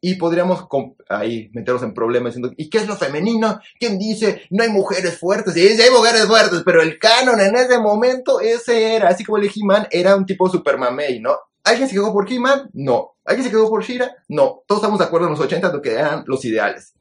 Y 0.04 0.16
podríamos 0.16 0.66
ahí 1.10 1.52
meternos 1.54 1.84
en 1.84 1.94
problemas 1.94 2.34
diciendo, 2.34 2.54
¿y 2.58 2.70
qué 2.70 2.80
es 2.80 2.88
lo 2.88 2.96
femenino? 2.96 3.60
¿Quién 3.80 4.00
dice 4.00 4.42
no 4.50 4.64
hay 4.64 4.70
mujeres 4.70 5.20
fuertes? 5.20 5.54
Sí, 5.54 5.68
sí 5.76 5.82
hay 5.82 5.92
mujeres 5.92 6.26
fuertes, 6.26 6.64
pero 6.66 6.82
el 6.82 6.98
canon 6.98 7.40
en 7.40 7.56
ese 7.56 7.78
momento 7.80 8.40
ese 8.40 8.96
era, 8.96 9.10
así 9.10 9.24
como 9.24 9.38
el 9.38 9.50
He-Man 9.54 9.88
era 9.92 10.16
un 10.16 10.26
tipo 10.26 10.50
super 10.50 10.78
mamey, 10.80 11.20
¿no? 11.20 11.38
¿Alguien 11.64 11.88
se 11.88 11.94
quedó 11.94 12.12
por 12.12 12.32
He-Man? 12.32 12.72
No. 12.74 13.12
¿Alguien 13.26 13.46
se 13.46 13.52
quedó 13.52 13.70
por 13.70 13.84
Shira? 13.84 14.16
No. 14.28 14.64
Todos 14.66 14.82
estamos 14.82 14.98
de 14.98 15.06
acuerdo 15.06 15.28
en 15.28 15.34
los 15.34 15.40
80 15.40 15.68
de 15.70 15.74
lo 15.76 15.82
que 15.84 15.92
eran 15.94 16.24
los 16.26 16.44
ideales. 16.46 16.96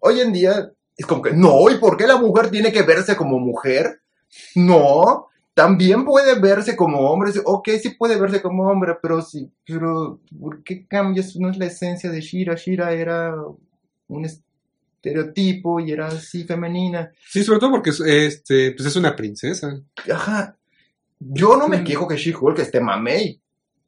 Hoy 0.00 0.20
en 0.20 0.30
día 0.34 0.70
es 0.96 1.06
como 1.06 1.22
que, 1.22 1.32
no, 1.32 1.68
¿y 1.70 1.78
por 1.78 1.96
qué 1.96 2.06
la 2.06 2.16
mujer 2.18 2.50
tiene 2.50 2.72
que 2.72 2.82
verse 2.82 3.16
como 3.16 3.38
mujer? 3.38 4.00
No, 4.54 5.28
también 5.54 6.04
puede 6.04 6.38
verse 6.40 6.74
como 6.76 7.10
hombre. 7.10 7.32
Ok, 7.44 7.68
sí 7.80 7.90
puede 7.90 8.18
verse 8.20 8.42
como 8.42 8.68
hombre, 8.68 8.96
pero 9.00 9.22
sí, 9.22 9.50
pero 9.66 10.20
¿por 10.40 10.62
qué 10.64 10.86
cambias? 10.86 11.36
No 11.36 11.50
es 11.50 11.56
la 11.58 11.66
esencia 11.66 12.10
de 12.10 12.20
Shira. 12.20 12.54
Shira 12.56 12.92
era 12.92 13.34
un 14.08 14.24
estereotipo 14.24 15.80
y 15.80 15.92
era 15.92 16.06
así 16.08 16.44
femenina. 16.44 17.12
Sí, 17.28 17.44
sobre 17.44 17.60
todo 17.60 17.70
porque 17.72 17.90
es, 17.90 18.00
este, 18.00 18.72
pues 18.72 18.86
es 18.88 18.96
una 18.96 19.14
princesa. 19.14 19.80
Ajá. 20.12 20.56
Yo 21.20 21.56
no 21.56 21.68
me 21.68 21.78
Mm. 21.78 21.84
quejo 21.84 22.08
que 22.08 22.16
She-Hulk 22.16 22.58
esté 22.58 22.80
mamey. 22.80 23.40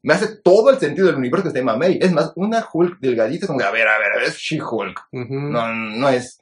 Me 0.03 0.13
hace 0.13 0.37
todo 0.37 0.69
el 0.69 0.77
sentido 0.79 1.07
del 1.07 1.17
universo 1.17 1.43
que 1.43 1.49
esté 1.49 1.61
mamey. 1.63 1.99
Es 2.01 2.11
más, 2.13 2.31
una 2.35 2.65
Hulk 2.71 2.99
delgadita 2.99 3.43
es 3.43 3.47
como 3.47 3.59
que, 3.59 3.65
a 3.65 3.71
ver, 3.71 3.87
a 3.87 3.97
ver, 3.99 4.11
a 4.13 4.15
ver, 4.19 4.27
es 4.27 4.37
She-Hulk. 4.37 5.07
No, 5.11 5.73
no 5.73 6.09
es, 6.09 6.39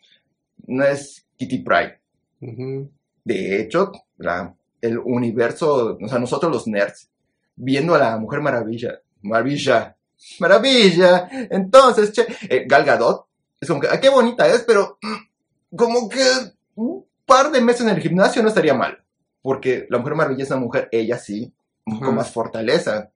no 0.68 0.84
es 0.84 1.26
Kitty 1.38 1.60
Pryde. 1.60 2.00
ujú. 2.42 2.90
De 3.24 3.60
hecho, 3.62 3.92
la- 4.18 4.54
el 4.82 5.00
universo, 5.00 5.98
o 6.00 6.08
sea, 6.08 6.20
nosotros 6.20 6.52
los 6.52 6.68
nerds, 6.68 7.10
viendo 7.56 7.96
a 7.96 8.00
la 8.00 8.18
Mujer 8.18 8.42
Maravilla, 8.42 9.00
Maravilla, 9.24 9.96
Maravilla, 10.40 11.28
entonces, 11.50 12.12
che, 12.12 12.26
eh, 12.50 12.66
Gal 12.68 12.86
Gadot, 12.86 13.26
es 13.60 13.68
como 13.68 13.82
que, 13.82 13.88
ah, 13.90 14.00
qué 14.00 14.10
bonita 14.10 14.48
es, 14.48 14.62
pero 14.64 14.98
mm, 15.02 15.76
como 15.76 16.08
que 16.10 16.24
un 16.76 17.06
par 17.26 17.52
de 17.52 17.62
meses 17.62 17.82
en 17.82 17.90
el 17.90 18.02
gimnasio 18.02 18.42
no 18.44 18.50
estaría 18.50 18.74
mal, 18.76 19.04
porque 19.42 19.88
la 19.90 19.98
Mujer 19.98 20.16
Maravilla 20.16 20.44
es 20.44 20.52
una 20.52 20.60
mujer, 20.60 20.88
ella 20.92 21.18
sí, 21.18 21.52
un 21.86 22.00
poco 22.00 22.12
más 22.12 22.32
fortaleza. 22.32 23.10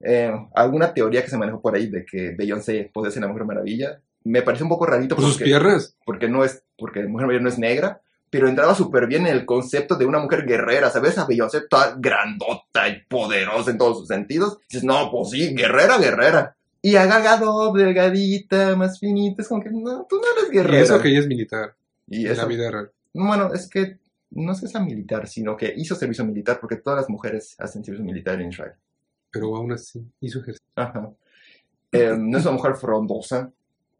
Eh, 0.00 0.30
alguna 0.54 0.92
teoría 0.92 1.22
que 1.22 1.30
se 1.30 1.38
manejó 1.38 1.60
por 1.60 1.74
ahí 1.74 1.86
de 1.88 2.04
que 2.04 2.30
Beyoncé 2.36 2.90
podía 2.92 3.10
ser 3.10 3.22
la 3.22 3.28
Mujer 3.28 3.44
Maravilla, 3.46 4.00
me 4.24 4.42
parece 4.42 4.62
un 4.62 4.68
poco 4.68 4.86
rarito 4.86 5.14
Por 5.14 5.24
sus 5.24 5.34
porque 5.34 5.44
piernas. 5.44 5.96
porque 6.04 6.28
no 6.28 6.44
es, 6.44 6.62
porque 6.78 7.00
Mujer 7.04 7.26
Maravilla 7.26 7.42
no 7.42 7.48
es 7.48 7.58
negra, 7.58 8.00
pero 8.30 8.48
entraba 8.48 8.74
súper 8.74 9.06
bien 9.06 9.26
en 9.26 9.32
el 9.34 9.46
concepto 9.46 9.94
de 9.96 10.04
una 10.06 10.18
mujer 10.18 10.44
guerrera, 10.46 10.90
¿sabes? 10.90 11.16
A 11.18 11.26
Beyoncé 11.26 11.62
toda 11.68 11.94
grandota 11.98 12.88
y 12.88 13.02
poderosa 13.08 13.70
en 13.70 13.78
todos 13.78 13.98
sus 13.98 14.08
sentidos. 14.08 14.58
Dices, 14.68 14.84
no, 14.84 15.10
pues 15.10 15.30
sí, 15.30 15.54
guerrera, 15.54 15.98
guerrera. 15.98 16.56
Y 16.82 16.96
a 16.96 17.06
Gal 17.06 17.22
Gadot, 17.22 17.76
delgadita, 17.76 18.76
más 18.76 18.98
finita, 18.98 19.42
es 19.42 19.48
como 19.48 19.62
que, 19.62 19.70
no, 19.70 20.06
tú 20.08 20.16
no 20.16 20.22
eres 20.38 20.50
Y 20.52 20.56
guerrera. 20.56 20.82
eso 20.82 21.00
que 21.00 21.08
ella 21.08 21.20
es 21.20 21.26
militar. 21.26 21.74
Y 22.08 22.26
eso- 22.26 22.42
la 22.42 22.48
vida 22.48 22.70
real. 22.70 22.90
bueno, 23.14 23.52
es 23.54 23.68
que 23.68 23.98
no 24.30 24.52
es 24.52 24.60
que 24.60 24.68
sea 24.68 24.80
militar, 24.80 25.26
sino 25.26 25.56
que 25.56 25.72
hizo 25.76 25.94
servicio 25.94 26.24
militar, 26.24 26.58
porque 26.60 26.76
todas 26.76 27.00
las 27.00 27.08
mujeres 27.08 27.54
hacen 27.58 27.84
servicio 27.84 28.04
militar 28.04 28.40
en 28.40 28.50
Israel. 28.50 28.72
Pero 29.30 29.56
aún 29.56 29.72
así, 29.72 30.04
hizo 30.20 30.40
ejercicio. 30.40 30.66
Ajá. 30.74 31.10
Eh, 31.92 32.14
no 32.18 32.36
es 32.38 32.44
una 32.44 32.54
mujer 32.54 32.74
frondosa, 32.74 33.50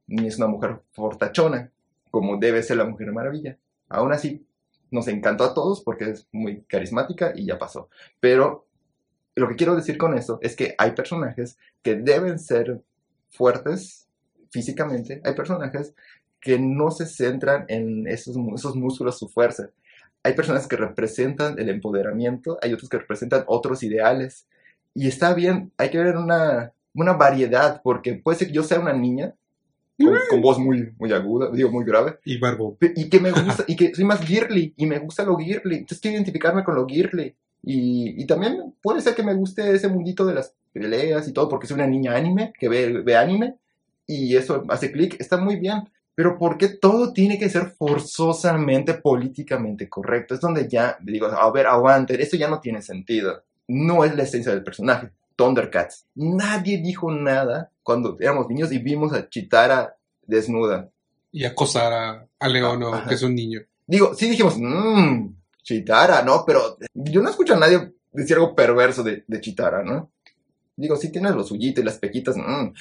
ni 0.09 0.27
es 0.27 0.37
una 0.37 0.47
mujer 0.49 0.81
fortachona, 0.93 1.70
como 2.17 2.39
debe 2.39 2.62
ser 2.62 2.79
la 2.79 2.87
Mujer 2.87 3.12
Maravilla. 3.12 3.59
Aún 3.91 4.11
así, 4.11 4.47
nos 4.91 5.07
encantó 5.07 5.45
a 5.45 5.53
todos 5.53 5.83
porque 5.83 6.12
es 6.12 6.27
muy 6.33 6.62
carismática 6.62 7.35
y 7.37 7.45
ya 7.45 7.59
pasó. 7.59 7.91
Pero 8.21 8.67
lo 9.35 9.47
que 9.49 9.57
quiero 9.57 9.77
decir 9.77 9.99
con 9.99 10.17
esto 10.17 10.39
es 10.41 10.57
que 10.57 10.75
hay 10.79 10.93
personajes 10.93 11.59
que 11.83 11.95
deben 11.97 12.39
ser 12.39 12.81
fuertes 13.29 14.09
físicamente, 14.51 15.21
hay 15.27 15.35
personajes 15.35 15.93
que 16.41 16.59
no 16.59 16.91
se 16.91 17.05
centran 17.05 17.67
en 17.69 18.07
esos, 18.07 18.35
esos 18.55 18.77
músculos, 18.77 19.19
su 19.19 19.29
fuerza. 19.29 19.69
Hay 20.23 20.33
personas 20.33 20.67
que 20.67 20.77
representan 20.77 21.59
el 21.59 21.69
empoderamiento, 21.69 22.59
hay 22.62 22.73
otros 22.73 22.89
que 22.89 22.97
representan 22.97 23.45
otros 23.47 23.83
ideales. 23.83 24.47
Y 24.95 25.07
está 25.07 25.35
bien, 25.35 25.71
hay 25.77 25.91
que 25.91 25.99
ver 25.99 26.17
una, 26.17 26.73
una 26.95 27.12
variedad, 27.12 27.83
porque 27.85 28.14
puede 28.14 28.39
ser 28.39 28.49
que 28.49 28.55
yo 28.55 28.62
sea 28.62 28.81
una 28.81 28.95
niña 28.95 29.35
con, 29.99 30.14
con 30.30 30.40
voz 30.42 30.59
muy, 30.59 30.92
muy 30.99 31.12
aguda, 31.12 31.51
digo 31.51 31.70
muy 31.70 31.84
grave, 31.84 32.18
Y 32.24 32.38
Barbo. 32.38 32.76
y 32.80 33.09
que 33.09 33.20
me 33.20 33.30
gusta, 33.32 33.64
y 33.66 33.76
que 33.76 33.94
soy 33.94 34.05
más 34.05 34.20
girly, 34.20 34.74
y 34.76 34.86
me 34.86 34.99
gusta 34.99 35.24
lo 35.24 35.36
girly, 35.36 35.76
entonces 35.76 36.01
quiero 36.01 36.16
identificarme 36.16 36.64
con 36.64 36.74
lo 36.74 36.86
girly. 36.86 37.34
Y, 37.62 38.22
y 38.22 38.26
también 38.26 38.74
puede 38.82 39.01
ser 39.01 39.14
que 39.14 39.22
me 39.24 39.34
guste 39.34 39.74
ese 39.74 39.88
mundito 39.88 40.24
de 40.24 40.34
las 40.34 40.55
peleas 40.72 41.26
y 41.26 41.32
todo, 41.32 41.49
porque 41.49 41.66
soy 41.66 41.74
una 41.76 41.86
niña 41.86 42.14
anime, 42.14 42.53
que 42.59 42.68
ve, 42.68 43.03
ve 43.03 43.16
anime, 43.16 43.57
y 44.07 44.36
eso 44.36 44.64
hace 44.68 44.92
clic, 44.92 45.16
está 45.18 45.36
muy 45.36 45.57
bien. 45.57 45.88
Pero 46.14 46.38
¿por 46.38 46.57
qué 46.57 46.68
todo 46.68 47.12
tiene 47.12 47.38
que 47.38 47.51
ser 47.51 47.74
forzosamente 47.76 48.94
políticamente 48.94 49.88
correcto? 49.88 50.34
Es 50.34 50.40
donde 50.40 50.66
ya 50.68 50.97
digo, 51.03 51.26
a 51.26 51.51
ver, 51.53 51.66
aguanten, 51.66 52.20
esto 52.20 52.36
ya 52.36 52.49
no 52.49 52.61
tiene 52.61 52.80
sentido. 52.80 53.42
No 53.68 54.05
es 54.05 54.16
la 54.16 54.22
esencia 54.22 54.53
del 54.53 54.64
personaje. 54.64 55.11
Thundercats. 55.36 56.07
Nadie 56.14 56.78
dijo 56.78 57.12
nada 57.12 57.70
cuando 57.87 58.16
éramos 58.18 58.49
niños 58.49 58.72
y 58.72 58.80
vimos 58.80 59.12
a 59.12 59.28
Chitara 59.28 59.97
desnuda. 60.26 60.91
Y 61.30 61.45
acosar 61.45 61.93
a, 61.93 62.26
a 62.41 62.49
Leono, 62.49 62.93
Ajá. 62.93 63.09
que 63.09 63.14
es 63.14 63.22
un 63.22 63.32
niño. 63.32 63.61
Digo, 63.87 64.12
sí 64.12 64.28
dijimos, 64.28 64.57
mmm, 64.59 65.32
Chitara, 65.62 66.22
¿no? 66.22 66.43
Pero 66.45 66.78
yo 66.95 67.22
no 67.22 67.30
escucho 67.30 67.55
a 67.55 67.59
nadie 67.59 67.93
decir 68.11 68.34
algo 68.34 68.57
perverso 68.57 69.05
de, 69.05 69.22
de 69.28 69.41
Chitara, 69.41 69.84
¿no? 69.84 70.11
Digo, 70.74 70.97
sí 70.97 71.12
tienes 71.12 71.37
lo 71.37 71.45
suyito 71.45 71.80
y 71.80 71.84
las 71.84 71.99
pequitas, 71.99 72.37
mmm. 72.37 72.72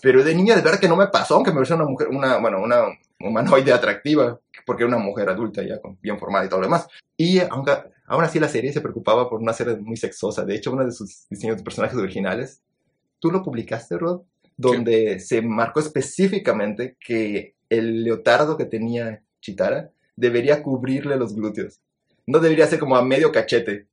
Pero 0.00 0.24
de 0.24 0.34
niña 0.34 0.56
de 0.56 0.62
verdad 0.62 0.80
que 0.80 0.88
no 0.88 0.96
me 0.96 1.08
pasó, 1.08 1.34
aunque 1.34 1.50
me 1.50 1.56
pareció 1.56 1.76
una 1.76 1.84
mujer, 1.84 2.08
una, 2.08 2.38
bueno, 2.38 2.62
una 2.62 2.84
humanoide 3.20 3.74
atractiva, 3.74 4.40
porque 4.64 4.84
era 4.84 4.96
una 4.96 5.04
mujer 5.04 5.28
adulta 5.28 5.62
ya, 5.62 5.78
bien 6.00 6.18
formada 6.18 6.46
y 6.46 6.48
todo 6.48 6.60
lo 6.60 6.66
demás. 6.68 6.88
Y 7.18 7.40
aunque, 7.40 7.72
aún 8.06 8.24
así 8.24 8.40
la 8.40 8.48
serie 8.48 8.72
se 8.72 8.80
preocupaba 8.80 9.28
por 9.28 9.42
una 9.42 9.52
serie 9.52 9.76
muy 9.76 9.98
sexosa. 9.98 10.46
De 10.46 10.54
hecho, 10.54 10.72
uno 10.72 10.86
de 10.86 10.92
sus 10.92 11.28
diseños 11.28 11.58
de 11.58 11.64
personajes 11.64 11.98
originales, 11.98 12.62
tú 13.26 13.32
lo 13.32 13.42
publicaste, 13.42 13.98
Rod, 13.98 14.20
donde 14.56 15.18
se 15.18 15.42
marcó 15.42 15.80
específicamente 15.80 16.96
que 17.00 17.54
el 17.68 18.04
leotardo 18.04 18.56
que 18.56 18.66
tenía 18.66 19.20
Chitara 19.40 19.90
debería 20.14 20.62
cubrirle 20.62 21.16
los 21.16 21.34
glúteos. 21.34 21.80
No 22.24 22.38
debería 22.38 22.68
ser 22.68 22.78
como 22.78 22.96
a 22.96 23.04
medio 23.04 23.32
cachete, 23.32 23.86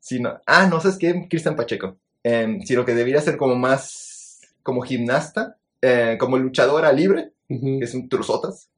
sino, 0.00 0.40
ah, 0.44 0.66
no 0.66 0.80
sabes 0.80 0.98
qué, 0.98 1.26
Cristian 1.28 1.54
Pacheco, 1.54 1.96
Em, 2.22 2.60
sino 2.62 2.84
que 2.84 2.94
debería 2.94 3.20
ser 3.22 3.36
como 3.38 3.54
más, 3.54 4.40
como 4.62 4.82
gimnasta, 4.82 5.56
eh, 5.80 6.16
como 6.18 6.36
luchadora 6.36 6.92
libre, 6.92 7.32
Ujú. 7.48 7.78
que 7.78 7.84
es 7.84 7.94
un 7.94 8.08
truzotas, 8.10 8.68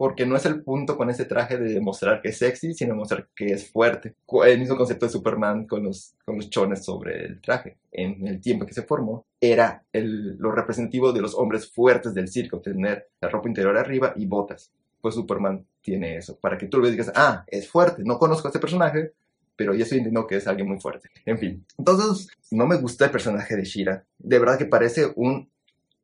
porque 0.00 0.24
no 0.24 0.34
es 0.34 0.46
el 0.46 0.62
punto 0.62 0.96
con 0.96 1.10
ese 1.10 1.26
traje 1.26 1.58
de 1.58 1.74
demostrar 1.74 2.22
que 2.22 2.30
es 2.30 2.38
sexy, 2.38 2.72
sino 2.72 2.94
demostrar 2.94 3.28
que 3.36 3.52
es 3.52 3.70
fuerte. 3.70 4.14
El 4.46 4.58
mismo 4.58 4.78
concepto 4.78 5.04
de 5.04 5.12
Superman 5.12 5.66
con 5.66 5.82
los, 5.82 6.14
con 6.24 6.36
los 6.36 6.48
chones 6.48 6.82
sobre 6.82 7.26
el 7.26 7.38
traje. 7.42 7.76
En 7.92 8.26
el 8.26 8.40
tiempo 8.40 8.64
que 8.64 8.72
se 8.72 8.84
formó, 8.84 9.26
era 9.38 9.84
el, 9.92 10.38
lo 10.38 10.52
representativo 10.52 11.12
de 11.12 11.20
los 11.20 11.34
hombres 11.34 11.70
fuertes 11.70 12.14
del 12.14 12.28
circo, 12.28 12.62
tener 12.62 13.08
la 13.20 13.28
ropa 13.28 13.50
interior 13.50 13.76
arriba 13.76 14.14
y 14.16 14.24
botas. 14.24 14.72
Pues 15.02 15.16
Superman 15.16 15.66
tiene 15.82 16.16
eso, 16.16 16.38
para 16.40 16.56
que 16.56 16.68
tú 16.68 16.78
lo 16.78 16.88
digas, 16.88 17.12
ah, 17.14 17.44
es 17.46 17.68
fuerte, 17.68 18.02
no 18.02 18.18
conozco 18.18 18.48
a 18.48 18.52
este 18.52 18.58
personaje, 18.58 19.12
pero 19.54 19.74
ya 19.74 19.82
estoy 19.82 19.98
entendiendo 19.98 20.26
que 20.26 20.36
es 20.36 20.46
alguien 20.46 20.66
muy 20.66 20.80
fuerte. 20.80 21.10
En 21.26 21.36
fin, 21.36 21.66
entonces 21.76 22.28
no 22.50 22.66
me 22.66 22.78
gusta 22.78 23.04
el 23.04 23.10
personaje 23.10 23.54
de 23.54 23.64
Shira. 23.64 24.06
De 24.16 24.38
verdad 24.38 24.56
que 24.56 24.64
parece 24.64 25.12
un, 25.14 25.50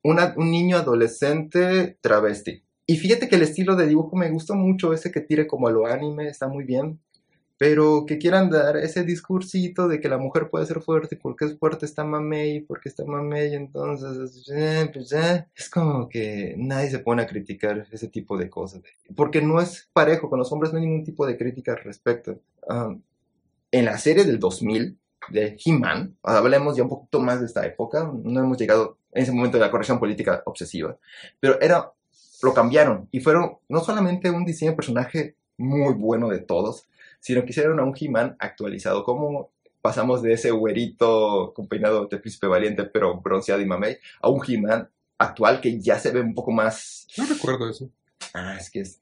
un 0.03 0.51
niño 0.51 0.77
adolescente 0.77 1.97
travesti. 1.99 2.61
Y 2.89 2.95
fíjate 2.95 3.27
que 3.27 3.35
el 3.35 3.41
estilo 3.41 3.75
de 3.75 3.85
dibujo 3.85 4.15
me 4.15 4.31
gusta 4.31 4.53
mucho, 4.53 4.93
ese 4.93 5.11
que 5.11 5.19
tire 5.19 5.45
como 5.45 5.67
a 5.67 5.71
lo 5.71 5.85
anime, 5.85 6.29
está 6.29 6.47
muy 6.47 6.63
bien. 6.63 7.01
Pero 7.59 8.05
que 8.05 8.17
quieran 8.17 8.49
dar 8.49 8.77
ese 8.77 9.03
discursito 9.03 9.87
de 9.89 9.99
que 9.99 10.07
la 10.07 10.17
mujer 10.17 10.49
puede 10.49 10.65
ser 10.67 10.79
fuerte, 10.79 11.17
porque 11.17 11.45
es 11.45 11.57
fuerte 11.57 11.85
está 11.85 12.05
mamey, 12.05 12.61
porque 12.61 12.87
está 12.87 13.03
mamey, 13.03 13.55
entonces, 13.55 14.47
eh, 14.55 14.89
pues 14.93 15.11
eh, 15.11 15.47
es 15.55 15.69
como 15.69 16.07
que 16.07 16.55
nadie 16.57 16.89
se 16.89 16.99
pone 16.99 17.23
a 17.23 17.27
criticar 17.27 17.85
ese 17.91 18.07
tipo 18.07 18.37
de 18.37 18.49
cosas. 18.49 18.81
Porque 19.15 19.41
no 19.41 19.59
es 19.59 19.89
parejo, 19.91 20.29
con 20.29 20.39
los 20.39 20.51
hombres 20.53 20.71
no 20.71 20.79
hay 20.79 20.85
ningún 20.85 21.03
tipo 21.03 21.25
de 21.27 21.37
crítica 21.37 21.73
al 21.73 21.83
respecto. 21.83 22.39
en 23.71 23.85
la 23.85 23.97
serie 23.97 24.23
del 24.23 24.39
2000, 24.39 24.97
de 25.29 25.57
He-Man, 25.63 26.15
hablemos 26.23 26.77
ya 26.77 26.83
un 26.83 26.89
poquito 26.89 27.19
más 27.19 27.41
de 27.41 27.47
esta 27.47 27.65
época, 27.65 28.09
no 28.23 28.39
hemos 28.39 28.57
llegado 28.57 28.97
en 29.11 29.23
ese 29.23 29.31
momento 29.31 29.57
de 29.57 29.65
la 29.65 29.71
corrección 29.71 29.99
política 29.99 30.41
obsesiva, 30.45 30.97
pero 31.39 31.59
era 31.59 31.91
lo 32.41 32.53
cambiaron 32.53 33.07
y 33.11 33.19
fueron 33.19 33.57
no 33.67 33.81
solamente 33.81 34.29
un 34.29 34.45
diseño 34.45 34.71
de 34.71 34.77
personaje 34.77 35.35
muy 35.57 35.93
bueno 35.93 36.29
de 36.29 36.39
todos, 36.39 36.87
sino 37.19 37.43
que 37.43 37.51
hicieron 37.51 37.79
a 37.79 37.83
un 37.83 37.95
He-Man 37.99 38.35
actualizado. 38.39 39.03
Como 39.03 39.49
pasamos 39.81 40.21
de 40.21 40.33
ese 40.33 40.51
güerito 40.51 41.53
con 41.55 41.67
peinado 41.67 42.05
de 42.05 42.17
príncipe 42.17 42.47
valiente, 42.47 42.83
pero 42.83 43.19
bronceado 43.19 43.61
y 43.61 43.65
mamey, 43.65 43.97
a 44.21 44.29
un 44.29 44.41
He-Man 44.45 44.89
actual 45.17 45.61
que 45.61 45.79
ya 45.79 45.99
se 45.99 46.11
ve 46.11 46.21
un 46.21 46.35
poco 46.35 46.51
más. 46.51 47.07
No 47.17 47.25
recuerdo 47.25 47.69
eso. 47.69 47.89
Ah, 48.33 48.57
es 48.59 48.69
que 48.69 48.81
es 48.81 48.99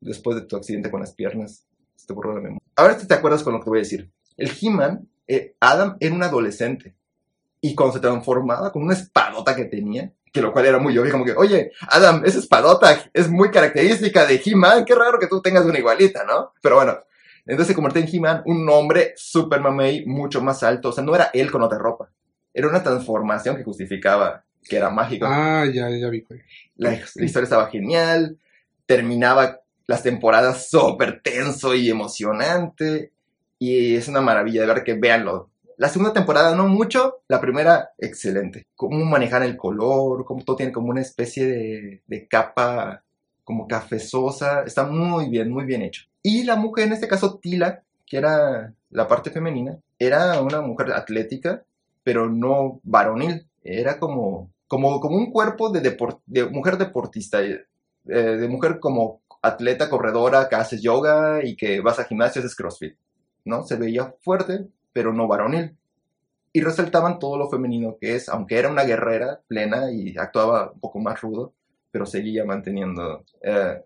después 0.00 0.36
de 0.36 0.42
tu 0.42 0.56
accidente 0.56 0.90
con 0.90 1.00
las 1.00 1.12
piernas, 1.12 1.64
se 1.96 2.06
te 2.06 2.12
borró 2.12 2.34
la 2.34 2.40
memoria. 2.40 2.62
Ahora 2.76 2.96
te 2.98 3.14
acuerdas 3.14 3.42
con 3.42 3.54
lo 3.54 3.60
que 3.60 3.70
voy 3.70 3.78
a 3.78 3.82
decir. 3.82 4.10
El 4.36 4.50
He-Man, 4.60 5.08
eh, 5.26 5.54
Adam 5.60 5.96
era 6.00 6.14
un 6.14 6.22
adolescente. 6.22 6.94
Y 7.60 7.74
cuando 7.74 7.94
se 7.94 8.00
transformaba 8.00 8.70
con 8.72 8.82
una 8.82 8.94
espadota 8.94 9.56
que 9.56 9.64
tenía, 9.64 10.12
que 10.34 10.42
lo 10.42 10.52
cual 10.52 10.66
era 10.66 10.80
muy 10.80 10.98
obvio, 10.98 11.12
como 11.12 11.24
que, 11.24 11.32
oye, 11.32 11.70
Adam, 11.88 12.24
esa 12.24 12.40
espadota 12.40 13.08
es 13.12 13.30
muy 13.30 13.52
característica 13.52 14.26
de 14.26 14.42
He-Man, 14.44 14.84
qué 14.84 14.92
raro 14.96 15.20
que 15.20 15.28
tú 15.28 15.40
tengas 15.40 15.64
una 15.64 15.78
igualita, 15.78 16.24
¿no? 16.24 16.52
Pero 16.60 16.74
bueno, 16.74 16.98
entonces 17.46 17.68
se 17.68 17.74
convirtió 17.74 18.02
en 18.02 18.08
He-Man, 18.12 18.42
un 18.46 18.68
hombre 18.68 19.12
super 19.16 19.60
mamey, 19.60 20.04
mucho 20.06 20.42
más 20.42 20.64
alto, 20.64 20.88
o 20.88 20.92
sea, 20.92 21.04
no 21.04 21.14
era 21.14 21.30
él 21.32 21.52
con 21.52 21.62
otra 21.62 21.78
ropa, 21.78 22.10
era 22.52 22.66
una 22.66 22.82
transformación 22.82 23.56
que 23.56 23.62
justificaba 23.62 24.42
que 24.68 24.76
era 24.76 24.90
mágico. 24.90 25.24
Ah, 25.28 25.66
ya, 25.72 25.88
ya 25.88 26.08
vi. 26.08 26.26
La, 26.74 26.90
la 26.90 27.24
historia 27.24 27.44
estaba 27.44 27.70
genial, 27.70 28.36
terminaba 28.86 29.60
las 29.86 30.02
temporadas 30.02 30.68
súper 30.68 31.20
tenso 31.22 31.76
y 31.76 31.90
emocionante, 31.90 33.12
y 33.60 33.94
es 33.94 34.08
una 34.08 34.20
maravilla 34.20 34.62
de 34.62 34.66
ver 34.66 34.82
que 34.82 34.94
véanlo, 34.94 35.50
la 35.76 35.88
segunda 35.88 36.12
temporada 36.12 36.54
no 36.54 36.66
mucho, 36.66 37.22
la 37.28 37.40
primera 37.40 37.90
excelente. 37.98 38.66
Cómo 38.76 39.04
manejar 39.04 39.42
el 39.42 39.56
color, 39.56 40.24
cómo 40.24 40.44
todo 40.44 40.56
tiene 40.56 40.72
como 40.72 40.90
una 40.90 41.00
especie 41.00 42.02
de, 42.06 42.28
capa 42.28 43.02
como 43.42 43.66
cafezosa, 43.68 44.62
está 44.62 44.86
muy 44.86 45.28
bien, 45.28 45.50
muy 45.50 45.64
bien 45.64 45.82
hecho. 45.82 46.04
Y 46.22 46.44
la 46.44 46.56
mujer, 46.56 46.86
en 46.86 46.94
este 46.94 47.08
caso 47.08 47.38
Tila, 47.38 47.82
que 48.06 48.16
era 48.16 48.72
la 48.90 49.08
parte 49.08 49.30
femenina, 49.30 49.78
era 49.98 50.40
una 50.40 50.60
mujer 50.60 50.92
atlética, 50.92 51.62
pero 52.02 52.30
no 52.30 52.80
varonil, 52.82 53.46
era 53.62 53.98
como, 53.98 54.50
como, 54.66 55.00
como 55.00 55.16
un 55.16 55.30
cuerpo 55.30 55.70
de, 55.70 55.80
de 56.26 56.46
mujer 56.46 56.78
deportista, 56.78 57.42
eh, 57.42 57.66
de 58.04 58.48
mujer 58.48 58.78
como 58.80 59.20
atleta, 59.42 59.90
corredora, 59.90 60.48
que 60.48 60.56
haces 60.56 60.80
yoga 60.82 61.44
y 61.44 61.56
que 61.56 61.80
vas 61.80 61.98
a 61.98 62.04
gimnasio, 62.04 62.40
haces 62.40 62.56
crossfit, 62.56 62.96
¿no? 63.44 63.64
Se 63.64 63.76
veía 63.76 64.14
fuerte, 64.22 64.66
pero 64.94 65.12
no 65.12 65.28
varonil. 65.28 65.76
Y 66.54 66.62
resaltaban 66.62 67.18
todo 67.18 67.36
lo 67.36 67.50
femenino 67.50 67.98
que 68.00 68.14
es, 68.14 68.30
aunque 68.30 68.56
era 68.56 68.70
una 68.70 68.84
guerrera 68.84 69.40
plena 69.46 69.90
y 69.90 70.16
actuaba 70.16 70.70
un 70.72 70.80
poco 70.80 71.00
más 71.00 71.20
rudo, 71.20 71.52
pero 71.90 72.06
seguía 72.06 72.44
manteniendo 72.44 73.24
eh, 73.42 73.82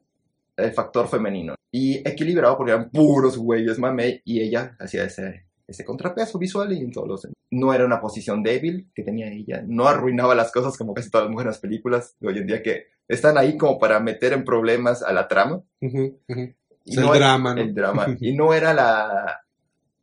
el 0.57 0.73
factor 0.73 1.09
femenino. 1.09 1.55
Y 1.73 1.97
equilibrado 2.09 2.57
porque 2.57 2.73
eran 2.73 2.91
puros 2.91 3.39
güeyes 3.39 3.79
mame 3.79 4.21
y 4.25 4.41
ella 4.41 4.77
hacía 4.79 5.05
ese, 5.05 5.47
ese 5.67 5.85
contrapeso 5.85 6.39
visual 6.39 6.73
y 6.73 6.81
en 6.81 6.93
todos 6.93 7.09
los... 7.09 7.29
No 7.51 7.73
era 7.73 7.87
una 7.87 8.01
posición 8.01 8.43
débil 8.43 8.91
que 8.95 9.03
tenía 9.03 9.33
ella, 9.33 9.65
no 9.67 9.89
arruinaba 9.89 10.35
las 10.35 10.53
cosas 10.53 10.77
como 10.77 10.93
casi 10.93 11.11
todas 11.11 11.25
las 11.25 11.33
mujeres 11.33 11.47
en 11.47 11.53
las 11.53 11.61
películas 11.61 12.17
de 12.21 12.29
hoy 12.29 12.39
en 12.39 12.47
día 12.47 12.63
que 12.63 12.89
están 13.09 13.39
ahí 13.39 13.57
como 13.57 13.79
para 13.79 13.99
meter 14.01 14.35
en 14.35 14.45
problemas 14.45 15.03
a 15.03 15.15
la 15.15 15.27
trama. 15.27 15.63
Y 15.81 16.99
el 16.99 17.07
drama, 17.07 17.55
¿no? 17.55 17.61
El 17.63 17.75
drama. 17.75 18.07
y 18.21 18.35
no 18.35 18.53
era 18.53 18.75
la, 18.75 19.41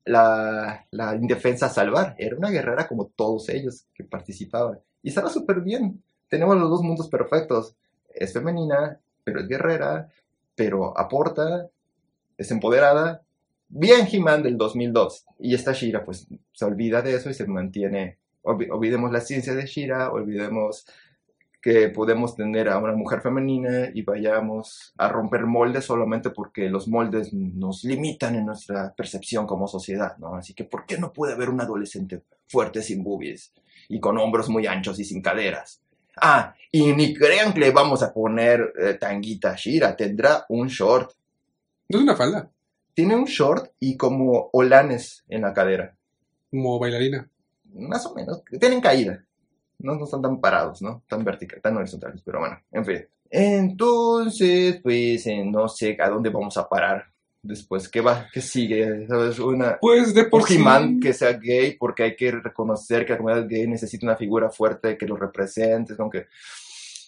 la, 0.06 0.86
la 0.92 1.16
indefensa 1.16 1.70
salvar. 1.70 2.16
Era 2.18 2.38
una 2.38 2.50
guerrera 2.50 2.88
como 2.88 3.08
todos 3.08 3.50
ellos 3.50 3.86
que 3.94 4.04
participaban. 4.04 4.80
Y 5.02 5.10
estaba 5.10 5.30
súper 5.30 5.62
bien. 5.62 6.02
Tenemos 6.30 6.58
los 6.58 6.70
dos 6.70 6.82
mundos 6.82 7.10
perfectos. 7.10 7.76
Es 8.14 8.34
femenina, 8.34 9.00
pero 9.24 9.42
es 9.42 9.48
guerrera, 9.48 10.10
pero 10.56 10.98
aporta, 10.98 11.68
es 12.38 12.52
empoderada. 12.52 13.24
Bien 13.68 14.08
He-Man 14.10 14.44
del 14.44 14.58
2002. 14.58 15.26
Y 15.40 15.54
esta 15.54 15.74
Shira 15.74 16.06
pues 16.06 16.28
se 16.54 16.66
olvida 16.66 17.02
de 17.02 17.16
eso 17.16 17.30
y 17.30 17.34
se 17.34 17.48
mantiene. 17.48 18.18
olvidemos 18.44 19.12
la 19.12 19.22
ciencia 19.22 19.54
de 19.54 19.66
Shira, 19.66 20.12
olvidemos 20.12 20.86
que 21.66 21.90
podemos 21.90 22.36
tener 22.36 22.70
a 22.70 22.78
una 22.78 22.94
mujer 22.94 23.22
femenina 23.22 23.90
y 23.92 24.04
vayamos 24.04 24.94
a 25.00 25.10
romper 25.10 25.48
moldes 25.48 25.86
solamente 25.86 26.30
porque 26.30 26.70
los 26.70 26.88
moldes 26.88 27.34
nos 27.34 27.84
limitan 27.84 28.36
en 28.36 28.46
nuestra 28.46 28.94
percepción 28.94 29.48
como 29.48 29.68
sociedad, 29.68 30.16
¿no? 30.20 30.36
Así 30.36 30.54
que, 30.54 30.64
¿por 30.64 30.86
qué 30.86 31.00
no 31.00 31.12
puede 31.12 31.34
haber 31.34 31.50
un 31.50 31.60
adolescente 31.60 32.22
fuerte 32.48 32.84
sin 32.84 33.04
boobies 33.04 33.52
y 33.90 34.00
con 34.00 34.16
hombros 34.20 34.48
muy 34.48 34.68
anchos 34.68 35.00
y 35.00 35.06
sin 35.06 35.24
caderas? 35.24 35.82
Ah, 36.22 36.54
y 36.72 36.94
ni 36.94 37.16
crean 37.16 37.52
que 37.52 37.62
le 37.62 37.72
vamos 37.72 38.04
a 38.04 38.14
poner 38.14 38.72
eh, 38.80 38.94
tanguita 38.94 39.56
Shira, 39.56 39.96
tendrá 39.96 40.46
un 40.50 40.68
short. 40.68 41.14
No 41.90 41.98
es 41.98 42.04
una 42.04 42.16
falda. 42.16 42.48
Tiene 42.94 43.16
un 43.16 43.26
short 43.26 43.72
y 43.80 43.98
como 43.98 44.52
olanes 44.54 45.26
en 45.30 45.42
la 45.42 45.52
cadera. 45.52 45.96
Como 46.52 46.78
bailarina. 46.78 47.28
Más 47.74 48.06
o 48.06 48.14
menos. 48.14 48.44
Tienen 48.60 48.82
caída 48.82 49.26
no, 49.80 49.96
no 49.96 50.06
están 50.06 50.22
tan 50.22 50.40
parados, 50.40 50.82
¿no? 50.82 51.04
Tan 51.08 51.24
verticales, 51.24 51.62
tan 51.62 51.78
horizontales, 51.78 52.22
pero 52.24 52.40
bueno, 52.40 52.60
en 52.72 52.86
fin. 52.86 53.06
Entonces, 53.30 54.80
pues, 54.82 55.26
eh, 55.28 55.44
no 55.46 55.68
sé 55.68 55.98
a 56.00 56.10
dónde 56.10 56.30
vamos 56.30 56.58
a 56.58 56.68
parar 56.68 57.06
después. 57.42 57.90
¿Qué 57.90 58.02
va? 58.02 58.28
¿Qué 58.32 58.42
sigue? 58.42 59.08
¿Sabes? 59.08 59.40
Una, 59.40 59.78
pues 59.80 60.14
de 60.14 60.26
por 60.26 60.42
un 60.42 61.00
que 61.00 61.14
sea 61.14 61.34
gay, 61.34 61.76
porque 61.78 62.04
hay 62.04 62.16
que 62.16 62.32
reconocer 62.32 63.06
que 63.06 63.14
la 63.14 63.18
comunidad 63.18 63.48
gay 63.48 63.68
necesita 63.68 64.06
una 64.06 64.16
figura 64.16 64.50
fuerte 64.50 64.98
que 64.98 65.08
lo 65.08 65.16
represente, 65.16 65.94
aunque 65.98 66.28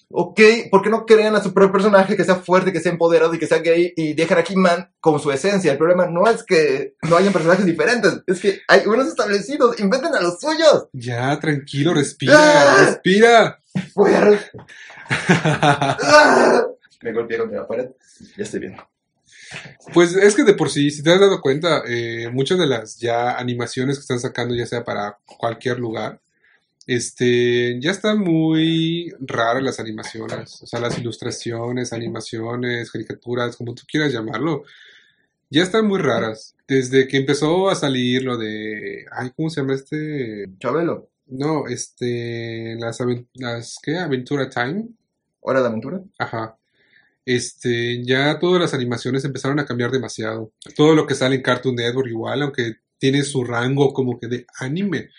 ok, 0.09 0.39
¿por 0.71 0.81
qué 0.81 0.89
no 0.89 1.05
crean 1.05 1.35
a 1.35 1.43
su 1.43 1.53
propio 1.53 1.71
personaje 1.71 2.15
que 2.15 2.23
sea 2.23 2.35
fuerte, 2.35 2.71
que 2.71 2.79
sea 2.79 2.91
empoderado 2.91 3.33
y 3.33 3.39
que 3.39 3.47
sea 3.47 3.59
gay 3.59 3.93
y 3.95 4.13
dejan 4.13 4.39
a 4.39 4.43
He-Man 4.47 4.91
con 4.99 5.19
su 5.19 5.31
esencia? 5.31 5.71
El 5.71 5.77
problema 5.77 6.07
no 6.07 6.27
es 6.27 6.43
que 6.43 6.95
no 7.09 7.17
hayan 7.17 7.33
personajes 7.33 7.65
diferentes, 7.65 8.21
es 8.25 8.39
que 8.39 8.61
hay 8.67 8.85
unos 8.85 9.07
establecidos, 9.07 9.79
inventen 9.79 10.15
a 10.15 10.21
los 10.21 10.39
suyos. 10.39 10.87
Ya, 10.93 11.37
tranquilo, 11.39 11.93
respira, 11.93 12.35
¡Ah! 12.37 12.85
respira. 12.85 13.59
Voy 13.95 14.13
a... 14.13 14.39
¡Ah! 15.09 16.65
Me 17.01 17.13
golpeé 17.13 17.37
contra 17.37 17.59
la 17.59 17.67
pared, 17.67 17.89
ya 18.37 18.43
estoy 18.43 18.61
bien. 18.61 18.77
Pues 19.93 20.15
es 20.15 20.35
que 20.35 20.43
de 20.43 20.53
por 20.53 20.69
sí, 20.69 20.91
si 20.91 21.03
te 21.03 21.11
has 21.11 21.19
dado 21.19 21.41
cuenta, 21.41 21.83
eh, 21.87 22.29
muchas 22.31 22.57
de 22.57 22.67
las 22.67 22.97
ya 22.97 23.37
animaciones 23.37 23.97
que 23.97 24.01
están 24.01 24.19
sacando, 24.19 24.55
ya 24.55 24.65
sea 24.65 24.83
para 24.83 25.19
cualquier 25.37 25.79
lugar, 25.79 26.19
este, 26.87 27.79
ya 27.81 27.91
están 27.91 28.19
muy 28.19 29.13
raras 29.19 29.61
las 29.61 29.79
animaciones, 29.81 30.61
o 30.63 30.65
sea, 30.65 30.79
las 30.79 30.97
ilustraciones, 30.97 31.91
animaciones, 31.91 32.89
caricaturas, 32.89 33.57
como 33.57 33.75
tú 33.75 33.83
quieras 33.85 34.13
llamarlo, 34.13 34.63
ya 35.49 35.63
están 35.63 35.85
muy 35.85 35.99
raras. 35.99 36.55
Desde 36.65 37.07
que 37.07 37.17
empezó 37.17 37.69
a 37.69 37.75
salir 37.75 38.23
lo 38.23 38.37
de, 38.37 39.05
ay, 39.11 39.31
¿cómo 39.35 39.49
se 39.49 39.61
llama 39.61 39.73
este? 39.73 40.45
Chabelo. 40.59 41.09
No, 41.27 41.67
este, 41.67 42.77
las, 42.79 42.99
las 43.33 43.77
¿qué? 43.83 43.97
Aventura 43.97 44.49
Time. 44.49 44.87
¿Hora 45.41 45.59
de 45.61 45.67
aventura? 45.67 46.01
Ajá. 46.17 46.57
Este, 47.25 48.01
ya 48.05 48.39
todas 48.39 48.61
las 48.61 48.73
animaciones 48.73 49.25
empezaron 49.25 49.59
a 49.59 49.65
cambiar 49.65 49.91
demasiado. 49.91 50.53
Todo 50.75 50.95
lo 50.95 51.05
que 51.05 51.15
sale 51.15 51.35
en 51.35 51.41
Cartoon 51.41 51.75
Network 51.75 52.07
igual, 52.07 52.41
aunque 52.41 52.77
tiene 52.97 53.23
su 53.23 53.43
rango 53.43 53.93
como 53.93 54.17
que 54.17 54.27
de 54.27 54.45
anime 54.59 55.09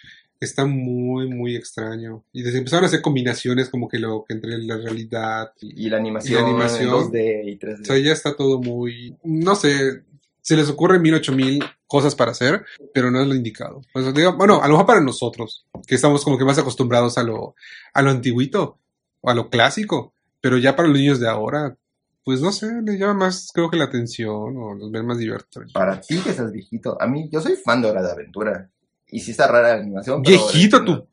está 0.40 0.66
muy, 0.66 1.28
muy 1.28 1.56
extraño. 1.56 2.24
Y 2.32 2.43
desde 2.43 2.59
empezaron 2.59 2.85
a 2.85 2.86
hacer 2.89 3.02
combinaciones 3.02 3.69
como 3.69 3.89
que 3.89 3.98
lo 3.98 4.24
que 4.27 4.35
entre 4.35 4.59
la 4.59 4.77
realidad 4.77 5.52
y, 5.60 5.86
Y 5.86 5.90
la 5.90 5.97
animación, 5.98 6.32
Y 6.32 6.43
la 6.43 6.48
animación. 6.48 6.89
en 6.89 6.94
2D 6.94 7.43
y 7.44 7.59
3D. 7.59 7.81
o 7.82 7.85
sea, 7.85 7.98
ya 7.98 8.12
está 8.12 8.36
todo 8.36 8.60
muy, 8.60 9.16
no 9.24 9.55
sé, 9.55 10.02
se 10.40 10.56
les 10.56 10.69
ocurre 10.70 10.98
mil, 10.98 11.15
ocho 11.15 11.32
mil 11.32 11.62
cosas 11.86 12.15
para 12.15 12.31
hacer, 12.31 12.65
pero 12.94 13.10
no 13.10 13.20
es 13.20 13.28
lo 13.28 13.35
indicado. 13.35 13.82
O 13.94 14.01
sea, 14.01 14.12
digo, 14.12 14.36
bueno, 14.36 14.62
a 14.62 14.66
lo 14.66 14.74
mejor 14.74 14.86
para 14.86 15.01
nosotros, 15.01 15.66
que 15.86 15.94
estamos 15.94 16.24
como 16.24 16.39
que 16.39 16.44
más 16.44 16.59
acostumbrados 16.59 17.19
a 17.19 17.23
lo, 17.23 17.55
a 17.93 18.02
lo 18.02 18.10
antiguito, 18.10 18.78
o 19.20 19.31
a 19.31 19.35
lo 19.35 19.51
clásico, 19.51 20.12
pero 20.40 20.59
ya 20.59 20.77
para 20.77 20.89
los 20.89 20.98
niños 20.98 21.20
de 21.20 21.28
ahora, 21.28 21.77
pues 22.24 22.40
no 22.40 22.52
sé, 22.52 22.70
les 22.82 22.98
llama 22.98 23.15
más, 23.15 23.51
creo 23.52 23.70
que 23.70 23.77
la 23.77 23.85
atención, 23.85 24.56
o 24.56 24.74
los 24.74 24.90
ven 24.90 25.06
más 25.06 25.19
divertidos. 25.19 25.73
Para 25.73 26.01
ti 26.01 26.19
que 26.19 26.31
estás 26.31 26.52
viejito, 26.52 27.01
a 27.01 27.06
mí, 27.06 27.28
yo 27.32 27.40
soy 27.40 27.56
fan 27.56 27.82
de 27.82 27.90
Hora 27.90 28.02
de 28.02 28.12
Aventura. 28.12 28.70
Y 29.10 29.20
sí 29.20 29.30
está 29.32 29.47
rara 29.47 29.74
la 29.76 29.82
animación. 29.82 30.22
pero- 30.22 30.36
Viejito 30.39 30.85
tú. 30.85 31.06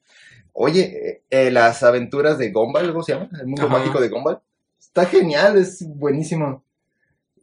Oye, 0.53 0.81
eh, 1.09 1.23
eh, 1.29 1.51
las 1.51 1.83
aventuras 1.83 2.37
de 2.37 2.51
Gumball, 2.51 2.91
¿cómo 2.91 3.03
se 3.03 3.13
llama? 3.13 3.29
El 3.39 3.47
mundo 3.47 3.63
Ajá. 3.67 3.77
mágico 3.77 3.99
de 3.99 4.09
Gumball. 4.09 4.39
Está 4.79 5.05
genial, 5.05 5.57
es 5.57 5.85
buenísimo. 5.87 6.63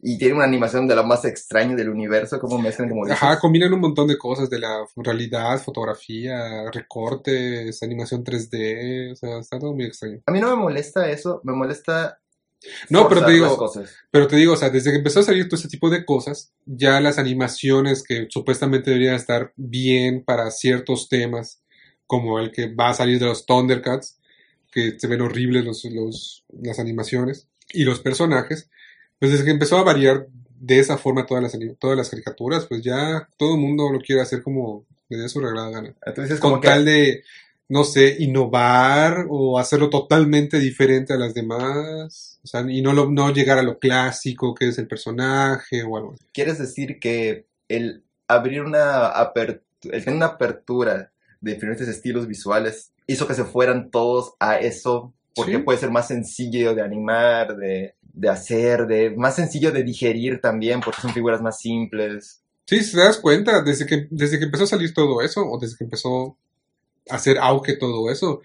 Y 0.05 0.19
tiene 0.19 0.35
una 0.35 0.45
animación 0.45 0.89
de 0.89 0.97
lo 0.97 1.05
más 1.05 1.25
extraño 1.25 1.77
del 1.77 1.89
universo, 1.91 2.41
como 2.41 2.59
mezclan 2.59 2.89
como 2.89 3.05
dices. 3.05 3.23
Ajá, 3.23 3.39
combinan 3.39 3.73
un 3.73 3.81
montón 3.81 4.09
de 4.09 4.19
cosas 4.19 4.51
de 4.51 4.59
la 4.59 4.85
realidad, 4.97 5.59
fotografía, 5.63 6.71
recortes, 6.73 7.83
animación 7.83 8.25
3D, 8.25 9.13
o 9.13 9.17
sea, 9.17 9.39
está 9.39 9.59
todo 9.61 9.75
muy 9.75 9.85
extraño. 9.85 10.21
A 10.27 10.33
mí 10.33 10.41
no 10.41 10.49
me 10.57 10.57
molesta 10.63 11.09
eso, 11.11 11.41
me 11.45 11.53
molesta 11.53 12.19
No, 12.89 13.09
pero 13.09 13.21
te 13.27 13.33
digo. 13.33 13.47
Pero 14.11 14.27
te 14.29 14.37
digo, 14.37 14.53
o 14.53 14.57
sea, 14.57 14.71
desde 14.71 14.91
que 14.91 14.99
empezó 14.99 15.21
a 15.21 15.25
salir 15.25 15.49
todo 15.49 15.57
este 15.57 15.69
tipo 15.69 15.91
de 15.91 16.05
cosas, 16.05 16.53
ya 16.67 17.01
las 17.01 17.19
animaciones 17.19 18.03
que 18.03 18.27
supuestamente 18.31 18.91
deberían 18.91 19.15
estar 19.15 19.53
bien 19.57 20.25
para 20.25 20.51
ciertos 20.51 21.09
temas, 21.09 21.63
como 22.07 22.39
el 22.39 22.53
que 22.53 22.73
va 22.75 22.91
a 22.91 22.95
salir 22.95 23.19
de 23.19 23.27
los 23.27 23.47
Thundercats, 23.47 24.19
que 24.71 24.99
se 24.99 25.07
ven 25.07 25.21
horribles 25.21 25.65
los, 25.65 25.85
los- 25.85 26.45
las 26.63 26.79
animaciones 26.79 27.49
y 27.73 27.85
los 27.85 28.01
personajes, 28.01 28.69
pues 29.19 29.33
desde 29.33 29.45
que 29.45 29.51
empezó 29.51 29.79
a 29.79 29.83
variar 29.85 30.27
de 30.59 30.79
esa 30.79 30.97
forma 30.99 31.27
todas 31.27 31.43
las, 31.43 31.59
todas 31.79 31.97
las 31.97 32.09
caricaturas, 32.11 32.67
pues 32.67 32.83
ya 32.83 33.29
todo 33.37 33.55
el 33.55 33.61
mundo 33.61 33.91
lo 33.93 34.01
quiere 34.01 34.23
hacer 34.23 34.43
como 34.43 34.87
le 35.09 35.19
dé 35.19 35.29
su 35.29 35.41
reglada 35.41 35.71
gana. 35.71 35.95
Entonces, 36.07 36.39
Con 36.41 36.51
como 36.53 36.61
que 36.63 36.69
tal 36.69 36.85
de, 36.85 37.25
no 37.73 37.85
sé, 37.85 38.17
innovar 38.19 39.27
o 39.31 39.59
hacerlo 39.59 39.89
totalmente 39.89 40.59
diferente 40.61 41.15
a 41.15 41.17
las 41.17 41.33
demás. 41.33 42.39
O 42.45 42.47
sea, 42.47 42.61
y 42.69 42.83
no, 42.83 42.93
lo- 42.93 43.11
no 43.11 43.33
llegar 43.33 43.59
a 43.59 43.63
lo 43.63 43.79
clásico 43.79 44.55
que 44.55 44.69
es 44.69 44.79
el 44.79 44.87
personaje 44.89 45.83
o 45.83 45.97
algo 45.97 46.15
quieres 46.35 46.59
decir 46.59 46.99
que 47.01 47.47
el 47.69 48.03
abrir 48.29 48.63
una 48.63 49.07
apertura, 49.07 49.97
el 49.97 50.05
tener 50.05 50.17
una 50.17 50.27
apertura 50.27 51.13
de 51.41 51.55
diferentes 51.55 51.89
estilos 51.89 52.27
visuales 52.27 52.93
hizo 53.07 53.27
que 53.27 53.35
se 53.35 53.45
fueran 53.45 53.91
todos 53.91 54.35
a 54.39 54.59
eso, 54.59 55.13
porque 55.35 55.57
Sí. 55.57 55.63
puede 55.63 55.79
ser 55.79 55.91
más 55.91 56.09
sencillo 56.09 56.75
de 56.75 56.83
animar, 56.83 57.57
de, 57.57 57.95
de 58.13 58.29
hacer, 58.29 58.87
de 58.87 59.11
más 59.17 59.35
sencillo 59.37 59.73
de 59.73 59.83
digerir 59.83 60.41
también, 60.41 60.81
porque 60.81 61.01
son 61.01 61.13
figuras 61.13 61.41
más 61.43 61.59
simples. 61.59 62.43
Sí, 62.67 62.83
si 62.85 62.93
te 62.93 63.01
das 63.01 63.19
cuenta, 63.19 63.63
desde 63.63 63.87
que, 63.87 64.07
desde 64.11 64.39
que 64.39 64.45
empezó 64.45 64.65
a 64.65 64.69
salir 64.69 64.95
todo 64.95 65.21
eso, 65.23 65.41
o 65.51 65.59
desde 65.59 65.77
que 65.77 65.85
empezó 65.85 66.37
hacer 67.09 67.39
auge 67.39 67.77
todo 67.77 68.11
eso, 68.11 68.43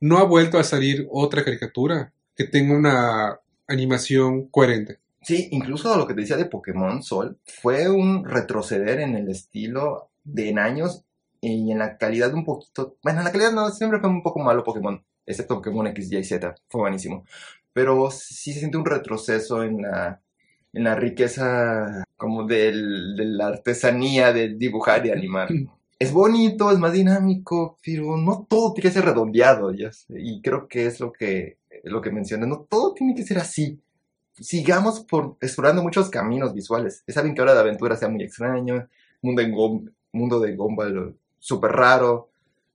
no 0.00 0.18
ha 0.18 0.24
vuelto 0.24 0.58
a 0.58 0.64
salir 0.64 1.06
otra 1.10 1.44
caricatura 1.44 2.12
que 2.36 2.44
tenga 2.44 2.76
una 2.76 3.40
animación 3.66 4.48
coherente. 4.48 4.98
Sí, 5.22 5.48
incluso 5.52 5.96
lo 5.96 6.06
que 6.06 6.14
te 6.14 6.20
decía 6.20 6.36
de 6.36 6.44
Pokémon 6.44 7.02
Sol 7.02 7.38
fue 7.44 7.88
un 7.88 8.24
retroceder 8.24 9.00
en 9.00 9.16
el 9.16 9.30
estilo 9.30 10.10
de 10.22 10.50
en 10.50 10.58
años 10.58 11.04
y 11.40 11.70
en 11.70 11.78
la 11.78 11.96
calidad 11.96 12.34
un 12.34 12.44
poquito. 12.44 12.96
Bueno, 13.02 13.20
en 13.20 13.24
la 13.24 13.32
calidad 13.32 13.52
no, 13.52 13.70
siempre 13.70 14.00
fue 14.00 14.10
un 14.10 14.22
poco 14.22 14.40
malo 14.40 14.64
Pokémon, 14.64 15.02
excepto 15.24 15.56
Pokémon 15.56 15.86
X, 15.88 16.12
Y, 16.12 16.24
Z, 16.24 16.54
fue 16.68 16.82
buenísimo. 16.82 17.24
Pero 17.72 18.10
sí 18.10 18.52
se 18.52 18.60
siente 18.60 18.76
un 18.76 18.84
retroceso 18.84 19.62
en 19.62 19.82
la, 19.82 20.20
en 20.72 20.84
la 20.84 20.94
riqueza 20.94 22.04
como 22.16 22.44
del, 22.44 23.16
de 23.16 23.24
la 23.24 23.48
artesanía 23.48 24.32
de 24.32 24.54
dibujar 24.54 25.06
y 25.06 25.10
animar. 25.10 25.48
Es 26.04 26.12
bonito, 26.12 26.70
es 26.70 26.78
más 26.78 26.92
dinámico, 26.92 27.78
pero 27.84 28.16
no 28.16 28.46
todo 28.48 28.72
tiene 28.72 28.88
que 28.88 28.94
ser 28.94 29.04
redondeado, 29.04 29.72
ya 29.72 29.90
Y 30.10 30.40
creo 30.42 30.68
que 30.68 30.86
es 30.86 31.00
lo 31.00 31.12
que, 31.12 31.58
lo 31.84 32.00
que 32.00 32.10
mencioné, 32.10 32.46
no 32.46 32.66
todo 32.68 32.94
tiene 32.94 33.14
que 33.14 33.24
ser 33.24 33.38
así 33.38 33.78
sigamos 34.40 35.00
por 35.00 35.36
explorando 35.40 35.82
muchos 35.82 36.10
caminos 36.10 36.52
visuales. 36.54 37.04
Saben 37.08 37.34
que 37.34 37.42
Hora 37.42 37.54
de 37.54 37.60
Aventura 37.60 37.96
sea 37.96 38.08
muy 38.08 38.24
extraño, 38.24 38.88
mundo, 39.22 39.42
en 39.42 39.52
Gom- 39.52 39.92
mundo 40.12 40.40
de 40.40 40.56
Gumball 40.56 41.16
súper 41.38 41.72
raro, 41.72 42.30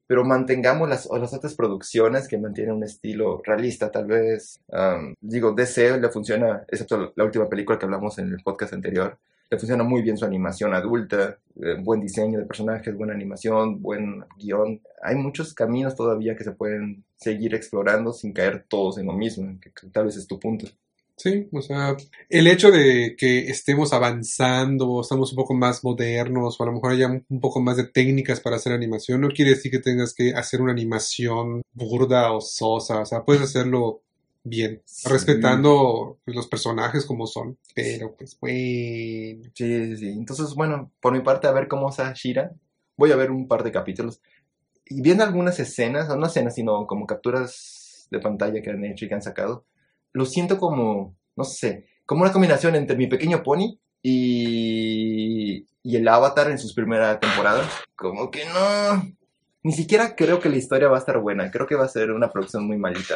pero 0.08 0.24
mantengamos 0.24 0.90
las, 0.90 1.08
las 1.12 1.34
otras 1.34 1.54
producciones 1.56 2.28
que 2.28 2.38
mantienen 2.38 2.76
un 2.76 2.84
estilo 2.84 3.42
realista, 3.44 3.92
tal 3.92 4.06
vez. 4.06 4.60
Am, 4.72 5.14
digo, 5.22 5.52
DC 5.52 6.00
le 6.00 6.10
funciona, 6.10 6.64
excepto 6.68 7.12
la 7.16 7.24
última 7.24 7.48
película 7.50 7.78
que 7.78 7.86
hablamos 7.86 8.18
en 8.20 8.30
el 8.30 8.42
podcast 8.44 8.74
anterior, 8.74 9.18
le 9.50 9.58
funciona 9.58 9.84
muy 9.84 10.02
bien 10.02 10.18
su 10.18 10.26
animación 10.26 10.74
adulta, 10.74 11.40
eh, 11.62 11.76
buen 11.82 12.02
diseño 12.02 12.40
de 12.40 12.46
personajes, 12.46 12.96
buena 12.96 13.14
animación, 13.14 13.82
buen 13.82 14.24
guion. 14.38 14.82
Hay 15.02 15.16
muchos 15.16 15.54
caminos 15.54 15.96
todavía 15.96 16.36
que 16.36 16.44
se 16.44 16.52
pueden 16.52 17.04
seguir 17.16 17.56
explorando 17.56 18.14
sin 18.14 18.34
caer 18.34 18.66
todos 18.68 18.98
en 19.00 19.08
lo 19.08 19.14
mismo, 19.14 19.60
que 19.60 19.72
que 19.72 19.88
tal 19.88 20.06
vez 20.06 20.18
es 20.18 20.28
tu 20.28 20.40
punto. 20.40 20.68
Sí, 21.20 21.50
o 21.52 21.62
sea, 21.62 21.98
el 22.30 22.48
hecho 22.48 22.72
de 22.72 23.16
que 23.18 23.50
estemos 23.50 23.92
avanzando, 23.92 25.02
estamos 25.02 25.34
un 25.34 25.36
poco 25.36 25.54
más 25.54 25.84
modernos, 25.84 26.58
o 26.58 26.64
a 26.64 26.68
lo 26.68 26.72
mejor 26.72 26.94
haya 26.94 27.08
un 27.08 27.42
poco 27.42 27.60
más 27.60 27.76
de 27.76 27.84
técnicas 27.84 28.40
para 28.40 28.56
hacer 28.56 28.72
animación, 28.72 29.20
no 29.20 29.28
quiere 29.28 29.52
decir 29.52 29.70
que 29.70 29.80
tengas 29.80 30.14
que 30.14 30.34
hacer 30.34 30.62
una 30.62 30.72
animación 30.72 31.62
burda 31.74 32.32
o 32.32 32.40
sosa, 32.40 33.02
o 33.02 33.06
sea, 33.06 33.26
puedes 33.26 33.42
hacerlo 33.42 34.02
bien, 34.50 34.82
Sí. 34.86 35.08
respetando 35.10 36.18
pues, 36.26 36.36
los 36.36 36.48
personajes 36.48 37.06
como 37.06 37.28
son, 37.28 37.58
pero 37.76 38.16
pues 38.18 38.38
bueno. 38.40 38.56
Sí, 38.56 39.42
sí, 39.54 39.98
sí. 39.98 40.08
Entonces, 40.10 40.54
bueno, 40.56 40.92
por 41.00 41.14
mi 41.14 41.22
parte, 41.22 41.48
a 41.48 41.52
ver 41.52 41.68
cómo 41.68 41.90
está 41.90 42.12
Shira. 42.14 42.52
Voy 42.98 43.12
a 43.12 43.16
ver 43.16 43.32
un 43.32 43.48
par 43.48 43.64
de 43.64 43.72
capítulos. 43.72 44.22
Y 44.86 45.02
viendo 45.02 45.24
algunas 45.24 45.60
escenas, 45.60 46.10
no 46.18 46.26
escenas, 46.26 46.56
sino 46.56 46.86
como 46.88 47.06
capturas 47.06 48.08
de 48.12 48.20
pantalla 48.20 48.62
que 48.62 48.72
han 48.72 48.84
hecho 48.84 49.06
y 49.06 49.08
que 49.08 49.14
han 49.16 49.22
sacado, 49.22 49.66
lo 50.14 50.26
siento 50.26 50.58
como, 50.58 51.16
no 51.36 51.44
sé, 51.44 51.86
como 52.06 52.24
una 52.24 52.32
combinación 52.32 52.76
entre 52.76 52.98
mi 52.98 53.06
pequeño 53.08 53.44
pony 53.44 53.78
y, 54.02 55.66
y 55.84 55.96
el 55.96 56.08
Avatar 56.08 56.50
en 56.50 56.58
sus 56.58 56.74
primeras 56.74 57.20
temporadas. 57.20 57.68
Como 57.96 58.32
que 58.32 58.44
no. 58.46 59.16
Ni 59.64 59.74
siquiera 59.74 60.16
creo 60.16 60.40
que 60.40 60.50
la 60.50 60.58
historia 60.58 60.88
va 60.88 60.96
a 60.96 61.00
estar 61.00 61.20
buena. 61.20 61.52
Creo 61.52 61.68
que 61.68 61.76
va 61.76 61.86
a 61.86 61.90
ser 61.90 62.12
una 62.12 62.32
producción 62.32 62.66
muy 62.66 62.78
malita. 62.78 63.16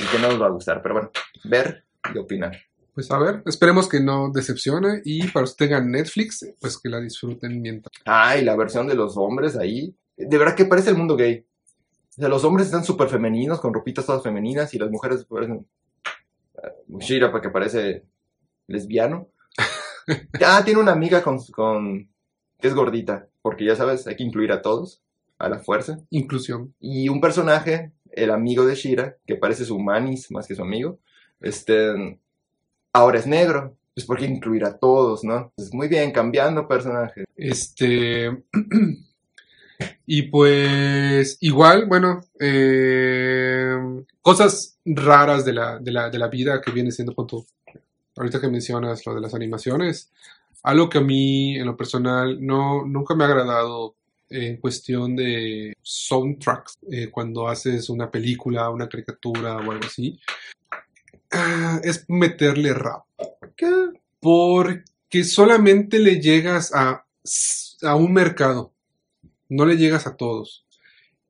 Y 0.00 0.06
que 0.06 0.18
no 0.18 0.28
nos 0.28 0.40
va 0.40 0.46
a 0.46 0.50
gustar. 0.50 0.82
Pero 0.82 0.94
bueno, 0.94 1.10
ver 1.44 1.84
y 2.12 2.18
opinar. 2.18 2.56
Pues 2.94 3.10
a 3.10 3.18
ver, 3.18 3.42
esperemos 3.46 3.88
que 3.88 4.00
no 4.00 4.30
decepcione 4.30 5.00
y 5.04 5.26
para 5.28 5.42
los 5.42 5.56
que 5.56 5.64
tengan 5.64 5.90
Netflix, 5.90 6.46
pues 6.60 6.78
que 6.78 6.90
la 6.90 7.00
disfruten 7.00 7.62
mientras. 7.62 7.90
Ah, 8.04 8.36
y 8.36 8.44
la 8.44 8.54
versión 8.54 8.86
de 8.86 8.94
los 8.94 9.16
hombres 9.16 9.56
ahí. 9.56 9.96
De 10.16 10.36
verdad 10.36 10.54
que 10.54 10.66
parece 10.66 10.90
el 10.90 10.96
mundo 10.96 11.16
gay. 11.16 11.46
O 12.10 12.20
sea, 12.20 12.28
los 12.28 12.44
hombres 12.44 12.66
están 12.66 12.84
súper 12.84 13.08
femeninos, 13.08 13.60
con 13.60 13.72
ropitas 13.72 14.04
todas 14.04 14.22
femeninas, 14.22 14.74
y 14.74 14.78
las 14.78 14.90
mujeres 14.90 15.24
parecen. 15.24 15.66
Uh, 16.88 16.98
Shira, 16.98 17.30
porque 17.30 17.50
parece 17.50 18.04
lesbiano. 18.66 19.28
Ah, 20.44 20.62
tiene 20.64 20.80
una 20.80 20.90
amiga 20.90 21.22
con, 21.22 21.38
con. 21.52 22.10
que 22.58 22.66
es 22.66 22.74
gordita, 22.74 23.28
porque 23.40 23.64
ya 23.64 23.76
sabes, 23.76 24.08
hay 24.08 24.16
que 24.16 24.24
incluir 24.24 24.50
a 24.50 24.60
todos, 24.60 25.00
a 25.42 25.48
la 25.48 25.58
fuerza. 25.58 25.98
Inclusión. 26.10 26.74
Y 26.80 27.08
un 27.08 27.20
personaje, 27.20 27.92
el 28.12 28.30
amigo 28.30 28.64
de 28.64 28.74
Shira, 28.74 29.16
que 29.26 29.36
parece 29.36 29.64
su 29.64 29.78
manis 29.78 30.30
más 30.30 30.46
que 30.46 30.54
su 30.54 30.62
amigo, 30.62 30.98
este. 31.40 32.18
ahora 32.92 33.18
es 33.18 33.26
negro. 33.26 33.76
Pues 33.94 34.06
porque 34.06 34.24
incluir 34.24 34.64
a 34.64 34.78
todos, 34.78 35.22
¿no? 35.22 35.52
Pues 35.54 35.74
muy 35.74 35.86
bien, 35.86 36.12
cambiando 36.12 36.66
personajes. 36.66 37.26
Este. 37.36 38.44
Y 40.06 40.22
pues, 40.22 41.38
igual, 41.40 41.86
bueno, 41.86 42.20
eh, 42.38 43.76
cosas 44.20 44.78
raras 44.84 45.44
de 45.44 45.52
la, 45.52 45.78
de 45.78 45.90
la, 45.90 46.08
de 46.10 46.18
la 46.18 46.28
vida 46.28 46.60
que 46.60 46.70
viene 46.70 46.92
siendo 46.92 47.14
con 47.14 47.26
tu. 47.26 47.44
Ahorita 48.16 48.40
que 48.40 48.48
mencionas 48.48 49.04
lo 49.06 49.14
de 49.14 49.20
las 49.20 49.34
animaciones, 49.34 50.12
algo 50.62 50.88
que 50.88 50.98
a 50.98 51.00
mí, 51.00 51.56
en 51.56 51.66
lo 51.66 51.76
personal, 51.76 52.44
no, 52.44 52.84
nunca 52.84 53.14
me 53.14 53.24
ha 53.24 53.26
agradado 53.26 53.96
en 54.32 54.56
cuestión 54.56 55.16
de 55.16 55.74
soundtracks, 55.82 56.78
eh, 56.90 57.10
cuando 57.10 57.48
haces 57.48 57.88
una 57.90 58.10
película, 58.10 58.70
una 58.70 58.88
caricatura 58.88 59.56
o 59.56 59.70
algo 59.70 59.84
así, 59.84 60.18
ah, 61.32 61.80
es 61.84 62.04
meterle 62.08 62.72
rap 62.74 63.04
porque 64.20 65.24
solamente 65.24 65.98
le 65.98 66.20
llegas 66.20 66.72
a, 66.74 67.04
a 67.82 67.96
un 67.96 68.12
mercado, 68.12 68.72
no 69.48 69.66
le 69.66 69.76
llegas 69.76 70.06
a 70.06 70.16
todos. 70.16 70.64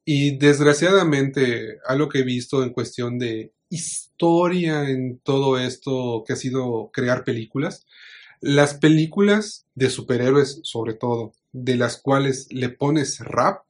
Y 0.05 0.37
desgraciadamente, 0.37 1.79
algo 1.87 2.09
que 2.09 2.21
he 2.21 2.25
visto 2.25 2.63
en 2.63 2.71
cuestión 2.71 3.19
de 3.19 3.53
historia 3.71 4.91
en 4.91 5.19
todo 5.21 5.59
esto 5.59 6.25
que 6.27 6.35
ha 6.35 6.37
sido 6.37 6.91
crear 6.93 7.25
películas, 7.25 7.87
las 8.41 8.75
películas 8.75 9.67
de 9.75 9.89
superhéroes 9.89 10.61
sobre 10.65 10.95
todo, 10.95 11.33
de 11.53 11.77
las 11.77 12.01
cuales 12.01 12.49
le 12.51 12.71
pones 12.71 13.21
rap, 13.21 13.63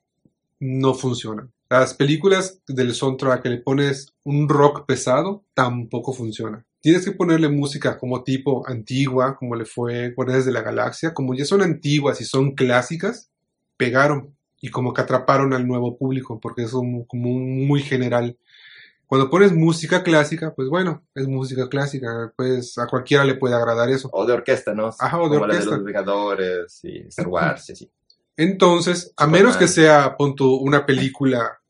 no 0.61 0.95
funcionan. 0.95 1.53
Las 1.69 1.95
películas 1.95 2.61
del 2.69 2.95
soundtrack 2.95 3.43
que 3.43 3.49
le 3.49 3.59
pones 3.59 4.13
un 4.25 4.49
rock 4.49 4.87
pesado 4.87 5.43
tampoco 5.55 6.13
funciona. 6.13 6.65
Tienes 6.81 7.05
que 7.05 7.13
ponerle 7.13 7.49
música 7.49 7.99
como 7.99 8.23
tipo 8.23 8.69
antigua, 8.69 9.37
como 9.37 9.55
le 9.55 9.65
fue 9.65 10.11
Guardianes 10.11 10.45
de 10.45 10.53
la 10.53 10.63
Galaxia, 10.63 11.15
como 11.15 11.35
ya 11.35 11.45
son 11.45 11.63
antiguas 11.63 12.21
y 12.21 12.25
son 12.25 12.55
clásicas, 12.55 13.31
pegaron 13.77 14.37
y 14.61 14.69
como 14.69 14.93
que 14.93 15.01
atraparon 15.01 15.55
al 15.55 15.67
nuevo 15.67 15.97
público 15.97 16.39
porque 16.41 16.63
es 16.63 16.71
como 16.71 17.07
muy 17.07 17.83
general. 17.83 18.37
Cuando 19.07 19.29
pones 19.29 19.53
música 19.53 20.03
clásica, 20.03 20.55
pues 20.55 20.69
bueno, 20.69 21.03
es 21.15 21.29
música 21.29 21.69
clásica, 21.69 22.33
pues 22.35 22.79
a 22.79 22.87
cualquiera 22.87 23.25
le 23.25 23.35
puede 23.35 23.55
agradar 23.55 23.91
eso. 23.91 24.09
O 24.13 24.25
de 24.25 24.33
orquesta, 24.33 24.73
¿no? 24.75 24.91
Ajá, 24.99 25.19
o 25.19 25.29
de 25.29 25.37
Como 25.37 25.47
la 25.47 25.55
orquesta. 25.55 25.71
de 25.71 25.77
los 25.77 25.85
Vengadores 25.85 26.81
y 26.85 26.99
Star 27.09 27.29
Wars 27.29 27.69
y 27.69 27.73
así. 27.73 27.91
Entonces, 28.37 29.13
a 29.17 29.27
menos 29.27 29.57
que 29.59 29.69
sea, 29.69 30.17
pon 30.17 30.35
tú, 30.35 30.55
una 30.57 30.87
película, 30.87 31.61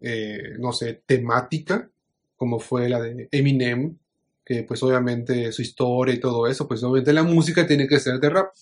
eh, 0.00 0.54
no 0.58 0.72
sé, 0.72 1.02
temática, 1.04 1.90
como 2.36 2.58
fue 2.58 2.88
la 2.88 3.00
de 3.00 3.28
Eminem, 3.30 3.96
que 4.44 4.62
pues 4.62 4.82
obviamente 4.82 5.52
su 5.52 5.60
historia 5.60 6.14
y 6.14 6.20
todo 6.20 6.46
eso, 6.46 6.66
pues 6.66 6.82
obviamente 6.82 7.12
la 7.12 7.22
música 7.22 7.66
tiene 7.66 7.86
que 7.86 8.00
ser 8.00 8.18
de 8.18 8.30
rap. 8.30 8.52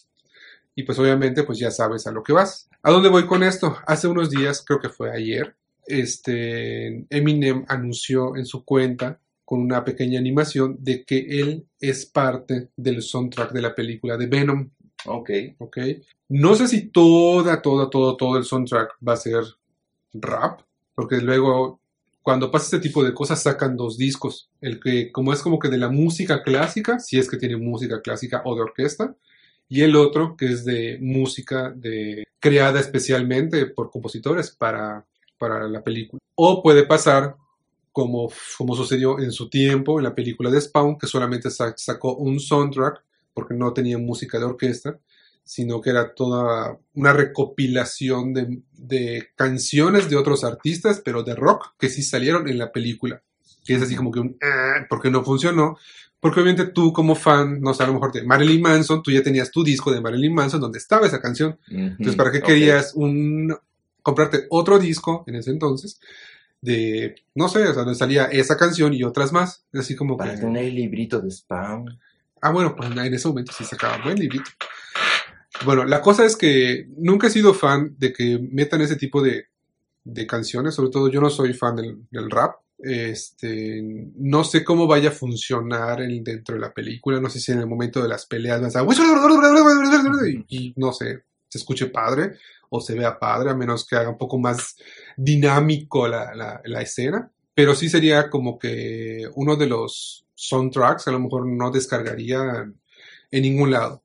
Y 0.75 0.83
pues 0.83 0.99
obviamente 0.99 1.45
pues 1.45 1.59
ya 1.59 1.71
sabes 1.71 2.07
a 2.09 2.13
lo 2.13 2.23
que 2.25 2.33
vas. 2.33 2.69
¿A 2.83 2.91
dónde 2.91 3.09
voy 3.09 3.27
con 3.27 3.43
esto? 3.45 3.79
Hace 3.87 4.09
unos 4.09 4.29
días, 4.31 4.63
creo 4.67 4.81
que 4.81 4.89
fue 4.89 5.11
ayer, 5.11 5.55
este, 5.87 7.07
Eminem 7.11 7.65
anunció 7.69 8.37
en 8.37 8.47
su 8.47 8.65
cuenta 8.65 9.21
con 9.45 9.61
una 9.61 9.85
pequeña 9.85 10.19
animación 10.19 10.77
de 10.81 11.05
que 11.05 11.19
él 11.19 11.67
es 11.81 12.07
parte 12.07 12.71
del 12.77 13.03
soundtrack 13.03 13.53
de 13.53 13.63
la 13.63 13.75
película 13.75 14.17
de 14.17 14.27
Venom. 14.27 14.71
Ok. 15.07 15.31
¿ok? 15.59 15.79
No 16.29 16.55
sé 16.57 16.67
si 16.67 16.89
toda, 16.89 17.63
toda, 17.63 17.89
todo, 17.89 18.17
todo 18.17 18.37
el 18.39 18.45
soundtrack 18.45 18.97
va 19.07 19.13
a 19.13 19.17
ser 19.17 19.45
rap, 20.13 20.61
porque 20.95 21.19
luego 21.19 21.81
cuando 22.23 22.51
pasa 22.51 22.65
este 22.77 22.89
tipo 22.89 23.05
de 23.05 23.15
cosas 23.15 23.41
sacan 23.41 23.77
dos 23.77 23.97
discos, 23.97 24.51
el 24.61 24.81
que 24.81 25.13
como 25.13 25.33
es 25.33 25.43
como 25.43 25.61
que 25.61 25.69
de 25.69 25.79
la 25.79 25.91
música 25.91 26.43
clásica, 26.43 26.99
si 26.99 27.19
es 27.19 27.31
que 27.31 27.37
tiene 27.37 27.57
música 27.57 28.03
clásica 28.03 28.43
o 28.45 28.57
de 28.57 28.63
orquesta, 28.63 29.15
y 29.69 29.83
el 29.83 29.95
otro 29.95 30.37
que 30.37 30.47
es 30.47 30.65
de 30.65 30.99
música 31.01 31.71
de 31.71 32.27
creada 32.41 32.81
especialmente 32.81 33.67
por 33.67 33.93
compositores 33.93 34.51
para, 34.51 35.07
para 35.39 35.69
la 35.69 35.83
película. 35.83 36.21
O 36.35 36.63
puede 36.63 36.85
pasar 36.87 37.37
como, 37.93 38.31
como 38.59 38.75
sucedió 38.77 39.19
en 39.19 39.33
su 39.33 39.49
tiempo 39.49 39.99
en 39.99 40.05
la 40.05 40.15
película 40.15 40.51
de 40.51 40.61
Spawn, 40.61 40.99
que 40.99 41.07
solamente 41.07 41.51
sa- 41.51 41.75
sacó 41.77 42.15
un 42.17 42.39
soundtrack 42.41 43.03
porque 43.33 43.55
no 43.55 43.73
tenía 43.73 43.99
música 43.99 44.39
de 44.39 44.45
orquesta, 44.45 44.99
sino 45.45 45.81
que 45.81 45.91
era 45.91 46.15
toda 46.15 46.79
una 46.95 47.13
recopilación 47.13 48.35
de, 48.35 48.61
de 48.73 49.29
canciones 49.37 50.11
de 50.11 50.17
otros 50.17 50.45
artistas, 50.45 51.01
pero 51.05 51.23
de 51.23 51.35
rock, 51.35 51.75
que 51.79 51.89
sí 51.89 52.03
salieron 52.03 52.49
en 52.49 52.59
la 52.59 52.73
película. 52.73 53.23
Que 53.65 53.75
es 53.75 53.83
así 53.83 53.97
como 53.97 54.11
que 54.13 54.21
un, 54.21 54.37
"Ah", 54.43 54.87
porque 54.89 55.11
no 55.11 55.25
funcionó. 55.25 55.77
Porque 56.21 56.41
obviamente 56.41 56.73
tú 56.73 56.93
como 56.93 57.15
fan, 57.15 57.61
no 57.61 57.75
sé, 57.75 57.83
a 57.83 57.87
lo 57.87 57.93
mejor 57.95 58.13
de 58.13 58.25
Marilyn 58.25 58.61
Manson, 58.63 59.03
tú 59.03 59.11
ya 59.11 59.23
tenías 59.23 59.51
tu 59.51 59.63
disco 59.63 59.93
de 59.93 60.01
Marilyn 60.01 60.35
Manson 60.35 60.61
donde 60.61 60.79
estaba 60.79 61.07
esa 61.07 61.21
canción. 61.21 61.59
Entonces, 61.69 62.17
¿para 62.17 62.33
qué 62.33 62.41
querías 62.47 62.95
un 62.95 63.57
comprarte 64.07 64.47
otro 64.51 64.79
disco 64.79 65.25
en 65.27 65.35
ese 65.35 65.51
entonces? 65.51 65.99
De, 66.61 67.17
no 67.35 67.49
sé, 67.49 67.63
o 67.65 67.75
sea, 67.75 67.83
donde 67.83 67.95
salía 67.97 68.27
esa 68.27 68.57
canción 68.57 68.95
y 68.95 69.03
otras 69.03 69.33
más. 69.33 69.67
Así 69.75 69.97
como 69.97 70.17
Para 70.17 70.35
que. 70.35 70.41
tener 70.41 70.65
el 70.65 70.75
librito 70.77 71.21
de 71.21 71.29
spam. 71.31 71.87
Ah, 72.41 72.53
bueno, 72.53 72.75
pues 72.77 72.89
en 72.91 73.15
ese 73.15 73.27
momento 73.29 73.53
sí 73.53 73.65
sacaba 73.65 74.03
buen 74.05 74.19
librito. 74.19 74.51
Bueno, 75.65 75.85
la 75.85 76.01
cosa 76.01 76.25
es 76.25 76.37
que 76.37 76.87
nunca 76.97 77.27
he 77.27 77.31
sido 77.31 77.53
fan 77.55 77.95
de 77.99 78.13
que 78.13 78.39
metan 78.53 78.81
ese 78.83 78.97
tipo 78.97 79.23
de, 79.23 79.47
de 80.05 80.27
canciones, 80.27 80.75
sobre 80.75 80.91
todo 80.91 81.11
yo 81.11 81.21
no 81.21 81.31
soy 81.31 81.53
fan 81.55 81.75
del, 81.77 81.99
del 82.11 82.31
rap. 82.31 82.57
Este, 82.79 83.83
no 84.17 84.45
sé 84.45 84.63
cómo 84.63 84.87
vaya 84.87 85.09
a 85.09 85.13
funcionar 85.13 86.03
en- 86.03 86.23
dentro 86.23 86.55
de 86.55 86.61
la 86.61 86.73
película, 86.75 87.21
no 87.21 87.31
sé 87.31 87.41
si 87.41 87.53
en 87.53 87.59
el 87.61 87.67
momento 87.67 88.03
de 88.03 88.09
las 88.09 88.27
peleas 88.27 88.61
vas 88.61 88.77
a... 88.77 88.83
y 90.49 90.75
no 90.77 90.93
sé, 90.93 91.25
se 91.49 91.59
escuche 91.59 91.87
padre 91.87 92.37
o 92.71 92.81
se 92.81 92.95
vea 92.95 93.19
padre, 93.19 93.51
a 93.51 93.55
menos 93.55 93.87
que 93.87 93.97
haga 93.97 94.11
un 94.11 94.19
poco 94.19 94.39
más 94.39 94.77
dinámico 95.17 96.07
la, 96.09 96.35
la, 96.35 96.61
la 96.65 96.83
escena. 96.83 97.31
Pero 97.55 97.75
sí 97.75 97.89
sería 97.89 98.29
como 98.29 98.59
que 98.59 99.25
uno 99.35 99.57
de 99.57 99.67
los 99.67 100.27
soundtracks, 100.35 101.09
a 101.09 101.13
lo 101.13 101.21
mejor 101.21 101.47
no 101.47 101.71
descargaría 101.71 102.71
en 103.31 103.43
ningún 103.43 103.71
lado, 103.71 104.03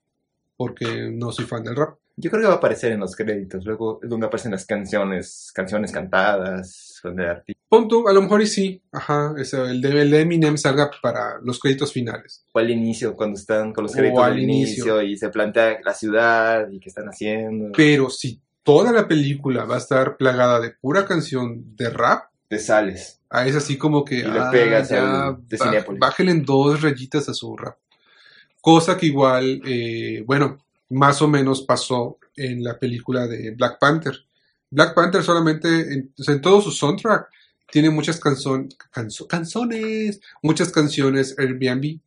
porque 0.55 1.09
no 1.11 1.31
soy 1.31 1.45
fan 1.45 1.63
del 1.63 1.75
rap. 1.75 1.97
Yo 2.17 2.29
creo 2.29 2.41
que 2.43 2.47
va 2.47 2.53
a 2.55 2.57
aparecer 2.57 2.91
en 2.91 2.99
los 2.99 3.15
créditos. 3.15 3.65
Luego 3.65 3.99
es 4.03 4.09
donde 4.09 4.27
aparecen 4.27 4.51
las 4.51 4.65
canciones, 4.65 5.51
canciones 5.55 5.91
cantadas, 5.91 6.99
con 7.01 7.19
el 7.19 7.27
artista. 7.27 7.59
Pon 7.67 7.87
tú, 7.87 8.07
a 8.07 8.13
lo 8.13 8.21
mejor 8.21 8.41
y 8.41 8.47
sí, 8.47 8.81
ajá, 8.91 9.33
ese, 9.37 9.61
el, 9.61 9.81
de, 9.81 10.01
el 10.01 10.11
de 10.11 10.21
Eminem 10.21 10.57
salga 10.57 10.91
para 11.01 11.39
los 11.41 11.57
créditos 11.57 11.91
finales. 11.93 12.45
O 12.53 12.59
al 12.59 12.69
inicio, 12.69 13.15
cuando 13.15 13.39
están 13.39 13.73
con 13.73 13.83
los 13.85 13.93
O 13.93 13.97
créditos 13.97 14.23
al 14.23 14.33
al 14.33 14.39
inicio. 14.39 15.01
inicio. 15.01 15.01
y 15.01 15.17
se 15.17 15.29
plantea 15.29 15.79
la 15.83 15.93
ciudad 15.93 16.69
y 16.69 16.79
qué 16.79 16.89
están 16.89 17.07
haciendo. 17.07 17.71
Pero 17.75 18.09
si 18.09 18.39
toda 18.63 18.91
la 18.91 19.07
película 19.07 19.65
va 19.65 19.75
a 19.75 19.79
estar 19.79 20.17
plagada 20.17 20.59
de 20.59 20.71
pura 20.71 21.05
canción 21.05 21.75
de 21.75 21.89
rap, 21.89 22.25
Te 22.47 22.59
sales. 22.59 23.19
ah, 23.29 23.47
es 23.47 23.55
así 23.55 23.77
como 23.77 24.03
que 24.05 24.15
Y 24.19 24.23
le 24.23 24.39
ah, 24.39 24.49
pegas 24.51 24.89
ya, 24.89 25.27
al 25.27 25.47
de 25.47 25.85
bájenle 25.99 26.31
en 26.31 26.45
dos 26.45 26.81
rayitas 26.81 27.27
a 27.29 27.33
su 27.33 27.55
rap. 27.57 27.77
Cosa 28.61 28.97
que 28.97 29.07
igual, 29.07 29.61
eh, 29.65 30.23
bueno, 30.27 30.59
más 30.89 31.21
o 31.21 31.27
menos 31.27 31.63
pasó 31.63 32.19
en 32.35 32.63
la 32.63 32.77
película 32.77 33.27
de 33.27 33.51
Black 33.51 33.79
Panther. 33.79 34.15
Black 34.69 34.93
Panther 34.93 35.23
solamente, 35.23 35.93
en, 35.93 36.13
o 36.17 36.23
sea, 36.23 36.35
en 36.35 36.41
todo 36.41 36.61
su 36.61 36.71
soundtrack, 36.71 37.27
tiene 37.71 37.89
muchas 37.89 38.19
canzon, 38.19 38.69
canso- 38.93 39.27
canciones, 39.27 40.19
muchas 40.43 40.71
canciones 40.71 41.35
Airbnb. 41.39 41.99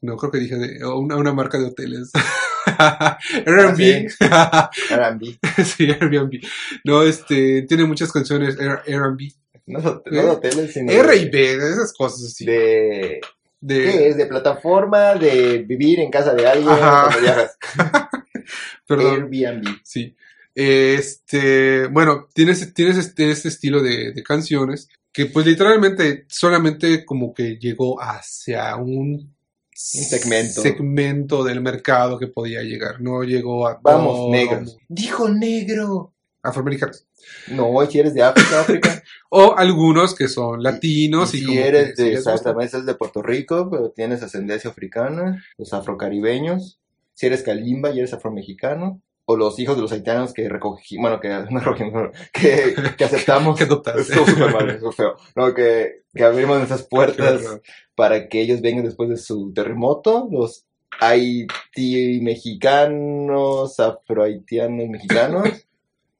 No, 0.00 0.16
creo 0.16 0.30
que 0.30 0.38
dije 0.38 0.56
de, 0.56 0.86
una, 0.86 1.16
una 1.16 1.32
marca 1.32 1.58
de 1.58 1.66
hoteles. 1.66 2.12
Airbnb. 3.46 4.10
R&B. 4.90 5.38
sí, 5.64 5.90
Airbnb. 5.90 6.40
No, 6.84 7.02
este, 7.02 7.62
tiene 7.62 7.84
muchas 7.84 8.12
canciones 8.12 8.56
Air- 8.58 8.82
Airbnb. 8.86 9.30
No, 9.66 9.78
no 9.80 10.02
¿Eh? 10.06 10.22
de 10.22 10.30
hoteles, 10.30 10.72
sino 10.72 10.92
R 10.92 11.16
y 11.16 11.24
de, 11.24 11.30
B, 11.30 11.52
esas 11.54 11.92
cosas 11.92 12.24
así. 12.24 12.44
de- 12.44 13.20
De- 13.60 13.82
¿Qué 13.82 14.08
es? 14.08 14.16
De 14.16 14.26
plataforma, 14.26 15.14
de 15.14 15.58
vivir 15.66 15.98
en 16.00 16.10
casa 16.10 16.34
de 16.34 16.46
alguien 16.46 16.68
Ajá. 16.68 17.02
cuando 17.04 17.20
viajas. 17.20 17.56
perdón, 18.86 19.30
Airbnb. 19.32 19.66
sí. 19.82 20.14
Este, 20.54 21.86
bueno, 21.88 22.28
tienes, 22.32 22.72
tienes 22.72 22.96
este, 22.96 23.30
este 23.30 23.48
estilo 23.48 23.82
de, 23.82 24.12
de 24.12 24.22
canciones 24.22 24.88
que 25.12 25.26
pues 25.26 25.44
literalmente 25.46 26.24
solamente 26.28 27.04
como 27.04 27.34
que 27.34 27.56
llegó 27.58 28.00
hacia 28.02 28.74
un 28.76 29.35
segmento. 29.76 30.62
segmento 30.62 31.44
del 31.44 31.60
mercado 31.60 32.18
que 32.18 32.26
podía 32.26 32.62
llegar, 32.62 33.00
no 33.00 33.22
llegó 33.22 33.68
a 33.68 33.78
Vamos, 33.82 34.16
todo 34.16 34.30
negros. 34.30 34.78
Dijo 34.88 35.28
negro. 35.28 36.14
afroamericanos. 36.42 37.06
No, 37.48 37.84
si 37.86 37.98
eres 37.98 38.14
de 38.14 38.22
África, 38.22 38.60
África. 38.60 39.02
O 39.28 39.56
algunos 39.56 40.14
que 40.14 40.28
son 40.28 40.62
latinos 40.62 41.34
y, 41.34 41.38
y 41.38 41.40
si 41.40 41.56
de, 41.56 41.66
eres 41.66 41.96
de 41.96 42.94
Puerto 42.94 43.20
Rico, 43.20 43.68
pero 43.68 43.90
tienes 43.90 44.22
ascendencia 44.22 44.70
africana, 44.70 45.44
los 45.58 45.72
afrocaribeños, 45.72 46.78
si 47.12 47.26
eres 47.26 47.42
calimba 47.42 47.90
y 47.90 47.98
eres 47.98 48.14
afromexicano, 48.14 49.02
o 49.26 49.36
los 49.36 49.58
hijos 49.58 49.76
de 49.76 49.82
los 49.82 49.92
haitianos 49.92 50.32
que 50.32 50.48
recogí, 50.48 50.96
bueno, 50.96 51.20
que 51.20 51.28
no 51.50 51.60
recogimos, 51.60 52.10
que, 52.32 52.74
que 52.96 53.04
aceptamos. 53.04 53.58
que. 53.58 53.64
Estuvo 53.64 54.26
súper 54.26 54.52
mal, 54.52 54.70
estuvo 54.70 54.92
feo. 54.92 55.16
No, 55.34 55.52
que, 55.52 56.04
que 56.14 56.24
abrimos 56.24 56.56
nuestras 56.56 56.84
puertas 56.84 57.60
para 57.94 58.28
que 58.28 58.40
ellos 58.40 58.60
vengan 58.60 58.84
después 58.84 59.10
de 59.10 59.16
su 59.16 59.52
terremoto, 59.52 60.28
los 60.30 60.64
haití 61.00 62.20
mexicanos, 62.22 63.78
afrohaitianos 63.78 64.88
mexicanos. 64.88 65.48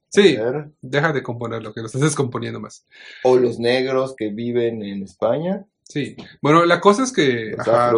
Sí, 0.09 0.37
deja 0.81 1.11
de 1.11 1.21
componer 1.21 1.61
lo 1.61 1.73
que 1.73 1.81
lo 1.81 1.87
estás 1.87 2.01
descomponiendo 2.01 2.61
más. 2.61 2.85
O 3.23 3.37
los 3.37 3.59
negros 3.59 4.15
que 4.15 4.29
viven 4.29 4.81
en 4.81 5.03
España. 5.03 5.65
Sí, 5.89 6.17
bueno, 6.41 6.65
la 6.65 6.81
cosa 6.81 7.03
es 7.03 7.13
que 7.13 7.55
ajá, 7.57 7.93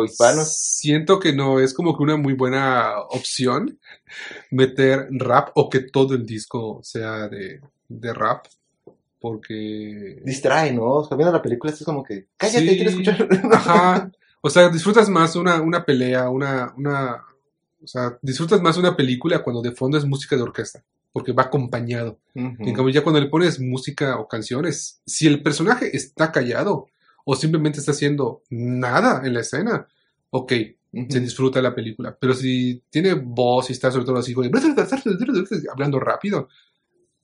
siento 0.45 1.19
que 1.19 1.33
no 1.33 1.59
es 1.59 1.73
como 1.73 1.97
que 1.97 2.03
una 2.03 2.17
muy 2.17 2.33
buena 2.33 2.99
opción 3.09 3.79
meter 4.51 5.07
rap 5.11 5.49
o 5.55 5.69
que 5.69 5.79
todo 5.79 6.13
el 6.13 6.25
disco 6.25 6.81
sea 6.83 7.27
de, 7.27 7.61
de 7.87 8.13
rap, 8.13 8.45
porque... 9.19 10.21
Distrae, 10.23 10.71
¿no? 10.71 10.83
O 10.97 11.03
sea, 11.03 11.17
viendo 11.17 11.33
la 11.33 11.41
película 11.41 11.73
es 11.73 11.83
como 11.83 12.03
que, 12.03 12.27
cállate, 12.37 12.67
Sí. 12.69 12.75
quiero 12.75 12.89
escuchar. 12.91 13.27
Ajá, 13.51 14.11
o 14.41 14.49
sea, 14.49 14.69
disfrutas 14.69 15.09
más 15.09 15.35
una, 15.35 15.61
una 15.61 15.83
pelea, 15.83 16.29
una, 16.29 16.73
una, 16.77 17.25
o 17.83 17.87
sea, 17.87 18.17
disfrutas 18.21 18.61
más 18.61 18.77
una 18.77 18.95
película 18.95 19.43
cuando 19.43 19.61
de 19.61 19.71
fondo 19.71 19.97
es 19.97 20.05
música 20.05 20.35
de 20.35 20.43
orquesta, 20.43 20.83
porque 21.11 21.31
va 21.31 21.43
acompañado. 21.43 22.19
En 22.35 22.73
cambio, 22.73 22.89
ya 22.93 23.01
cuando 23.03 23.19
le 23.19 23.29
pones 23.29 23.59
música 23.59 24.17
o 24.19 24.27
canciones, 24.27 25.01
si 25.05 25.27
el 25.27 25.41
personaje 25.41 25.95
está 25.97 26.31
callado 26.31 26.87
o 27.25 27.35
simplemente 27.35 27.79
está 27.79 27.91
haciendo 27.91 28.43
nada 28.49 29.21
en 29.25 29.33
la 29.33 29.41
escena, 29.41 29.87
ok, 30.29 30.53
se 31.09 31.19
disfruta 31.19 31.61
la 31.61 31.75
película. 31.75 32.17
Pero 32.19 32.33
si 32.33 32.83
tiene 32.89 33.13
voz 33.13 33.69
y 33.69 33.73
está 33.73 33.91
sobre 33.91 34.05
todo 34.05 34.17
así, 34.17 34.33
hablando 35.71 35.99
rápido, 35.99 36.47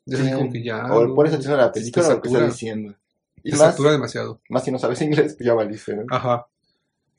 Ya 0.06 0.18
es 0.20 0.36
como 0.36 0.52
que 0.52 0.64
ya. 0.64 0.86
O 0.94 1.08
¿no? 1.08 1.16
pones 1.16 1.34
atención 1.34 1.56
a 1.56 1.66
la 1.66 1.72
película 1.72 2.08
o 2.08 2.14
lo 2.14 2.22
que 2.22 2.28
está 2.28 2.46
diciendo. 2.46 2.96
Y 3.44 3.52
Te 3.52 3.58
más, 3.58 3.72
satura 3.72 3.92
demasiado. 3.92 4.42
más 4.50 4.64
si 4.64 4.72
no 4.72 4.80
sabes 4.80 5.02
inglés, 5.02 5.36
pues 5.36 5.46
ya 5.46 5.54
valiste, 5.54 5.96
¿no? 5.96 6.04
Ajá. 6.10 6.48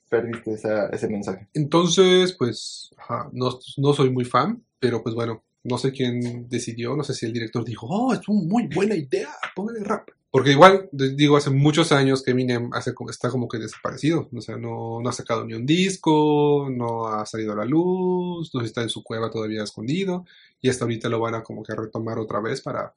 Perdiste 0.09 0.53
esa, 0.53 0.87
ese 0.89 1.09
mensaje. 1.09 1.49
Entonces, 1.53 2.33
pues, 2.33 2.91
ajá, 2.97 3.29
no, 3.33 3.59
no 3.77 3.93
soy 3.93 4.11
muy 4.11 4.25
fan, 4.25 4.63
pero 4.79 5.03
pues 5.03 5.17
bueno, 5.17 5.43
no 5.65 5.79
sé 5.79 5.91
quién 5.91 6.49
decidió, 6.49 6.95
no 6.95 7.03
sé 7.03 7.13
si 7.13 7.27
el 7.27 7.33
director 7.33 7.65
dijo, 7.65 7.87
oh, 7.91 8.15
es 8.15 8.21
una 8.29 8.43
muy 8.43 8.69
buena 8.69 8.95
idea, 8.95 9.31
póngale 9.55 9.81
rap. 9.83 10.09
Porque 10.37 10.51
igual, 10.51 10.87
digo, 10.93 11.39
hace 11.39 11.49
muchos 11.49 11.93
años 11.93 12.23
que 12.23 12.33
Eminem 12.33 12.69
hace, 12.75 12.93
está 13.09 13.31
como 13.31 13.49
que 13.49 13.57
desaparecido, 13.57 14.29
o 14.31 14.41
sea, 14.43 14.59
no, 14.59 15.01
no 15.01 15.09
ha 15.09 15.13
sacado 15.15 15.47
ni 15.47 15.55
un 15.55 15.65
disco, 15.65 16.69
no 16.71 17.09
ha 17.09 17.25
salido 17.25 17.55
a 17.55 17.57
la 17.57 17.65
luz, 17.65 18.55
no 18.55 18.61
está 18.61 18.83
en 18.83 18.91
su 18.91 19.03
cueva 19.03 19.31
todavía 19.31 19.63
escondido, 19.63 20.27
y 20.61 20.69
hasta 20.69 20.85
ahorita 20.85 21.09
lo 21.09 21.21
van 21.21 21.37
a 21.37 21.43
como 21.43 21.63
que 21.63 21.75
retomar 21.75 22.19
otra 22.19 22.41
vez 22.41 22.61
para 22.61 22.93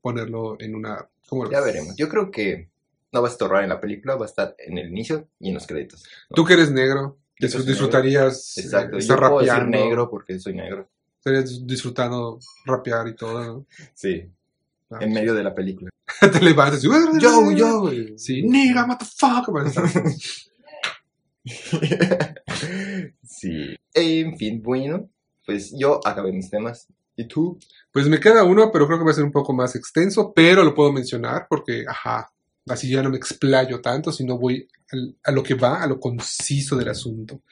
ponerlo 0.00 0.56
en 0.58 0.74
una... 0.74 1.06
¿cómo 1.28 1.44
lo 1.44 1.50
Ya 1.50 1.58
ves? 1.60 1.66
veremos. 1.74 1.96
Yo 1.96 2.08
creo 2.08 2.30
que 2.30 2.70
no 3.12 3.20
va 3.20 3.28
a 3.28 3.30
estorbar 3.30 3.62
en 3.62 3.68
la 3.68 3.78
película, 3.78 4.16
va 4.16 4.24
a 4.24 4.28
estar 4.30 4.54
en 4.56 4.78
el 4.78 4.88
inicio 4.88 5.28
y 5.38 5.48
en 5.48 5.54
los 5.56 5.66
créditos. 5.66 6.02
Tú 6.34 6.46
que 6.46 6.54
eres 6.54 6.70
negro, 6.70 7.18
disfrutarías 7.38 8.56
eh, 8.56 8.62
Exacto. 8.62 8.96
estar 8.96 9.20
Yo 9.20 9.28
puedo 9.28 9.40
decir 9.40 9.52
rapeando. 9.52 9.76
negro 9.76 10.08
porque 10.08 10.38
soy 10.38 10.54
negro. 10.54 10.88
Estarías 11.18 11.66
disfrutando 11.66 12.38
rapear 12.64 13.06
y 13.08 13.14
todo, 13.16 13.44
¿no? 13.44 13.66
Sí, 13.92 14.30
Ah, 14.90 14.98
en 15.00 15.12
medio 15.12 15.34
de 15.34 15.44
la 15.44 15.54
película. 15.54 15.90
te 16.32 16.40
levantas 16.40 16.82
y... 16.84 16.88
Yo, 17.20 17.52
yo, 17.52 17.80
güey. 17.80 18.18
Sí, 18.18 18.42
nigga, 18.42 18.86
motherfucker. 18.86 19.52
sí. 23.24 23.76
En 23.94 24.36
fin, 24.36 24.62
bueno, 24.62 25.08
pues 25.46 25.72
yo 25.78 26.00
acabé 26.06 26.32
mis 26.32 26.50
temas. 26.50 26.86
¿Y 27.16 27.24
tú? 27.26 27.58
Pues 27.92 28.06
me 28.08 28.18
queda 28.20 28.44
uno, 28.44 28.70
pero 28.72 28.86
creo 28.86 28.98
que 28.98 29.04
va 29.04 29.10
a 29.10 29.14
ser 29.14 29.24
un 29.24 29.32
poco 29.32 29.52
más 29.52 29.74
extenso, 29.76 30.32
pero 30.34 30.64
lo 30.64 30.74
puedo 30.74 30.92
mencionar 30.92 31.46
porque, 31.48 31.84
ajá, 31.86 32.30
así 32.68 32.88
ya 32.88 33.02
no 33.02 33.10
me 33.10 33.16
explayo 33.18 33.80
tanto, 33.80 34.10
sino 34.12 34.38
voy 34.38 34.66
al- 34.90 35.16
a 35.24 35.30
lo 35.32 35.42
que 35.42 35.54
va, 35.54 35.82
a 35.82 35.86
lo 35.86 36.00
conciso 36.00 36.76
del 36.76 36.88
asunto. 36.88 37.42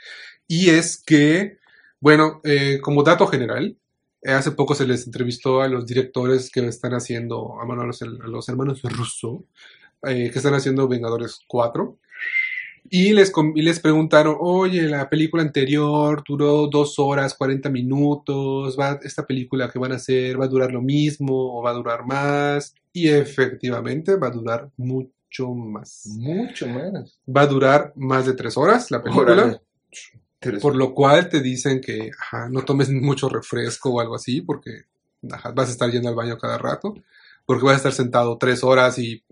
Y 0.46 0.70
es 0.70 1.02
que, 1.04 1.58
bueno, 2.00 2.40
eh, 2.44 2.78
como 2.80 3.02
dato 3.02 3.26
general, 3.26 3.76
hace 4.24 4.52
poco 4.52 4.74
se 4.74 4.86
les 4.86 5.06
entrevistó 5.06 5.60
a 5.60 5.68
los 5.68 5.86
directores 5.86 6.50
que 6.50 6.66
están 6.66 6.94
haciendo, 6.94 7.60
a, 7.60 7.64
bueno, 7.64 7.82
a 7.82 7.86
los, 7.86 8.02
a 8.02 8.06
los 8.06 8.48
hermanos 8.48 8.82
Russo, 8.82 9.44
eh, 10.02 10.30
que 10.30 10.38
están 10.38 10.54
haciendo 10.54 10.88
Vengadores 10.88 11.40
4. 11.46 11.98
Y 12.90 13.12
les, 13.12 13.32
y 13.54 13.62
les 13.62 13.80
preguntaron, 13.80 14.36
oye, 14.40 14.82
la 14.84 15.10
película 15.10 15.42
anterior 15.42 16.22
duró 16.26 16.68
dos 16.68 16.98
horas, 16.98 17.34
40 17.34 17.68
minutos, 17.68 18.78
va, 18.78 18.98
esta 19.02 19.26
película 19.26 19.68
que 19.70 19.78
van 19.78 19.92
a 19.92 19.96
hacer 19.96 20.40
va 20.40 20.46
a 20.46 20.48
durar 20.48 20.72
lo 20.72 20.80
mismo 20.80 21.58
o 21.58 21.62
va 21.62 21.70
a 21.70 21.74
durar 21.74 22.06
más. 22.06 22.74
Y 22.92 23.08
efectivamente 23.08 24.16
va 24.16 24.28
a 24.28 24.30
durar 24.30 24.70
mucho 24.76 25.54
más. 25.54 26.06
Mucho 26.16 26.66
más. 26.66 27.20
Va 27.28 27.42
a 27.42 27.46
durar 27.46 27.92
más 27.94 28.24
de 28.24 28.32
tres 28.32 28.56
horas 28.56 28.90
la 28.90 29.02
película. 29.02 29.60
Por 30.60 30.76
lo 30.76 30.94
cual 30.94 31.28
te 31.28 31.40
dicen 31.40 31.80
que 31.80 32.10
ajá, 32.18 32.48
no 32.48 32.64
tomes 32.64 32.90
mucho 32.90 33.28
refresco 33.28 33.90
o 33.90 34.00
algo 34.00 34.14
así, 34.14 34.40
porque 34.40 34.82
ajá, 35.32 35.50
vas 35.50 35.68
a 35.68 35.72
estar 35.72 35.90
yendo 35.90 36.08
al 36.08 36.14
baño 36.14 36.38
cada 36.38 36.58
rato, 36.58 36.94
porque 37.44 37.64
vas 37.64 37.74
a 37.74 37.76
estar 37.78 37.92
sentado 37.92 38.38
tres 38.38 38.62
horas 38.62 38.98
y 38.98 39.24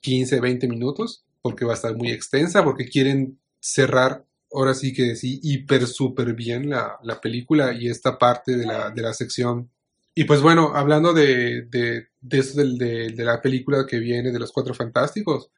15, 0.00 0.40
20 0.40 0.68
minutos, 0.68 1.24
porque 1.42 1.64
va 1.64 1.72
a 1.72 1.74
estar 1.76 1.96
muy 1.96 2.10
extensa, 2.12 2.62
porque 2.62 2.88
quieren 2.88 3.38
cerrar, 3.60 4.24
ahora 4.52 4.74
sí 4.74 4.92
que 4.92 5.16
sí, 5.16 5.40
hiper 5.42 5.86
súper 5.88 6.34
bien 6.34 6.70
la, 6.70 6.96
la 7.02 7.20
película 7.20 7.72
y 7.72 7.88
esta 7.88 8.16
parte 8.18 8.56
de 8.56 8.66
la, 8.66 8.90
de 8.90 9.02
la 9.02 9.14
sección. 9.14 9.68
Y 10.14 10.24
pues 10.24 10.42
bueno, 10.42 10.72
hablando 10.76 11.12
de, 11.12 11.62
de, 11.62 12.08
de 12.20 12.38
eso 12.38 12.58
del- 12.58 12.78
de, 12.78 13.10
de 13.10 13.24
la 13.24 13.40
película 13.40 13.84
que 13.86 13.98
viene 13.98 14.30
de 14.30 14.38
los 14.38 14.52
Cuatro 14.52 14.74
Fantásticos, 14.74 15.50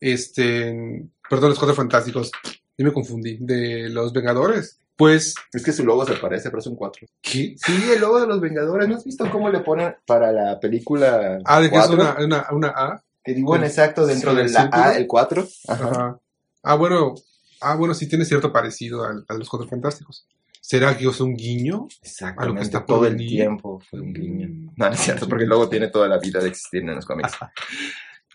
este, 0.00 1.08
perdón, 1.28 1.50
los 1.50 1.58
Cuatro 1.58 1.74
Fantásticos, 1.76 2.30
yo 2.78 2.84
me 2.86 2.92
confundí, 2.92 3.36
de 3.40 3.88
los 3.88 4.12
Vengadores. 4.12 4.78
Pues, 4.96 5.34
Es 5.52 5.64
que 5.64 5.72
su 5.72 5.84
logo 5.84 6.04
se 6.04 6.14
parece, 6.14 6.50
pero 6.50 6.60
son 6.62 6.76
cuatro. 6.76 7.06
¿qué? 7.20 7.54
Sí, 7.56 7.90
el 7.92 8.00
logo 8.00 8.20
de 8.20 8.26
los 8.26 8.40
Vengadores. 8.40 8.88
¿No 8.88 8.96
has 8.96 9.04
visto 9.04 9.28
cómo 9.30 9.50
le 9.50 9.60
ponen 9.60 9.94
para 10.06 10.30
la 10.32 10.60
película 10.60 11.38
Ah, 11.44 11.60
de 11.60 11.70
que 11.70 11.76
es 11.78 11.88
una, 11.88 12.16
una, 12.18 12.46
una 12.52 12.68
A. 12.68 13.02
Que 13.24 13.34
dibujan 13.34 13.60
Con- 13.62 13.68
exacto 13.68 14.06
dentro 14.06 14.30
sí, 14.32 14.36
de 14.36 14.42
el 14.44 14.52
la. 14.52 14.68
A, 14.72 14.96
el 14.96 15.06
4. 15.06 15.48
Ajá. 15.68 15.84
Ajá. 15.90 16.18
Ah, 16.62 16.74
bueno, 16.74 17.14
ah, 17.60 17.74
bueno, 17.76 17.94
sí 17.94 18.08
tiene 18.08 18.24
cierto 18.24 18.52
parecido 18.52 19.04
al- 19.04 19.24
a, 19.28 19.34
los 19.34 19.48
Cuatro 19.48 19.68
Fantásticos. 19.68 20.26
¿Será 20.60 20.96
que 20.96 21.08
es 21.08 21.20
un 21.20 21.34
guiño? 21.34 21.88
Exactamente, 22.02 22.62
está 22.62 22.86
por 22.86 22.98
todo 22.98 23.06
el 23.06 23.16
tiempo 23.16 23.80
fue 23.90 24.00
un 24.00 24.12
guiño. 24.12 24.48
No, 24.76 24.86
no 24.86 24.92
es 24.92 25.00
cierto, 25.00 25.28
porque 25.28 25.44
luego 25.46 25.68
tiene 25.68 25.88
toda 25.88 26.06
la 26.06 26.18
vida 26.18 26.38
de 26.40 26.48
existir 26.50 26.82
en 26.82 26.94
los 26.94 27.04
cómics. 27.06 27.32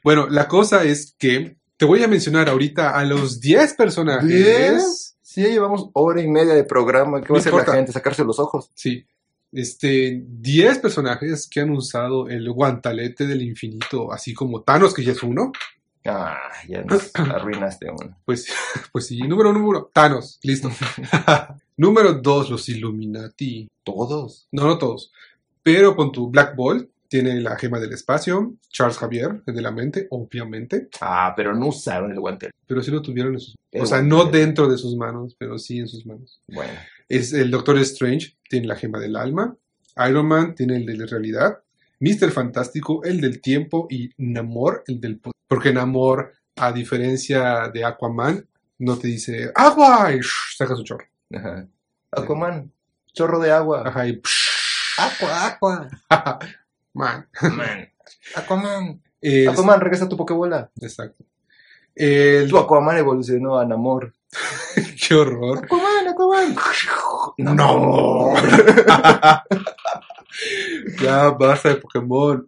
Bueno, 0.04 0.28
la 0.30 0.48
cosa 0.48 0.84
es 0.84 1.16
que 1.18 1.58
te 1.78 1.86
voy 1.86 2.04
a 2.04 2.08
mencionar 2.08 2.50
ahorita 2.50 2.98
a 2.98 3.06
los 3.06 3.40
10 3.40 3.76
personajes. 3.76 4.28
¿Diez? 4.28 5.18
Sí, 5.22 5.44
ya 5.44 5.50
llevamos 5.50 5.90
hora 5.94 6.22
y 6.22 6.28
media 6.28 6.56
de 6.56 6.64
programa. 6.64 7.22
¿Qué 7.22 7.28
No 7.28 7.36
va 7.36 7.38
a 7.38 7.42
hacer 7.42 7.54
la 7.54 7.66
gente? 7.66 7.92
¿Sacarse 7.92 8.24
los 8.24 8.40
ojos? 8.40 8.72
Sí. 8.74 9.06
Este, 9.52 10.24
10 10.28 10.80
personajes 10.80 11.48
que 11.48 11.62
han 11.62 11.70
usado 11.70 12.28
el 12.28 12.52
guantalete 12.52 13.28
del 13.28 13.44
infinito, 13.44 14.12
así 14.12 14.34
como 14.34 14.64
Thanos, 14.64 14.94
que 14.94 15.04
ya 15.04 15.12
es 15.12 15.22
uno. 15.22 15.52
Ah, 16.06 16.40
ya 16.68 16.82
nos 16.86 17.12
arruinaste 17.16 17.88
uno. 17.90 18.18
Pues, 18.26 18.48
pues 18.92 19.06
sí, 19.06 19.20
número 19.20 19.52
uno, 19.52 19.60
número, 19.60 19.92
Thanos, 19.94 20.40
listo. 20.42 20.72
número 21.78 22.14
dos, 22.14 22.50
los 22.50 22.68
Illuminati. 22.70 23.70
¿Todos? 23.84 24.48
No, 24.52 24.66
no 24.66 24.78
todos. 24.80 25.12
Pero 25.62 25.96
con 25.96 26.12
tu 26.12 26.30
Black 26.30 26.56
Bolt 26.56 26.90
tiene 27.10 27.40
la 27.42 27.58
gema 27.58 27.80
del 27.80 27.94
espacio, 27.94 28.56
Charles 28.70 28.98
Javier, 28.98 29.42
el 29.46 29.56
de 29.56 29.62
la 29.62 29.72
mente, 29.72 30.08
obviamente. 30.10 30.90
Ah, 31.02 31.34
pero 31.36 31.56
no 31.56 31.68
usaron 31.68 32.12
el 32.12 32.20
guante. 32.20 32.52
Pero 32.66 32.82
sí 32.84 32.92
lo 32.92 33.02
tuvieron 33.02 33.34
en 33.34 33.40
sus 33.40 33.56
El 33.72 33.82
O 33.82 33.86
sea, 33.86 34.02
no 34.02 34.26
dentro 34.26 34.68
de 34.68 34.78
sus 34.78 34.96
manos, 34.96 35.36
pero 35.38 35.58
sí 35.58 35.80
en 35.80 35.88
sus 35.88 36.06
manos. 36.06 36.42
Bueno, 36.48 36.74
Es 37.10 37.34
el 37.34 37.52
Doctor 37.52 37.78
Strange, 37.80 38.38
tiene 38.50 38.68
la 38.68 38.76
gema 38.76 39.00
del 39.00 39.16
alma. 39.16 39.56
Iron 40.08 40.28
Man 40.28 40.54
tiene 40.56 40.76
el 40.78 40.86
de 40.86 40.98
la 40.98 41.06
realidad. 41.06 41.60
Mr. 42.00 42.32
Fantástico, 42.32 43.04
el 43.04 43.20
del 43.22 43.42
tiempo. 43.42 43.88
Y 43.90 44.12
Namor, 44.18 44.84
el 44.88 45.00
del 45.02 45.18
poder. 45.20 45.34
Porque 45.48 45.74
Namor, 45.74 46.34
a 46.58 46.72
diferencia 46.72 47.70
de 47.74 47.84
Aquaman, 47.86 48.46
no 48.80 48.98
te 48.98 49.08
dice 49.08 49.52
agua 49.56 50.12
y 50.14 50.20
shh, 50.20 50.58
saca 50.58 50.76
su 50.76 50.84
chorro. 50.84 51.06
ajá. 51.34 51.68
Aquaman, 52.12 52.72
chorro 53.14 53.40
de 53.40 53.52
agua. 53.52 53.84
Ajá, 53.86 54.08
y 54.08 54.22
Aqua, 54.98 55.48
aqua. 55.48 55.90
man. 56.98 57.28
Man. 57.56 57.88
Aquaman. 58.36 59.02
Aquaman, 59.50 59.80
regresa 59.82 60.06
a 60.06 60.10
tu 60.10 60.18
pokebola. 60.18 60.70
Exacto. 60.82 61.24
El- 61.96 62.50
Tu 62.50 62.58
Aquaman 62.58 62.98
evolucionó 62.98 63.58
a 63.60 63.66
Namor. 63.66 64.14
qué 65.08 65.16
horror. 65.16 65.60
Aquaman, 65.64 66.08
Aquaman. 66.08 66.56
No. 67.38 68.34
ya 71.02 71.30
basta 71.32 71.70
de 71.70 71.76
Pokémon. 71.78 72.48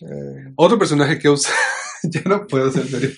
Eh, 0.00 0.52
Otro 0.56 0.78
personaje 0.78 1.18
que 1.18 1.28
ha 1.28 1.32
usado. 1.32 1.54
ya 2.02 2.22
no 2.24 2.46
puedo 2.46 2.70
ser 2.72 2.86
serio. 2.86 3.10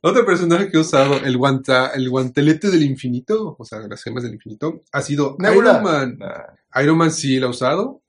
Otro 0.00 0.24
personaje 0.24 0.70
que 0.70 0.78
ha 0.78 0.80
usado 0.80 1.16
el, 1.16 1.36
guanta, 1.36 1.88
el 1.94 2.08
guantelete 2.08 2.70
del 2.70 2.82
infinito, 2.84 3.56
o 3.58 3.64
sea, 3.64 3.80
las 3.80 4.02
gemas 4.02 4.22
del 4.22 4.34
infinito, 4.34 4.80
ha 4.92 5.02
sido 5.02 5.36
Nebula. 5.38 5.72
Iron 5.72 5.82
Man. 5.82 6.16
nah. 6.18 6.80
Iron 6.82 6.96
Man 6.96 7.10
sí 7.10 7.38
lo 7.38 7.48
ha 7.48 7.50
usado. 7.50 7.99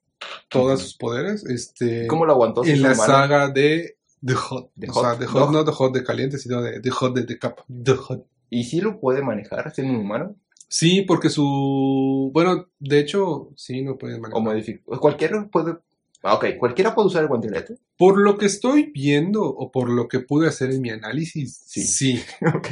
Todos 0.49 0.81
sus 0.81 0.97
poderes. 0.97 1.45
Este, 1.45 2.07
¿Cómo 2.07 2.25
lo 2.25 2.33
aguantó? 2.33 2.63
en 2.65 2.81
la 2.81 2.95
saga 2.95 3.49
de 3.49 3.97
The 4.25 4.33
Hot. 4.33 4.71
The 4.79 4.89
o 4.89 4.93
sea, 4.93 5.03
Hot 5.11 5.19
The 5.19 5.25
Dog. 5.25 5.33
Hot, 5.33 5.51
no 5.51 5.65
The 5.65 5.71
Hot 5.71 5.93
de 5.93 6.03
caliente, 6.03 6.37
sino 6.37 6.61
de 6.61 6.79
The 6.79 6.89
Hot 6.91 7.15
de 7.15 7.23
The 7.23 7.39
Cup. 7.39 7.55
The 7.83 7.93
Hot. 7.93 8.25
¿Y 8.49 8.65
si 8.65 8.81
lo 8.81 8.99
puede 8.99 9.21
manejar 9.21 9.73
siendo 9.73 9.93
un 9.93 10.01
humano? 10.01 10.35
Sí, 10.67 11.01
porque 11.01 11.29
su. 11.29 12.31
Bueno, 12.33 12.67
de 12.79 12.99
hecho, 12.99 13.49
sí, 13.55 13.81
no 13.81 13.97
puede 13.97 14.19
manejar. 14.19 14.37
¿O 14.37 14.41
modificar? 14.41 14.99
Cualquiera 14.99 15.47
puede... 15.51 15.77
Ah, 16.23 16.35
ok, 16.35 16.45
cualquiera 16.59 16.93
puede 16.93 17.07
usar 17.07 17.23
el 17.23 17.27
guantelete. 17.29 17.77
Por 17.97 18.19
lo 18.19 18.37
que 18.37 18.45
estoy 18.45 18.91
viendo, 18.93 19.43
o 19.43 19.71
por 19.71 19.89
lo 19.89 20.07
que 20.07 20.19
pude 20.19 20.47
hacer 20.47 20.71
en 20.71 20.81
mi 20.81 20.89
análisis, 20.91 21.63
Sí. 21.65 21.83
sí. 21.83 22.23
ok. 22.55 22.67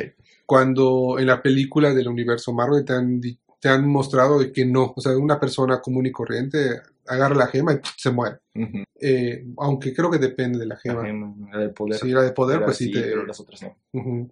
Cuando 0.46 1.18
en 1.20 1.28
la 1.28 1.42
película 1.42 1.94
del 1.94 2.08
universo 2.08 2.54
Marvel 2.54 2.86
te 2.86 2.94
han, 2.94 3.22
te 3.60 3.70
han 3.70 3.88
mostrado 3.88 4.40
de 4.40 4.52
que 4.52 4.66
no, 4.66 4.94
o 4.96 5.02
sea, 5.02 5.18
una 5.18 5.40
persona 5.40 5.82
común 5.82 6.06
y 6.06 6.12
corriente 6.12 6.82
agarra 7.10 7.36
la 7.36 7.48
gema 7.48 7.73
y 7.73 7.77
¡pum! 7.77 7.91
se 7.98 8.11
muere. 8.11 8.38
Ujú. 8.56 8.84
Eh, 9.02 9.45
aunque 9.57 9.94
creo 9.94 10.10
que 10.10 10.18
depende 10.18 10.60
de 10.60 10.65
la 10.65 10.77
gema. 10.77 11.03
La 11.52 11.60
del 11.60 11.72
poder. 11.72 11.99
Si 11.99 12.10
la 12.10 12.22
de 12.22 12.31
poder, 12.31 12.64
pues 12.64 12.77
sí 12.77 12.91
te... 12.91 13.02
Pero 13.02 13.26
las 13.26 13.40
otras 13.40 13.61
no. 13.64 13.76
Ujú. 13.94 14.31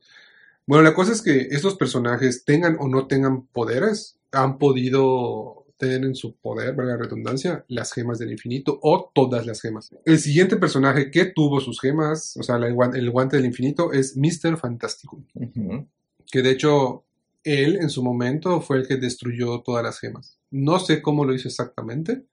Bueno, 0.66 0.84
la 0.84 0.94
cosa 0.94 1.12
es 1.14 1.22
que 1.22 1.48
estos 1.52 1.76
personajes 1.76 2.44
tengan 2.44 2.78
o 2.80 2.88
no 2.88 3.08
tengan 3.08 3.48
poderes, 3.48 4.18
han 4.32 4.58
podido 4.58 5.66
tener 5.78 6.04
en 6.04 6.16
su 6.16 6.36
poder, 6.36 6.76
valga 6.76 6.94
la 6.94 7.04
redundancia, 7.04 7.64
las 7.68 7.94
gemas 7.94 8.20
del 8.20 8.32
infinito 8.32 8.80
o 8.82 9.12
todas 9.14 9.46
las 9.46 9.62
gemas. 9.62 9.92
El 10.06 10.20
siguiente 10.20 10.58
personaje 10.58 11.12
que 11.12 11.26
tuvo 11.26 11.62
sus 11.62 11.80
gemas, 11.80 12.36
o 12.38 12.44
sea, 12.44 12.58
la 12.58 12.68
el 12.68 13.12
guante 13.12 13.38
del 13.38 13.46
infinito, 13.46 13.94
es 13.94 14.18
Mr. 14.18 14.58
Fantástico, 14.58 15.24
Ujú. 15.36 15.88
que 16.32 16.42
de 16.42 16.52
hecho 16.52 17.04
él 17.44 17.78
en 17.80 17.90
su 17.90 18.04
momento 18.04 18.60
fue 18.60 18.78
el 18.78 18.88
que 18.88 18.98
destruyó 18.98 19.62
todas 19.62 19.84
las 19.84 20.00
gemas. 20.00 20.38
No 20.52 20.80
sé 20.80 21.02
cómo 21.02 21.24
lo 21.24 21.34
hizo 21.34 21.48
exactamente, 21.48 22.24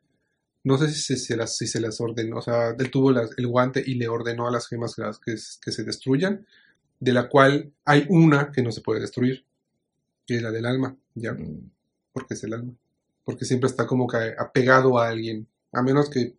No 0.65 0.79
sé 0.79 0.89
si 0.91 1.01
se, 1.01 1.17
se 1.17 1.37
las, 1.37 1.57
si 1.57 1.67
se 1.67 1.81
las 1.81 2.01
ordenó, 2.01 2.39
o 2.39 2.43
sea, 2.43 2.71
él 2.79 2.91
tuvo 2.91 3.13
las- 3.13 3.31
el 3.39 3.47
guante 3.49 3.83
y 3.87 3.95
le 3.97 4.09
ordenó 4.09 4.49
a 4.49 4.51
las 4.51 4.67
gemas 4.69 4.95
que, 4.97 5.03
las- 5.03 5.19
que, 5.21 5.33
s- 5.35 5.59
que 5.63 5.73
se 5.73 5.85
destruyan, 5.85 6.47
de 7.01 7.13
la 7.13 7.29
cual 7.29 7.73
hay 7.85 8.07
una 8.11 8.53
que 8.53 8.63
no 8.63 8.73
se 8.73 8.83
puede 8.83 9.01
destruir, 9.01 9.45
que 10.27 10.37
es 10.37 10.43
la 10.43 10.51
del 10.51 10.67
alma, 10.67 10.97
ya, 11.15 11.33
Mm, 11.35 11.71
porque 12.13 12.35
es 12.35 12.45
el 12.45 12.55
alma, 12.55 12.73
porque 13.25 13.45
siempre 13.45 13.69
está 13.69 13.87
como 13.87 14.07
que 14.09 14.35
apegado 14.39 14.99
a 14.99 15.09
alguien, 15.09 15.47
a 15.73 15.83
menos 15.83 16.11
que 16.11 16.37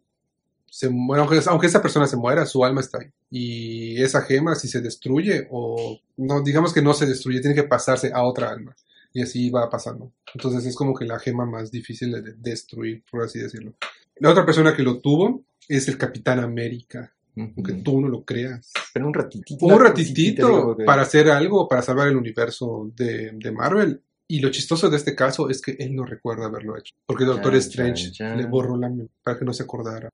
se 0.70 0.90
muera, 0.90 1.24
aunque, 1.24 1.40
aunque 1.48 1.68
esa 1.68 1.82
persona 1.82 2.08
se 2.08 2.18
muera, 2.18 2.46
su 2.46 2.66
alma 2.66 2.82
está 2.82 3.00
ahí. 3.00 3.08
Y 3.32 4.02
esa 4.02 4.22
gema, 4.22 4.56
si 4.56 4.68
se 4.68 4.82
destruye, 4.82 5.48
o 5.52 6.00
no, 6.18 6.42
digamos 6.44 6.74
que 6.74 6.82
no 6.82 6.94
se 6.94 7.06
destruye, 7.06 7.40
tiene 7.42 7.56
que 7.56 7.64
pasarse 7.64 8.12
a 8.14 8.24
otra 8.24 8.50
alma. 8.52 8.76
Y 9.14 9.22
así 9.22 9.50
va 9.50 9.70
pasando. 9.70 10.12
Entonces 10.34 10.66
es 10.66 10.76
como 10.76 10.94
que 10.94 11.06
la 11.06 11.20
gema 11.20 11.46
más 11.46 11.72
difícil 11.72 12.12
de 12.12 12.34
destruir, 12.38 13.04
por 13.10 13.24
así 13.24 13.40
decirlo. 13.40 13.74
La 14.18 14.32
otra 14.32 14.46
persona 14.46 14.76
que 14.76 14.84
lo 14.84 15.00
tuvo 15.00 15.46
es 15.68 15.88
el 15.88 15.98
Capitán 15.98 16.40
América, 16.40 17.14
aunque 17.36 17.74
tú 17.74 18.00
no 18.00 18.08
lo 18.08 18.24
creas. 18.24 18.72
Pero 18.94 19.08
un 19.08 19.14
ratitito. 19.14 19.66
Un 19.66 19.80
ratitito 19.80 20.78
para 20.86 21.02
hacer 21.02 21.30
algo, 21.30 21.68
para 21.68 21.82
salvar 21.82 22.08
el 22.08 22.16
universo 22.16 22.92
de, 22.96 23.32
de 23.34 23.52
Marvel. 23.52 24.02
Y 24.28 24.40
lo 24.40 24.50
chistoso 24.50 24.90
de 24.90 24.98
este 24.98 25.16
caso 25.16 25.50
es 25.50 25.62
que 25.62 25.76
él 25.78 25.96
no 25.96 26.04
recuerda 26.04 26.46
haberlo 26.46 26.78
hecho. 26.78 26.96
Porque 27.06 27.26
Doctor 27.26 27.56
Strange 27.56 28.12
le 28.36 28.46
borró 28.46 28.76
la 28.78 28.92
para 29.24 29.38
que 29.38 29.46
no 29.46 29.54
se 29.54 29.64
acordara 29.64 30.10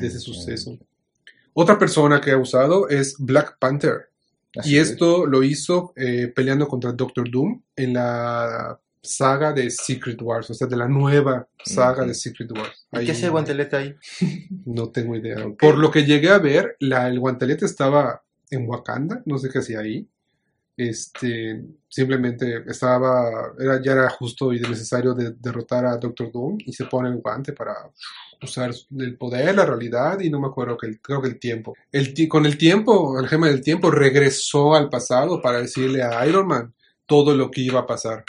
de 0.00 0.06
ese 0.06 0.18
suceso. 0.18 0.76
Otra 1.52 1.78
persona 1.78 2.20
que 2.20 2.32
ha 2.32 2.38
usado 2.38 2.88
es 2.88 3.16
Black 3.18 3.58
Panther. 3.58 4.10
Así 4.56 4.74
Y 4.74 4.78
es. 4.78 4.90
esto 4.90 5.26
lo 5.26 5.42
hizo 5.42 5.92
eh, 5.96 6.32
peleando 6.34 6.66
contra 6.66 6.92
Doctor 6.92 7.30
Doom 7.30 7.62
en 7.76 7.92
la 7.94 8.80
saga 9.02 9.52
de 9.52 9.70
Secret 9.70 10.20
Wars, 10.22 10.50
o 10.50 10.54
sea, 10.54 10.66
de 10.66 10.76
la 10.76 10.88
nueva 10.88 11.48
saga 11.64 12.04
de 12.04 12.14
Secret 12.14 12.50
Wars. 12.52 12.86
¿Y 12.92 13.04
qué 13.04 13.12
hace 13.12 13.26
el 13.26 13.32
guantelete 13.32 13.76
ahí? 13.76 13.94
No 14.66 14.90
tengo 14.90 15.16
idea. 15.16 15.36
Por 15.58 15.78
lo 15.78 15.90
que 15.90 16.04
llegué 16.04 16.30
a 16.30 16.38
ver, 16.38 16.76
la, 16.80 17.08
el 17.08 17.18
guantelete 17.18 17.64
estaba 17.64 18.22
en 18.50 18.68
Wakanda, 18.68 19.22
no 19.26 19.38
sé 19.38 19.48
qué 19.50 19.58
hacía 19.58 19.80
ahí. 19.80 20.08
Este, 20.76 21.64
simplemente 21.88 22.62
estaba, 22.68 23.52
era, 23.58 23.82
ya 23.82 23.92
era 23.92 24.08
justo 24.10 24.52
y 24.52 24.60
necesario 24.60 25.12
de, 25.12 25.32
derrotar 25.32 25.84
a 25.84 25.96
Doctor 25.96 26.30
Doom 26.30 26.58
y 26.64 26.72
se 26.72 26.84
pone 26.84 27.08
el 27.08 27.16
guante 27.16 27.52
para 27.52 27.74
usar 28.40 28.70
el 28.96 29.16
poder, 29.16 29.56
la 29.56 29.66
realidad 29.66 30.20
y 30.20 30.30
no 30.30 30.40
me 30.40 30.46
acuerdo 30.46 30.76
que 30.76 30.86
el, 30.86 31.00
creo 31.00 31.20
que 31.20 31.28
el 31.28 31.40
tiempo. 31.40 31.74
El, 31.90 32.14
con 32.28 32.46
el 32.46 32.56
tiempo, 32.56 33.18
el 33.18 33.26
gema 33.26 33.48
del 33.48 33.60
tiempo 33.60 33.90
regresó 33.90 34.76
al 34.76 34.88
pasado 34.88 35.42
para 35.42 35.60
decirle 35.60 36.02
a 36.02 36.24
Iron 36.26 36.46
Man 36.46 36.74
todo 37.06 37.34
lo 37.34 37.50
que 37.50 37.62
iba 37.62 37.80
a 37.80 37.86
pasar. 37.86 38.24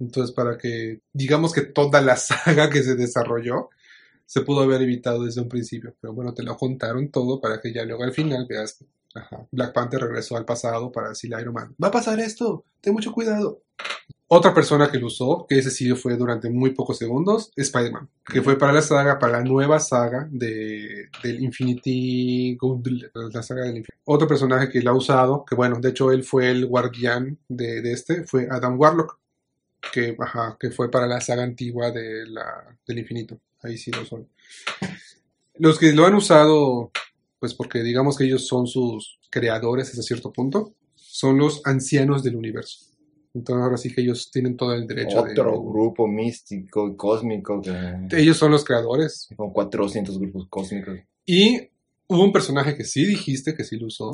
Entonces, 0.00 0.34
para 0.34 0.58
que, 0.58 1.00
digamos 1.12 1.52
que 1.52 1.62
toda 1.62 2.00
la 2.00 2.16
saga 2.16 2.70
que 2.70 2.82
se 2.82 2.94
desarrolló 2.94 3.70
se 4.26 4.40
pudo 4.40 4.62
haber 4.62 4.82
evitado 4.82 5.24
desde 5.24 5.40
un 5.40 5.48
principio. 5.48 5.94
Pero 6.00 6.14
bueno, 6.14 6.34
te 6.34 6.42
lo 6.42 6.56
contaron 6.56 7.10
todo 7.10 7.40
para 7.40 7.60
que 7.60 7.72
ya 7.72 7.84
luego 7.84 8.04
al 8.04 8.12
final 8.12 8.46
veas 8.48 8.74
que 8.74 8.86
Black 9.52 9.72
Panther 9.72 10.00
regresó 10.00 10.36
al 10.36 10.44
pasado 10.44 10.90
para 10.90 11.10
decirle 11.10 11.36
a 11.36 11.40
Iron 11.40 11.54
Man, 11.54 11.74
va 11.82 11.88
a 11.88 11.92
pasar 11.92 12.18
esto, 12.20 12.64
ten 12.80 12.92
mucho 12.92 13.12
cuidado. 13.12 13.62
Otra 14.26 14.54
persona 14.54 14.90
que 14.90 14.98
lo 14.98 15.06
usó, 15.06 15.46
que 15.48 15.58
ese 15.58 15.70
sí 15.70 15.88
fue 15.92 16.16
durante 16.16 16.50
muy 16.50 16.70
pocos 16.70 16.98
segundos, 16.98 17.52
Spider-Man, 17.54 18.08
que 18.24 18.42
fue 18.42 18.58
para 18.58 18.72
la 18.72 18.82
saga, 18.82 19.18
para 19.18 19.34
la 19.34 19.44
nueva 19.44 19.78
saga 19.78 20.26
de, 20.30 21.08
del 21.22 21.44
Infinity 21.44 22.56
Gauntlet, 22.60 23.12
la 23.14 23.42
saga 23.42 23.62
del 23.62 23.76
Infinity. 23.76 24.00
Otro 24.04 24.26
personaje 24.26 24.70
que 24.70 24.80
lo 24.80 24.90
ha 24.90 24.94
usado, 24.94 25.44
que 25.44 25.54
bueno, 25.54 25.78
de 25.78 25.90
hecho 25.90 26.10
él 26.10 26.24
fue 26.24 26.50
el 26.50 26.66
guardián 26.66 27.38
de, 27.48 27.82
de 27.82 27.92
este, 27.92 28.24
fue 28.24 28.48
Adam 28.50 28.80
Warlock, 28.80 29.18
que, 29.92 30.16
ajá, 30.18 30.56
que 30.58 30.70
fue 30.70 30.90
para 30.90 31.06
la 31.06 31.20
saga 31.20 31.42
antigua 31.42 31.90
de 31.90 32.26
la, 32.26 32.78
del 32.86 32.98
infinito. 32.98 33.40
Ahí 33.62 33.78
sí 33.78 33.90
lo 33.90 34.04
son. 34.04 34.28
Los 35.54 35.78
que 35.78 35.92
lo 35.92 36.04
han 36.06 36.14
usado, 36.14 36.90
pues 37.38 37.54
porque 37.54 37.82
digamos 37.82 38.16
que 38.16 38.24
ellos 38.24 38.46
son 38.46 38.66
sus 38.66 39.18
creadores 39.30 39.88
hasta 39.90 40.02
cierto 40.02 40.32
punto, 40.32 40.74
son 40.94 41.38
los 41.38 41.62
ancianos 41.64 42.22
del 42.22 42.36
universo. 42.36 42.86
Entonces 43.34 43.64
ahora 43.64 43.76
sí 43.76 43.92
que 43.92 44.00
ellos 44.00 44.30
tienen 44.30 44.56
todo 44.56 44.74
el 44.74 44.86
derecho 44.86 45.20
Otro 45.20 45.50
de... 45.50 45.58
grupo 45.58 46.06
místico 46.06 46.88
y 46.88 46.96
cósmico. 46.96 47.60
Que... 47.60 48.20
Ellos 48.20 48.36
son 48.36 48.52
los 48.52 48.64
creadores. 48.64 49.28
Con 49.36 49.52
400 49.52 50.18
grupos 50.18 50.46
cósmicos. 50.48 51.00
Y 51.26 51.68
hubo 52.06 52.22
un 52.22 52.32
personaje 52.32 52.76
que 52.76 52.84
sí 52.84 53.04
dijiste 53.04 53.54
que 53.54 53.64
sí 53.64 53.76
lo 53.76 53.86
usó, 53.86 54.12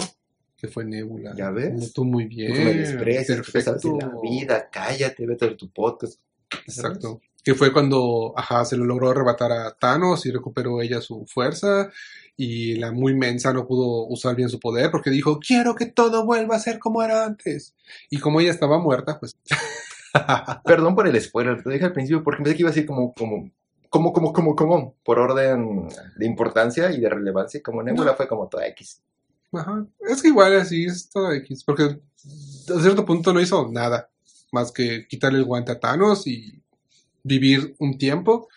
que 0.61 0.69
fue 0.69 0.85
Nebula. 0.85 1.33
¿Ya 1.37 1.51
ves? 1.51 1.93
Tú 1.93 2.05
muy 2.05 2.27
bien. 2.27 2.53
Tú 2.53 2.61
me 2.61 2.75
desprecias, 2.75 3.41
tú 3.43 3.51
sabes 3.61 3.83
de 3.83 3.91
la 3.91 3.99
perfecto. 3.99 4.21
vida, 4.21 4.69
cállate, 4.71 5.27
vete 5.27 5.45
a 5.47 5.57
tu 5.57 5.71
podcast. 5.71 6.21
Exacto. 6.67 7.21
Que 7.43 7.55
fue 7.55 7.73
cuando, 7.73 8.35
ajá, 8.37 8.65
se 8.67 8.77
lo 8.77 8.85
logró 8.85 9.11
arrebatar 9.11 9.51
a 9.53 9.75
Thanos 9.75 10.27
y 10.27 10.31
recuperó 10.31 10.83
ella 10.83 11.01
su 11.01 11.25
fuerza. 11.27 11.91
Y 12.37 12.75
la 12.77 12.93
muy 12.93 13.15
mensa 13.15 13.53
no 13.53 13.67
pudo 13.67 14.07
usar 14.07 14.35
bien 14.37 14.49
su 14.49 14.61
poder 14.61 14.91
porque 14.91 15.11
dijo, 15.11 15.39
quiero 15.41 15.75
que 15.75 15.87
todo 15.87 16.25
vuelva 16.25 16.57
a 16.57 16.61
ser 16.61 16.79
como 16.79 17.03
era 17.03 17.25
antes. 17.25 17.75
Y 18.11 18.19
como 18.19 18.41
ella 18.41 18.51
estaba 18.51 18.79
muerta, 18.79 19.19
pues... 19.19 19.37
Perdón 20.65 20.95
por 20.95 21.07
el 21.07 21.21
spoiler, 21.21 21.63
te 21.63 21.71
dije 21.71 21.85
al 21.85 21.93
principio 21.93 22.23
porque 22.25 22.43
pensé 22.43 22.57
que 22.57 22.63
iba 22.63 22.71
a 22.71 22.73
decir 22.73 22.87
como, 22.87 23.13
como, 23.13 23.51
como, 23.89 24.13
como, 24.13 24.33
como, 24.33 24.57
como, 24.57 24.95
por 25.05 25.19
orden 25.19 25.89
de 26.17 26.27
importancia 26.27 26.91
y 26.91 27.01
de 27.01 27.09
relevancia, 27.09 27.63
como 27.63 27.83
Nebula 27.83 28.11
No. 28.11 28.17
fue 28.17 28.27
como 28.27 28.49
toda 28.49 28.67
X. 28.69 29.03
Ajá. 29.53 29.87
Es 30.09 30.23
que 30.23 30.29
igual 30.29 30.57
así 30.59 30.85
es 30.87 31.09
todo 31.11 31.33
X. 31.33 31.65
Porque 31.65 31.85
a 31.85 32.81
cierto 32.81 33.05
punto 33.05 33.33
no 33.33 33.41
hizo 33.41 33.69
nada 33.71 34.09
más 34.53 34.73
que 34.73 35.07
quitarle 35.09 35.39
el 35.39 35.45
guante 35.45 35.73
a 35.73 35.81
Thanos 35.81 36.27
y 36.27 36.61
vivir 37.23 37.75
un 37.79 37.99
tiempo. 37.99 38.49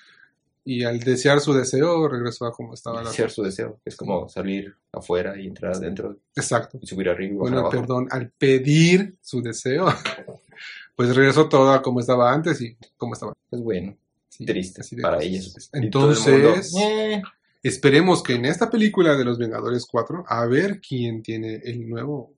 Y 0.66 0.86
al 0.86 1.00
desear 1.02 1.42
su 1.42 1.54
deseo, 1.54 2.08
regresó 2.08 2.46
a 2.46 2.54
como 2.54 2.74
estaba 2.74 3.04
la... 3.04 3.10
Desear 3.10 3.30
su 3.32 3.44
deseo, 3.44 3.82
es 3.84 3.98
como 3.98 4.30
salir 4.30 4.74
afuera 4.94 5.38
y 5.38 5.48
entrar 5.48 5.74
adentro 5.76 6.16
Exacto. 6.38 6.80
y 6.82 6.88
subir 6.88 7.10
arriba 7.10 7.36
Bueno, 7.40 7.58
abajo. 7.60 7.72
perdón, 7.72 8.08
al 8.12 8.30
pedir 8.30 9.18
su 9.22 9.42
deseo, 9.42 9.88
pues 10.96 11.14
regresó 11.14 11.50
todo 11.50 11.70
a 11.74 11.82
como 11.82 12.00
estaba 12.00 12.32
antes 12.32 12.62
y 12.62 12.78
como 12.96 13.14
estaba. 13.14 13.34
Es 13.52 13.60
bueno, 13.62 13.98
Sí, 14.30 14.46
triste 14.46 14.80
así 14.82 14.96
de 14.96 15.02
para 15.02 15.22
ellos. 15.22 15.54
Y 15.74 15.90
todo 15.90 16.12
el 16.12 16.18
Entonces, 16.18 16.72
mundo, 16.72 16.90
"Eh". 16.90 17.22
Esperemos 17.64 18.22
que 18.22 18.36
en 18.36 18.46
esta 18.46 18.70
película 18.70 19.16
de 19.16 19.26
los 19.26 19.38
Vengadores 19.38 19.86
4, 19.90 20.26
a 20.28 20.46
ver 20.46 20.82
quién 20.82 21.24
tiene 21.24 21.62
el 21.64 21.90
nuevo. 21.90 22.34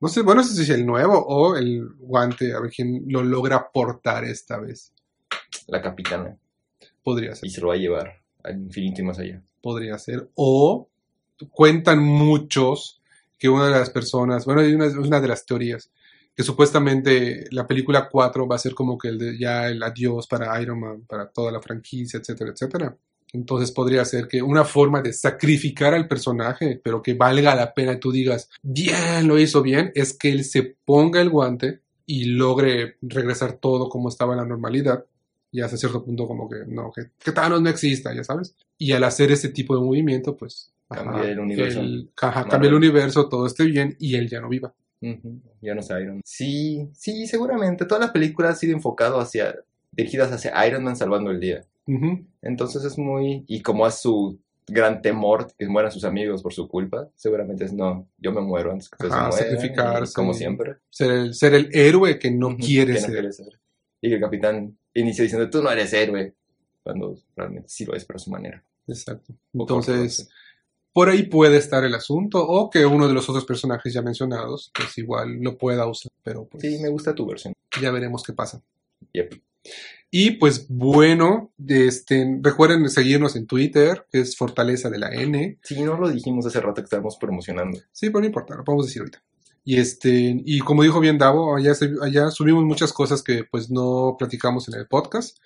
No 0.00 0.08
sé, 0.08 0.20
bueno, 0.20 0.42
no 0.42 0.46
sé 0.46 0.54
si 0.54 0.62
es 0.62 0.70
el 0.70 0.84
nuevo 0.84 1.18
o 1.18 1.56
el 1.56 1.88
guante, 1.98 2.52
a 2.52 2.60
ver 2.60 2.70
quién 2.70 3.04
lo 3.08 3.22
logra 3.22 3.70
portar 3.72 4.24
esta 4.24 4.58
vez. 4.58 4.92
la 5.66 5.80
capitana 5.80 6.36
Podría 7.02 7.34
ser, 7.34 7.48
y 7.48 7.50
se 7.50 7.60
lo 7.60 7.68
va 7.68 7.74
a 7.74 7.78
llevar 7.78 8.20
al 8.42 8.58
infinito 8.58 9.00
y 9.00 9.04
más 9.04 9.18
allá. 9.18 9.42
podría 9.62 9.98
ser. 9.98 10.28
O 10.34 10.88
cuentan 11.50 12.02
muchos 12.02 13.00
que 13.38 13.48
una 13.48 13.66
de 13.66 13.72
las 13.72 13.90
personas, 13.90 14.44
bueno, 14.44 14.60
hay 14.60 14.74
una, 14.74 14.86
una 14.86 15.20
de 15.20 15.28
las 15.28 15.46
teorías, 15.46 15.90
que 16.34 16.42
supuestamente 16.42 17.46
la 17.50 17.66
película 17.66 18.08
4 18.10 18.46
va 18.46 18.56
a 18.56 18.58
ser 18.58 18.74
como 18.74 18.98
que 18.98 19.08
el 19.08 19.18
de 19.18 19.38
ya 19.38 19.68
el 19.68 19.82
adiós 19.82 20.26
para 20.26 20.60
Iron 20.60 20.80
Man, 20.80 21.02
para 21.08 21.30
toda 21.30 21.50
la 21.50 21.62
franquicia, 21.62 22.20
etcétera, 22.20 22.50
etcétera. 22.50 22.96
Entonces 23.36 23.70
podría 23.70 24.04
ser 24.04 24.28
que 24.28 24.42
una 24.42 24.64
forma 24.64 25.02
de 25.02 25.12
sacrificar 25.12 25.94
al 25.94 26.08
personaje, 26.08 26.80
pero 26.82 27.02
que 27.02 27.14
valga 27.14 27.54
la 27.54 27.74
pena 27.74 27.92
y 27.92 28.00
tú 28.00 28.10
digas, 28.10 28.48
bien, 28.62 29.26
lo 29.28 29.38
hizo 29.38 29.62
bien, 29.62 29.92
es 29.94 30.12
que 30.12 30.30
él 30.32 30.44
se 30.44 30.76
ponga 30.84 31.20
el 31.20 31.30
guante 31.30 31.80
y 32.06 32.24
logre 32.26 32.96
regresar 33.02 33.54
todo 33.54 33.88
como 33.88 34.08
estaba 34.08 34.32
en 34.34 34.38
la 34.40 34.46
normalidad. 34.46 35.04
Y 35.52 35.60
hasta 35.60 35.76
cierto 35.76 36.04
punto 36.04 36.26
como 36.26 36.48
que 36.48 36.56
no, 36.66 36.90
que, 36.94 37.10
que 37.18 37.32
Thanos 37.32 37.62
no 37.62 37.68
exista, 37.70 38.14
ya 38.14 38.24
sabes. 38.24 38.54
Y 38.78 38.92
al 38.92 39.04
hacer 39.04 39.30
ese 39.32 39.48
tipo 39.50 39.74
de 39.74 39.80
movimiento, 39.82 40.36
pues... 40.36 40.72
Cambia 40.88 41.30
el 41.30 41.40
universo. 41.40 41.80
el- 41.80 42.10
ajá, 42.20 42.46
cambia 42.48 42.68
el 42.68 42.74
universo, 42.74 43.28
todo 43.28 43.46
esté 43.46 43.64
bien 43.64 43.96
y 43.98 44.14
él 44.16 44.28
ya 44.28 44.40
no 44.40 44.48
viva. 44.48 44.72
Ya 45.60 45.74
no 45.74 45.82
sé 45.82 45.94
Iron 46.00 46.14
Man. 46.16 46.22
Sí, 46.24 46.88
sí, 46.92 47.26
seguramente. 47.26 47.84
Todas 47.86 48.02
las 48.02 48.10
películas 48.12 48.52
han 48.52 48.56
sido 48.58 48.72
enfocado 48.74 49.18
hacia, 49.20 49.56
dirigidas 49.92 50.30
hacia 50.32 50.66
Iron 50.66 50.84
Man 50.84 50.96
salvando 50.96 51.30
el 51.30 51.40
día. 51.40 51.64
Entonces 52.42 52.84
es 52.84 52.98
muy, 52.98 53.44
y 53.46 53.62
como 53.62 53.86
es 53.86 54.00
su 54.00 54.38
gran 54.68 55.00
temor 55.00 55.46
que 55.56 55.66
mueran 55.68 55.92
sus 55.92 56.04
amigos 56.04 56.42
por 56.42 56.52
su 56.52 56.66
culpa, 56.68 57.08
seguramente 57.14 57.64
es 57.64 57.72
no, 57.72 58.08
yo 58.18 58.32
me 58.32 58.40
muero 58.40 58.72
antes 58.72 58.88
que 58.88 59.06
Ajá, 59.06 59.30
se 59.30 59.42
mueran, 59.44 59.56
sacrificarse. 59.60 60.12
como 60.14 60.34
siempre. 60.34 60.76
Ser, 60.90 61.10
el, 61.12 61.34
ser 61.34 61.54
el 61.54 61.68
héroe 61.72 62.18
que 62.18 62.30
no 62.32 62.56
quiere 62.56 62.94
que 62.94 63.00
no 63.00 63.06
ser. 63.06 63.12
quiere 63.12 63.32
ser. 63.32 63.60
Y 64.00 64.08
que 64.08 64.14
el 64.16 64.20
capitán 64.20 64.76
inicia 64.94 65.22
diciendo, 65.22 65.48
tú 65.48 65.62
no 65.62 65.70
eres 65.70 65.92
héroe, 65.92 66.34
cuando 66.82 67.16
realmente 67.36 67.68
sí 67.68 67.84
lo 67.84 67.94
es, 67.94 68.04
pero 68.04 68.16
a 68.16 68.20
su 68.20 68.30
manera. 68.30 68.62
Exacto. 68.88 69.32
Entonces, 69.52 70.28
por 70.92 71.08
ahí 71.08 71.24
puede 71.24 71.56
estar 71.58 71.84
el 71.84 71.94
asunto, 71.94 72.44
o 72.46 72.68
que 72.70 72.84
uno 72.86 73.06
de 73.06 73.14
los 73.14 73.28
otros 73.28 73.44
personajes 73.44 73.92
ya 73.92 74.02
mencionados, 74.02 74.72
pues 74.74 74.96
igual 74.98 75.38
lo 75.40 75.56
pueda 75.58 75.86
usar, 75.86 76.10
pero 76.24 76.44
pues 76.46 76.62
Sí, 76.62 76.78
me 76.82 76.88
gusta 76.88 77.14
tu 77.14 77.26
versión. 77.26 77.52
ya 77.80 77.90
veremos 77.92 78.22
qué 78.24 78.32
pasa. 78.32 78.60
Yep. 79.12 79.34
Y 80.18 80.30
pues 80.32 80.66
bueno, 80.70 81.52
este, 81.66 82.38
recuerden 82.40 82.88
seguirnos 82.88 83.36
en 83.36 83.46
Twitter, 83.46 84.06
que 84.10 84.20
es 84.20 84.34
Fortaleza 84.34 84.88
de 84.88 84.98
la 84.98 85.08
N. 85.12 85.58
Sí, 85.62 85.82
no 85.82 85.98
lo 85.98 86.08
dijimos 86.08 86.46
hace 86.46 86.58
rato 86.60 86.76
que 86.80 86.84
estábamos 86.84 87.18
promocionando. 87.20 87.78
Sí, 87.92 88.06
pero 88.08 88.20
no 88.20 88.26
importa, 88.26 88.54
lo 88.56 88.64
podemos 88.64 88.86
decir 88.86 89.02
ahorita. 89.02 89.22
Y 89.62 89.78
este, 89.78 90.40
y 90.42 90.60
como 90.60 90.84
dijo 90.84 91.00
bien 91.00 91.18
Davo, 91.18 91.54
allá, 91.54 91.72
allá 92.02 92.30
subimos 92.30 92.64
muchas 92.64 92.94
cosas 92.94 93.22
que 93.22 93.44
pues 93.44 93.68
no 93.70 94.16
platicamos 94.18 94.68
en 94.68 94.76
el 94.80 94.86
podcast. 94.86 95.36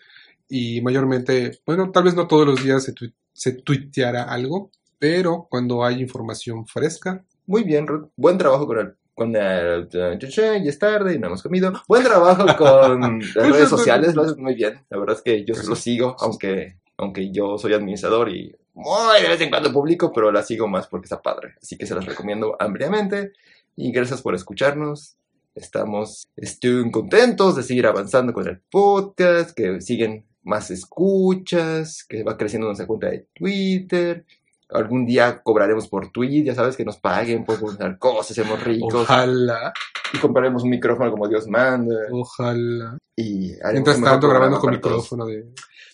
Y 0.48 0.80
mayormente, 0.82 1.58
bueno, 1.66 1.90
tal 1.90 2.04
vez 2.04 2.14
no 2.14 2.28
todos 2.28 2.46
los 2.46 2.62
días 2.62 2.84
se, 2.84 2.92
tui- 2.94 3.14
se 3.32 3.52
tuiteará 3.52 4.22
algo, 4.24 4.70
pero 5.00 5.48
cuando 5.50 5.84
hay 5.84 6.00
información 6.00 6.66
fresca, 6.66 7.24
Muy 7.46 7.64
bien, 7.64 7.88
Ruth. 7.88 8.10
Buen 8.16 8.38
trabajo 8.38 8.66
con 8.68 8.78
el. 8.78 8.94
Con 9.20 9.36
el. 9.36 9.86
Ya 9.90 10.54
es 10.54 10.78
tarde 10.78 11.14
y 11.14 11.18
no 11.18 11.26
hemos 11.26 11.42
comido. 11.42 11.74
Buen 11.86 12.02
trabajo 12.02 12.46
con 12.56 13.20
las 13.34 13.50
redes 13.50 13.68
sociales, 13.68 14.14
lo 14.14 14.22
haces 14.22 14.38
muy 14.38 14.54
bien. 14.54 14.80
La 14.88 14.96
verdad 14.96 15.16
es 15.16 15.20
que 15.20 15.44
yo 15.44 15.52
lo 15.68 15.76
sigo, 15.76 16.16
aunque, 16.20 16.78
aunque 16.96 17.30
yo 17.30 17.58
soy 17.58 17.74
administrador 17.74 18.30
y 18.30 18.56
muy 18.72 19.20
de 19.20 19.28
vez 19.28 19.38
en 19.42 19.50
cuando 19.50 19.74
publico, 19.74 20.10
pero 20.10 20.32
la 20.32 20.42
sigo 20.42 20.68
más 20.68 20.86
porque 20.86 21.04
está 21.04 21.20
padre. 21.20 21.52
Así 21.60 21.76
que 21.76 21.84
se 21.84 21.94
las 21.94 22.06
recomiendo 22.06 22.56
ampliamente. 22.58 23.32
Y 23.76 23.92
gracias 23.92 24.22
por 24.22 24.34
escucharnos. 24.34 25.16
Estamos 25.54 26.26
estoy 26.34 26.90
contentos 26.90 27.56
de 27.56 27.62
seguir 27.62 27.86
avanzando 27.86 28.32
con 28.32 28.48
el 28.48 28.58
podcast, 28.70 29.50
que 29.50 29.82
siguen 29.82 30.24
más 30.44 30.70
escuchas, 30.70 32.04
que 32.04 32.22
va 32.22 32.38
creciendo 32.38 32.68
nuestra 32.68 32.86
cuenta 32.86 33.10
de 33.10 33.26
Twitter. 33.34 34.24
Algún 34.72 35.04
día 35.06 35.42
cobraremos 35.42 35.88
por 35.88 36.10
tweet, 36.12 36.44
ya 36.44 36.54
sabes, 36.54 36.76
que 36.76 36.84
nos 36.84 36.98
paguen 36.98 37.44
por 37.44 37.58
publicar 37.58 37.98
cosas, 37.98 38.34
seamos 38.34 38.62
ricos. 38.62 38.94
ojalá, 38.94 39.72
Y 40.12 40.18
compraremos 40.18 40.62
un 40.62 40.70
micrófono 40.70 41.10
como 41.10 41.26
Dios 41.28 41.46
manda. 41.48 41.94
ojalá. 42.12 42.96
Y 43.16 43.52
Mientras 43.72 44.00
tanto, 44.00 44.28
grabando 44.28 44.58
con 44.58 44.80
todos. 44.80 44.94
micrófono 44.96 45.26
de 45.26 45.46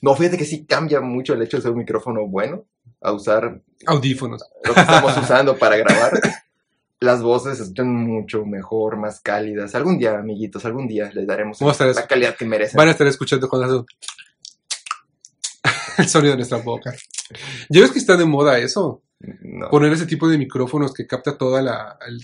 No, 0.03 0.15
fíjate 0.15 0.37
que 0.39 0.45
sí 0.45 0.65
cambia 0.67 1.01
mucho 1.01 1.33
el 1.35 1.43
hecho 1.43 1.57
de 1.57 1.63
ser 1.63 1.73
un 1.73 1.79
micrófono 1.79 2.27
bueno 2.27 2.65
a 3.01 3.13
usar 3.13 3.63
audífonos. 3.87 4.43
lo 4.65 4.75
que 4.75 4.81
estamos 4.81 5.17
usando 5.23 5.57
para 5.57 5.77
grabar. 5.77 6.13
Las 7.01 7.23
voces 7.23 7.61
escuchan 7.61 7.93
mucho 7.95 8.47
mejor, 8.47 8.97
más 8.97 9.21
cálidas. 9.21 9.75
Algún 9.75 9.99
día, 9.99 10.19
amiguitos, 10.19 10.65
algún 10.65 10.87
día 10.89 11.11
les 11.13 11.27
daremos 11.27 11.61
la 11.61 12.07
calidad 12.07 12.35
que 12.37 12.45
merecen. 12.47 12.77
Van 12.79 12.89
a 12.89 12.93
estar 12.93 13.07
escuchando 13.07 13.49
con 13.49 13.63
eso. 13.65 13.85
El 15.99 16.09
sonido 16.09 16.33
de 16.33 16.37
nuestra 16.39 16.59
boca. 16.59 16.95
Ya 17.69 17.81
ves 17.81 17.91
que 17.91 17.99
está 17.99 18.17
de 18.17 18.25
moda 18.25 18.59
eso. 18.59 19.03
No. 19.21 19.71
Poner 19.71 19.93
ese 19.93 20.07
tipo 20.07 20.29
de 20.29 20.39
micrófonos 20.39 20.93
que 20.93 21.07
capta 21.07 21.39
todo 21.39 21.59
el 21.59 21.69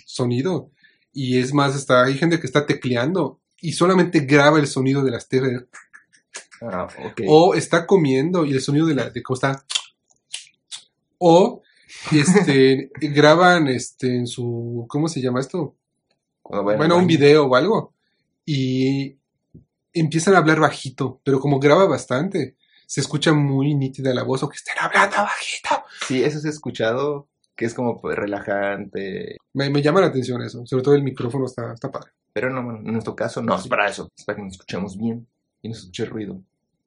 sonido. 0.07 0.71
Y 1.13 1.39
es 1.39 1.53
más, 1.53 1.75
está, 1.75 2.05
hay 2.05 2.17
gente 2.17 2.41
que 2.41 2.47
está 2.47 2.67
tecleando 2.67 3.41
y 3.61 3.73
solamente 3.73 4.21
graba 4.21 4.59
el 4.59 4.67
sonido 4.67 5.03
de 5.03 5.11
las 5.11 5.29
teclas. 5.29 5.65
Ah. 6.61 6.89
O 7.27 7.55
está 7.55 7.87
comiendo 7.87 8.45
y 8.45 8.53
el 8.53 8.61
sonido 8.61 8.87
de 8.87 8.95
la 8.95 9.11
de 9.11 9.23
cómo 9.23 9.35
está. 9.35 9.65
O 11.19 11.63
este 12.13 12.91
graban 13.01 13.69
este 13.69 14.17
en 14.17 14.27
su 14.27 14.87
¿cómo 14.89 15.09
se 15.09 15.21
llama 15.21 15.41
esto? 15.41 15.77
Bueno, 16.45 16.97
un 16.97 17.07
video 17.07 17.47
o 17.47 17.55
algo. 17.57 17.95
Y 18.45 19.17
empiezan 19.93 20.35
a 20.35 20.39
hablar 20.39 20.61
bajito, 20.61 21.21
pero 21.25 21.41
como 21.41 21.61
graba 21.61 21.87
bastante, 21.87 22.57
se 22.87 23.01
escucha 23.01 23.33
muy 23.33 23.75
nítida 23.75 24.15
la 24.15 24.23
voz 24.23 24.43
o 24.43 24.49
que 24.49 24.57
estén 24.57 24.77
hablando 24.81 25.17
bajito. 25.17 25.85
Sí, 26.07 26.23
eso 26.23 26.39
se 26.39 26.49
ha 26.49 26.51
escuchado, 26.51 27.29
que 27.57 27.65
es 27.65 27.75
como 27.75 28.01
pues, 28.01 28.17
relajante. 28.17 29.37
Me, 29.55 29.71
me 29.71 29.83
llama 29.83 30.01
la 30.01 30.09
atención 30.09 30.43
eso, 30.43 30.65
sobre 30.67 30.83
todo 30.83 30.95
el 30.95 31.03
micrófono 31.03 31.47
está, 31.47 31.73
está 31.73 31.91
padre. 31.91 32.13
Pero 32.33 32.51
no, 32.51 32.77
en 32.77 32.93
nuestro 32.93 33.15
caso 33.15 33.43
no 33.43 33.57
es 33.57 33.69
para 33.69 33.89
eso. 33.89 34.09
Es 34.17 34.25
para 34.25 34.37
que 34.37 34.43
nos 34.43 34.53
escuchemos 34.53 34.97
bien 34.97 35.27
y 35.61 35.69
nos 35.69 35.79
escuche 35.79 36.07
ruido 36.07 36.41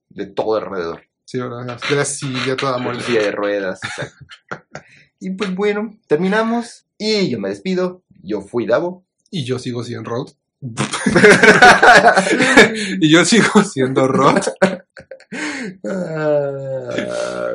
de 0.10 0.28
todo 0.28 0.56
alrededor. 0.56 1.04
Sí, 1.26 1.40
¿verdad? 1.40 1.80
De 1.90 1.96
la 1.96 2.06
silla 2.06 2.56
toda 2.56 2.78
molida. 2.78 3.04
Silla 3.04 3.24
de 3.24 3.32
ruedas. 3.32 3.80
exacto. 3.84 4.26
y 5.20 5.32
pues 5.32 5.54
bueno, 5.54 5.98
terminamos. 6.08 6.86
Y 6.98 7.30
yo 7.30 7.40
me 7.40 7.50
despido. 7.50 8.04
Yo 8.24 8.42
fui 8.42 8.66
Davo. 8.66 9.06
Y 9.30 9.44
yo 9.44 9.60
sigo 9.60 9.84
siendo 9.84 10.10
Rod. 10.10 10.32
y 13.02 13.10
yo 13.10 13.26
sigo 13.26 13.64
siendo 13.64 14.08
Rod. 14.08 14.42
Ah, 15.88 17.54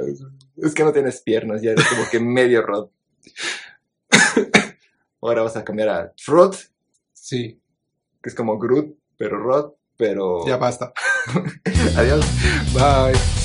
es 0.57 0.75
que 0.75 0.85
no 0.85 0.93
tienes 0.93 1.21
piernas, 1.23 1.63
ya 1.63 1.73
eres 1.73 1.87
como 1.87 2.03
que 2.11 2.21
medio 2.21 2.63
Rod. 2.63 2.91
Ahora 5.23 5.43
vas 5.43 5.57
a 5.57 5.65
cambiar 5.65 5.89
a 5.89 6.13
Trot, 6.13 6.57
Sí, 7.13 7.61
que 8.23 8.29
es 8.31 8.35
como 8.35 8.59
Groot, 8.59 8.97
pero 9.17 9.39
Rod, 9.39 9.73
pero... 9.97 10.47
ya 10.47 10.57
basta. 10.57 10.93
Adiós. 11.97 12.25
Bye. 12.73 13.40